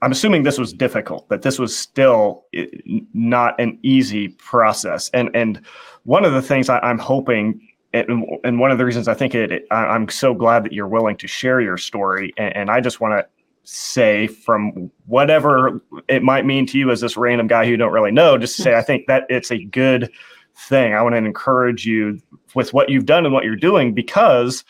I'm 0.00 0.12
assuming 0.12 0.44
this 0.44 0.58
was 0.58 0.72
difficult, 0.72 1.28
that 1.28 1.42
this 1.42 1.58
was 1.58 1.76
still 1.76 2.44
eh, 2.54 2.66
not 3.14 3.60
an 3.60 3.78
easy 3.82 4.28
process. 4.28 5.10
And 5.12 5.30
and 5.34 5.60
one 6.04 6.24
of 6.24 6.32
the 6.32 6.42
things 6.42 6.68
I, 6.68 6.78
I'm 6.80 6.98
hoping, 6.98 7.60
and, 7.92 8.24
and 8.44 8.60
one 8.60 8.70
of 8.70 8.78
the 8.78 8.84
reasons 8.84 9.08
I 9.08 9.14
think 9.14 9.34
it, 9.34 9.66
I, 9.70 9.86
I'm 9.86 10.08
so 10.08 10.34
glad 10.34 10.64
that 10.64 10.72
you're 10.72 10.88
willing 10.88 11.16
to 11.18 11.26
share 11.26 11.60
your 11.60 11.76
story. 11.76 12.32
And, 12.36 12.56
and 12.56 12.70
I 12.70 12.80
just 12.80 13.00
want 13.00 13.18
to 13.18 13.26
say, 13.64 14.28
from 14.28 14.90
whatever 15.06 15.80
it 16.08 16.22
might 16.22 16.46
mean 16.46 16.64
to 16.66 16.78
you 16.78 16.90
as 16.90 17.00
this 17.00 17.16
random 17.16 17.48
guy 17.48 17.64
who 17.64 17.72
you 17.72 17.76
don't 17.76 17.92
really 17.92 18.12
know, 18.12 18.38
just 18.38 18.56
to 18.56 18.62
say 18.62 18.76
I 18.76 18.82
think 18.82 19.06
that 19.08 19.26
it's 19.28 19.50
a 19.50 19.62
good 19.64 20.10
thing. 20.54 20.94
I 20.94 21.02
want 21.02 21.14
to 21.14 21.18
encourage 21.18 21.86
you 21.86 22.20
with 22.54 22.72
what 22.72 22.88
you've 22.88 23.06
done 23.06 23.24
and 23.24 23.34
what 23.34 23.44
you're 23.44 23.56
doing 23.56 23.92
because 23.94 24.64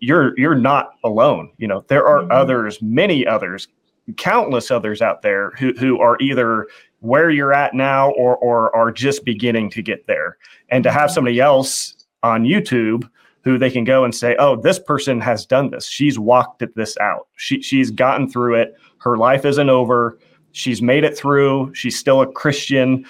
you're 0.00 0.38
you're 0.38 0.54
not 0.54 0.90
alone. 1.04 1.50
You 1.58 1.68
know, 1.68 1.84
there 1.88 2.06
are 2.06 2.22
Mhm. 2.22 2.32
others, 2.32 2.80
many 2.82 3.26
others 3.26 3.68
countless 4.16 4.70
others 4.72 5.00
out 5.00 5.22
there 5.22 5.50
who 5.58 5.72
who 5.78 6.00
are 6.00 6.16
either 6.20 6.66
where 7.00 7.30
you're 7.30 7.52
at 7.52 7.72
now 7.72 8.10
or 8.12 8.36
or 8.38 8.74
are 8.74 8.90
just 8.90 9.24
beginning 9.24 9.70
to 9.70 9.80
get 9.80 10.06
there. 10.08 10.36
And 10.70 10.82
to 10.84 10.90
have 10.90 11.10
somebody 11.10 11.38
else 11.38 11.94
on 12.24 12.44
YouTube 12.44 13.08
who 13.44 13.58
they 13.58 13.70
can 13.70 13.84
go 13.84 14.04
and 14.04 14.12
say 14.14 14.34
oh 14.40 14.56
this 14.56 14.78
person 14.80 15.20
has 15.20 15.46
done 15.46 15.70
this. 15.70 15.86
She's 15.86 16.18
walked 16.18 16.62
it- 16.62 16.74
this 16.74 16.98
out. 16.98 17.28
She 17.36 17.62
she's 17.62 17.92
gotten 17.92 18.28
through 18.28 18.56
it. 18.56 18.74
Her 18.98 19.16
life 19.16 19.44
isn't 19.44 19.70
over. 19.70 20.18
She's 20.50 20.82
made 20.82 21.04
it 21.04 21.16
through. 21.16 21.72
She's 21.72 21.96
still 21.98 22.20
a 22.22 22.26
Christian 22.30 23.04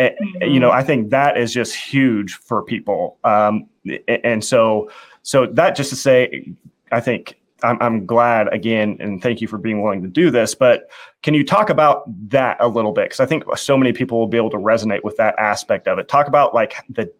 Eh, 0.00 0.14
you 0.40 0.58
know 0.58 0.70
I 0.70 0.82
think 0.82 1.10
that 1.10 1.36
is 1.36 1.52
just 1.52 1.74
huge 1.74 2.32
for 2.34 2.62
people 2.62 3.18
um 3.22 3.68
and 4.08 4.42
so 4.42 4.90
so 5.22 5.46
that 5.46 5.76
just 5.76 5.90
to 5.90 5.96
say 5.96 6.54
I 6.90 7.00
think 7.00 7.40
I'm, 7.62 7.76
I'm 7.80 8.06
glad 8.06 8.52
again, 8.54 8.96
and 9.00 9.22
thank 9.22 9.40
you 9.40 9.48
for 9.48 9.58
being 9.58 9.82
willing 9.82 10.02
to 10.02 10.08
do 10.08 10.30
this. 10.30 10.54
But 10.54 10.88
can 11.22 11.34
you 11.34 11.44
talk 11.44 11.70
about 11.70 12.04
that 12.30 12.56
a 12.60 12.68
little 12.68 12.92
bit? 12.92 13.04
Because 13.04 13.20
I 13.20 13.26
think 13.26 13.44
so 13.56 13.76
many 13.76 13.92
people 13.92 14.18
will 14.18 14.28
be 14.28 14.36
able 14.36 14.50
to 14.50 14.56
resonate 14.56 15.04
with 15.04 15.16
that 15.18 15.38
aspect 15.38 15.86
of 15.86 15.98
it. 15.98 16.08
Talk 16.08 16.26
about 16.26 16.54
like 16.54 16.74
the 16.88 17.12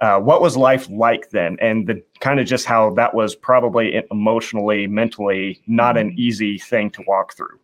uh, 0.00 0.18
what 0.18 0.42
was 0.42 0.56
life 0.56 0.88
like 0.90 1.30
then, 1.30 1.56
and 1.60 1.86
the 1.86 2.02
kind 2.20 2.38
of 2.38 2.46
just 2.46 2.66
how 2.66 2.90
that 2.94 3.14
was 3.14 3.34
probably 3.34 4.02
emotionally, 4.10 4.86
mentally 4.86 5.62
not 5.66 5.96
an 5.96 6.14
easy 6.18 6.58
thing 6.58 6.90
to 6.90 7.02
walk 7.06 7.34
through. 7.34 7.58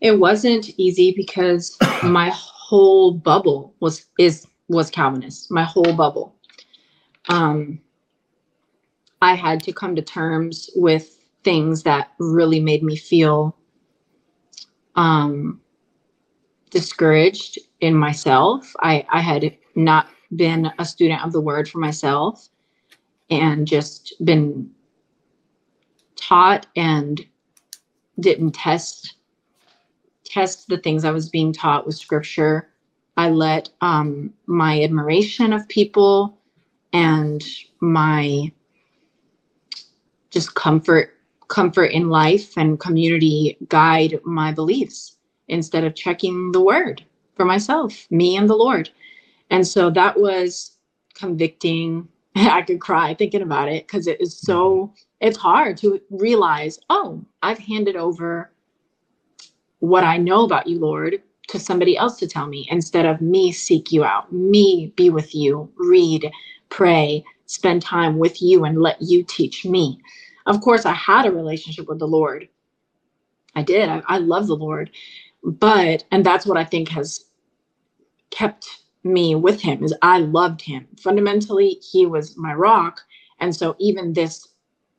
it 0.00 0.18
wasn't 0.18 0.70
easy 0.78 1.12
because 1.16 1.76
my 2.02 2.34
whole 2.68 3.12
bubble 3.12 3.74
was 3.80 4.04
is 4.18 4.46
was 4.68 4.90
calvinist 4.90 5.50
my 5.50 5.64
whole 5.64 5.94
bubble. 5.94 6.36
Um 7.30 7.80
i 9.22 9.34
had 9.34 9.62
to 9.62 9.72
come 9.72 9.96
to 9.96 10.02
terms 10.02 10.68
with 10.76 11.18
things 11.44 11.82
that 11.82 12.12
really 12.18 12.60
made 12.60 12.82
me 12.82 12.94
feel 12.94 13.56
um 14.96 15.62
discouraged 16.70 17.58
in 17.80 17.94
myself. 17.94 18.70
I 18.80 19.06
i 19.08 19.22
had 19.22 19.56
not 19.74 20.08
been 20.36 20.70
a 20.78 20.84
student 20.84 21.24
of 21.24 21.32
the 21.32 21.40
word 21.40 21.70
for 21.70 21.78
myself 21.78 22.50
and 23.30 23.66
just 23.66 24.12
been 24.26 24.70
taught 26.16 26.66
and 26.76 27.24
didn't 28.20 28.52
test 28.52 29.14
test 30.28 30.68
the 30.68 30.78
things 30.78 31.04
I 31.04 31.10
was 31.10 31.28
being 31.28 31.52
taught 31.52 31.86
with 31.86 31.96
scripture. 31.96 32.68
I 33.16 33.30
let 33.30 33.68
um, 33.80 34.32
my 34.46 34.82
admiration 34.82 35.52
of 35.52 35.68
people 35.68 36.38
and 36.92 37.44
my 37.80 38.52
just 40.30 40.54
comfort 40.54 41.14
comfort 41.48 41.86
in 41.86 42.10
life 42.10 42.56
and 42.58 42.78
community 42.78 43.56
guide 43.68 44.20
my 44.24 44.52
beliefs 44.52 45.16
instead 45.48 45.82
of 45.82 45.94
checking 45.94 46.52
the 46.52 46.60
word 46.60 47.02
for 47.36 47.46
myself, 47.46 48.06
me 48.10 48.36
and 48.36 48.50
the 48.50 48.54
Lord. 48.54 48.90
And 49.50 49.66
so 49.66 49.88
that 49.90 50.20
was 50.20 50.72
convicting. 51.14 52.06
I 52.36 52.62
could 52.62 52.80
cry 52.80 53.14
thinking 53.14 53.42
about 53.42 53.68
it 53.68 53.86
because 53.86 54.06
it 54.06 54.20
is 54.20 54.38
so 54.38 54.92
it's 55.20 55.38
hard 55.38 55.76
to 55.78 56.00
realize, 56.10 56.78
oh, 56.90 57.24
I've 57.42 57.58
handed 57.58 57.96
over 57.96 58.52
what 59.80 60.04
I 60.04 60.16
know 60.16 60.44
about 60.44 60.66
you, 60.66 60.78
Lord, 60.78 61.22
to 61.48 61.58
somebody 61.58 61.96
else 61.96 62.18
to 62.18 62.26
tell 62.26 62.46
me 62.46 62.66
instead 62.70 63.06
of 63.06 63.20
me 63.20 63.52
seek 63.52 63.90
you 63.92 64.04
out, 64.04 64.32
me 64.32 64.92
be 64.96 65.10
with 65.10 65.34
you, 65.34 65.70
read, 65.76 66.30
pray, 66.68 67.24
spend 67.46 67.82
time 67.82 68.18
with 68.18 68.42
you, 68.42 68.64
and 68.64 68.80
let 68.80 69.00
you 69.00 69.22
teach 69.22 69.64
me. 69.64 69.98
Of 70.46 70.60
course, 70.60 70.84
I 70.84 70.92
had 70.92 71.26
a 71.26 71.32
relationship 71.32 71.88
with 71.88 71.98
the 71.98 72.06
Lord. 72.06 72.48
I 73.54 73.62
did. 73.62 73.88
I, 73.88 74.02
I 74.06 74.18
love 74.18 74.46
the 74.46 74.56
Lord. 74.56 74.90
But, 75.42 76.04
and 76.10 76.24
that's 76.24 76.46
what 76.46 76.58
I 76.58 76.64
think 76.64 76.88
has 76.90 77.24
kept 78.30 78.66
me 79.04 79.34
with 79.34 79.60
him 79.60 79.82
is 79.84 79.94
I 80.02 80.18
loved 80.18 80.60
him. 80.60 80.86
Fundamentally, 81.00 81.78
he 81.92 82.06
was 82.06 82.36
my 82.36 82.52
rock. 82.52 83.00
And 83.40 83.54
so 83.54 83.76
even 83.78 84.12
this 84.12 84.48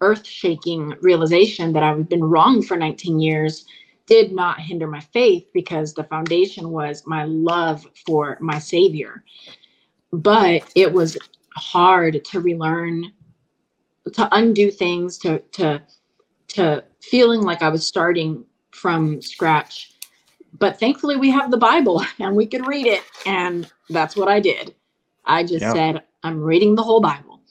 earth-shaking 0.01 0.95
realization 1.01 1.73
that 1.73 1.83
I've 1.83 2.09
been 2.09 2.23
wrong 2.23 2.61
for 2.61 2.77
19 2.77 3.19
years 3.19 3.65
did 4.09 4.31
not 4.31 4.59
hinder 4.59 4.87
my 4.87 4.99
faith 4.99 5.47
because 5.53 5.93
the 5.93 6.03
foundation 6.03 6.71
was 6.71 7.03
my 7.05 7.23
love 7.25 7.85
for 8.07 8.37
my 8.41 8.57
savior. 8.57 9.23
But 10.11 10.63
it 10.75 10.91
was 10.91 11.15
hard 11.55 12.25
to 12.25 12.39
relearn 12.39 13.11
to 14.13 14.27
undo 14.31 14.71
things 14.71 15.19
to 15.19 15.39
to 15.51 15.81
to 16.47 16.83
feeling 17.01 17.41
like 17.41 17.61
I 17.61 17.69
was 17.69 17.85
starting 17.85 18.43
from 18.71 19.21
scratch. 19.21 19.93
But 20.57 20.79
thankfully 20.79 21.15
we 21.15 21.29
have 21.29 21.51
the 21.51 21.57
bible 21.57 22.03
and 22.19 22.35
we 22.35 22.47
can 22.47 22.63
read 22.63 22.87
it 22.87 23.03
and 23.25 23.71
that's 23.89 24.15
what 24.15 24.27
i 24.27 24.39
did. 24.39 24.73
I 25.25 25.43
just 25.43 25.65
said 25.71 26.01
i'm 26.23 26.41
reading 26.41 26.73
the 26.75 26.83
whole 26.83 27.01
bible. 27.01 27.41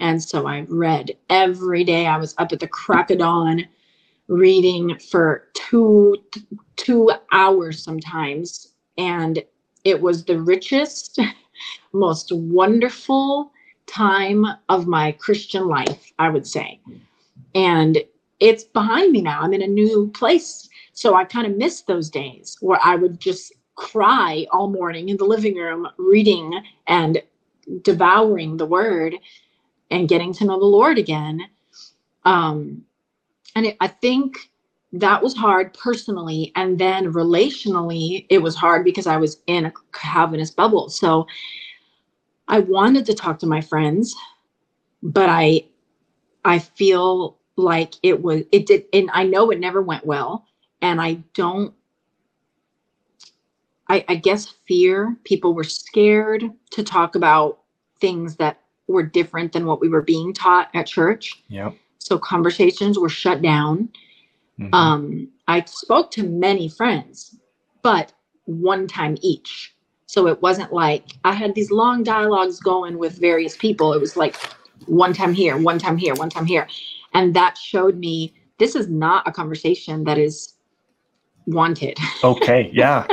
And 0.00 0.22
so 0.22 0.46
i 0.48 0.66
read 0.68 1.16
every 1.30 1.84
day. 1.84 2.06
I 2.06 2.16
was 2.16 2.34
up 2.38 2.52
at 2.52 2.58
the 2.58 2.68
crack 2.68 3.10
of 3.12 3.18
dawn 3.18 3.68
reading 4.28 4.98
for 4.98 5.48
two 5.54 6.16
two 6.76 7.10
hours 7.32 7.82
sometimes 7.82 8.74
and 8.98 9.42
it 9.84 10.00
was 10.00 10.24
the 10.24 10.40
richest 10.40 11.18
most 11.92 12.30
wonderful 12.32 13.52
time 13.86 14.46
of 14.68 14.86
my 14.86 15.12
christian 15.12 15.66
life 15.66 16.12
i 16.18 16.28
would 16.28 16.46
say. 16.46 16.80
And 17.54 17.98
it's 18.40 18.64
behind 18.64 19.12
me 19.12 19.20
now. 19.22 19.40
I'm 19.42 19.52
in 19.54 19.62
a 19.62 19.66
new 19.66 20.08
place. 20.14 20.68
So 20.92 21.14
I 21.14 21.24
kind 21.24 21.46
of 21.46 21.56
miss 21.56 21.82
those 21.82 22.10
days 22.10 22.56
where 22.60 22.78
I 22.84 22.96
would 22.96 23.20
just 23.20 23.52
cry 23.74 24.46
all 24.52 24.68
morning 24.70 25.08
in 25.08 25.16
the 25.16 25.24
living 25.24 25.56
room, 25.56 25.88
reading 25.98 26.62
and 26.86 27.22
devouring 27.82 28.56
the 28.56 28.66
word 28.66 29.14
and 29.90 30.08
getting 30.08 30.32
to 30.34 30.44
know 30.44 30.58
the 30.58 30.64
Lord 30.66 30.98
again. 30.98 31.42
Um, 32.24 32.84
and 33.58 33.66
it, 33.66 33.76
I 33.80 33.88
think 33.88 34.50
that 34.92 35.20
was 35.20 35.36
hard 35.36 35.74
personally. 35.74 36.52
And 36.54 36.78
then 36.78 37.12
relationally, 37.12 38.24
it 38.30 38.38
was 38.38 38.54
hard 38.54 38.84
because 38.84 39.08
I 39.08 39.16
was 39.16 39.42
in 39.48 39.66
a 39.66 39.72
Calvinist 39.92 40.54
bubble. 40.54 40.88
So 40.90 41.26
I 42.46 42.60
wanted 42.60 43.04
to 43.06 43.14
talk 43.14 43.40
to 43.40 43.46
my 43.46 43.60
friends, 43.60 44.14
but 45.02 45.28
I, 45.28 45.64
I 46.44 46.60
feel 46.60 47.36
like 47.56 47.94
it 48.04 48.22
was, 48.22 48.44
it 48.52 48.66
did, 48.66 48.84
and 48.92 49.10
I 49.12 49.24
know 49.24 49.50
it 49.50 49.58
never 49.58 49.82
went 49.82 50.06
well 50.06 50.46
and 50.80 51.00
I 51.00 51.14
don't 51.34 51.74
I, 53.90 54.04
I, 54.06 54.16
guess 54.16 54.46
fear. 54.66 55.16
People 55.24 55.54
were 55.54 55.64
scared 55.64 56.44
to 56.72 56.84
talk 56.84 57.14
about 57.14 57.60
things 58.02 58.36
that 58.36 58.60
were 58.86 59.02
different 59.02 59.52
than 59.52 59.64
what 59.64 59.80
we 59.80 59.88
were 59.88 60.02
being 60.02 60.34
taught 60.34 60.68
at 60.74 60.86
church. 60.86 61.42
Yeah. 61.48 61.70
So 62.08 62.18
conversations 62.18 62.98
were 62.98 63.10
shut 63.10 63.42
down. 63.42 63.90
Mm-hmm. 64.58 64.72
Um, 64.74 65.28
I 65.46 65.62
spoke 65.66 66.10
to 66.12 66.22
many 66.22 66.68
friends, 66.70 67.36
but 67.82 68.14
one 68.46 68.86
time 68.88 69.18
each. 69.20 69.74
So 70.06 70.26
it 70.26 70.40
wasn't 70.40 70.72
like 70.72 71.04
I 71.24 71.34
had 71.34 71.54
these 71.54 71.70
long 71.70 72.02
dialogues 72.02 72.60
going 72.60 72.96
with 72.96 73.20
various 73.20 73.58
people. 73.58 73.92
It 73.92 74.00
was 74.00 74.16
like 74.16 74.36
one 74.86 75.12
time 75.12 75.34
here, 75.34 75.58
one 75.58 75.78
time 75.78 75.98
here, 75.98 76.14
one 76.14 76.30
time 76.30 76.46
here. 76.46 76.66
And 77.12 77.34
that 77.34 77.58
showed 77.58 77.98
me 77.98 78.32
this 78.58 78.74
is 78.74 78.88
not 78.88 79.28
a 79.28 79.32
conversation 79.32 80.04
that 80.04 80.16
is 80.16 80.54
wanted. 81.46 81.98
Okay, 82.24 82.70
yeah. 82.72 83.06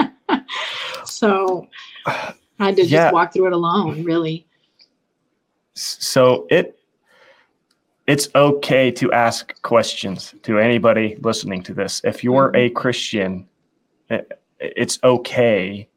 so 1.03 1.67
I 2.05 2.33
had 2.59 2.77
to 2.77 2.85
just 2.85 3.13
walk 3.13 3.33
through 3.33 3.47
it 3.47 3.53
alone, 3.53 4.05
really. 4.05 4.47
So 5.73 6.47
it 6.49 6.74
it's 8.07 8.29
okay 8.35 8.91
to 8.91 9.11
ask 9.11 9.59
questions 9.63 10.35
to 10.43 10.59
anybody 10.59 11.17
listening 11.21 11.63
to 11.63 11.73
this. 11.73 12.01
If 12.03 12.23
you're 12.23 12.49
mm-hmm. 12.49 12.57
a 12.57 12.69
Christian, 12.69 13.47
it's 14.59 14.99
okay. 15.03 15.87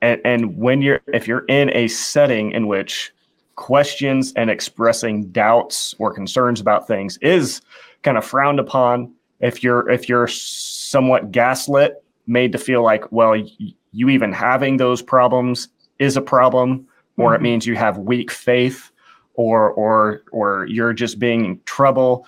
And 0.00 0.20
and 0.24 0.56
when 0.56 0.80
you're 0.82 1.00
if 1.08 1.26
you're 1.26 1.44
in 1.46 1.70
a 1.74 1.88
setting 1.88 2.52
in 2.52 2.68
which 2.68 3.12
questions 3.56 4.32
and 4.36 4.48
expressing 4.48 5.28
doubts 5.30 5.94
or 5.98 6.14
concerns 6.14 6.60
about 6.60 6.86
things 6.86 7.18
is 7.18 7.60
kind 8.02 8.16
of 8.16 8.24
frowned 8.24 8.60
upon 8.60 9.12
if 9.40 9.62
you're 9.62 9.88
if 9.90 10.08
you're 10.08 10.28
somewhat 10.28 11.32
gaslit, 11.32 12.02
made 12.26 12.52
to 12.52 12.58
feel 12.58 12.82
like, 12.82 13.10
well, 13.10 13.34
you 13.36 14.08
even 14.08 14.32
having 14.32 14.76
those 14.76 15.02
problems 15.02 15.68
is 15.98 16.16
a 16.16 16.22
problem, 16.22 16.86
or 17.16 17.30
mm-hmm. 17.30 17.34
it 17.36 17.42
means 17.42 17.66
you 17.66 17.74
have 17.74 17.98
weak 17.98 18.30
faith, 18.30 18.90
or 19.38 19.70
or 19.70 20.22
or 20.32 20.66
you're 20.66 20.92
just 20.92 21.18
being 21.18 21.44
in 21.44 21.60
trouble. 21.64 22.26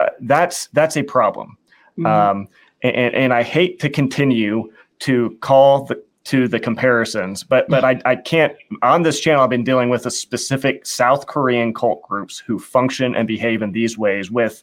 Uh, 0.00 0.08
that's 0.20 0.66
that's 0.72 0.96
a 0.96 1.02
problem. 1.02 1.56
Mm-hmm. 1.96 2.06
Um, 2.06 2.48
and, 2.82 3.14
and 3.14 3.32
I 3.32 3.42
hate 3.42 3.78
to 3.80 3.88
continue 3.88 4.70
to 5.00 5.38
call 5.40 5.84
the 5.84 6.02
to 6.24 6.48
the 6.48 6.60
comparisons, 6.60 7.44
but 7.44 7.68
but 7.68 7.84
I, 7.84 8.02
I 8.04 8.16
can't 8.16 8.54
on 8.82 9.02
this 9.02 9.20
channel 9.20 9.42
I've 9.42 9.50
been 9.50 9.64
dealing 9.64 9.90
with 9.90 10.06
a 10.06 10.10
specific 10.10 10.84
South 10.84 11.26
Korean 11.28 11.72
cult 11.72 12.02
groups 12.02 12.38
who 12.38 12.58
function 12.58 13.14
and 13.14 13.26
behave 13.28 13.62
in 13.62 13.72
these 13.72 13.96
ways 13.96 14.30
with 14.30 14.62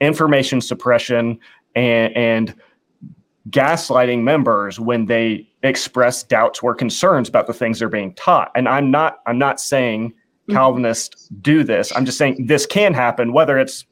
information 0.00 0.60
suppression 0.60 1.38
and, 1.74 2.16
and 2.16 2.54
gaslighting 3.50 4.22
members 4.22 4.78
when 4.78 5.06
they 5.06 5.48
express 5.62 6.22
doubts 6.22 6.60
or 6.60 6.74
concerns 6.74 7.28
about 7.28 7.46
the 7.46 7.52
things 7.52 7.78
they're 7.78 7.88
being 7.88 8.14
taught. 8.14 8.52
And 8.54 8.68
I'm 8.68 8.92
not 8.92 9.18
I'm 9.26 9.38
not 9.38 9.60
saying. 9.60 10.14
Calvinists 10.50 11.28
do 11.40 11.64
this. 11.64 11.92
I'm 11.94 12.04
just 12.04 12.18
saying 12.18 12.46
this 12.46 12.66
can 12.66 12.94
happen, 12.94 13.32
whether 13.32 13.58
it's 13.58 13.86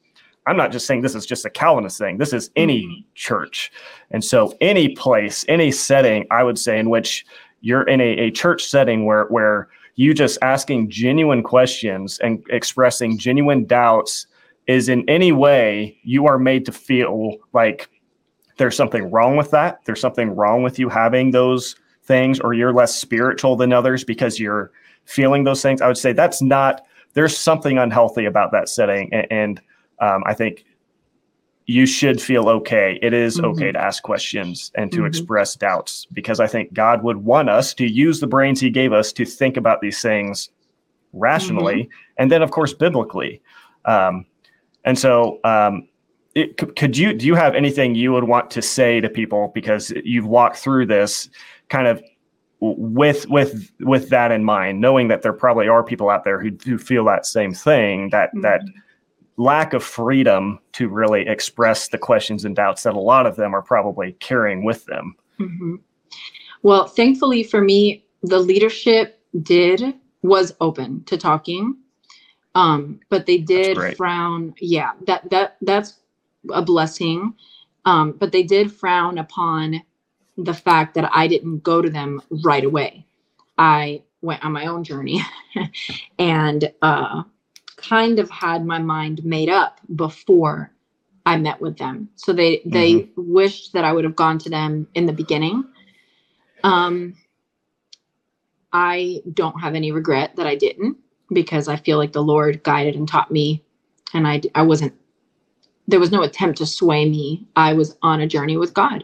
I'm 0.47 0.57
not 0.57 0.71
just 0.71 0.85
saying 0.85 1.01
this 1.01 1.15
is 1.15 1.25
just 1.25 1.45
a 1.45 1.49
Calvinist 1.49 1.97
thing. 1.97 2.17
This 2.17 2.31
is 2.31 2.51
any 2.55 2.83
mm-hmm. 2.83 3.01
church. 3.15 3.71
And 4.11 4.23
so 4.23 4.55
any 4.61 4.89
place, 4.89 5.43
any 5.47 5.71
setting, 5.71 6.27
I 6.29 6.43
would 6.43 6.59
say 6.59 6.77
in 6.77 6.89
which 6.89 7.25
you're 7.61 7.83
in 7.83 7.99
a, 7.99 8.17
a 8.17 8.31
church 8.31 8.63
setting 8.63 9.05
where 9.05 9.25
where 9.25 9.69
you 9.95 10.13
just 10.13 10.37
asking 10.41 10.89
genuine 10.89 11.41
questions 11.41 12.19
and 12.19 12.43
expressing 12.49 13.17
genuine 13.17 13.65
doubts 13.65 14.27
is 14.67 14.89
in 14.89 15.07
any 15.09 15.31
way 15.31 15.97
you 16.03 16.27
are 16.27 16.37
made 16.37 16.65
to 16.65 16.71
feel 16.71 17.37
like 17.53 17.89
there's 18.57 18.75
something 18.75 19.09
wrong 19.11 19.35
with 19.37 19.51
that. 19.51 19.79
There's 19.85 20.01
something 20.01 20.35
wrong 20.35 20.63
with 20.63 20.79
you 20.79 20.89
having 20.89 21.31
those 21.31 21.75
things, 22.03 22.39
or 22.39 22.53
you're 22.53 22.73
less 22.73 22.95
spiritual 22.95 23.55
than 23.55 23.73
others 23.73 24.03
because 24.03 24.39
you're 24.39 24.71
feeling 25.05 25.43
those 25.43 25.61
things. 25.61 25.81
I 25.81 25.87
would 25.87 25.97
say 25.97 26.13
that's 26.13 26.41
not, 26.41 26.85
there's 27.13 27.37
something 27.37 27.77
unhealthy 27.77 28.25
about 28.25 28.51
that 28.51 28.69
setting. 28.69 29.13
And, 29.13 29.27
and 29.31 29.61
um, 29.99 30.23
I 30.25 30.33
think 30.33 30.65
you 31.67 31.85
should 31.85 32.21
feel 32.21 32.47
okay. 32.49 32.99
It 33.01 33.13
is 33.13 33.37
mm-hmm. 33.37 33.45
okay 33.45 33.71
to 33.71 33.79
ask 33.79 34.03
questions 34.03 34.71
and 34.75 34.91
to 34.91 34.97
mm-hmm. 34.97 35.07
express 35.07 35.55
doubts 35.55 36.05
because 36.13 36.39
I 36.39 36.47
think 36.47 36.73
God 36.73 37.03
would 37.03 37.17
want 37.17 37.49
us 37.49 37.73
to 37.75 37.87
use 37.87 38.19
the 38.19 38.27
brains 38.27 38.59
He 38.59 38.69
gave 38.69 38.93
us 38.93 39.11
to 39.13 39.25
think 39.25 39.57
about 39.57 39.81
these 39.81 40.01
things 40.01 40.49
rationally 41.13 41.83
mm-hmm. 41.83 42.13
and 42.17 42.31
then, 42.31 42.41
of 42.41 42.51
course, 42.51 42.73
biblically. 42.73 43.41
Um, 43.85 44.25
and 44.83 44.97
so, 44.97 45.39
um, 45.43 45.87
it, 46.35 46.57
could 46.75 46.97
you 46.97 47.13
do 47.13 47.25
you 47.25 47.33
have 47.35 47.55
anything 47.55 47.95
you 47.95 48.11
would 48.11 48.25
want 48.25 48.51
to 48.51 48.61
say 48.61 48.99
to 48.99 49.07
people 49.07 49.51
because 49.55 49.93
you've 50.03 50.27
walked 50.27 50.57
through 50.57 50.85
this 50.85 51.29
kind 51.69 51.87
of 51.87 52.03
with 52.59 53.27
with 53.29 53.71
with 53.81 54.09
that 54.09 54.31
in 54.31 54.43
mind, 54.43 54.81
knowing 54.81 55.07
that 55.09 55.21
there 55.21 55.33
probably 55.33 55.67
are 55.67 55.83
people 55.83 56.09
out 56.09 56.23
there 56.23 56.41
who 56.41 56.49
do 56.49 56.77
feel 56.77 57.05
that 57.05 57.25
same 57.25 57.53
thing 57.53 58.09
that 58.09 58.29
mm-hmm. 58.29 58.41
that 58.41 58.61
lack 59.37 59.73
of 59.73 59.83
freedom 59.83 60.59
to 60.71 60.87
really 60.87 61.27
express 61.27 61.89
the 61.89 61.97
questions 61.97 62.45
and 62.45 62.55
doubts 62.55 62.83
that 62.83 62.93
a 62.93 62.99
lot 62.99 63.25
of 63.25 63.35
them 63.35 63.53
are 63.53 63.61
probably 63.61 64.13
carrying 64.13 64.63
with 64.63 64.85
them. 64.85 65.15
Mm-hmm. 65.39 65.75
Well, 66.63 66.87
thankfully 66.87 67.43
for 67.43 67.61
me, 67.61 68.05
the 68.23 68.39
leadership 68.39 69.19
did 69.41 69.93
was 70.21 70.55
open 70.61 71.03
to 71.03 71.17
talking 71.17 71.75
um, 72.55 73.01
but 73.09 73.25
they 73.25 73.37
did 73.37 73.77
frown. 73.97 74.55
Yeah, 74.59 74.93
that 75.05 75.29
that 75.29 75.57
that's 75.61 75.99
a 76.51 76.61
blessing. 76.61 77.35
Um, 77.83 78.13
but 78.13 78.31
they 78.31 78.41
did 78.41 78.71
frown 78.71 79.19
upon 79.19 79.83
the 80.37 80.53
fact 80.53 80.95
that 80.95 81.09
I 81.13 81.27
didn't 81.27 81.63
go 81.63 81.81
to 81.81 81.89
them 81.89 82.21
right 82.43 82.63
away. 82.63 83.05
I 83.57 84.03
went 84.21 84.43
on 84.43 84.51
my 84.51 84.65
own 84.65 84.83
journey 84.83 85.21
and 86.19 86.71
uh, 86.81 87.23
kind 87.77 88.19
of 88.19 88.29
had 88.29 88.65
my 88.65 88.79
mind 88.79 89.23
made 89.23 89.49
up 89.49 89.79
before 89.95 90.71
I 91.25 91.37
met 91.37 91.59
with 91.59 91.77
them. 91.77 92.09
So 92.15 92.33
they 92.33 92.61
they 92.65 92.93
mm-hmm. 92.93 93.33
wished 93.33 93.73
that 93.73 93.83
I 93.83 93.93
would 93.93 94.03
have 94.03 94.15
gone 94.15 94.37
to 94.39 94.49
them 94.49 94.87
in 94.93 95.05
the 95.05 95.13
beginning. 95.13 95.63
Um, 96.63 97.15
I 98.73 99.21
don't 99.33 99.59
have 99.59 99.75
any 99.75 99.91
regret 99.91 100.35
that 100.35 100.47
I 100.47 100.55
didn't 100.55 100.97
because 101.33 101.67
I 101.67 101.77
feel 101.77 101.97
like 101.97 102.11
the 102.11 102.23
Lord 102.23 102.63
guided 102.63 102.95
and 102.95 103.07
taught 103.07 103.31
me, 103.31 103.63
and 104.13 104.27
I 104.27 104.41
I 104.53 104.61
wasn't 104.61 104.93
there 105.87 105.99
was 105.99 106.11
no 106.11 106.23
attempt 106.23 106.57
to 106.59 106.65
sway 106.65 107.07
me. 107.09 107.47
I 107.55 107.73
was 107.73 107.97
on 108.01 108.21
a 108.21 108.27
journey 108.27 108.57
with 108.57 108.73
God, 108.73 109.03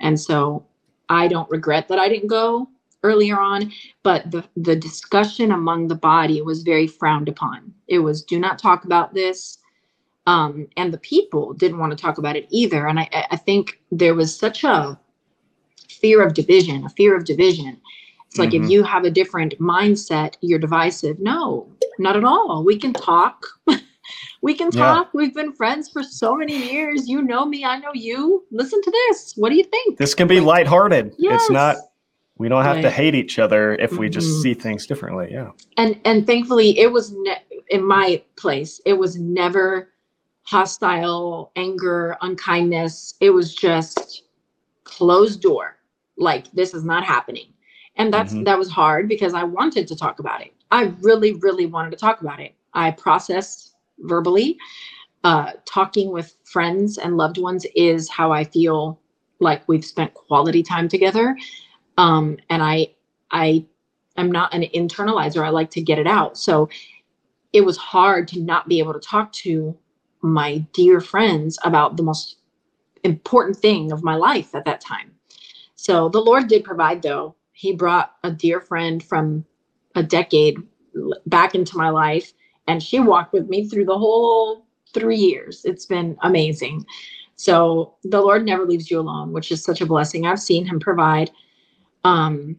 and 0.00 0.20
so 0.20 0.66
I 1.12 1.28
don't 1.28 1.50
regret 1.50 1.88
that 1.88 1.98
I 1.98 2.08
didn't 2.08 2.28
go 2.28 2.68
earlier 3.02 3.38
on. 3.38 3.72
But 4.02 4.30
the 4.30 4.44
the 4.56 4.76
discussion 4.76 5.52
among 5.52 5.88
the 5.88 5.94
body 5.94 6.40
was 6.42 6.62
very 6.62 6.86
frowned 6.86 7.28
upon. 7.28 7.72
It 7.88 7.98
was 8.00 8.22
do 8.22 8.38
not 8.38 8.58
talk 8.58 8.84
about 8.84 9.14
this. 9.14 9.58
Um, 10.26 10.68
and 10.76 10.92
the 10.94 10.98
people 10.98 11.52
didn't 11.52 11.78
want 11.78 11.90
to 11.90 11.96
talk 12.00 12.18
about 12.18 12.36
it 12.36 12.46
either. 12.50 12.86
And 12.86 13.00
I, 13.00 13.08
I 13.32 13.36
think 13.36 13.80
there 13.90 14.14
was 14.14 14.36
such 14.36 14.62
a 14.62 14.96
fear 15.88 16.22
of 16.24 16.34
division, 16.34 16.84
a 16.84 16.88
fear 16.90 17.16
of 17.16 17.24
division. 17.24 17.80
It's 18.28 18.38
like 18.38 18.50
Mhm. 18.50 18.64
if 18.64 18.70
you 18.70 18.84
have 18.84 19.04
a 19.04 19.10
different 19.10 19.58
mindset, 19.58 20.36
you're 20.40 20.60
divisive. 20.60 21.18
No, 21.18 21.66
not 21.98 22.16
at 22.16 22.24
all. 22.24 22.62
We 22.64 22.78
can 22.78 22.92
talk. 22.92 23.46
we 24.42 24.54
can 24.54 24.70
Yeah. 24.72 24.82
talk. 24.82 25.14
We've 25.14 25.34
been 25.34 25.52
friends 25.52 25.88
for 25.88 26.02
so 26.02 26.34
many 26.34 26.56
years. 26.72 27.08
You 27.08 27.22
know 27.22 27.46
me, 27.46 27.64
I 27.64 27.78
know 27.78 27.92
you. 27.94 28.44
Listen 28.50 28.82
to 28.82 28.90
this. 28.90 29.34
What 29.36 29.50
do 29.50 29.56
you 29.56 29.64
think? 29.64 29.96
This 29.98 30.14
can 30.14 30.28
be 30.28 30.40
lighthearted. 30.40 31.14
Yes. 31.18 31.42
It's 31.42 31.50
not. 31.50 31.76
We 32.38 32.48
don't 32.48 32.64
have 32.64 32.80
to 32.82 32.90
hate 32.90 33.14
each 33.14 33.38
other 33.38 33.74
if 33.76 33.92
we 33.92 34.08
just 34.08 34.42
see 34.42 34.52
things 34.54 34.86
differently. 34.86 35.28
Yeah. 35.30 35.50
and 35.76 35.98
and 36.04 36.26
thankfully 36.26 36.78
it 36.78 36.90
was 36.92 37.12
ne- 37.12 37.42
in 37.68 37.84
my 37.84 38.20
place 38.36 38.80
it 38.84 38.94
was 38.94 39.16
never 39.18 39.90
hostile 40.42 41.52
anger 41.56 42.16
unkindness 42.20 43.14
it 43.20 43.30
was 43.30 43.54
just 43.54 44.24
closed 44.84 45.40
door 45.40 45.76
like 46.18 46.50
this 46.52 46.74
is 46.74 46.84
not 46.84 47.04
happening 47.04 47.46
and 47.96 48.12
that's 48.12 48.32
Mhm. 48.34 48.44
that 48.44 48.58
was 48.58 48.68
hard 48.68 49.08
because 49.08 49.34
i 49.34 49.44
wanted 49.44 49.86
to 49.88 49.96
talk 49.96 50.18
about 50.18 50.40
it 50.40 50.52
i 50.72 50.92
really 51.00 51.34
really 51.34 51.66
wanted 51.66 51.90
to 51.90 51.96
talk 51.96 52.20
about 52.20 52.40
it 52.40 52.54
i 52.74 52.90
processed 52.90 53.71
verbally 54.00 54.58
uh 55.24 55.52
talking 55.64 56.10
with 56.10 56.34
friends 56.44 56.98
and 56.98 57.16
loved 57.16 57.38
ones 57.38 57.66
is 57.76 58.08
how 58.08 58.32
i 58.32 58.44
feel 58.44 58.98
like 59.40 59.66
we've 59.68 59.84
spent 59.84 60.12
quality 60.14 60.62
time 60.62 60.88
together 60.88 61.36
um 61.98 62.36
and 62.50 62.62
i 62.62 62.86
i 63.30 63.64
I'm 64.16 64.30
not 64.30 64.52
an 64.54 64.62
internalizer. 64.74 65.44
I 65.44 65.50
like 65.50 65.70
to 65.70 65.80
get 65.80 65.98
it 65.98 66.06
out. 66.06 66.36
So 66.36 66.68
it 67.52 67.62
was 67.62 67.76
hard 67.76 68.28
to 68.28 68.40
not 68.40 68.68
be 68.68 68.78
able 68.78 68.92
to 68.92 69.00
talk 69.00 69.32
to 69.32 69.76
my 70.22 70.58
dear 70.72 71.00
friends 71.00 71.58
about 71.64 71.96
the 71.96 72.02
most 72.02 72.36
important 73.04 73.56
thing 73.56 73.92
of 73.92 74.02
my 74.02 74.14
life 74.14 74.54
at 74.54 74.64
that 74.64 74.80
time. 74.80 75.12
So 75.74 76.08
the 76.08 76.20
Lord 76.20 76.48
did 76.48 76.64
provide, 76.64 77.02
though. 77.02 77.34
He 77.52 77.74
brought 77.74 78.12
a 78.22 78.30
dear 78.30 78.60
friend 78.60 79.02
from 79.02 79.44
a 79.94 80.02
decade 80.02 80.56
back 81.26 81.54
into 81.54 81.76
my 81.76 81.90
life, 81.90 82.32
and 82.66 82.82
she 82.82 83.00
walked 83.00 83.32
with 83.32 83.48
me 83.48 83.68
through 83.68 83.84
the 83.84 83.98
whole 83.98 84.64
three 84.92 85.16
years. 85.16 85.64
It's 85.64 85.86
been 85.86 86.16
amazing. 86.22 86.84
So 87.36 87.94
the 88.04 88.20
Lord 88.20 88.44
never 88.44 88.64
leaves 88.64 88.90
you 88.90 89.00
alone, 89.00 89.32
which 89.32 89.50
is 89.50 89.64
such 89.64 89.80
a 89.80 89.86
blessing. 89.86 90.26
I've 90.26 90.40
seen 90.40 90.64
Him 90.64 90.78
provide. 90.78 91.30
Um, 92.04 92.58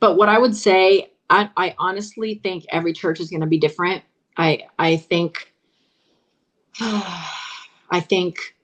but 0.00 0.16
what 0.16 0.28
I 0.28 0.38
would 0.38 0.56
say, 0.56 1.10
I, 1.30 1.48
I 1.56 1.74
honestly 1.78 2.40
think 2.42 2.64
every 2.70 2.92
church 2.92 3.20
is 3.20 3.30
going 3.30 3.40
to 3.40 3.46
be 3.46 3.58
different. 3.58 4.02
I 4.36 4.66
I 4.78 4.96
think 4.96 5.52
I 6.80 8.00
think 8.00 8.54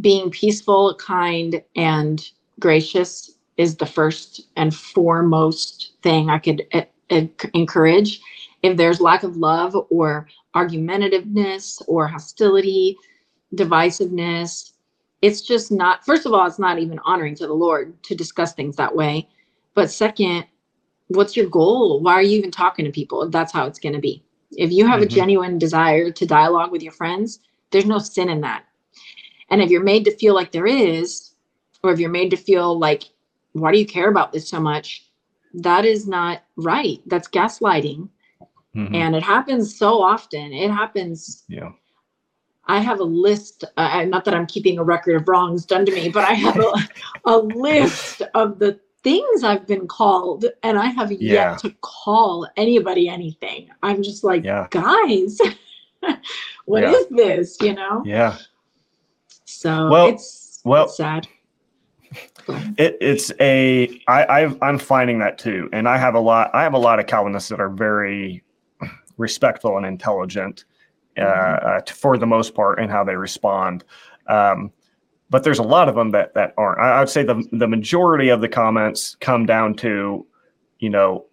being 0.00 0.30
peaceful, 0.30 0.94
kind, 0.94 1.62
and 1.76 2.26
gracious 2.58 3.32
is 3.56 3.76
the 3.76 3.86
first 3.86 4.46
and 4.56 4.74
foremost 4.74 5.92
thing 6.02 6.30
I 6.30 6.38
could 6.38 6.66
uh, 6.72 6.82
encourage. 7.52 8.20
If 8.62 8.76
there's 8.76 9.00
lack 9.00 9.22
of 9.22 9.36
love 9.36 9.76
or 9.90 10.28
argumentativeness 10.54 11.82
or 11.86 12.06
hostility, 12.06 12.96
divisiveness, 13.54 14.72
it's 15.22 15.40
just 15.40 15.70
not, 15.72 16.04
first 16.04 16.26
of 16.26 16.32
all, 16.32 16.46
it's 16.46 16.58
not 16.58 16.78
even 16.78 16.98
honoring 17.00 17.34
to 17.36 17.46
the 17.46 17.54
Lord 17.54 18.02
to 18.04 18.14
discuss 18.14 18.54
things 18.54 18.76
that 18.76 18.94
way. 18.94 19.28
But 19.74 19.90
second, 19.90 20.46
what's 21.08 21.36
your 21.36 21.48
goal? 21.48 22.00
Why 22.00 22.14
are 22.14 22.22
you 22.22 22.38
even 22.38 22.50
talking 22.50 22.84
to 22.84 22.90
people? 22.90 23.28
That's 23.28 23.52
how 23.52 23.66
it's 23.66 23.78
going 23.78 23.94
to 23.94 23.98
be. 24.00 24.22
If 24.56 24.72
you 24.72 24.86
have 24.86 25.02
a 25.02 25.06
Mhm. 25.06 25.10
genuine 25.10 25.58
desire 25.58 26.10
to 26.10 26.26
dialogue 26.26 26.70
with 26.70 26.82
your 26.82 26.92
friends, 26.92 27.40
there's 27.70 27.86
no 27.86 27.98
sin 27.98 28.28
in 28.28 28.40
that. 28.42 28.64
And 29.48 29.60
if 29.62 29.70
you're 29.70 29.82
made 29.82 30.04
to 30.04 30.16
feel 30.16 30.34
like 30.34 30.52
there 30.52 30.66
is, 30.66 31.34
or 31.82 31.92
if 31.92 31.98
you're 31.98 32.10
made 32.10 32.30
to 32.30 32.36
feel 32.36 32.78
like, 32.78 33.04
why 33.52 33.72
do 33.72 33.78
you 33.78 33.86
care 33.86 34.08
about 34.08 34.32
this 34.32 34.48
so 34.48 34.60
much? 34.60 35.10
That 35.54 35.84
is 35.84 36.06
not 36.06 36.42
right. 36.56 37.00
That's 37.06 37.28
gaslighting. 37.28 38.08
Mhm. 38.76 38.94
And 38.94 39.16
it 39.16 39.22
happens 39.22 39.76
so 39.76 40.00
often. 40.00 40.52
It 40.52 40.70
happens 40.70 41.44
yeah. 41.48 41.70
I 42.66 42.78
have 42.78 43.00
a 43.00 43.04
list, 43.04 43.64
uh, 43.76 44.04
not 44.04 44.24
that 44.26 44.34
I'm 44.34 44.46
keeping 44.46 44.78
a 44.78 44.84
record 44.84 45.16
of 45.16 45.26
wrongs 45.26 45.64
done 45.66 45.84
to 45.86 45.92
me, 45.92 46.08
but 46.08 46.22
I 46.28 46.34
have 46.34 46.56
a, 46.56 46.72
a 47.24 47.36
list 47.38 48.22
of 48.34 48.60
the 48.60 48.78
things 49.02 49.42
I've 49.42 49.66
been 49.66 49.88
called, 49.88 50.44
and 50.62 50.78
I 50.78 50.86
have 50.86 51.10
yet 51.10 51.20
Yeah. 51.20 51.56
to 51.62 51.74
call 51.80 52.46
anybody 52.56 53.08
anything. 53.08 53.70
I'm 53.82 54.02
just 54.04 54.22
like, 54.22 54.44
Yeah. 54.44 54.68
guys, 54.70 55.38
what 56.66 56.84
is 56.84 57.06
Yeah. 57.10 57.16
this? 57.16 57.56
You 57.60 57.74
know? 57.74 58.02
Yeah. 58.04 58.36
So 59.46 59.88
Well- 59.90 60.08
it's, 60.08 60.60
well- 60.64 60.84
it's 60.84 60.96
sad. 60.96 61.26
It, 62.78 62.96
it's 63.00 63.30
a 63.40 64.00
I 64.08 64.26
I've, 64.42 64.58
I'm 64.62 64.78
finding 64.78 65.20
that 65.20 65.38
too, 65.38 65.68
and 65.72 65.88
I 65.88 65.96
have 65.96 66.14
a 66.14 66.20
lot. 66.20 66.50
I 66.52 66.62
have 66.64 66.74
a 66.74 66.78
lot 66.78 66.98
of 66.98 67.06
Calvinists 67.06 67.48
that 67.50 67.60
are 67.60 67.68
very 67.68 68.42
respectful 69.20 69.76
and 69.76 69.86
intelligent, 69.86 70.64
uh, 71.18 71.22
Mhm. 71.22 71.66
uh, 71.66 71.92
for 71.92 72.16
the 72.18 72.26
most 72.26 72.54
part, 72.54 72.80
in 72.80 72.88
how 72.88 73.04
they 73.04 73.14
respond. 73.16 73.84
Um, 74.26 74.72
but 75.28 75.44
there's 75.44 75.58
a 75.60 75.62
lot 75.76 75.88
of 75.88 75.94
them 75.94 76.10
that 76.10 76.34
that 76.34 76.54
aren't. 76.56 76.80
I, 76.80 76.96
I 76.96 76.98
would 77.00 77.08
say 77.08 77.22
the 77.22 77.44
the 77.52 77.68
majority 77.68 78.30
of 78.30 78.40
the 78.40 78.48
comments 78.48 79.16
come 79.20 79.46
down 79.46 79.74
to, 79.76 80.26
you 80.80 80.90
know, 80.90 81.26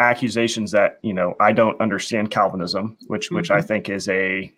accusations 0.00 0.70
that 0.72 0.98
you 1.02 1.14
know 1.14 1.34
I 1.40 1.52
don't 1.52 1.80
understand 1.80 2.30
Calvinism, 2.30 2.96
which 3.06 3.30
which 3.30 3.50
I 3.50 3.62
think 3.62 3.88
is 3.88 4.08
a 4.08 4.52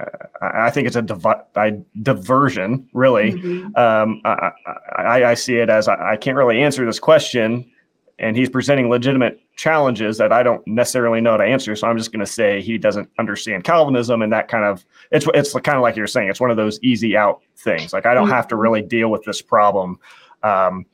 uh, 0.00 0.04
I 0.40 0.70
think 0.70 0.86
it's 0.86 0.96
a 0.96 1.02
divi- 1.02 1.44
I, 1.56 1.78
diversion, 2.02 2.88
really 2.94 3.32
Mhm. 3.32 3.76
um, 3.78 4.20
I, 4.24 4.50
I, 4.96 5.24
I 5.30 5.34
see 5.34 5.56
it 5.58 5.70
as 5.70 5.86
I, 5.88 6.12
I 6.12 6.16
can't 6.16 6.36
really 6.36 6.60
answer 6.62 6.84
this 6.84 6.98
question, 6.98 7.70
and 8.18 8.36
he's 8.36 8.48
presenting 8.48 8.88
legitimate 8.88 9.40
challenges 9.56 10.18
that 10.18 10.32
I 10.32 10.42
don't 10.42 10.64
necessarily 10.66 11.20
know 11.20 11.32
how 11.32 11.36
to 11.38 11.44
answer. 11.44 11.74
So 11.74 11.88
I'm 11.88 11.98
just 11.98 12.12
going 12.12 12.24
to 12.24 12.30
say 12.30 12.60
he 12.60 12.78
doesn't 12.78 13.08
understand 13.18 13.64
Calvinism, 13.64 14.22
and 14.22 14.32
that 14.32 14.48
kind 14.48 14.64
of 14.64 14.84
it's 15.10 15.26
it's 15.34 15.52
kind 15.52 15.76
of 15.76 15.82
like 15.82 15.96
you're 15.96 16.06
saying, 16.06 16.28
it's 16.28 16.40
one 16.40 16.50
of 16.50 16.56
those 16.56 16.78
easy 16.82 17.16
out 17.16 17.40
things. 17.56 17.92
Like 17.92 18.06
I 18.06 18.14
don't 18.14 18.28
have 18.28 18.48
to 18.48 18.56
really 18.56 18.82
deal 18.82 19.10
with 19.10 19.24
this 19.24 19.42
problem. 19.42 19.98
Um, 20.42 20.86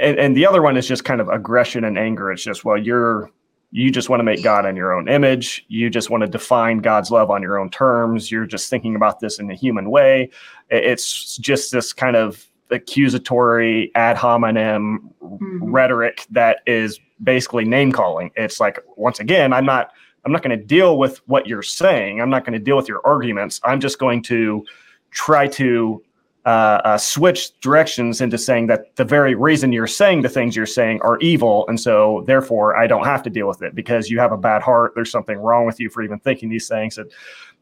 and, 0.00 0.18
and 0.18 0.36
the 0.36 0.46
other 0.46 0.62
one 0.62 0.76
is 0.76 0.88
just 0.88 1.04
kind 1.04 1.20
of 1.20 1.28
aggression 1.28 1.84
and 1.84 1.98
anger. 1.98 2.32
It's 2.32 2.42
just 2.42 2.64
well, 2.64 2.78
you're 2.78 3.30
you 3.70 3.90
just 3.90 4.08
want 4.08 4.20
to 4.20 4.24
make 4.24 4.42
God 4.42 4.64
in 4.64 4.76
your 4.76 4.94
own 4.94 5.08
image. 5.08 5.64
You 5.68 5.90
just 5.90 6.08
want 6.08 6.22
to 6.22 6.26
define 6.26 6.78
God's 6.78 7.10
love 7.10 7.30
on 7.30 7.42
your 7.42 7.58
own 7.58 7.70
terms. 7.70 8.30
You're 8.30 8.46
just 8.46 8.70
thinking 8.70 8.96
about 8.96 9.20
this 9.20 9.38
in 9.38 9.50
a 9.50 9.54
human 9.54 9.90
way. 9.90 10.30
It's 10.70 11.36
just 11.36 11.70
this 11.70 11.92
kind 11.92 12.16
of 12.16 12.47
accusatory 12.70 13.90
ad 13.94 14.16
hominem 14.16 15.10
Mhm. 15.22 15.58
rhetoric 15.62 16.26
that 16.30 16.60
is 16.66 17.00
basically 17.22 17.64
name 17.64 17.92
calling. 17.92 18.30
It's 18.36 18.60
like 18.60 18.78
once 18.96 19.20
again, 19.20 19.52
I'm 19.52 19.64
not 19.66 19.92
I'm 20.24 20.32
not 20.32 20.42
going 20.42 20.58
to 20.58 20.62
deal 20.64 20.98
with 20.98 21.18
what 21.26 21.46
you're 21.46 21.62
saying. 21.62 22.20
I'm 22.20 22.28
not 22.28 22.44
going 22.44 22.52
to 22.52 22.58
deal 22.58 22.76
with 22.76 22.88
your 22.88 23.00
arguments. 23.06 23.60
I'm 23.64 23.80
just 23.80 23.98
going 23.98 24.20
to 24.24 24.64
try 25.10 25.46
to 25.48 26.02
uh, 26.44 26.80
uh, 26.84 26.98
switch 26.98 27.58
directions 27.60 28.20
into 28.20 28.36
saying 28.38 28.66
that 28.68 28.94
the 28.96 29.04
very 29.04 29.34
reason 29.34 29.72
you're 29.72 29.86
saying 29.86 30.22
the 30.22 30.28
things 30.28 30.56
you're 30.56 30.66
saying 30.66 31.00
are 31.02 31.18
evil, 31.18 31.66
and 31.68 31.78
so 31.78 32.24
therefore 32.26 32.76
I 32.76 32.86
don't 32.86 33.04
have 33.04 33.22
to 33.24 33.30
deal 33.30 33.46
with 33.48 33.62
it 33.62 33.74
because 33.74 34.10
you 34.10 34.18
have 34.18 34.32
a 34.32 34.36
bad 34.36 34.62
heart. 34.62 34.92
There's 34.94 35.10
something 35.10 35.38
wrong 35.38 35.66
with 35.66 35.78
you 35.78 35.88
for 35.90 36.02
even 36.02 36.18
thinking 36.18 36.48
these 36.48 36.66
things. 36.68 36.96
And 36.98 37.10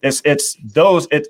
it's 0.02 0.22
it's 0.24 0.56
those 0.62 1.06
it. 1.10 1.28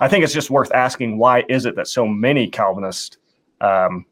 I 0.00 0.08
think 0.08 0.24
it's 0.24 0.32
just 0.32 0.50
worth 0.50 0.72
asking 0.72 1.18
why 1.18 1.44
is 1.48 1.66
it 1.66 1.76
that 1.76 1.88
so 1.88 2.06
many 2.06 2.48
Calvinists, 2.48 3.16
um, 3.60 4.04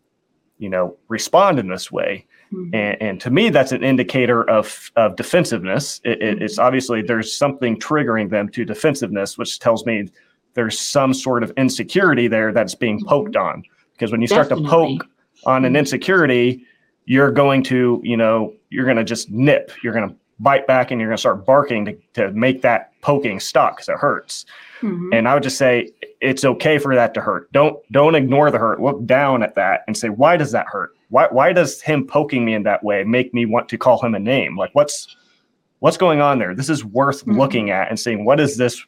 you 0.59 0.69
know, 0.69 0.97
respond 1.09 1.59
in 1.59 1.69
this 1.69 1.91
way. 1.93 2.27
Mhm. 2.53 2.75
And, 2.75 3.03
and 3.03 3.21
to 3.21 3.31
me, 3.31 3.51
that's 3.51 3.73
an 3.73 3.83
indicator 3.85 4.49
of, 4.49 4.91
of 4.97 5.17
defensiveness. 5.17 6.01
It, 6.05 6.23
it, 6.23 6.43
it's 6.43 6.59
obviously 6.59 7.03
there's 7.03 7.35
something 7.37 7.79
triggering 7.79 8.31
them 8.31 8.49
to 8.51 8.65
defensiveness, 8.65 9.37
which 9.37 9.59
tells 9.59 9.85
me 9.85 10.09
there's 10.55 10.79
some 10.79 11.13
sort 11.13 11.43
of 11.43 11.53
insecurity 11.57 12.29
there 12.29 12.53
that's 12.53 12.75
being 12.75 13.05
poked 13.05 13.37
on. 13.37 13.65
Because 13.93 14.11
when 14.13 14.21
you 14.21 14.27
start 14.27 14.49
to 14.51 14.57
poke 14.63 15.07
on 15.45 15.65
an 15.65 15.75
Mhm. 15.75 15.79
insecurity, 15.79 16.65
you're 17.07 17.31
going 17.33 17.63
to, 17.65 18.01
you 18.05 18.17
know, 18.17 18.55
you're 18.71 18.85
going 18.85 18.97
to 18.97 19.05
just 19.05 19.31
nip. 19.31 19.73
You're 19.83 19.93
going 19.93 20.09
to 20.09 20.15
bite 20.41 20.67
back 20.67 20.91
and 20.91 21.01
you're 21.01 21.11
going 21.11 21.17
to 21.17 21.21
start 21.21 21.45
barking 21.45 21.85
to, 21.85 21.97
to 22.15 22.33
make 22.33 22.63
that 22.63 22.93
poking 23.03 23.39
stop 23.41 23.77
because 23.77 23.89
it 23.89 23.97
hurts. 23.97 24.47
Mhm. 24.81 25.11
And 25.13 25.29
I 25.29 25.35
would 25.35 25.43
just 25.43 25.59
say 25.59 25.91
it's 26.21 26.45
okay 26.45 26.79
for 26.79 26.95
that 26.95 27.15
to 27.15 27.21
hurt. 27.21 27.51
Don't 27.53 27.77
don't 27.93 28.15
ignore 28.15 28.51
the 28.51 28.59
hurt. 28.59 28.81
Look 28.81 29.05
down 29.07 29.43
at 29.43 29.55
that 29.55 29.83
and 29.87 29.97
say, 29.97 30.09
why 30.09 30.37
does 30.37 30.53
that 30.53 30.67
hurt? 30.67 30.97
Why 31.11 31.29
why 31.31 31.53
does 31.53 31.81
him 31.81 32.07
poking 32.07 32.45
me 32.45 32.55
in 32.55 32.63
that 32.65 32.83
way 32.83 33.05
make 33.05 33.33
me 33.35 33.47
want 33.47 33.69
to 33.69 33.79
call 33.79 34.01
him 34.03 34.15
a 34.15 34.19
name? 34.19 34.57
Like 34.57 34.71
what's 34.75 35.17
what's 35.81 35.97
going 35.97 36.21
on 36.21 36.39
there? 36.39 36.55
This 36.55 36.71
is 36.71 36.85
worth 36.85 37.25
Mhm. 37.25 37.37
looking 37.39 37.71
at 37.71 37.89
and 37.89 37.99
saying, 38.01 38.25
what 38.25 38.41
is 38.41 38.57
this? 38.57 38.85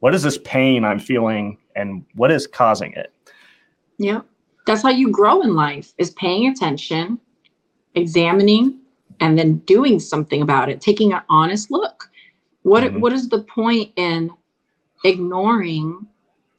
What 0.00 0.14
is 0.14 0.22
this 0.22 0.38
pain 0.44 0.84
I'm 0.84 0.98
feeling 0.98 1.58
and 1.76 2.04
what 2.14 2.30
is 2.30 2.46
causing 2.46 2.92
it? 2.94 3.12
Yeah. 3.98 4.22
That's 4.66 4.82
how 4.82 4.88
you 4.90 5.10
grow 5.10 5.42
in 5.42 5.54
life 5.54 5.92
is 5.98 6.10
paying 6.12 6.48
attention, 6.48 7.18
examining, 7.94 8.78
and 9.20 9.38
then 9.38 9.58
doing 9.66 9.98
something 10.00 10.40
about 10.42 10.68
it, 10.70 10.80
taking 10.80 11.12
an 11.12 11.20
honest 11.28 11.70
look. 11.70 12.10
What 12.62 12.84
Mhm. 12.84 13.00
what 13.00 13.12
is 13.12 13.28
the 13.28 13.42
point 13.42 13.90
in 13.96 14.30
ignoring 15.04 16.06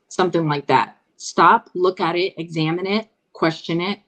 something 0.10 0.48
like 0.48 0.68
that? 0.68 0.98
Stop, 1.18 1.70
look 1.74 2.00
at 2.00 2.16
it, 2.16 2.34
examine 2.38 2.88
it, 2.88 3.08
question 3.34 3.82
it, 3.82 4.00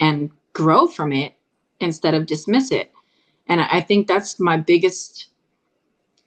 and 0.00 0.30
grow 0.52 0.86
from 0.86 1.12
it 1.12 1.34
instead 1.80 2.14
of 2.14 2.26
dismiss 2.26 2.70
it. 2.70 2.92
And 3.48 3.60
I 3.60 3.80
think 3.80 4.06
that's 4.06 4.38
my 4.40 4.56
biggest 4.56 5.28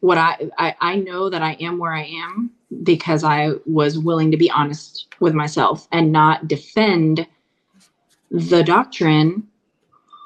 what 0.01 0.17
I, 0.17 0.37
I 0.57 0.75
I 0.81 0.95
know 0.97 1.29
that 1.29 1.41
I 1.41 1.53
am 1.53 1.79
where 1.79 1.93
I 1.93 2.03
am 2.03 2.51
because 2.83 3.23
I 3.23 3.51
was 3.65 3.97
willing 3.97 4.29
to 4.31 4.37
be 4.37 4.51
honest 4.51 5.07
with 5.19 5.33
myself 5.33 5.87
and 5.91 6.11
not 6.11 6.47
defend 6.47 7.25
the 8.29 8.63
doctrine. 8.63 9.47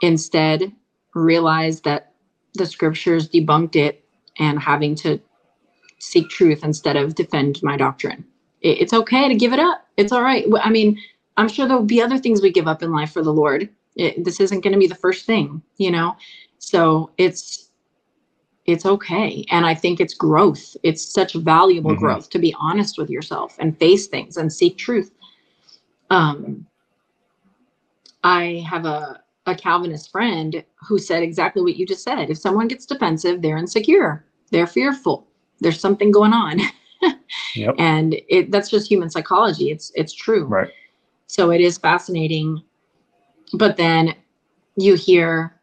Instead, 0.01 0.71
realize 1.13 1.81
that 1.81 2.13
the 2.55 2.65
scriptures 2.65 3.29
debunked 3.29 3.75
it 3.75 4.03
and 4.37 4.59
having 4.59 4.95
to 4.95 5.19
seek 5.99 6.29
truth 6.29 6.63
instead 6.63 6.95
of 6.95 7.15
defend 7.15 7.61
my 7.63 7.77
doctrine. 7.77 8.25
It's 8.61 8.93
okay 8.93 9.29
to 9.29 9.35
give 9.35 9.53
it 9.53 9.59
up. 9.59 9.85
It's 9.97 10.11
all 10.11 10.23
right. 10.23 10.45
I 10.61 10.69
mean, 10.69 10.99
I'm 11.37 11.47
sure 11.47 11.67
there'll 11.67 11.83
be 11.83 12.01
other 12.01 12.17
things 12.17 12.41
we 12.41 12.51
give 12.51 12.67
up 12.67 12.83
in 12.83 12.91
life 12.91 13.11
for 13.11 13.23
the 13.23 13.33
Lord. 13.33 13.69
It, 13.95 14.23
this 14.25 14.39
isn't 14.39 14.61
going 14.61 14.73
to 14.73 14.79
be 14.79 14.87
the 14.87 14.95
first 14.95 15.25
thing, 15.25 15.61
you 15.77 15.91
know. 15.91 16.15
So 16.57 17.11
it's 17.17 17.69
it's 18.65 18.85
okay, 18.85 19.45
and 19.49 19.65
I 19.65 19.73
think 19.73 19.99
it's 19.99 20.13
growth. 20.13 20.75
It's 20.83 21.03
such 21.13 21.33
valuable 21.33 21.91
Mhm. 21.95 21.99
growth 21.99 22.29
to 22.31 22.39
be 22.39 22.53
honest 22.59 22.97
with 22.97 23.09
yourself 23.09 23.55
and 23.59 23.77
face 23.77 24.07
things 24.07 24.37
and 24.37 24.51
seek 24.51 24.77
truth. 24.77 25.11
Um, 26.09 26.65
I 28.23 28.65
have 28.69 28.85
a 28.85 29.21
a 29.47 29.55
Calvinist 29.55 30.11
friend 30.11 30.63
who 30.87 30.99
said 30.99 31.23
exactly 31.23 31.63
what 31.63 31.75
you 31.75 31.85
just 31.87 32.03
said. 32.03 32.29
If 32.29 32.37
someone 32.37 32.67
gets 32.67 32.85
defensive, 32.85 33.41
they're 33.41 33.57
insecure, 33.57 34.25
they're 34.51 34.67
fearful, 34.67 35.25
there's 35.61 35.79
something 35.79 36.11
going 36.11 36.33
on, 36.33 36.59
Yep. 37.55 37.75
and 37.77 38.15
it 38.27 38.51
that's 38.51 38.69
just 38.69 38.89
human 38.89 39.09
psychology. 39.09 39.71
It's 39.71 39.91
it's 39.95 40.13
true. 40.13 40.45
Right. 40.45 40.69
So 41.27 41.51
it 41.51 41.61
is 41.61 41.77
fascinating. 41.77 42.63
But 43.53 43.77
then 43.77 44.15
you 44.75 44.95
hear, 44.95 45.59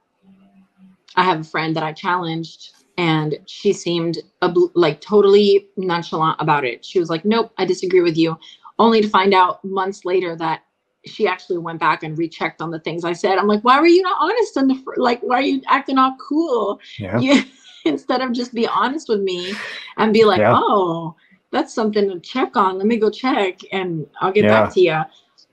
I 1.17 1.23
have 1.25 1.41
a 1.41 1.45
friend 1.45 1.75
that 1.77 1.83
I 1.85 1.93
challenged, 1.93 2.73
and 2.99 3.39
she 3.47 3.73
seemed 3.73 4.19
obl- 4.43 4.71
like 4.75 5.01
totally 5.01 5.69
nonchalant 5.77 6.37
about 6.41 6.65
it. 6.65 6.85
She 6.85 6.99
was 6.99 7.11
like, 7.11 7.25
Nope, 7.25 7.53
I 7.59 7.65
disagree 7.65 8.03
with 8.03 8.17
you. 8.17 8.39
Only 8.79 9.01
to 9.01 9.09
find 9.09 9.33
out 9.33 9.65
months 9.65 10.05
later 10.05 10.37
that 10.37 10.63
she 11.07 11.27
actually 11.27 11.59
went 11.59 11.79
back 11.81 12.03
and 12.03 12.17
rechecked 12.19 12.61
on 12.61 12.71
the 12.71 12.81
things 12.81 13.05
I 13.05 13.13
said. 13.13 13.39
I'm 13.39 13.47
like, 13.47 13.63
Why 13.63 13.81
were 13.81 13.87
you 13.87 14.03
not 14.03 14.17
honest? 14.21 14.57
On 14.57 14.69
the 14.69 14.75
fir- 14.77 14.95
like, 14.97 15.21
why 15.23 15.37
are 15.37 15.43
you 15.43 15.63
acting 15.69 15.99
all 15.99 16.17
cool? 16.21 16.81
Yeah. 16.99 17.19
You, 17.19 17.43
instead 17.85 18.21
of 18.21 18.33
just 18.33 18.53
be 18.55 18.67
honest 18.67 19.09
with 19.09 19.21
me 19.21 19.55
and 19.97 20.13
be 20.13 20.25
like, 20.25 20.41
Yeah. 20.41 20.55
Oh, 20.57 21.15
that's 21.53 21.73
something 21.73 22.11
to 22.11 22.21
check 22.21 22.57
on. 22.57 22.79
Let 22.79 22.87
me 22.87 22.97
go 22.97 23.11
check 23.11 23.61
and 23.73 24.07
I'll 24.21 24.33
get 24.33 24.45
Yeah. 24.45 24.65
back 24.65 24.75
to 24.75 24.81
you. 24.81 25.01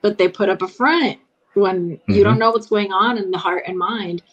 But 0.01 0.17
they 0.17 0.27
put 0.27 0.49
up 0.49 0.61
a 0.61 0.67
front 0.67 1.19
when 1.53 1.99
you 2.07 2.21
Mhm. 2.21 2.23
don't 2.23 2.39
know 2.39 2.51
what's 2.51 2.67
going 2.67 2.91
on 2.91 3.17
in 3.17 3.31
the 3.31 3.37
heart 3.37 3.63
and 3.67 3.77
mind 3.77 4.23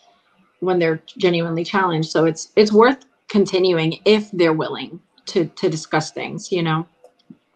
when 0.60 0.78
they're 0.78 1.02
genuinely 1.18 1.64
challenged. 1.64 2.10
So 2.10 2.24
it's 2.24 2.50
it's 2.56 2.72
worth 2.72 3.04
continuing 3.28 4.00
if 4.04 4.30
they're 4.32 4.52
willing 4.54 5.00
to 5.26 5.44
to 5.46 5.68
discuss 5.68 6.10
things, 6.10 6.50
you 6.50 6.62
know. 6.62 6.86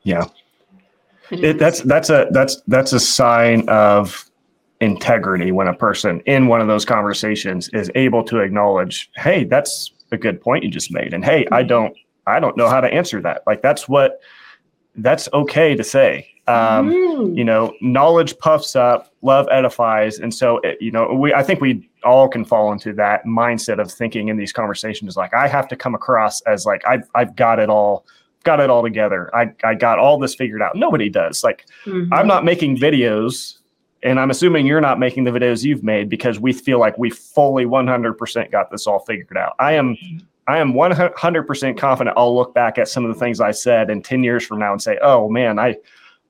Yeah. 0.03 0.27
It 1.43 1.59
that's 1.59 1.81
that's 1.83 2.11
a 2.11 2.27
that's 2.31 2.63
that's 2.67 2.93
a 2.93 3.01
sign 3.01 3.69
of 3.69 4.29
integrity 4.81 5.53
when 5.53 5.69
a 5.69 5.75
person 5.75 6.21
in 6.27 6.47
one 6.49 6.61
of 6.61 6.67
those 6.67 6.85
conversations 6.85 7.69
is 7.73 7.91
able 7.95 8.23
to 8.25 8.41
acknowledge, 8.41 9.11
"Hey, 9.17 9.45
that's 9.45 9.93
a 10.13 10.17
good 10.17 10.41
point 10.41 10.65
you 10.65 10.71
just 10.71 10.93
made," 10.93 11.15
and 11.15 11.25
"Hey, 11.25 11.47
I 11.51 11.63
don't 11.63 11.97
I 12.27 12.41
don't 12.41 12.57
know 12.57 12.69
how 12.69 12.81
to 12.81 12.93
answer 12.93 13.21
that." 13.23 13.43
Like 13.47 13.63
that's 13.63 13.89
what 13.89 14.21
that's 14.97 15.29
okay 15.33 15.75
to 15.75 15.83
say. 15.85 16.29
Um, 16.47 16.93
Mm. 16.93 17.35
you 17.39 17.43
know 17.45 17.73
knowledge 17.81 18.37
puffs 18.37 18.77
up 18.77 19.11
love 19.23 19.49
edifies 19.51 20.19
and 20.19 20.35
so 20.35 20.59
it, 20.59 20.77
you 20.79 20.91
know 20.91 21.15
we 21.15 21.33
i 21.33 21.43
think 21.43 21.63
we 21.63 21.89
all 22.03 22.29
can 22.29 22.45
fall 22.45 22.71
into 22.71 22.93
that 22.93 23.25
mindset 23.25 23.81
of 23.81 23.91
thinking 23.91 24.29
in 24.29 24.37
these 24.37 24.53
conversations 24.53 25.17
like 25.17 25.33
i 25.33 25.49
have 25.49 25.67
to 25.69 25.75
come 25.77 25.95
across 25.95 26.43
as 26.43 26.67
like 26.67 26.83
i've, 26.87 27.09
I've 27.15 27.35
got 27.35 27.59
it 27.61 27.71
all 27.71 28.05
got 28.45 28.61
it 28.61 28.71
all 28.71 28.83
together. 28.83 29.35
I, 29.35 29.53
I 29.65 29.75
got 29.75 29.99
all 29.99 30.19
this 30.19 30.35
figured 30.35 30.63
out. 30.63 30.77
Nobody 30.77 31.09
does. 31.09 31.43
Like 31.43 31.67
Mhm. 31.87 32.09
i'm 32.13 32.27
not 32.29 32.45
making 32.45 32.77
videos 32.77 33.59
and 34.03 34.21
i'm 34.21 34.31
assuming 34.31 34.67
you're 34.67 34.81
not 34.81 34.99
making 34.99 35.25
the 35.25 35.31
videos 35.31 35.65
you've 35.65 35.83
made 35.83 36.09
because 36.09 36.39
we 36.39 36.53
feel 36.53 36.79
like 36.79 36.97
we 36.99 37.11
fully 37.11 37.65
100% 37.65 38.51
got 38.53 38.71
this 38.71 38.87
all 38.87 39.01
figured 39.01 39.37
out. 39.37 39.55
I 39.59 39.73
am 39.73 39.97
i 40.47 40.59
am 40.59 40.75
100% 40.75 41.79
confident 41.79 42.17
i'll 42.19 42.35
look 42.37 42.55
back 42.55 42.77
at 42.79 42.87
some 42.87 43.05
of 43.05 43.13
the 43.13 43.19
things 43.19 43.41
i 43.41 43.51
said 43.51 43.89
in 43.91 44.03
10 44.03 44.23
years 44.23 44.45
from 44.45 44.59
now 44.59 44.73
and 44.73 44.81
say 44.83 44.99
oh 45.01 45.29
man 45.31 45.59
i 45.59 45.75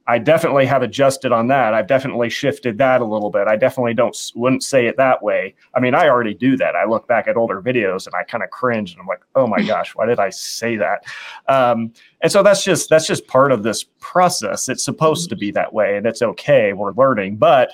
I 0.06 0.18
definitely 0.18 0.66
have 0.66 0.82
adjusted 0.82 1.32
on 1.32 1.46
that. 1.48 1.72
I've 1.72 1.86
definitely 1.86 2.28
shifted 2.28 2.76
that 2.78 3.00
a 3.00 3.04
little 3.04 3.30
bit. 3.30 3.48
I 3.48 3.56
definitely 3.56 3.94
don't 3.94 4.14
wouldn't 4.34 4.62
say 4.62 4.86
it 4.86 4.98
that 4.98 5.22
way. 5.22 5.54
I 5.74 5.80
mean, 5.80 5.94
I 5.94 6.08
already 6.08 6.34
do 6.34 6.58
that. 6.58 6.76
I 6.76 6.84
look 6.84 7.08
back 7.08 7.26
at 7.26 7.36
older 7.36 7.62
videos 7.62 8.06
and 8.06 8.14
I 8.14 8.22
kind 8.22 8.44
of 8.44 8.50
cringe 8.50 8.92
and 8.92 9.00
I'm 9.00 9.06
like, 9.06 9.22
oh 9.34 9.46
my 9.46 9.62
gosh, 9.66 9.94
why 9.94 10.04
did 10.04 10.20
I 10.20 10.28
say 10.28 10.76
that? 10.76 11.04
Um, 11.48 11.92
and 12.20 12.30
so 12.30 12.42
that's 12.42 12.62
just 12.62 12.90
that's 12.90 13.06
just 13.06 13.26
part 13.26 13.50
of 13.50 13.62
this 13.62 13.84
process. 14.00 14.68
It's 14.68 14.84
supposed 14.84 15.30
to 15.30 15.36
be 15.36 15.50
that 15.52 15.72
way, 15.72 15.96
and 15.96 16.06
it's 16.06 16.22
okay. 16.22 16.74
We're 16.74 16.92
learning, 16.92 17.36
but 17.36 17.70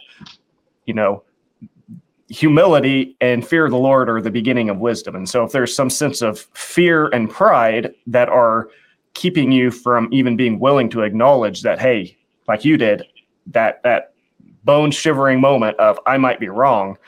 you 0.87 0.95
know, 0.95 1.25
humility 2.29 3.17
and 3.21 3.47
fear 3.47 3.65
of 3.65 3.73
the 3.73 3.77
Lord 3.77 4.09
are 4.09 4.23
the 4.23 4.31
beginning 4.31 4.71
of 4.71 4.79
wisdom. 4.79 5.17
And 5.17 5.29
so 5.29 5.45
if 5.45 5.51
there's 5.51 5.75
some 5.75 5.91
sense 5.91 6.23
of 6.23 6.41
fear 6.55 7.09
and 7.09 7.29
pride 7.29 7.93
that 8.07 8.29
are 8.29 8.69
keeping 9.15 9.51
you 9.51 9.73
from 9.73 10.09
even 10.13 10.37
being 10.37 10.61
willing 10.61 10.89
to 10.91 11.03
acknowledge 11.03 11.63
that, 11.63 11.81
hey, 11.81 12.17
like 12.51 12.65
you 12.65 12.77
did, 12.77 13.05
that 13.47 13.81
that 13.85 14.13
bone 14.65 14.91
shivering 14.91 15.41
moment 15.41 15.79
of 15.79 15.99
I 16.05 16.19
might 16.19 16.41
be 16.41 16.49
wrong. 16.49 16.99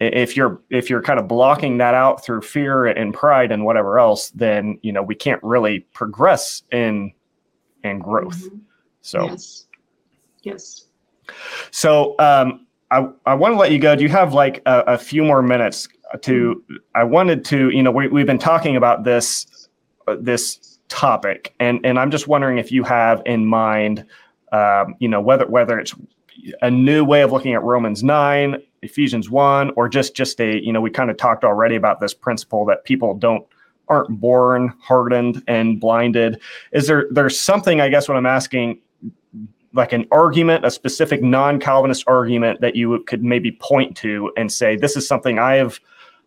If 0.00 0.36
you're 0.36 0.60
if 0.70 0.90
you're 0.90 1.02
kind 1.02 1.20
of 1.20 1.28
blocking 1.28 1.78
that 1.78 1.94
out 1.94 2.24
through 2.24 2.40
fear 2.40 2.86
and 2.86 3.14
pride 3.14 3.52
and 3.52 3.64
whatever 3.64 3.98
else, 3.98 4.30
then 4.30 4.78
you 4.82 4.92
know 4.92 5.02
we 5.02 5.14
can't 5.14 5.42
really 5.42 5.80
progress 5.92 6.62
in 6.72 7.12
in 7.84 8.00
growth. 8.00 8.42
Mhm. 8.42 8.60
So 9.02 9.24
yes. 9.26 9.66
Yes. 10.42 10.86
so 11.70 12.16
um, 12.18 12.66
I 12.90 13.06
I 13.26 13.34
want 13.34 13.52
to 13.52 13.58
let 13.58 13.70
you 13.70 13.78
go. 13.78 13.94
Do 13.94 14.02
you 14.02 14.08
have 14.08 14.32
like 14.32 14.62
a, 14.66 14.80
a 14.94 14.98
few 14.98 15.22
more 15.22 15.42
minutes 15.42 15.86
to? 16.22 16.64
I 16.94 17.04
wanted 17.04 17.44
to 17.46 17.68
you 17.70 17.82
know 17.82 17.92
we 17.92 18.08
we've 18.08 18.26
been 18.26 18.38
talking 18.38 18.74
about 18.76 19.04
this 19.04 19.68
uh, 20.08 20.16
this 20.18 20.78
topic 20.88 21.54
and 21.58 21.80
and 21.84 21.98
I'm 21.98 22.10
just 22.10 22.28
wondering 22.28 22.58
if 22.58 22.70
you 22.70 22.82
have 22.82 23.22
in 23.24 23.46
mind 23.46 24.04
um, 24.52 24.94
you 24.98 25.08
know 25.08 25.20
whether 25.20 25.46
whether 25.46 25.78
it's 25.78 25.94
a 26.62 26.70
new 26.70 27.04
way 27.04 27.22
of 27.22 27.32
looking 27.32 27.54
at 27.54 27.62
Romans 27.62 28.02
nine, 28.02 28.62
Ephesians 28.82 29.28
one, 29.30 29.70
or 29.76 29.88
just 29.88 30.14
just 30.14 30.40
a 30.40 30.62
you 30.64 30.72
know 30.72 30.80
we 30.80 30.90
kind 30.90 31.10
of 31.10 31.16
talked 31.16 31.44
already 31.44 31.76
about 31.76 32.00
this 32.00 32.14
principle 32.14 32.64
that 32.66 32.84
people 32.84 33.14
don't 33.14 33.46
aren't 33.88 34.20
born 34.20 34.72
hardened 34.80 35.42
and 35.48 35.80
blinded. 35.80 36.40
Is 36.72 36.86
there 36.86 37.06
there's 37.10 37.38
something 37.38 37.80
I 37.80 37.88
guess 37.88 38.08
what 38.08 38.16
I'm 38.16 38.26
asking 38.26 38.80
like 39.74 39.92
an 39.92 40.06
argument, 40.10 40.64
a 40.64 40.70
specific 40.70 41.22
non-Calvinist 41.22 42.04
argument 42.06 42.60
that 42.60 42.76
you 42.76 43.02
could 43.04 43.24
maybe 43.24 43.52
point 43.52 43.96
to 43.96 44.30
and 44.36 44.52
say, 44.52 44.76
this 44.76 44.96
is 44.96 45.08
something 45.08 45.38
I 45.38 45.54
have 45.54 45.80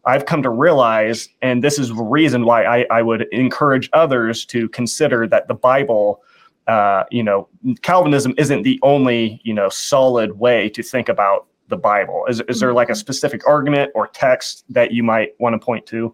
I've 0.08 0.28
come 0.28 0.44
to 0.44 0.52
realize, 0.52 1.30
and 1.42 1.64
this 1.64 1.80
is 1.80 1.90
the 1.90 2.04
reason 2.04 2.46
why 2.46 2.64
I, 2.64 2.86
I 2.92 3.02
would 3.02 3.24
encourage 3.32 3.90
others 3.94 4.46
to 4.48 4.70
consider 4.70 5.28
that 5.28 5.48
the 5.48 5.56
Bible, 5.56 6.22
uh, 6.68 7.04
you 7.12 7.24
know, 7.24 7.48
Calvinism 7.82 8.34
isn't 8.38 8.64
the 8.64 8.80
only, 8.84 9.40
you 9.44 9.54
know, 9.54 9.70
solid 9.70 10.38
way 10.40 10.70
to 10.70 10.82
think 10.84 11.10
about 11.10 11.48
the 11.68 11.78
Bible. 11.78 12.26
Is, 12.28 12.42
is 12.48 12.60
there 12.60 12.74
like 12.74 12.90
a 12.90 12.96
specific 12.96 13.48
argument 13.48 13.92
or 13.96 14.08
text 14.08 14.66
that 14.70 14.92
you 14.92 15.04
might 15.04 15.34
want 15.40 15.54
to 15.60 15.64
point 15.64 15.86
to? 15.88 16.14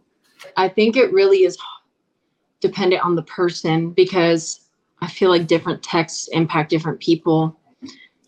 I 0.57 0.67
think 0.69 0.97
it 0.97 1.11
really 1.13 1.43
is 1.43 1.57
dependent 2.59 3.03
on 3.03 3.15
the 3.15 3.23
person 3.23 3.91
because 3.91 4.61
I 5.01 5.07
feel 5.07 5.29
like 5.29 5.47
different 5.47 5.81
texts 5.83 6.27
impact 6.31 6.69
different 6.69 6.99
people. 6.99 7.57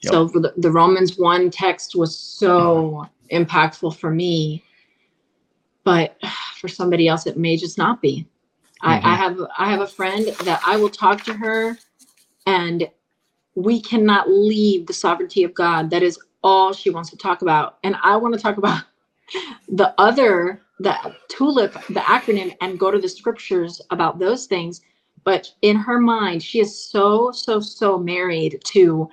So 0.01 0.27
for 0.27 0.39
the, 0.41 0.53
the 0.57 0.69
Romans 0.71 1.17
1 1.17 1.49
text 1.49 1.95
was 1.95 2.17
so 2.17 3.07
impactful 3.31 3.97
for 3.97 4.11
me. 4.11 4.63
but 5.85 6.17
for 6.55 6.69
somebody 6.69 7.07
else 7.09 7.27
it 7.27 7.35
may 7.37 7.57
just 7.57 7.77
not 7.77 8.01
be 8.01 8.25
I, 8.81 8.95
I 8.95 8.99
Mhm. 8.99 9.17
have 9.17 9.39
i 9.57 9.69
have 9.69 9.81
a 9.81 9.87
friend 9.87 10.27
that 10.45 10.61
i 10.65 10.77
will 10.77 10.89
talk 10.89 11.23
to 11.25 11.33
her 11.33 11.77
and 12.47 12.89
we 13.55 13.81
cannot 13.81 14.29
leave 14.29 14.87
the 14.87 14.93
sovereignty 14.93 15.43
of 15.43 15.53
god. 15.53 15.89
That 15.89 16.03
is 16.03 16.19
all 16.43 16.73
she 16.73 16.89
wants 16.89 17.09
to 17.11 17.17
talk 17.17 17.41
about. 17.41 17.79
And 17.83 17.95
i 18.03 18.15
want 18.17 18.33
to 18.35 18.41
talk 18.41 18.57
about 18.57 18.83
the 19.69 19.93
other 19.99 20.63
the 20.79 20.95
tulip 21.29 21.73
the 21.89 22.01
acronym 22.01 22.55
and 22.61 22.79
go 22.79 22.91
to 22.91 22.99
the 22.99 23.09
scriptures 23.09 23.81
about 23.91 24.19
those 24.19 24.47
things. 24.47 24.81
But 25.25 25.51
in 25.61 25.77
her 25.77 25.99
mind 25.99 26.43
she 26.43 26.59
is 26.61 26.77
so 26.77 27.31
so 27.31 27.59
so 27.61 27.97
married 27.99 28.61
to 28.65 29.09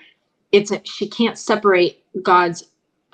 it's 0.53 0.73
a, 0.73 0.83
she 0.85 1.09
can't 1.09 1.39
separate 1.39 2.05
god's 2.23 2.65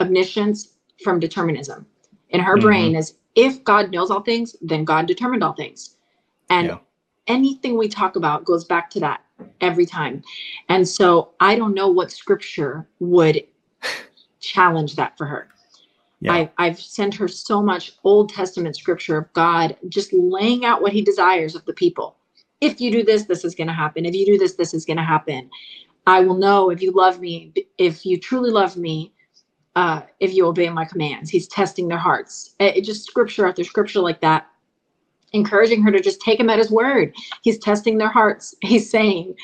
omniscience 0.00 0.74
from 1.04 1.20
determinism. 1.20 1.86
In 2.30 2.40
her 2.40 2.56
Mhm. 2.58 2.62
brain 2.62 2.96
is 2.96 3.16
if 3.36 3.64
god 3.64 3.92
knows 3.92 4.10
all 4.10 4.22
things 4.22 4.56
then 4.62 4.84
god 4.84 5.06
determined 5.06 5.44
all 5.44 5.54
things. 5.54 5.96
And 6.50 6.68
Yeah. 6.68 6.78
anything 7.28 7.78
we 7.78 7.88
talk 7.88 8.16
about 8.16 8.46
goes 8.46 8.64
back 8.64 8.90
to 8.92 9.00
that 9.00 9.22
every 9.60 9.86
time 9.86 10.22
and 10.68 10.86
so 10.86 11.32
i 11.40 11.54
don't 11.54 11.74
know 11.74 11.88
what 11.88 12.10
scripture 12.10 12.88
would 13.00 13.42
challenge 14.40 14.96
that 14.96 15.16
for 15.18 15.26
her 15.26 15.48
Yeah. 16.20 16.32
I, 16.32 16.50
I've 16.58 16.80
sent 16.80 17.14
her 17.14 17.28
so 17.28 17.62
much 17.62 17.92
Old 18.02 18.30
Testament 18.30 18.76
scripture 18.76 19.18
of 19.18 19.32
God 19.34 19.76
just 19.88 20.12
laying 20.12 20.64
out 20.64 20.80
what 20.80 20.92
he 20.92 21.02
desires 21.02 21.54
of 21.54 21.64
the 21.66 21.74
people. 21.74 22.16
If 22.60 22.80
you 22.80 22.90
do 22.90 23.04
this, 23.04 23.24
this 23.26 23.44
is 23.44 23.54
going 23.54 23.66
to 23.66 23.74
happen. 23.74 24.06
If 24.06 24.14
you 24.14 24.24
do 24.24 24.38
this, 24.38 24.54
this 24.54 24.72
is 24.72 24.86
going 24.86 24.96
to 24.96 25.02
happen. 25.02 25.50
I 26.06 26.20
will 26.20 26.36
know 26.36 26.70
if 26.70 26.80
you 26.80 26.90
love 26.92 27.20
me, 27.20 27.52
if 27.76 28.06
you 28.06 28.18
truly 28.18 28.50
love 28.50 28.76
me, 28.76 29.12
uh, 29.74 30.02
if 30.20 30.32
you 30.32 30.46
obey 30.46 30.70
my 30.70 30.86
commands. 30.86 31.28
He's 31.28 31.48
testing 31.48 31.86
their 31.86 31.98
hearts. 31.98 32.54
It, 32.58 32.78
it 32.78 32.84
just 32.84 33.04
scripture 33.04 33.46
after 33.46 33.62
scripture 33.62 34.00
like 34.00 34.20
that, 34.22 34.46
encouraging 35.32 35.82
her 35.82 35.90
to 35.90 36.00
just 36.00 36.20
take 36.20 36.38
him 36.40 36.50
at 36.50 36.58
his 36.58 36.70
word. 36.70 37.14
He's 37.42 37.58
testing 37.58 37.98
their 37.98 38.08
hearts. 38.08 38.54
He's 38.62 38.88
saying 38.90 39.34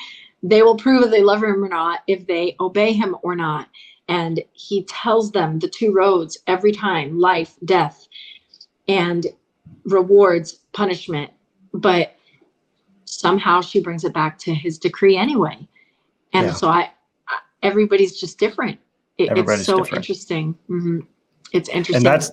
they 0.41 0.61
will 0.63 0.77
prove 0.77 1.03
if 1.03 1.11
they 1.11 1.21
love 1.23 1.43
him 1.43 1.63
or 1.63 1.69
not, 1.69 1.99
if 2.07 2.25
they 2.27 2.55
obey 2.59 2.93
him 2.93 3.15
or 3.23 3.35
not 3.35 3.67
and 4.09 4.41
he 4.51 4.83
tells 4.83 5.31
them 5.31 5.59
the 5.59 5.67
two 5.67 5.93
roads 5.93 6.37
every 6.47 6.73
time 6.73 7.17
life 7.19 7.55
death 7.63 8.05
and 8.89 9.27
rewards 9.85 10.59
punishment 10.73 11.31
but 11.73 12.15
somehow 13.05 13.61
she 13.61 13.79
brings 13.79 14.03
it 14.03 14.13
back 14.13 14.37
to 14.37 14.53
his 14.53 14.77
decree 14.77 15.15
anyway 15.15 15.57
and 16.33 16.47
Yeah. 16.47 16.53
so 16.53 16.67
I, 16.67 16.91
I 17.29 17.37
everybody's 17.61 18.19
just 18.19 18.37
different 18.37 18.77
It- 19.17 19.29
Everybody's 19.29 19.61
it's 19.61 19.67
so 19.67 19.77
different. 19.77 19.95
interesting 20.03 20.55
Mhm. 20.69 21.07
it's 21.53 21.69
interesting 21.69 21.95
and 21.95 22.05
that's 22.05 22.31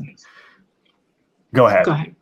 go 1.55 1.67
ahead 1.67 1.85
go 1.87 1.93
ahead 1.93 2.17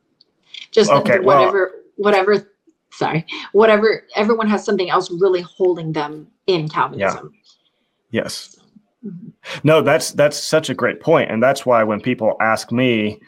just 0.73 0.91
Okay, 0.91 1.19
well- 1.19 1.39
whatever 1.39 1.73
whatever 1.97 2.51
sorry 2.91 3.25
whatever 3.53 4.05
everyone 4.17 4.49
has 4.49 4.65
something 4.65 4.89
else 4.91 5.11
really 5.11 5.41
holding 5.43 5.93
them 5.93 6.27
in 6.47 6.69
calvinism 6.69 7.33
yes 8.11 8.55
Mhm. 9.07 9.33
no 9.63 9.81
that's 9.81 10.11
that's 10.13 10.37
such 10.37 10.71
a 10.71 10.75
great 10.75 11.01
point 11.01 11.31
and 11.31 11.41
that's 11.41 11.65
why 11.65 11.85
when 11.85 12.01
people 12.01 12.37
ask 12.41 12.73
me 12.73 13.21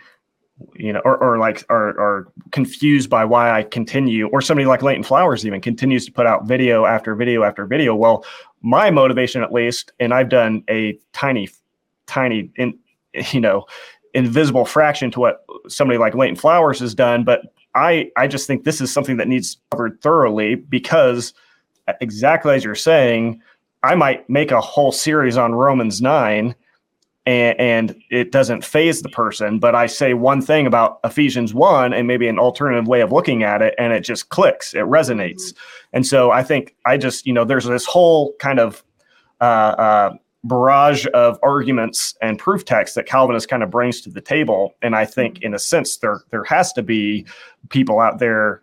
you 0.75 0.93
know 0.93 1.01
or, 1.05 1.17
or 1.19 1.39
like 1.39 1.65
are, 1.71 1.91
are 1.91 2.29
confused 2.51 3.09
by 3.09 3.25
why 3.25 3.51
i 3.57 3.63
continue 3.63 4.27
or 4.29 4.41
somebody 4.43 4.67
like 4.67 4.83
leighton 4.83 5.05
flowers 5.05 5.47
even 5.47 5.61
continues 5.61 6.05
to 6.07 6.13
put 6.13 6.27
out 6.27 6.47
video 6.47 6.87
after 6.87 7.15
video 7.15 7.45
after 7.45 7.67
video 7.67 7.95
well 7.95 8.25
my 8.63 8.91
motivation 8.91 9.43
at 9.43 9.53
least 9.53 9.93
and 10.01 10.13
i've 10.13 10.29
done 10.29 10.65
a 10.69 10.99
tiny 11.13 11.49
tiny 12.07 12.51
in 12.57 12.77
you 13.33 13.41
know 13.41 13.65
invisible 14.15 14.65
fraction 14.65 15.11
to 15.11 15.21
what 15.21 15.45
somebody 15.69 15.99
like 15.99 16.15
leighton 16.15 16.37
flowers 16.37 16.79
has 16.81 16.95
done 16.95 17.25
but 17.25 17.55
i 17.75 18.11
i 18.17 18.27
just 18.27 18.47
think 18.47 18.65
this 18.65 18.81
is 18.81 18.93
something 18.93 19.17
that 19.17 19.29
needs 19.29 19.59
covered 19.71 20.01
thoroughly 20.01 20.55
because 20.55 21.33
exactly 22.01 22.55
as 22.55 22.65
you're 22.65 22.75
saying 22.75 23.41
I 23.83 23.95
might 23.95 24.29
make 24.29 24.51
a 24.51 24.61
whole 24.61 24.93
series 24.93 25.37
on 25.37 25.55
Romans 25.55 26.03
9 26.03 26.55
and, 27.27 27.61
and 27.61 28.03
it 28.11 28.33
doesn't 28.33 28.65
faze 28.65 29.03
the 29.03 29.09
person, 29.09 29.59
but 29.59 29.75
I 29.75 29.87
say 29.87 30.15
one 30.15 30.41
thing 30.41 30.67
about 30.67 31.01
Ephesians 31.05 31.55
1 31.55 31.93
and 31.93 32.07
maybe 32.07 32.29
an 32.29 32.39
alternative 32.39 32.89
way 32.89 33.01
of 33.03 33.13
looking 33.13 33.43
at 33.43 33.63
it, 33.63 33.75
and 33.79 33.93
it 33.93 34.01
just 34.01 34.31
clicks, 34.31 34.75
it 34.75 34.85
resonates. 34.85 35.55
And 35.93 36.07
so 36.07 36.31
I 36.31 36.43
think 36.43 36.75
I 36.87 36.97
just, 36.97 37.27
you 37.27 37.33
know, 37.33 37.45
there's 37.45 37.67
this 37.67 37.85
whole 37.85 38.35
kind 38.39 38.59
of 38.59 38.83
uh, 39.41 39.45
uh, 39.45 40.15
barrage 40.45 41.07
of 41.13 41.39
arguments 41.43 42.15
and 42.23 42.39
proof 42.39 42.65
text 42.65 42.95
that 42.95 43.07
Calvinist 43.07 43.49
kind 43.49 43.63
of 43.63 43.71
brings 43.71 44.01
to 44.03 44.11
the 44.11 44.21
table. 44.21 44.75
And 44.83 44.95
I 44.97 45.05
think, 45.05 45.43
in 45.43 45.55
a 45.55 45.59
sense, 45.59 45.99
there 45.99 46.21
there 46.31 46.45
has 46.45 46.73
to 46.75 46.83
be 46.83 47.27
people 47.69 48.01
out 48.01 48.19
there 48.19 48.63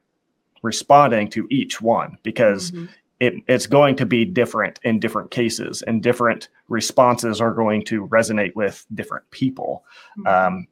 responding 0.63 1.29
to 1.29 1.47
each 1.51 1.81
one 1.81 2.17
because 2.23 2.71
Mhm. 2.71 2.89
it, 3.19 3.33
it's 3.47 3.67
going 3.67 3.95
to 3.97 4.05
be 4.05 4.25
different 4.25 4.79
in 4.83 4.99
different 4.99 5.29
cases 5.31 5.81
and 5.83 6.01
different 6.01 6.49
responses 6.67 7.39
are 7.39 7.53
going 7.53 7.83
to 7.85 8.07
resonate 8.07 8.55
with 8.55 8.85
different 8.95 9.29
people. 9.31 9.83
Um, 10.25 10.67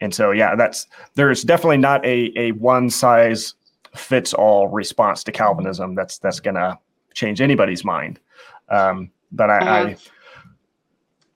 and 0.00 0.14
so 0.14 0.30
yeah 0.30 0.54
that's 0.54 0.86
there's 1.14 1.42
definitely 1.42 1.78
not 1.78 2.04
a, 2.04 2.30
a 2.36 2.52
one 2.52 2.90
size 2.90 3.54
fits 3.94 4.34
all 4.34 4.68
response 4.68 5.24
to 5.24 5.32
calvinism 5.32 5.94
that's 5.94 6.18
that's 6.18 6.38
gonna 6.40 6.78
change 7.14 7.40
anybody's 7.40 7.82
mind. 7.84 8.20
Um, 8.68 9.10
but 9.32 9.48
I, 9.50 9.58
I 9.58 9.80
I 9.80 9.96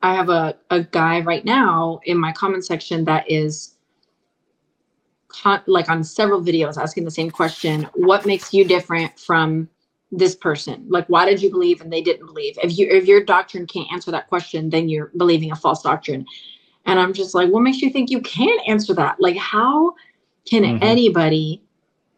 I 0.03 0.15
have 0.15 0.29
a, 0.31 0.57
a 0.71 0.81
guy 0.83 1.21
right 1.21 1.45
now 1.45 2.01
in 2.05 2.17
my 2.19 2.33
comment 2.33 2.65
section 2.65 3.05
that 3.05 3.31
is 3.31 3.75
con- 5.29 5.63
like 5.67 5.89
on 5.89 6.03
several 6.05 6.41
videos 6.41 6.77
asking 6.77 7.05
the 7.05 7.11
same 7.11 7.31
question 7.31 7.87
what 7.95 8.27
makes 8.27 8.53
you 8.55 8.65
different 8.65 9.19
from 9.19 9.69
this 10.13 10.35
person? 10.35 10.85
Like 10.89 11.07
why 11.09 11.25
did 11.25 11.41
you 11.43 11.51
believe 11.51 11.81
and 11.81 11.93
they 11.93 12.03
didn't 12.03 12.27
believe? 12.27 12.59
If 12.63 12.77
you 12.79 12.89
if 12.89 13.07
your 13.07 13.23
doctrine 13.25 13.67
can't 13.67 13.93
answer 13.93 14.11
that 14.11 14.29
question 14.29 14.71
then 14.71 14.89
you're 14.89 15.11
believing 15.17 15.53
a 15.53 15.57
false 15.57 15.83
doctrine. 15.83 16.25
And 16.87 16.99
i'm 16.99 17.13
just 17.13 17.35
like 17.35 17.51
what 17.51 17.61
makes 17.61 17.83
you 17.83 17.91
think 17.91 18.11
you 18.11 18.21
can't 18.23 18.61
answer 18.67 18.95
that? 18.95 19.17
Like 19.21 19.37
how 19.37 19.95
can 20.47 20.63
Mhm. 20.63 20.79
anybody 20.83 21.63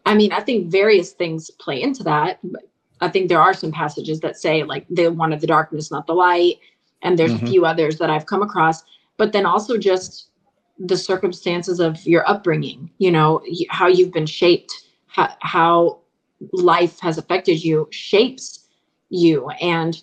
i 0.06 0.14
mean 0.14 0.32
i 0.32 0.40
think 0.40 0.68
various 0.70 1.10
things 1.12 1.50
play 1.50 1.82
into 1.82 2.02
that 2.04 2.38
but 2.44 2.62
i 3.00 3.08
think 3.08 3.28
there 3.28 3.40
are 3.40 3.52
some 3.52 3.72
passages 3.72 4.20
that 4.20 4.36
say 4.36 4.62
like 4.62 4.86
they 4.88 5.08
wanted 5.08 5.40
the 5.40 5.46
darkness 5.46 5.90
not 5.90 6.06
the 6.06 6.14
light 6.14 6.58
and 7.02 7.18
there's 7.18 7.32
Mhm. 7.32 7.42
a 7.42 7.46
few 7.46 7.64
others 7.66 7.98
that 7.98 8.10
i've 8.10 8.26
come 8.26 8.42
across 8.42 8.82
but 9.16 9.32
then 9.32 9.46
also 9.46 9.76
just 9.78 10.28
the 10.78 10.96
circumstances 10.96 11.80
of 11.80 12.04
your 12.06 12.28
upbringing 12.28 12.90
you 12.98 13.10
know 13.10 13.42
how 13.70 13.86
you've 13.86 14.12
been 14.12 14.26
shaped 14.26 14.72
how, 15.06 15.28
how 15.40 15.98
life 16.52 16.98
has 17.00 17.18
affected 17.18 17.62
you 17.62 17.88
shapes 17.90 18.66
you. 19.10 19.48
And 19.60 20.00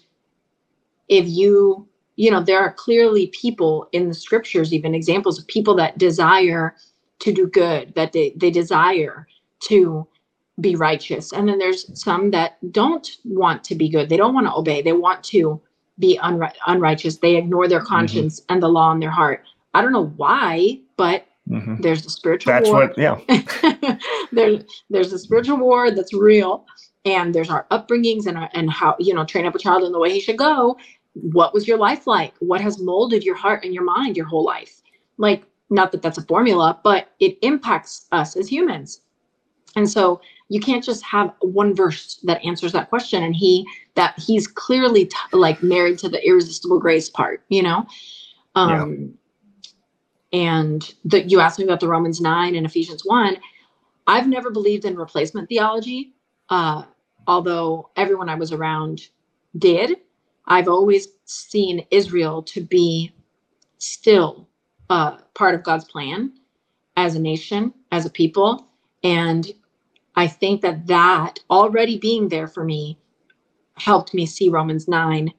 if 1.08 1.28
you 1.28 1.88
you 2.16 2.30
know 2.32 2.41
there 2.43 2.60
are 2.60 2.74
clearly 2.74 3.28
people 3.28 3.88
in 3.93 4.08
the 4.10 4.14
scriptures 4.14 4.74
even 4.74 4.93
examples 4.93 5.39
of 5.39 5.47
people 5.47 5.76
that 5.76 5.97
desire 5.97 6.76
to 7.20 7.34
do 7.34 7.47
good 7.47 7.93
that 7.95 8.12
they, 8.14 8.34
they 8.38 8.52
desire 8.52 9.28
to 9.62 10.08
be 10.62 10.76
righteous. 10.76 11.32
And 11.34 11.47
then 11.47 11.58
there's 11.58 12.00
some 12.00 12.32
that 12.32 12.58
don't 12.72 13.10
want 13.24 13.64
to 13.66 13.76
be 13.76 13.89
good. 13.89 14.10
They 14.10 14.18
don't 14.18 14.34
want 14.34 14.47
to 14.47 14.54
obey. 14.54 14.82
They 14.82 14.93
want 14.93 15.24
to 15.26 15.62
be 16.00 16.18
unri- 16.24 16.54
unrighteous. 16.66 17.18
They 17.18 17.36
ignore 17.36 17.68
their 17.68 17.82
conscience 17.82 18.41
and 18.50 18.64
the 18.64 18.70
law 18.70 18.91
in 18.91 19.00
their 19.00 19.12
heart. 19.12 19.43
I 19.74 19.82
don't 19.82 19.91
know 19.93 20.08
why 20.18 20.80
but 21.00 21.28
mhm. 21.50 21.82
there's 21.82 22.05
a 22.05 22.09
spiritual 22.09 22.51
that's 22.51 22.70
war. 22.70 22.88
what 22.88 22.97
yeah. 22.97 23.17
There, 24.34 24.59
there's 24.89 25.13
a 25.13 25.17
spiritual 25.17 25.58
war 25.58 25.92
that's 25.92 26.13
real 26.13 26.66
and 27.05 27.34
there's 27.34 27.50
our 27.50 27.66
upbringings 27.71 28.28
and, 28.28 28.38
our, 28.38 28.50
and 28.54 28.70
how 28.70 28.97
you 29.00 29.13
know 29.13 29.24
train 29.24 29.46
up 29.46 29.55
a 29.55 29.59
child 29.59 29.84
in 29.84 29.93
the 29.93 30.00
way 30.00 30.12
he 30.12 30.20
should 30.20 30.38
go. 30.38 30.78
What 31.13 31.54
was 31.54 31.70
your 31.70 31.78
life 31.78 32.05
like? 32.05 32.34
What 32.39 32.59
has 32.59 32.82
molded 32.82 33.24
your 33.24 33.36
heart 33.36 33.63
and 33.63 33.74
your 33.74 33.86
mind 33.86 34.17
your 34.17 34.26
whole 34.26 34.43
life? 34.43 34.82
Like 35.17 35.43
not 35.70 35.93
that 35.93 36.01
that's 36.01 36.17
a 36.17 36.24
formula 36.24 36.80
but 36.84 37.12
it 37.21 37.38
impacts 37.42 38.08
us 38.12 38.36
as 38.36 38.50
humans. 38.50 39.00
And 39.78 39.89
so 39.89 40.20
you 40.50 40.59
can't 40.59 40.84
just 40.84 41.04
have 41.04 41.34
one 41.42 41.76
verse 41.76 42.20
that 42.24 42.43
answers 42.43 42.71
that 42.71 42.89
question 42.89 43.24
and 43.24 43.36
he 43.36 43.66
that 43.96 44.17
he's 44.20 44.47
clearly 44.47 45.05
t- 45.05 45.16
like 45.34 45.62
married 45.63 45.97
to 46.00 46.09
the 46.09 46.26
irresistible 46.28 46.80
grace 46.80 47.09
part 47.09 47.43
you 47.50 47.63
know? 47.63 47.86
Um 48.55 49.13
and 50.32 50.93
that 51.05 51.32
you 51.32 51.39
asked 51.39 51.58
me 51.58 51.66
about 51.66 51.80
the 51.80 51.88
romans 51.88 52.21
9 52.21 52.55
and 52.55 52.66
ephesians 52.66 53.04
1 53.05 53.38
i've 54.08 54.28
never 54.28 54.51
believed 54.51 54.86
in 54.86 54.96
replacement 54.96 55.50
theology 55.50 56.13
uh 56.50 56.84
although 57.28 57.89
everyone 57.96 58.30
i 58.30 58.36
was 58.36 58.51
around 58.51 59.01
did. 59.58 59.97
I've 60.46 60.67
always 60.67 61.08
seen 61.26 61.86
israel 61.89 62.43
to 62.43 62.62
be 62.62 63.12
still 63.80 64.47
uh 64.89 65.17
part 65.34 65.55
of 65.55 65.63
god's 65.63 65.86
plan 65.86 66.34
as 67.00 67.16
a 67.16 67.20
nation 67.20 67.74
as 67.92 68.05
a 68.05 68.09
people. 68.09 68.67
And 69.04 69.51
I 70.20 70.28
think 70.28 70.59
that 70.63 70.86
that 70.87 71.39
already 71.50 71.97
being 71.97 72.28
there 72.28 72.50
for 72.50 72.66
me 72.66 73.00
helped 73.78 74.13
me 74.13 74.25
see 74.25 74.50
Romans 74.50 74.86
9 74.86 75.32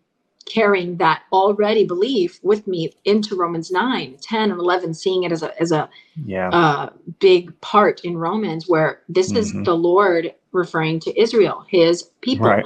carrying 0.47 0.97
that 0.97 1.25
already 1.35 1.85
belief 1.85 2.41
with 2.43 2.67
me 2.67 2.91
into 3.05 3.37
Romans 3.37 3.71
9, 3.71 4.17
10, 4.23 4.51
and 4.51 4.59
11, 4.59 4.95
seeing 4.95 5.25
it 5.25 5.33
as 5.33 5.43
a, 5.43 5.61
as 5.61 5.71
a 5.71 5.91
Yeah. 6.25 6.49
uh, 6.49 6.89
big 7.19 7.61
part 7.61 8.01
in 8.07 8.17
Romans 8.17 8.71
where 8.71 9.03
this 9.11 9.33
is 9.33 9.53
Mhm. 9.53 9.65
the 9.67 9.77
Lord 9.77 10.35
referring 10.53 10.99
to 11.01 11.21
Israel, 11.21 11.63
his 11.69 12.05
people. 12.23 12.47
Right. 12.47 12.65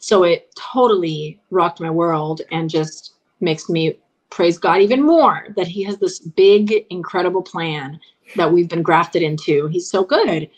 So 0.00 0.24
it 0.24 0.50
totally 0.54 1.40
rocked 1.50 1.80
my 1.80 1.90
world 1.90 2.42
and 2.50 2.68
just 2.68 3.14
makes 3.40 3.70
me 3.70 3.96
praise 4.28 4.58
God 4.58 4.82
even 4.82 5.02
more 5.02 5.46
that 5.56 5.66
he 5.66 5.82
has 5.84 5.96
this 5.96 6.18
big, 6.18 6.84
incredible 6.90 7.42
plan 7.42 7.98
that 8.36 8.52
we've 8.52 8.68
been 8.68 8.82
grafted 8.82 9.22
into. 9.22 9.66
He's 9.68 9.88
so 9.88 10.04
good. 10.04 10.50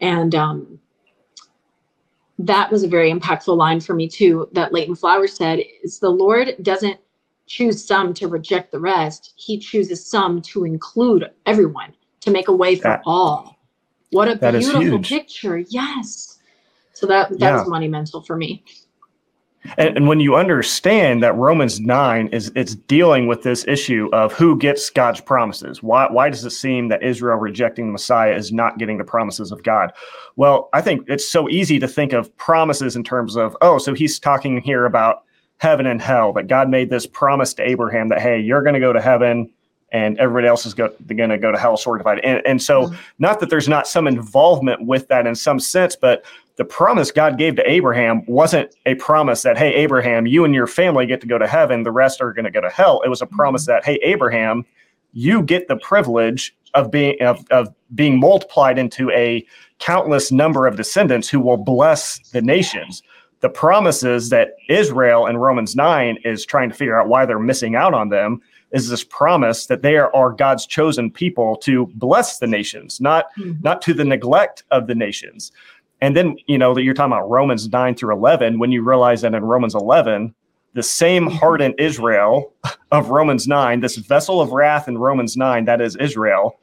And 0.00 0.34
um, 0.34 0.78
that 2.38 2.70
was 2.70 2.82
a 2.82 2.88
very 2.88 3.12
impactful 3.12 3.56
line 3.56 3.80
for 3.80 3.94
me 3.94 4.08
too 4.08 4.48
that 4.52 4.72
Leighton 4.72 4.94
Flowers 4.94 5.34
said 5.34 5.60
is 5.82 5.98
the 5.98 6.10
Lord 6.10 6.56
doesn't 6.62 6.98
choose 7.46 7.84
some 7.84 8.14
to 8.14 8.28
reject 8.28 8.72
the 8.72 8.80
rest. 8.80 9.34
He 9.36 9.58
chooses 9.58 10.04
some 10.04 10.40
to 10.42 10.64
include 10.64 11.30
everyone 11.46 11.92
to 12.20 12.30
make 12.30 12.48
a 12.48 12.52
way 12.54 12.76
for 12.76 12.84
That- 12.88 13.02
all. 13.06 13.58
What 14.10 14.28
a 14.28 14.36
beautiful 14.36 15.00
picture. 15.00 15.58
Yes. 15.58 16.38
So 16.92 17.06
that 17.06 17.30
that 17.30 17.38
Yeah. 17.40 17.64
monumental 17.66 18.22
for 18.22 18.36
me. 18.36 18.62
And, 19.78 19.96
and 19.96 20.08
when 20.08 20.20
you 20.20 20.36
understand 20.36 21.22
that 21.22 21.34
Romans 21.36 21.80
9 21.80 22.28
is 22.28 22.52
it's 22.54 22.74
dealing 22.74 23.26
with 23.26 23.42
this 23.42 23.66
issue 23.66 24.08
of 24.12 24.32
who 24.32 24.58
gets 24.58 24.90
God's 24.90 25.20
promises. 25.20 25.82
Why 25.82 26.06
why 26.10 26.28
does 26.28 26.44
it 26.44 26.50
seem 26.50 26.88
that 26.88 27.02
Israel 27.02 27.38
rejecting 27.38 27.86
the 27.86 27.92
Messiah 27.92 28.34
is 28.34 28.52
not 28.52 28.78
getting 28.78 28.98
the 28.98 29.04
promises 29.04 29.52
of 29.52 29.62
God? 29.62 29.92
Well, 30.36 30.68
I 30.72 30.80
think 30.80 31.06
it's 31.08 31.28
so 31.28 31.48
easy 31.48 31.78
to 31.78 31.88
think 31.88 32.12
of 32.12 32.34
promises 32.36 32.96
in 32.96 33.04
terms 33.04 33.36
of, 33.36 33.56
oh, 33.62 33.78
so 33.78 33.94
he's 33.94 34.18
talking 34.18 34.60
here 34.60 34.84
about 34.84 35.22
heaven 35.58 35.86
and 35.86 36.02
hell, 36.02 36.32
that 36.34 36.46
God 36.48 36.68
made 36.68 36.90
this 36.90 37.06
promise 37.06 37.54
to 37.54 37.62
Abraham 37.68 38.08
that, 38.08 38.20
hey, 38.20 38.40
you're 38.40 38.62
going 38.62 38.74
to 38.74 38.80
go 38.80 38.92
to 38.92 39.00
heaven 39.00 39.50
and 39.92 40.18
everybody 40.18 40.48
else 40.48 40.66
is 40.66 40.74
going 40.74 40.90
to 41.06 41.38
go 41.38 41.52
to 41.52 41.58
hell, 41.58 41.76
sort 41.76 42.00
of. 42.00 42.06
And, 42.08 42.42
and 42.44 42.60
so, 42.60 42.88
Mhm. 42.88 42.96
not 43.20 43.38
that 43.38 43.48
there's 43.48 43.68
not 43.68 43.86
some 43.86 44.08
involvement 44.08 44.84
with 44.84 45.06
that 45.08 45.26
in 45.26 45.36
some 45.36 45.60
sense, 45.60 45.94
but 45.94 46.24
the 46.56 46.64
promise 46.64 47.10
God 47.10 47.36
gave 47.36 47.56
to 47.56 47.68
Abraham 47.70 48.24
wasn't 48.26 48.74
a 48.86 48.94
promise 48.94 49.42
that, 49.42 49.58
hey, 49.58 49.74
Abraham, 49.74 50.26
you 50.26 50.44
and 50.44 50.54
your 50.54 50.66
family 50.68 51.04
get 51.06 51.20
to 51.22 51.26
go 51.26 51.38
to 51.38 51.48
heaven, 51.48 51.82
the 51.82 51.90
rest 51.90 52.20
are 52.20 52.32
going 52.32 52.44
to 52.44 52.50
go 52.50 52.60
to 52.60 52.70
hell. 52.70 53.02
It 53.04 53.08
was 53.08 53.20
a 53.22 53.26
promise 53.26 53.66
that, 53.66 53.84
hey, 53.84 53.96
Abraham, 54.04 54.64
you 55.12 55.42
get 55.42 55.68
the 55.68 55.76
privilege 55.76 56.54
of 56.74 56.90
being 56.90 57.20
of, 57.22 57.44
of 57.50 57.72
being 57.94 58.18
multiplied 58.18 58.78
into 58.78 59.10
a 59.10 59.44
countless 59.78 60.30
number 60.32 60.66
of 60.66 60.76
descendants 60.76 61.28
who 61.28 61.40
will 61.40 61.56
bless 61.56 62.18
the 62.30 62.42
nations. 62.42 63.02
The 63.40 63.48
promises 63.48 64.30
that 64.30 64.54
Israel 64.68 65.26
in 65.26 65.36
Romans 65.36 65.76
9 65.76 66.18
is 66.24 66.46
trying 66.46 66.70
to 66.70 66.74
figure 66.74 66.98
out 67.00 67.08
why 67.08 67.26
they're 67.26 67.38
missing 67.38 67.74
out 67.76 67.94
on 67.94 68.08
them 68.08 68.40
is 68.72 68.88
this 68.88 69.04
promise 69.04 69.66
that 69.66 69.82
they 69.82 69.96
are, 69.96 70.14
are 70.16 70.32
God's 70.32 70.66
chosen 70.66 71.10
people 71.10 71.56
to 71.58 71.86
bless 71.94 72.38
the 72.38 72.46
nations, 72.46 73.00
not 73.00 73.26
Mhm. 73.38 73.62
not 73.62 73.82
to 73.82 73.94
the 73.94 74.04
neglect 74.04 74.64
of 74.72 74.86
the 74.88 74.94
nations. 74.96 75.52
And 76.04 76.14
then, 76.14 76.36
you 76.46 76.58
know, 76.58 76.74
that 76.74 76.82
you're 76.82 76.92
talking 76.92 77.14
about 77.14 77.30
Romans 77.30 77.66
9 77.66 77.94
through 77.94 78.14
11, 78.14 78.58
when 78.58 78.70
you 78.70 78.82
realize 78.82 79.22
that 79.22 79.32
in 79.32 79.42
Romans 79.42 79.74
11, 79.74 80.34
the 80.74 80.82
same 80.82 81.26
hardened 81.28 81.76
Israel 81.78 82.52
of 82.92 83.08
Romans 83.08 83.48
9, 83.48 83.80
this 83.80 83.96
vessel 83.96 84.38
of 84.42 84.52
wrath 84.52 84.86
in 84.86 84.98
Romans 84.98 85.34
9, 85.34 85.64
that 85.64 85.80
is 85.80 85.96
Israel, 85.96 86.60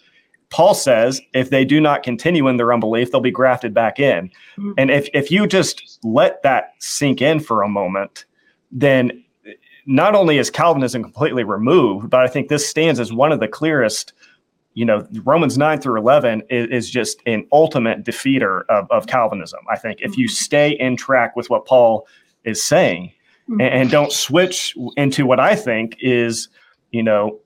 Paul 0.51 0.75
says 0.75 1.19
if 1.33 1.49
they 1.49 1.65
do 1.65 1.81
not 1.81 2.03
continue 2.03 2.49
in 2.49 2.57
their 2.57 2.71
unbelief, 2.71 3.09
they'll 3.09 3.19
be 3.19 3.31
grafted 3.31 3.73
back 3.73 3.99
in. 3.99 4.29
Mhm. 4.59 4.75
And 4.77 4.91
if, 4.91 5.09
if 5.11 5.31
you 5.31 5.47
just 5.47 5.97
let 6.03 6.43
that 6.43 6.73
sink 6.77 7.19
in 7.19 7.39
for 7.39 7.63
a 7.63 7.67
moment, 7.67 8.25
then 8.71 9.23
not 9.87 10.13
only 10.13 10.37
is 10.37 10.51
Calvinism 10.51 11.01
completely 11.01 11.43
removed, 11.43 12.11
but 12.11 12.19
I 12.19 12.27
think 12.27 12.47
this 12.47 12.69
stands 12.69 12.99
as 12.99 13.11
one 13.11 13.31
of 13.31 13.39
the 13.39 13.47
clearest 13.47 14.13
you 14.73 14.85
know, 14.85 15.05
Romans 15.25 15.57
9 15.57 15.81
through 15.81 15.99
11 15.99 16.43
is, 16.49 16.67
is 16.69 16.89
just 16.89 17.21
an 17.25 17.45
ultimate 17.51 18.03
defeater 18.05 18.63
of, 18.69 18.89
of 18.89 19.07
Calvinism. 19.07 19.59
I 19.69 19.77
think 19.77 19.99
if 20.01 20.17
you 20.17 20.27
stay 20.27 20.71
in 20.71 20.95
track 20.95 21.35
with 21.35 21.49
what 21.49 21.65
Paul 21.65 22.07
is 22.45 22.63
saying 22.63 23.11
and, 23.49 23.61
and 23.61 23.89
don't 23.91 24.13
switch 24.13 24.75
into 24.95 25.25
what 25.25 25.39
I 25.41 25.55
think 25.55 25.97
is, 25.99 26.47
you 26.91 27.03
know, 27.03 27.39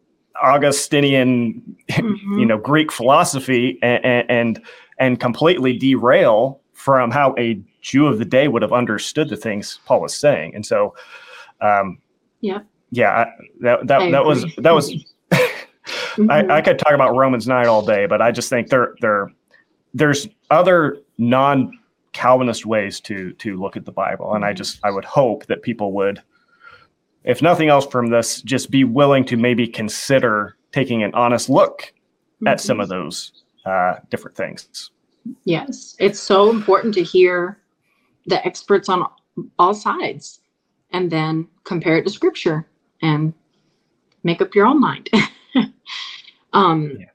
Augustinian, 0.43 1.61
Mhm. 1.89 2.17
you 2.39 2.45
know, 2.45 2.57
Greek 2.57 2.91
philosophy 2.91 3.79
and, 3.81 4.29
and, 4.29 4.61
and 4.99 5.19
completely 5.19 5.77
derail 5.77 6.61
from 6.73 7.09
how 7.09 7.33
a 7.39 7.59
Jew 7.81 8.05
of 8.07 8.19
the 8.19 8.25
day 8.25 8.47
would 8.47 8.61
have 8.61 8.73
understood 8.73 9.29
the 9.29 9.37
things 9.37 9.79
Paul 9.85 10.01
was 10.01 10.15
saying. 10.15 10.53
And 10.55 10.65
so, 10.65 10.93
um, 11.61 11.99
Yeah. 12.41 12.59
yeah, 12.91 13.11
I, 13.11 13.25
that, 13.61 13.87
that, 13.87 14.11
that 14.11 14.25
was, 14.25 14.45
that 14.57 14.73
was, 14.75 15.14
I, 16.17 16.39
I 16.39 16.43
mm-hmm. 16.43 16.65
could 16.65 16.79
talk 16.79 16.93
about 16.93 17.15
Romans 17.15 17.47
9 17.47 17.67
all 17.67 17.85
day, 17.85 18.05
but 18.05 18.21
I 18.21 18.31
just 18.31 18.49
think 18.49 18.69
there 18.69 18.95
there 19.01 19.31
there's 19.93 20.27
other 20.49 20.97
non 21.17 21.71
Calvinist 22.13 22.65
ways 22.65 23.01
to 23.01 23.33
to 23.33 23.57
look 23.57 23.75
at 23.75 23.85
the 23.85 23.91
Bible. 23.91 24.33
And 24.35 24.45
I 24.45 24.49
mm-hmm. 24.49 24.57
just 24.57 24.79
I 24.83 24.91
would 24.91 25.05
hope 25.05 25.45
that 25.47 25.61
people 25.61 25.91
would, 25.93 26.21
if 27.23 27.41
nothing 27.41 27.69
else 27.69 27.85
from 27.85 28.09
this, 28.09 28.41
just 28.41 28.71
be 28.71 28.83
willing 28.83 29.25
to 29.25 29.37
maybe 29.37 29.67
consider 29.67 30.55
taking 30.71 31.03
an 31.03 31.13
honest 31.13 31.49
look 31.49 31.93
at 32.47 32.61
some 32.61 32.79
of 32.79 32.89
mm-hmm. 32.89 33.03
those 33.03 33.43
uh, 33.65 33.95
different 34.09 34.37
things. 34.37 34.91
Yes, 35.43 35.95
it's 35.99 36.19
so 36.19 36.49
important 36.49 36.93
to 36.93 37.03
hear 37.03 37.59
the 38.27 38.45
experts 38.45 38.89
on 38.89 39.05
all 39.59 39.73
sides 39.73 40.39
and 40.91 41.11
then 41.11 41.47
compare 41.63 41.97
it 41.97 42.03
to 42.03 42.09
scripture 42.09 42.67
and 43.01 43.33
make 44.23 44.41
up 44.41 44.55
your 44.55 44.65
own 44.65 44.79
mind. 44.79 45.09
um, 46.53 46.97
Yeah. 46.99 47.05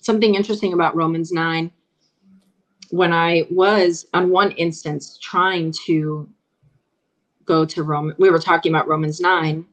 Something 0.00 0.34
interesting 0.34 0.72
about 0.72 0.96
Romans 0.96 1.30
9 1.30 1.70
when 2.92 3.12
I 3.12 3.46
was 3.50 4.06
on 4.12 4.28
one 4.28 4.52
instance 4.52 5.18
trying 5.20 5.72
to 5.86 6.28
go 7.46 7.64
to 7.64 7.82
Rome, 7.82 8.14
we 8.18 8.30
were 8.30 8.38
talking 8.38 8.70
about 8.70 8.86
Romans 8.86 9.18
9. 9.18 9.64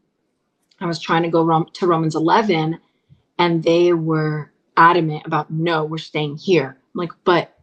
I 0.80 0.86
was 0.86 1.02
trying 1.02 1.24
to 1.24 1.30
go 1.30 1.44
Rom- 1.44 1.70
to 1.74 1.88
Romans 1.88 2.16
11 2.16 2.80
and 3.38 3.64
they 3.64 3.91
were 3.91 4.52
adamant 4.78 5.26
about 5.26 5.52
no, 5.52 5.84
we're 5.84 5.98
staying 5.98 6.38
here. 6.38 6.78
I'm 6.80 7.00
like, 7.00 7.12
but 7.26 7.58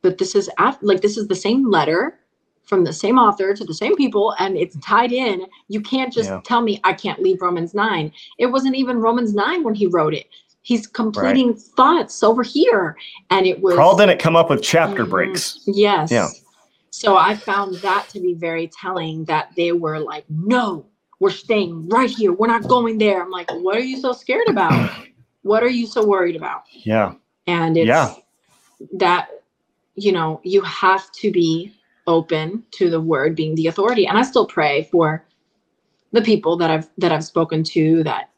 but 0.00 0.16
this 0.18 0.34
is 0.34 0.50
like 0.80 1.02
this 1.02 1.18
is 1.18 1.28
the 1.28 1.34
same 1.34 1.70
letter 1.70 2.18
from 2.64 2.84
the 2.84 2.92
same 2.92 3.18
author 3.18 3.54
to 3.54 3.64
the 3.64 3.74
same 3.74 3.96
people 3.96 4.34
and 4.38 4.56
it's 4.56 4.76
tied 4.78 5.12
in 5.12 5.46
you 5.68 5.80
can't 5.80 6.12
just 6.12 6.30
Yeah. 6.30 6.40
tell 6.44 6.60
me 6.62 6.80
i 6.84 6.92
can't 6.92 7.20
leave 7.22 7.40
romans 7.42 7.74
9 7.74 8.12
it 8.38 8.46
wasn't 8.46 8.76
even 8.76 8.98
romans 8.98 9.34
9 9.34 9.62
when 9.64 9.74
he 9.74 9.86
wrote 9.86 10.14
it 10.14 10.26
he's 10.62 10.86
completing 10.86 11.54
thoughts 11.54 12.22
over 12.22 12.42
here 12.42 12.96
and 13.30 13.46
it 13.46 13.60
was 13.60 13.76
Paul 13.76 13.96
didn't 13.96 14.20
come 14.20 14.36
up 14.36 14.48
with 14.48 14.62
chapter 14.62 15.04
Mhm. 15.04 15.10
breaks. 15.10 15.60
yes 15.66 16.10
Yeah. 16.10 16.28
so 16.90 17.16
i 17.16 17.34
found 17.34 17.74
that 17.76 18.08
to 18.10 18.20
be 18.20 18.34
very 18.34 18.68
telling 18.68 19.24
that 19.24 19.50
they 19.56 19.72
were 19.72 19.98
like 19.98 20.24
no 20.28 20.86
we're 21.20 21.30
staying 21.30 21.88
right 21.88 22.10
here 22.10 22.32
we're 22.32 22.46
not 22.46 22.66
going 22.68 22.98
there 22.98 23.22
i'm 23.22 23.30
like 23.30 23.50
what 23.50 23.76
are 23.76 23.80
you 23.80 23.98
so 24.00 24.12
scared 24.12 24.48
about 24.48 24.90
what 25.42 25.62
are 25.62 25.68
you 25.68 25.86
so 25.86 26.06
worried 26.06 26.36
about 26.36 26.62
Yeah. 26.72 27.14
and 27.46 27.76
it's 27.76 27.86
Yeah. 27.88 28.14
that 28.94 29.28
you 29.96 30.12
know 30.12 30.40
you 30.44 30.60
have 30.62 31.10
to 31.12 31.30
be 31.30 31.72
open 32.06 32.64
to 32.72 32.90
the 32.90 33.00
word 33.00 33.36
being 33.36 33.54
the 33.54 33.66
authority. 33.66 34.06
And 34.06 34.18
i 34.18 34.22
still 34.22 34.46
pray 34.46 34.88
for 34.90 35.24
the 36.12 36.22
people 36.22 36.56
that 36.58 36.70
i've 36.70 36.88
that 36.98 37.12
i've 37.12 37.24
spoken 37.24 37.64
to 37.64 38.02
that 38.04 38.30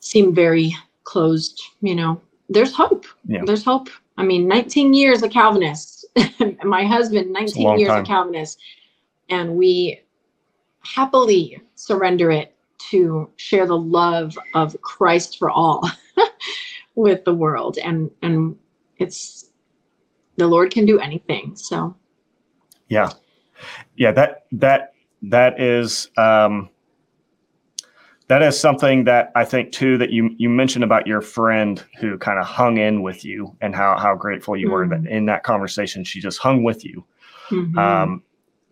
seem 0.00 0.34
very 0.34 0.74
closed 1.04 1.60
you 1.80 1.94
know. 1.94 2.20
There's 2.48 2.72
hope. 2.72 3.06
Yeah. 3.26 3.42
there's 3.44 3.64
hope. 3.64 3.88
I 4.16 4.22
mean 4.22 4.46
19 4.46 4.94
years 4.94 5.22
a 5.22 5.28
calvinist 5.28 6.06
my 6.64 6.84
husband 6.84 7.32
19 7.32 7.62
long 7.62 7.78
years 7.78 7.90
time. 7.90 8.02
a 8.02 8.06
calvinist 8.06 8.58
and 9.28 9.56
we 9.56 10.00
happily 10.80 11.60
surrender 11.74 12.30
it 12.30 12.54
to 12.90 13.28
share 13.36 13.66
the 13.66 13.76
love 13.76 14.38
of 14.54 14.80
christ 14.80 15.38
for 15.38 15.50
all 15.50 15.90
with 16.94 17.24
the 17.24 17.34
world. 17.34 17.78
And 17.78 18.10
and 18.22 18.56
it's 18.98 19.50
the 20.36 20.46
lord 20.46 20.70
can 20.70 20.86
do 20.86 20.98
anything. 20.98 21.54
So 21.56 21.94
Yeah. 22.88 23.10
Yeah, 23.96 24.12
that 24.12 24.44
that 24.52 24.92
that 25.22 25.60
is 25.60 26.10
um 26.16 26.68
that 28.28 28.42
is 28.42 28.58
something 28.58 29.04
that 29.04 29.30
I 29.34 29.44
think 29.44 29.72
too 29.72 29.96
that 29.98 30.10
you 30.10 30.30
you 30.36 30.48
mentioned 30.48 30.84
about 30.84 31.06
your 31.06 31.20
friend 31.20 31.82
who 31.98 32.18
kind 32.18 32.38
of 32.38 32.46
hung 32.46 32.76
in 32.78 33.02
with 33.02 33.24
you 33.24 33.56
and 33.60 33.74
how 33.74 33.96
how 33.98 34.14
grateful 34.14 34.56
you 34.56 34.70
were 34.70 34.86
that 34.88 35.02
Mhm. 35.02 35.08
in 35.10 35.26
that 35.26 35.42
conversation 35.42 36.04
she 36.04 36.20
just 36.20 36.38
hung 36.38 36.62
with 36.64 36.84
you. 36.84 37.04
mhm. 37.50 37.76
Um 37.78 38.22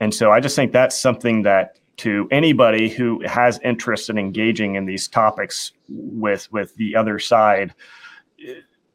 and 0.00 0.12
so 0.12 0.30
I 0.32 0.40
just 0.40 0.56
think 0.56 0.72
that's 0.72 0.98
something 0.98 1.42
that 1.42 1.78
to 1.98 2.26
anybody 2.32 2.88
who 2.88 3.22
has 3.24 3.60
interest 3.64 4.10
in 4.10 4.18
engaging 4.18 4.74
in 4.74 4.84
these 4.84 5.06
topics 5.08 5.72
with 5.88 6.52
with 6.52 6.74
the 6.76 6.94
other 6.96 7.18
side 7.18 7.72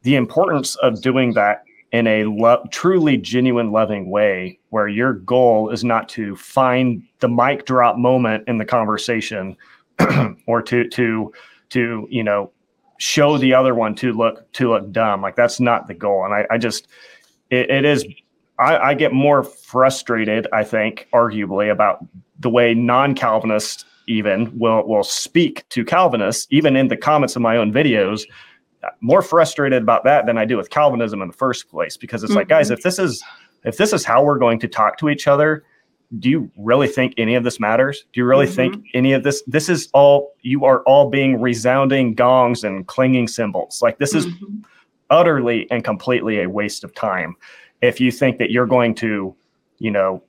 the 0.02 0.14
importance 0.16 0.76
of 0.76 1.00
doing 1.02 1.32
that 1.34 1.64
in 1.92 2.06
a 2.06 2.24
lo- 2.24 2.64
truly 2.70 3.16
genuine 3.16 3.72
loving 3.72 4.08
way 4.10 4.58
where 4.70 4.88
your 4.88 5.12
goal 5.12 5.70
is 5.70 5.84
not 5.84 6.08
to 6.08 6.34
find 6.36 7.02
the 7.18 7.28
mic 7.28 7.66
drop 7.66 7.96
moment 7.96 8.44
in 8.48 8.58
the 8.58 8.64
conversation 8.64 9.56
or 10.46 10.62
to 10.62 10.88
to 10.88 11.32
to 11.68 12.06
you 12.10 12.24
know 12.24 12.50
show 12.98 13.38
the 13.38 13.54
other 13.54 13.74
one 13.74 13.94
to 13.94 14.12
look 14.12 14.50
to 14.52 14.70
look 14.70 14.90
dumb. 14.92 15.22
Like 15.22 15.36
that's 15.36 15.60
not 15.60 15.86
the 15.86 15.94
goal. 15.94 16.24
And 16.24 16.34
i, 16.34 16.46
I 16.50 16.58
just 16.58 16.88
it, 17.50 17.70
it 17.70 17.84
is 17.84 18.04
I, 18.58 18.78
I 18.90 18.94
get 18.94 19.12
more 19.12 19.42
frustrated 19.42 20.46
i 20.52 20.62
think 20.62 21.08
arguably 21.12 21.70
about 21.70 22.04
the 22.38 22.50
way 22.50 22.74
non-calvinists 22.74 23.84
even 24.06 24.56
will 24.58 24.86
will 24.86 25.02
speak 25.02 25.68
to 25.70 25.84
calvinists 25.84 26.46
even 26.50 26.76
in 26.76 26.88
the 26.88 26.96
comments 26.96 27.36
of 27.36 27.42
my 27.42 27.56
own 27.56 27.72
videos 27.72 28.24
more 29.00 29.22
frustrated 29.22 29.82
about 29.82 30.04
that 30.04 30.26
than 30.26 30.38
i 30.38 30.44
do 30.44 30.56
with 30.56 30.70
calvinism 30.70 31.22
in 31.22 31.28
the 31.28 31.34
first 31.34 31.68
place. 31.68 31.96
Because 31.96 32.22
it's 32.22 32.30
mm-hmm. 32.30 32.38
like 32.38 32.48
guys 32.48 32.70
if 32.70 32.82
this 32.82 32.98
is 32.98 33.22
if 33.64 33.76
this 33.76 33.92
is 33.92 34.04
how 34.04 34.22
we're 34.22 34.38
going 34.38 34.58
to 34.60 34.68
talk 34.68 34.98
to 34.98 35.08
each 35.08 35.26
other 35.26 35.64
do 36.18 36.28
you 36.28 36.50
really 36.56 36.88
think 36.88 37.14
any 37.16 37.34
of 37.36 37.44
this 37.44 37.60
matters? 37.60 38.04
Do 38.12 38.20
you 38.20 38.24
really 38.24 38.46
mm-hmm. 38.46 38.54
think 38.54 38.86
any 38.94 39.12
of 39.12 39.22
this? 39.22 39.42
This 39.46 39.68
is 39.68 39.88
all 39.92 40.34
you 40.42 40.64
are 40.64 40.82
all 40.82 41.08
being 41.08 41.40
resounding 41.40 42.14
gongs 42.14 42.64
and 42.64 42.86
clanging 42.86 43.28
cymbals. 43.28 43.80
Like 43.80 43.98
this 43.98 44.14
mm-hmm. 44.14 44.28
is 44.28 44.64
utterly 45.10 45.70
and 45.70 45.84
completely 45.84 46.40
a 46.40 46.48
waste 46.48 46.82
of 46.82 46.94
time. 46.94 47.36
If 47.80 48.00
you 48.00 48.10
think 48.10 48.38
that 48.38 48.50
you're 48.50 48.66
going 48.66 48.94
to, 48.96 49.34
you 49.78 49.90
know, 49.90 50.22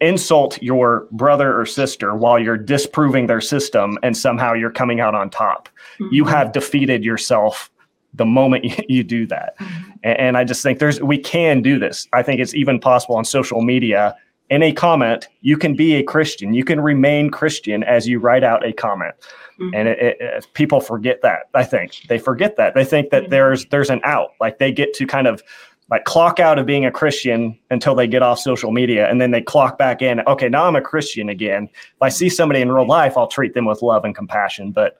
insult 0.00 0.60
your 0.62 1.06
brother 1.12 1.58
or 1.58 1.66
sister 1.66 2.14
while 2.14 2.38
you're 2.38 2.56
disproving 2.56 3.26
their 3.26 3.40
system 3.42 3.98
and 4.02 4.16
somehow 4.16 4.54
you're 4.54 4.70
coming 4.70 5.00
out 5.00 5.14
on 5.14 5.28
top, 5.28 5.68
mm-hmm. 5.98 6.14
you 6.14 6.24
have 6.24 6.52
defeated 6.52 7.04
yourself 7.04 7.70
the 8.14 8.26
moment 8.26 8.64
you, 8.88 9.04
do 9.04 9.26
that. 9.26 9.58
Mm-hmm. 9.58 9.90
And, 10.02 10.18
and 10.18 10.36
I 10.36 10.44
just 10.44 10.62
think 10.62 10.78
there's 10.78 11.00
we 11.00 11.18
can 11.18 11.62
do 11.62 11.78
this. 11.78 12.08
I 12.12 12.22
think 12.22 12.40
it's 12.40 12.54
even 12.54 12.80
possible 12.80 13.16
on 13.16 13.24
social 13.24 13.62
media 13.62 14.16
in 14.50 14.64
a 14.64 14.72
comment, 14.72 15.28
you 15.40 15.56
can 15.56 15.74
be 15.74 15.94
a 15.94 16.02
Christian. 16.02 16.52
You 16.52 16.64
can 16.64 16.80
remain 16.80 17.30
Christian 17.30 17.84
as 17.84 18.08
you 18.08 18.18
write 18.18 18.42
out 18.42 18.66
a 18.66 18.72
comment. 18.72 19.14
Mm-hmm. 19.60 19.74
And 19.74 19.88
it, 19.88 20.16
it, 20.20 20.46
people 20.54 20.80
forget 20.80 21.22
that. 21.22 21.44
I 21.54 21.62
think 21.64 22.02
they 22.08 22.18
forget 22.18 22.56
that. 22.56 22.74
They 22.74 22.84
think 22.84 23.10
that 23.10 23.24
mm-hmm. 23.24 23.30
there's 23.30 23.66
there's 23.66 23.90
an 23.90 24.00
out. 24.04 24.30
Like 24.40 24.58
they 24.58 24.72
get 24.72 24.92
to 24.94 25.06
kind 25.06 25.26
of 25.26 25.42
like 25.88 26.04
clock 26.04 26.40
out 26.40 26.58
of 26.58 26.66
being 26.66 26.84
a 26.84 26.90
Christian 26.90 27.58
until 27.70 27.94
they 27.94 28.06
get 28.06 28.22
off 28.22 28.38
social 28.38 28.72
media, 28.72 29.08
and 29.08 29.20
then 29.20 29.30
they 29.30 29.42
clock 29.42 29.78
back 29.78 30.02
in. 30.02 30.20
Okay, 30.20 30.48
now 30.48 30.64
I'm 30.64 30.76
a 30.76 30.80
Christian 30.80 31.28
again. 31.28 31.68
If 31.72 32.02
I 32.02 32.08
see 32.08 32.28
somebody 32.28 32.60
in 32.60 32.72
real 32.72 32.86
life, 32.86 33.16
I'll 33.16 33.28
treat 33.28 33.54
them 33.54 33.66
with 33.66 33.82
love 33.82 34.04
and 34.04 34.14
compassion. 34.14 34.72
But 34.72 34.98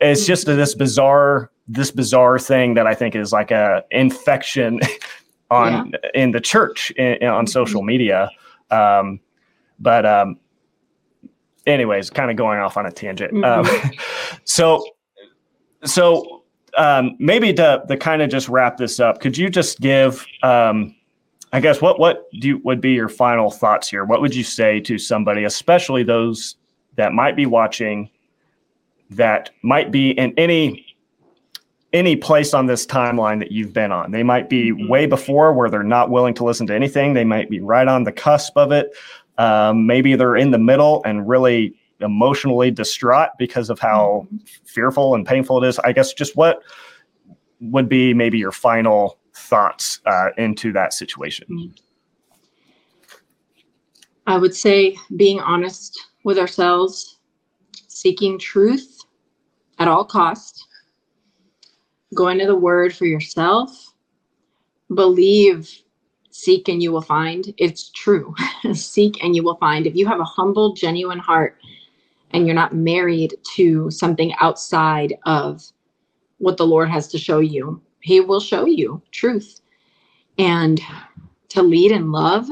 it's 0.00 0.26
just 0.26 0.46
mm-hmm. 0.46 0.56
this 0.56 0.74
bizarre 0.74 1.50
this 1.72 1.90
bizarre 1.90 2.38
thing 2.38 2.74
that 2.74 2.86
I 2.86 2.94
think 2.94 3.14
is 3.14 3.32
like 3.32 3.50
a 3.50 3.84
infection 3.90 4.80
on 5.50 5.92
yeah. 5.92 6.10
in 6.14 6.30
the 6.32 6.40
church 6.40 6.90
in, 6.92 7.22
on 7.26 7.44
mm-hmm. 7.44 7.50
social 7.50 7.82
media 7.82 8.30
um, 8.70 9.20
but 9.78 10.06
um, 10.06 10.38
anyways, 11.66 12.10
kind 12.10 12.30
of 12.30 12.36
going 12.36 12.58
off 12.58 12.76
on 12.76 12.86
a 12.86 12.92
tangent. 12.92 13.32
Mm-hmm. 13.32 13.86
Um, 13.86 13.92
so, 14.44 14.84
so 15.84 16.44
um, 16.76 17.16
maybe 17.18 17.52
to, 17.54 17.82
to 17.88 17.96
kind 17.96 18.22
of 18.22 18.30
just 18.30 18.48
wrap 18.48 18.76
this 18.76 19.00
up, 19.00 19.20
could 19.20 19.36
you 19.36 19.48
just 19.48 19.80
give, 19.80 20.24
um, 20.42 20.94
I 21.52 21.60
guess, 21.60 21.80
what 21.80 21.98
what 21.98 22.30
do 22.40 22.48
you, 22.48 22.58
would 22.58 22.80
be 22.80 22.92
your 22.92 23.08
final 23.08 23.50
thoughts 23.50 23.88
here? 23.88 24.04
What 24.04 24.20
would 24.20 24.34
you 24.34 24.44
say 24.44 24.80
to 24.80 24.98
somebody, 24.98 25.44
especially 25.44 26.04
those 26.04 26.56
that 26.96 27.12
might 27.12 27.34
be 27.34 27.46
watching, 27.46 28.08
that 29.10 29.50
might 29.62 29.90
be 29.90 30.10
in 30.10 30.32
any 30.36 30.86
any 31.92 32.16
place 32.16 32.54
on 32.54 32.66
this 32.66 32.86
timeline 32.86 33.38
that 33.40 33.50
you've 33.50 33.72
been 33.72 33.92
on. 33.92 34.12
They 34.12 34.22
might 34.22 34.48
be 34.48 34.70
mm-hmm. 34.70 34.88
way 34.88 35.06
before 35.06 35.52
where 35.52 35.68
they're 35.68 35.82
not 35.82 36.10
willing 36.10 36.34
to 36.34 36.44
listen 36.44 36.66
to 36.68 36.74
anything. 36.74 37.14
They 37.14 37.24
might 37.24 37.50
be 37.50 37.60
right 37.60 37.88
on 37.88 38.04
the 38.04 38.12
cusp 38.12 38.56
of 38.56 38.72
it. 38.72 38.94
Um, 39.38 39.86
maybe 39.86 40.14
they're 40.14 40.36
in 40.36 40.50
the 40.50 40.58
middle 40.58 41.02
and 41.04 41.28
really 41.28 41.74
emotionally 42.00 42.70
distraught 42.70 43.30
because 43.38 43.70
of 43.70 43.78
how 43.78 44.26
mm-hmm. 44.26 44.36
fearful 44.64 45.14
and 45.14 45.26
painful 45.26 45.62
it 45.62 45.68
is. 45.68 45.78
I 45.80 45.92
guess 45.92 46.12
just 46.12 46.36
what 46.36 46.62
would 47.60 47.88
be 47.88 48.14
maybe 48.14 48.38
your 48.38 48.52
final 48.52 49.18
thoughts 49.34 50.00
uh, 50.06 50.28
into 50.38 50.72
that 50.72 50.92
situation? 50.92 51.46
Mm-hmm. 51.50 51.72
I 54.26 54.36
would 54.36 54.54
say 54.54 54.96
being 55.16 55.40
honest 55.40 55.98
with 56.22 56.38
ourselves, 56.38 57.18
seeking 57.88 58.38
truth 58.38 59.00
at 59.80 59.88
all 59.88 60.04
costs 60.04 60.59
go 62.14 62.28
into 62.28 62.46
the 62.46 62.56
word 62.56 62.94
for 62.94 63.06
yourself 63.06 63.94
believe 64.94 65.82
seek 66.30 66.68
and 66.68 66.82
you 66.82 66.92
will 66.92 67.02
find. 67.02 67.52
It's 67.58 67.90
true. 67.90 68.34
Seek 68.72 69.22
and 69.22 69.34
you 69.34 69.42
will 69.42 69.56
find. 69.56 69.86
If 69.86 69.96
you 69.96 70.06
have 70.06 70.20
a 70.20 70.24
humble 70.24 70.74
genuine 70.74 71.18
heart 71.18 71.58
and 72.30 72.46
you're 72.46 72.54
not 72.54 72.74
married 72.74 73.34
to 73.54 73.90
something 73.90 74.32
outside 74.40 75.14
of 75.26 75.62
what 76.38 76.56
the 76.56 76.66
lord 76.66 76.88
has 76.88 77.08
to 77.08 77.18
show 77.18 77.40
you 77.40 77.82
he 78.02 78.20
will 78.20 78.40
show 78.40 78.64
you 78.64 79.02
truth. 79.10 79.60
And 80.38 80.80
to 81.48 81.62
lead 81.62 81.92
in 81.92 82.12
love 82.12 82.48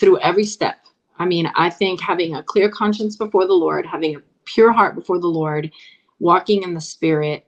through 0.00 0.18
every 0.18 0.44
step. 0.44 0.78
I 1.18 1.26
mean 1.26 1.48
i 1.54 1.70
think 1.70 2.00
having 2.00 2.34
a 2.34 2.42
clear 2.42 2.68
conscience 2.68 3.16
before 3.16 3.46
the 3.46 3.54
lord 3.54 3.86
having 3.86 4.16
a 4.16 4.20
pure 4.46 4.72
heart 4.72 4.96
before 4.96 5.20
the 5.20 5.28
lord 5.28 5.70
walking 6.18 6.64
in 6.64 6.74
the 6.74 6.80
spirit 6.80 7.46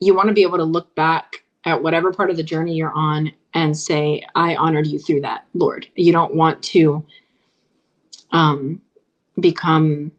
you 0.00 0.14
want 0.14 0.28
to 0.28 0.34
be 0.34 0.42
able 0.42 0.58
to 0.58 0.64
look 0.64 0.94
back 0.94 1.44
at 1.64 1.82
whatever 1.82 2.12
part 2.12 2.30
of 2.30 2.36
the 2.36 2.42
journey 2.42 2.74
you're 2.74 2.92
on 2.92 3.32
and 3.54 3.76
say, 3.76 4.24
I 4.34 4.54
honored 4.56 4.86
you 4.86 4.98
through 4.98 5.22
that, 5.22 5.46
Lord. 5.54 5.86
You 5.96 6.12
don't 6.12 6.34
want 6.34 6.62
to 6.64 7.04
um, 8.30 8.80
become 9.40 10.12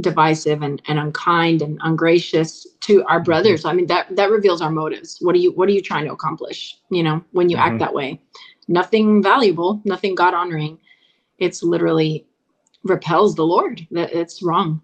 divisive 0.00 0.62
and, 0.62 0.82
and 0.88 0.98
unkind 0.98 1.62
and 1.62 1.78
ungracious 1.82 2.66
to 2.80 3.04
our 3.04 3.18
mm-hmm. 3.18 3.24
brothers. 3.24 3.64
I 3.64 3.72
mean, 3.72 3.86
that 3.86 4.14
that 4.16 4.30
reveals 4.30 4.60
our 4.60 4.70
motives. 4.70 5.18
What 5.20 5.34
are 5.34 5.38
you 5.38 5.52
what 5.52 5.68
are 5.68 5.72
you 5.72 5.82
trying 5.82 6.04
to 6.06 6.12
accomplish? 6.12 6.76
You 6.90 7.02
know, 7.02 7.24
when 7.32 7.48
you 7.48 7.56
mm-hmm. 7.56 7.72
act 7.72 7.78
that 7.78 7.94
way. 7.94 8.20
Nothing 8.68 9.22
valuable, 9.22 9.80
nothing 9.84 10.14
God 10.14 10.34
honoring. 10.34 10.78
It's 11.38 11.62
literally 11.62 12.26
repels 12.84 13.34
the 13.34 13.44
Lord. 13.44 13.86
That 13.90 14.12
it's 14.12 14.42
wrong. 14.42 14.82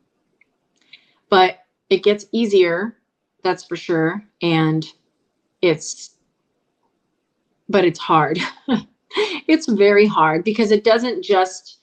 But 1.30 1.60
it 1.90 2.02
gets 2.02 2.26
easier 2.32 2.98
that's 3.49 3.65
for 3.65 3.77
sure. 3.77 4.23
And 4.43 4.85
it's, 5.62 6.16
but 7.70 7.85
it's 7.87 7.99
hard. 7.99 8.39
it's 9.49 9.66
very 9.66 10.07
hard 10.07 10.45
because 10.45 10.70
it 10.70 10.85
doesn't 10.85 11.25
just, 11.25 11.79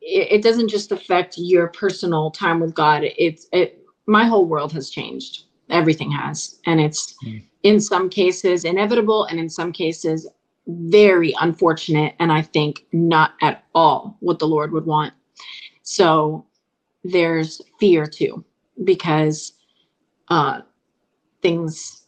it, 0.00 0.40
doesn't 0.40 0.68
just 0.68 0.92
affect 0.92 1.34
your 1.36 1.66
personal 1.66 2.30
time 2.30 2.60
with 2.60 2.74
God. 2.74 3.02
It's, 3.02 3.48
it, 3.52 3.84
my 4.06 4.24
whole 4.24 4.46
world 4.46 4.72
has 4.72 4.88
changed. 4.88 5.44
Everything 5.68 6.12
has. 6.12 6.60
And 6.64 6.80
it's 6.80 7.16
mm. 7.26 7.42
in 7.64 7.80
some 7.80 8.08
cases 8.08 8.64
inevitable 8.64 9.24
and 9.24 9.40
in 9.40 9.48
some 9.48 9.72
cases 9.72 10.28
very 10.68 11.34
unfortunate. 11.40 12.14
And 12.20 12.30
I 12.30 12.42
think 12.42 12.86
not 12.92 13.34
at 13.42 13.64
all 13.74 14.16
what 14.20 14.38
the 14.38 14.46
Lord 14.46 14.70
would 14.70 14.86
want. 14.86 15.12
So 15.82 16.46
there's 17.02 17.60
fear 17.80 18.06
too, 18.06 18.44
because 18.84 19.54
uh, 20.28 20.60
things 21.42 22.06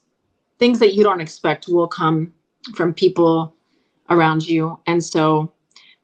things 0.58 0.78
that 0.78 0.94
you 0.94 1.02
don't 1.02 1.20
expect 1.20 1.68
will 1.68 1.88
come 1.88 2.32
from 2.74 2.94
people 2.94 3.54
around 4.08 4.46
you. 4.48 4.78
And 4.86 5.04
so 5.04 5.52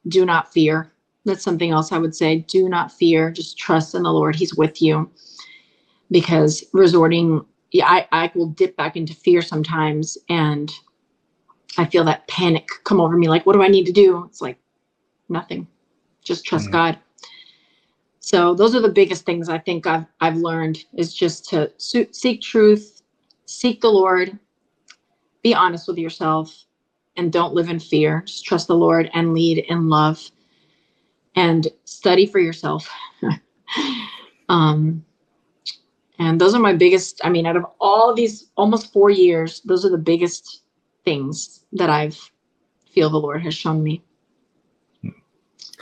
do 0.07 0.25
not 0.25 0.53
fear. 0.53 0.91
That's 1.25 1.43
something 1.43 1.71
else 1.71 1.91
i 1.91 1.97
would 1.97 2.15
say. 2.15 2.39
Do 2.47 2.69
not 2.69 2.91
fear. 2.91 3.31
Just 3.31 3.57
trust 3.57 3.95
in 3.95 4.03
the 4.03 4.11
lord. 4.11 4.35
He's 4.35 4.55
with 4.55 4.81
you. 4.81 5.09
Because 6.11 6.63
resorting 6.73 7.43
yeah, 7.71 7.87
I, 7.87 8.07
I 8.11 8.31
will 8.35 8.47
dip 8.47 8.77
back 8.77 8.95
into 8.95 9.15
fear 9.15 9.41
sometimes. 9.41 10.17
And 10.29 10.71
i 11.77 11.85
feel 11.85 12.03
that 12.03 12.27
panic 12.27 12.67
come 12.83 13.01
over 13.01 13.17
me. 13.17 13.27
Like 13.27 13.45
what 13.45 13.53
do 13.53 13.63
i 13.63 13.67
need 13.67 13.85
to 13.85 13.91
do? 13.91 14.25
It's 14.25 14.41
like 14.41 14.57
nothing. 15.29 15.67
Just 16.23 16.45
trust 16.45 16.65
mm-hmm. 16.65 16.73
god 16.73 16.99
so 18.23 18.53
those 18.53 18.73
are 18.73 18.79
the 18.79 18.87
biggest 18.87 19.25
things 19.25 19.49
I 19.49 19.57
think 19.57 19.85
I've 19.85 20.05
I've 20.21 20.37
learned 20.37 20.85
is 20.93 21.13
just 21.13 21.49
to 21.49 21.69
seek 21.77 22.41
truth, 22.41 23.01
seek 23.47 23.81
the 23.81 23.91
Lord, 23.91 24.39
be 25.41 25.53
honest 25.53 25.89
with 25.89 25.97
yourself, 25.97 26.63
and 27.17 27.33
don't 27.33 27.53
live 27.53 27.67
in 27.67 27.79
fear. 27.79 28.23
Just 28.25 28.45
trust 28.45 28.67
the 28.67 28.77
Lord 28.77 29.11
and 29.13 29.33
lead 29.33 29.65
in 29.67 29.89
love, 29.89 30.31
and 31.35 31.67
study 31.83 32.25
for 32.25 32.39
yourself. 32.39 32.89
um, 34.47 35.03
and 36.17 36.39
those 36.39 36.55
are 36.55 36.61
my 36.61 36.73
biggest. 36.73 37.19
I 37.25 37.29
mean, 37.29 37.45
out 37.45 37.57
of 37.57 37.65
all 37.81 38.15
these 38.15 38.51
almost 38.55 38.93
four 38.93 39.09
years, 39.09 39.59
those 39.65 39.85
are 39.85 39.91
the 39.91 39.97
biggest 39.97 40.61
things 41.03 41.65
that 41.73 41.89
I've 41.89 42.31
feel 42.93 43.09
the 43.09 43.19
Lord 43.19 43.41
has 43.41 43.53
shown 43.53 43.83
me, 43.83 44.01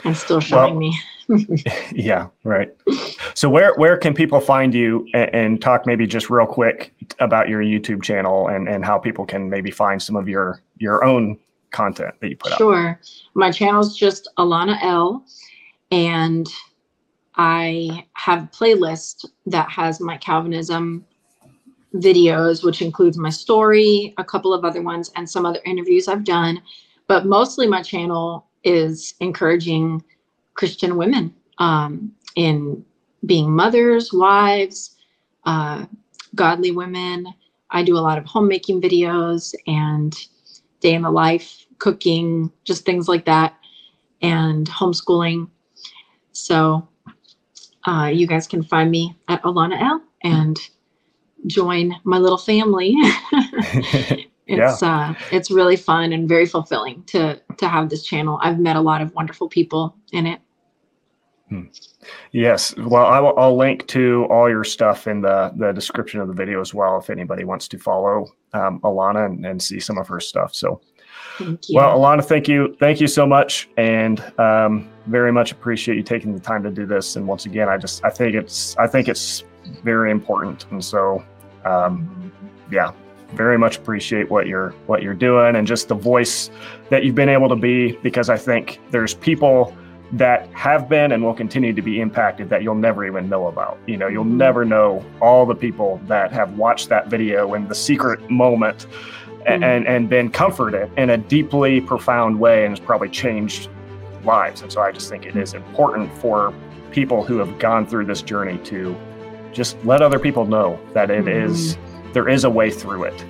and 0.02 0.16
still 0.16 0.40
showing 0.40 0.72
well, 0.72 0.80
me. 0.80 0.98
yeah, 1.92 2.28
right. 2.44 2.70
So 3.34 3.48
where 3.48 3.74
where 3.76 3.96
can 3.96 4.14
people 4.14 4.40
find 4.40 4.74
you 4.74 5.06
and, 5.14 5.34
and, 5.34 5.62
talk 5.62 5.86
maybe 5.86 6.06
just 6.06 6.30
real 6.30 6.46
quick 6.46 6.94
about 7.20 7.48
your 7.48 7.62
YouTube 7.62 8.02
channel 8.02 8.48
and 8.48 8.68
and 8.68 8.84
how 8.84 8.98
people 8.98 9.24
can 9.24 9.48
maybe 9.48 9.70
find 9.70 10.02
some 10.02 10.16
of 10.16 10.28
your 10.28 10.60
your 10.78 11.04
own 11.04 11.38
content 11.70 12.14
that 12.20 12.28
you 12.28 12.36
put 12.36 12.52
out? 12.52 12.58
Sure. 12.58 13.00
My 13.34 13.50
channel's 13.50 13.96
just 13.96 14.28
Alana 14.38 14.78
L. 14.82 15.24
And 15.90 16.48
I 17.36 18.06
have 18.14 18.44
a 18.44 18.46
playlist 18.46 19.26
that 19.46 19.70
has 19.70 20.00
my 20.00 20.16
Calvinism 20.16 21.04
videos, 21.94 22.64
which 22.64 22.80
includes 22.80 23.18
my 23.18 23.30
story, 23.30 24.14
a 24.16 24.24
couple 24.24 24.54
of 24.54 24.64
other 24.64 24.82
ones, 24.82 25.10
and 25.16 25.28
some 25.28 25.44
other 25.44 25.60
interviews 25.66 26.08
I've 26.08 26.24
done. 26.24 26.62
But 27.08 27.26
mostly 27.26 27.66
my 27.66 27.82
channel 27.82 28.46
is 28.64 29.14
encouraging 29.20 30.02
Christian 30.54 30.96
women 30.96 31.34
um, 31.58 32.12
in 32.36 32.84
being 33.26 33.50
mothers, 33.52 34.12
wives, 34.12 34.96
uh, 35.44 35.86
godly 36.34 36.72
women. 36.72 37.26
I 37.70 37.84
do 37.84 37.96
a 37.96 38.00
lot 38.00 38.18
of 38.18 38.26
homemaking 38.26 38.82
videos 38.82 39.54
and 39.66 40.16
day 40.80 40.94
in 40.94 41.02
the 41.02 41.10
life, 41.10 41.66
cooking, 41.78 42.52
just 42.64 42.84
things 42.86 43.08
like 43.08 43.26
that, 43.26 43.54
and 44.22 44.68
homeschooling. 44.68 45.48
So 46.32 46.88
uh, 47.86 48.10
you 48.12 48.26
guys 48.26 48.46
can 48.48 48.62
find 48.64 48.90
me 48.90 49.16
at 49.28 49.42
Alana 49.44 49.80
L 49.80 50.02
and 50.22 50.58
join 51.46 51.94
my 52.04 52.18
little 52.18 52.38
family. 52.38 52.96
it's 54.52 54.82
yeah. 54.82 55.10
uh, 55.10 55.14
it's 55.30 55.50
really 55.50 55.76
fun 55.76 56.12
and 56.12 56.28
very 56.28 56.46
fulfilling 56.46 57.02
to 57.04 57.40
to 57.58 57.68
have 57.68 57.88
this 57.88 58.02
channel. 58.02 58.38
I've 58.42 58.58
met 58.58 58.76
a 58.76 58.80
lot 58.80 59.00
of 59.02 59.12
wonderful 59.14 59.48
people 59.48 59.96
in 60.12 60.26
it. 60.26 60.40
Hmm. 61.48 61.64
Yes. 62.30 62.74
Well, 62.76 63.04
I 63.04 63.20
will, 63.20 63.38
I'll 63.38 63.56
link 63.56 63.86
to 63.88 64.26
all 64.30 64.48
your 64.48 64.64
stuff 64.64 65.06
in 65.06 65.20
the, 65.20 65.52
the 65.56 65.72
description 65.72 66.20
of 66.20 66.28
the 66.28 66.34
video 66.34 66.62
as 66.62 66.72
well 66.72 66.98
if 66.98 67.10
anybody 67.10 67.44
wants 67.44 67.68
to 67.68 67.78
follow 67.78 68.26
um, 68.54 68.80
Alana 68.80 69.26
and, 69.26 69.44
and 69.44 69.62
see 69.62 69.78
some 69.78 69.98
of 69.98 70.08
her 70.08 70.18
stuff. 70.18 70.54
So, 70.54 70.80
well, 71.38 71.98
Alana, 71.98 72.24
thank 72.24 72.48
you. 72.48 72.74
Thank 72.80 73.02
you 73.02 73.06
so 73.06 73.26
much. 73.26 73.68
And 73.76 74.20
um, 74.40 74.88
very 75.06 75.30
much 75.30 75.52
appreciate 75.52 75.96
you 75.96 76.02
taking 76.02 76.32
the 76.32 76.40
time 76.40 76.62
to 76.62 76.70
do 76.70 76.86
this. 76.86 77.16
And 77.16 77.28
once 77.28 77.44
again, 77.44 77.68
I 77.68 77.76
just, 77.76 78.02
I 78.02 78.08
think 78.08 78.34
it's, 78.34 78.74
I 78.78 78.86
think 78.86 79.08
it's 79.08 79.44
very 79.84 80.10
important. 80.10 80.64
And 80.70 80.82
so, 80.82 81.22
um, 81.66 82.32
yeah, 82.70 82.92
very 83.34 83.58
much 83.58 83.78
appreciate 83.78 84.30
what 84.30 84.46
you're, 84.46 84.70
what 84.86 85.02
you're 85.02 85.14
doing 85.14 85.56
and 85.56 85.66
just 85.66 85.88
the 85.88 85.94
voice 85.94 86.50
that 86.90 87.04
you've 87.04 87.14
been 87.14 87.28
able 87.28 87.48
to 87.48 87.56
be, 87.56 87.92
because 88.02 88.28
I 88.28 88.36
think 88.36 88.80
there's 88.90 89.14
people 89.14 89.76
that 90.12 90.46
have 90.48 90.88
been 90.88 91.12
and 91.12 91.24
will 91.24 91.34
continue 91.34 91.72
to 91.72 91.82
be 91.82 92.00
impacted 92.00 92.50
that 92.50 92.62
you'll 92.62 92.74
never 92.74 93.06
even 93.06 93.28
know 93.28 93.46
about. 93.46 93.78
You 93.86 93.96
know, 93.96 94.08
you'll 94.08 94.24
mm-hmm. 94.24 94.36
never 94.36 94.64
know 94.64 95.04
all 95.22 95.46
the 95.46 95.54
people 95.54 96.00
that 96.06 96.32
have 96.32 96.58
watched 96.58 96.90
that 96.90 97.06
video 97.08 97.54
in 97.54 97.66
the 97.66 97.74
secret 97.74 98.30
moment 98.30 98.86
mm-hmm. 99.46 99.62
and, 99.62 99.86
and 99.86 100.08
been 100.10 100.30
comforted 100.30 100.90
in 100.98 101.10
a 101.10 101.16
deeply 101.16 101.80
profound 101.80 102.38
way 102.38 102.66
and 102.66 102.72
has 102.72 102.80
probably 102.80 103.08
changed 103.08 103.70
lives. 104.22 104.60
And 104.60 104.70
so 104.70 104.82
I 104.82 104.92
just 104.92 105.08
think 105.08 105.24
it 105.24 105.34
is 105.34 105.54
important 105.54 106.12
for 106.18 106.52
people 106.90 107.24
who 107.24 107.38
have 107.38 107.58
gone 107.58 107.86
through 107.86 108.04
this 108.04 108.20
journey 108.20 108.58
to 108.64 108.94
just 109.52 109.82
let 109.84 110.02
other 110.02 110.18
people 110.18 110.44
know 110.44 110.78
that 110.92 111.10
it 111.10 111.24
mm-hmm. 111.24 111.46
is 111.46 111.78
there 112.12 112.28
is 112.28 112.44
a 112.44 112.50
way 112.50 112.70
through 112.70 113.04
it. 113.04 113.24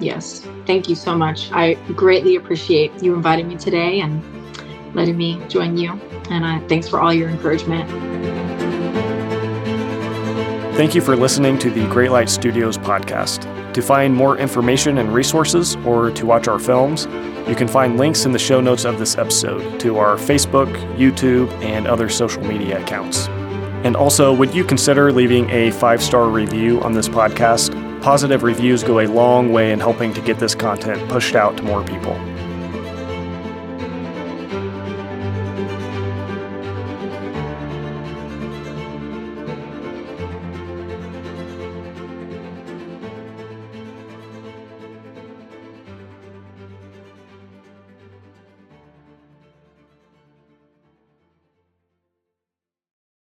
Yes. 0.00 0.46
Thank 0.66 0.88
you 0.88 0.94
so 0.94 1.16
much. 1.16 1.50
I 1.52 1.74
greatly 1.94 2.36
appreciate 2.36 3.02
you 3.02 3.14
inviting 3.14 3.48
me 3.48 3.56
today 3.56 4.00
and 4.00 4.22
letting 4.94 5.16
me 5.16 5.40
join 5.48 5.76
you. 5.76 5.92
And 6.30 6.44
uh, 6.44 6.66
thanks 6.68 6.88
for 6.88 7.00
all 7.00 7.12
your 7.12 7.28
encouragement. 7.28 7.88
Thank 10.76 10.94
you 10.94 11.00
for 11.00 11.14
listening 11.14 11.58
to 11.58 11.70
the 11.70 11.86
Great 11.88 12.10
Light 12.10 12.28
Studios 12.28 12.78
podcast. 12.78 13.46
To 13.74 13.82
find 13.82 14.14
more 14.14 14.36
information 14.38 14.98
and 14.98 15.14
resources 15.14 15.76
or 15.76 16.10
to 16.10 16.26
watch 16.26 16.48
our 16.48 16.58
films, 16.58 17.06
you 17.48 17.54
can 17.54 17.68
find 17.68 17.96
links 17.96 18.24
in 18.24 18.32
the 18.32 18.38
show 18.38 18.60
notes 18.60 18.84
of 18.84 18.98
this 18.98 19.16
episode 19.16 19.78
to 19.80 19.98
our 19.98 20.16
Facebook, 20.16 20.72
YouTube, 20.96 21.50
and 21.62 21.86
other 21.86 22.08
social 22.08 22.42
media 22.42 22.82
accounts. 22.82 23.28
And 23.84 23.96
also, 23.96 24.32
would 24.32 24.54
you 24.54 24.64
consider 24.64 25.12
leaving 25.12 25.48
a 25.50 25.70
five 25.72 26.02
star 26.02 26.28
review 26.28 26.80
on 26.82 26.92
this 26.92 27.08
podcast? 27.08 27.81
Positive 28.02 28.42
reviews 28.42 28.82
go 28.82 28.98
a 28.98 29.06
long 29.06 29.52
way 29.52 29.70
in 29.70 29.78
helping 29.78 30.12
to 30.12 30.20
get 30.20 30.40
this 30.40 30.56
content 30.56 31.08
pushed 31.08 31.36
out 31.36 31.56
to 31.56 31.62
more 31.62 31.84
people. 31.84 32.18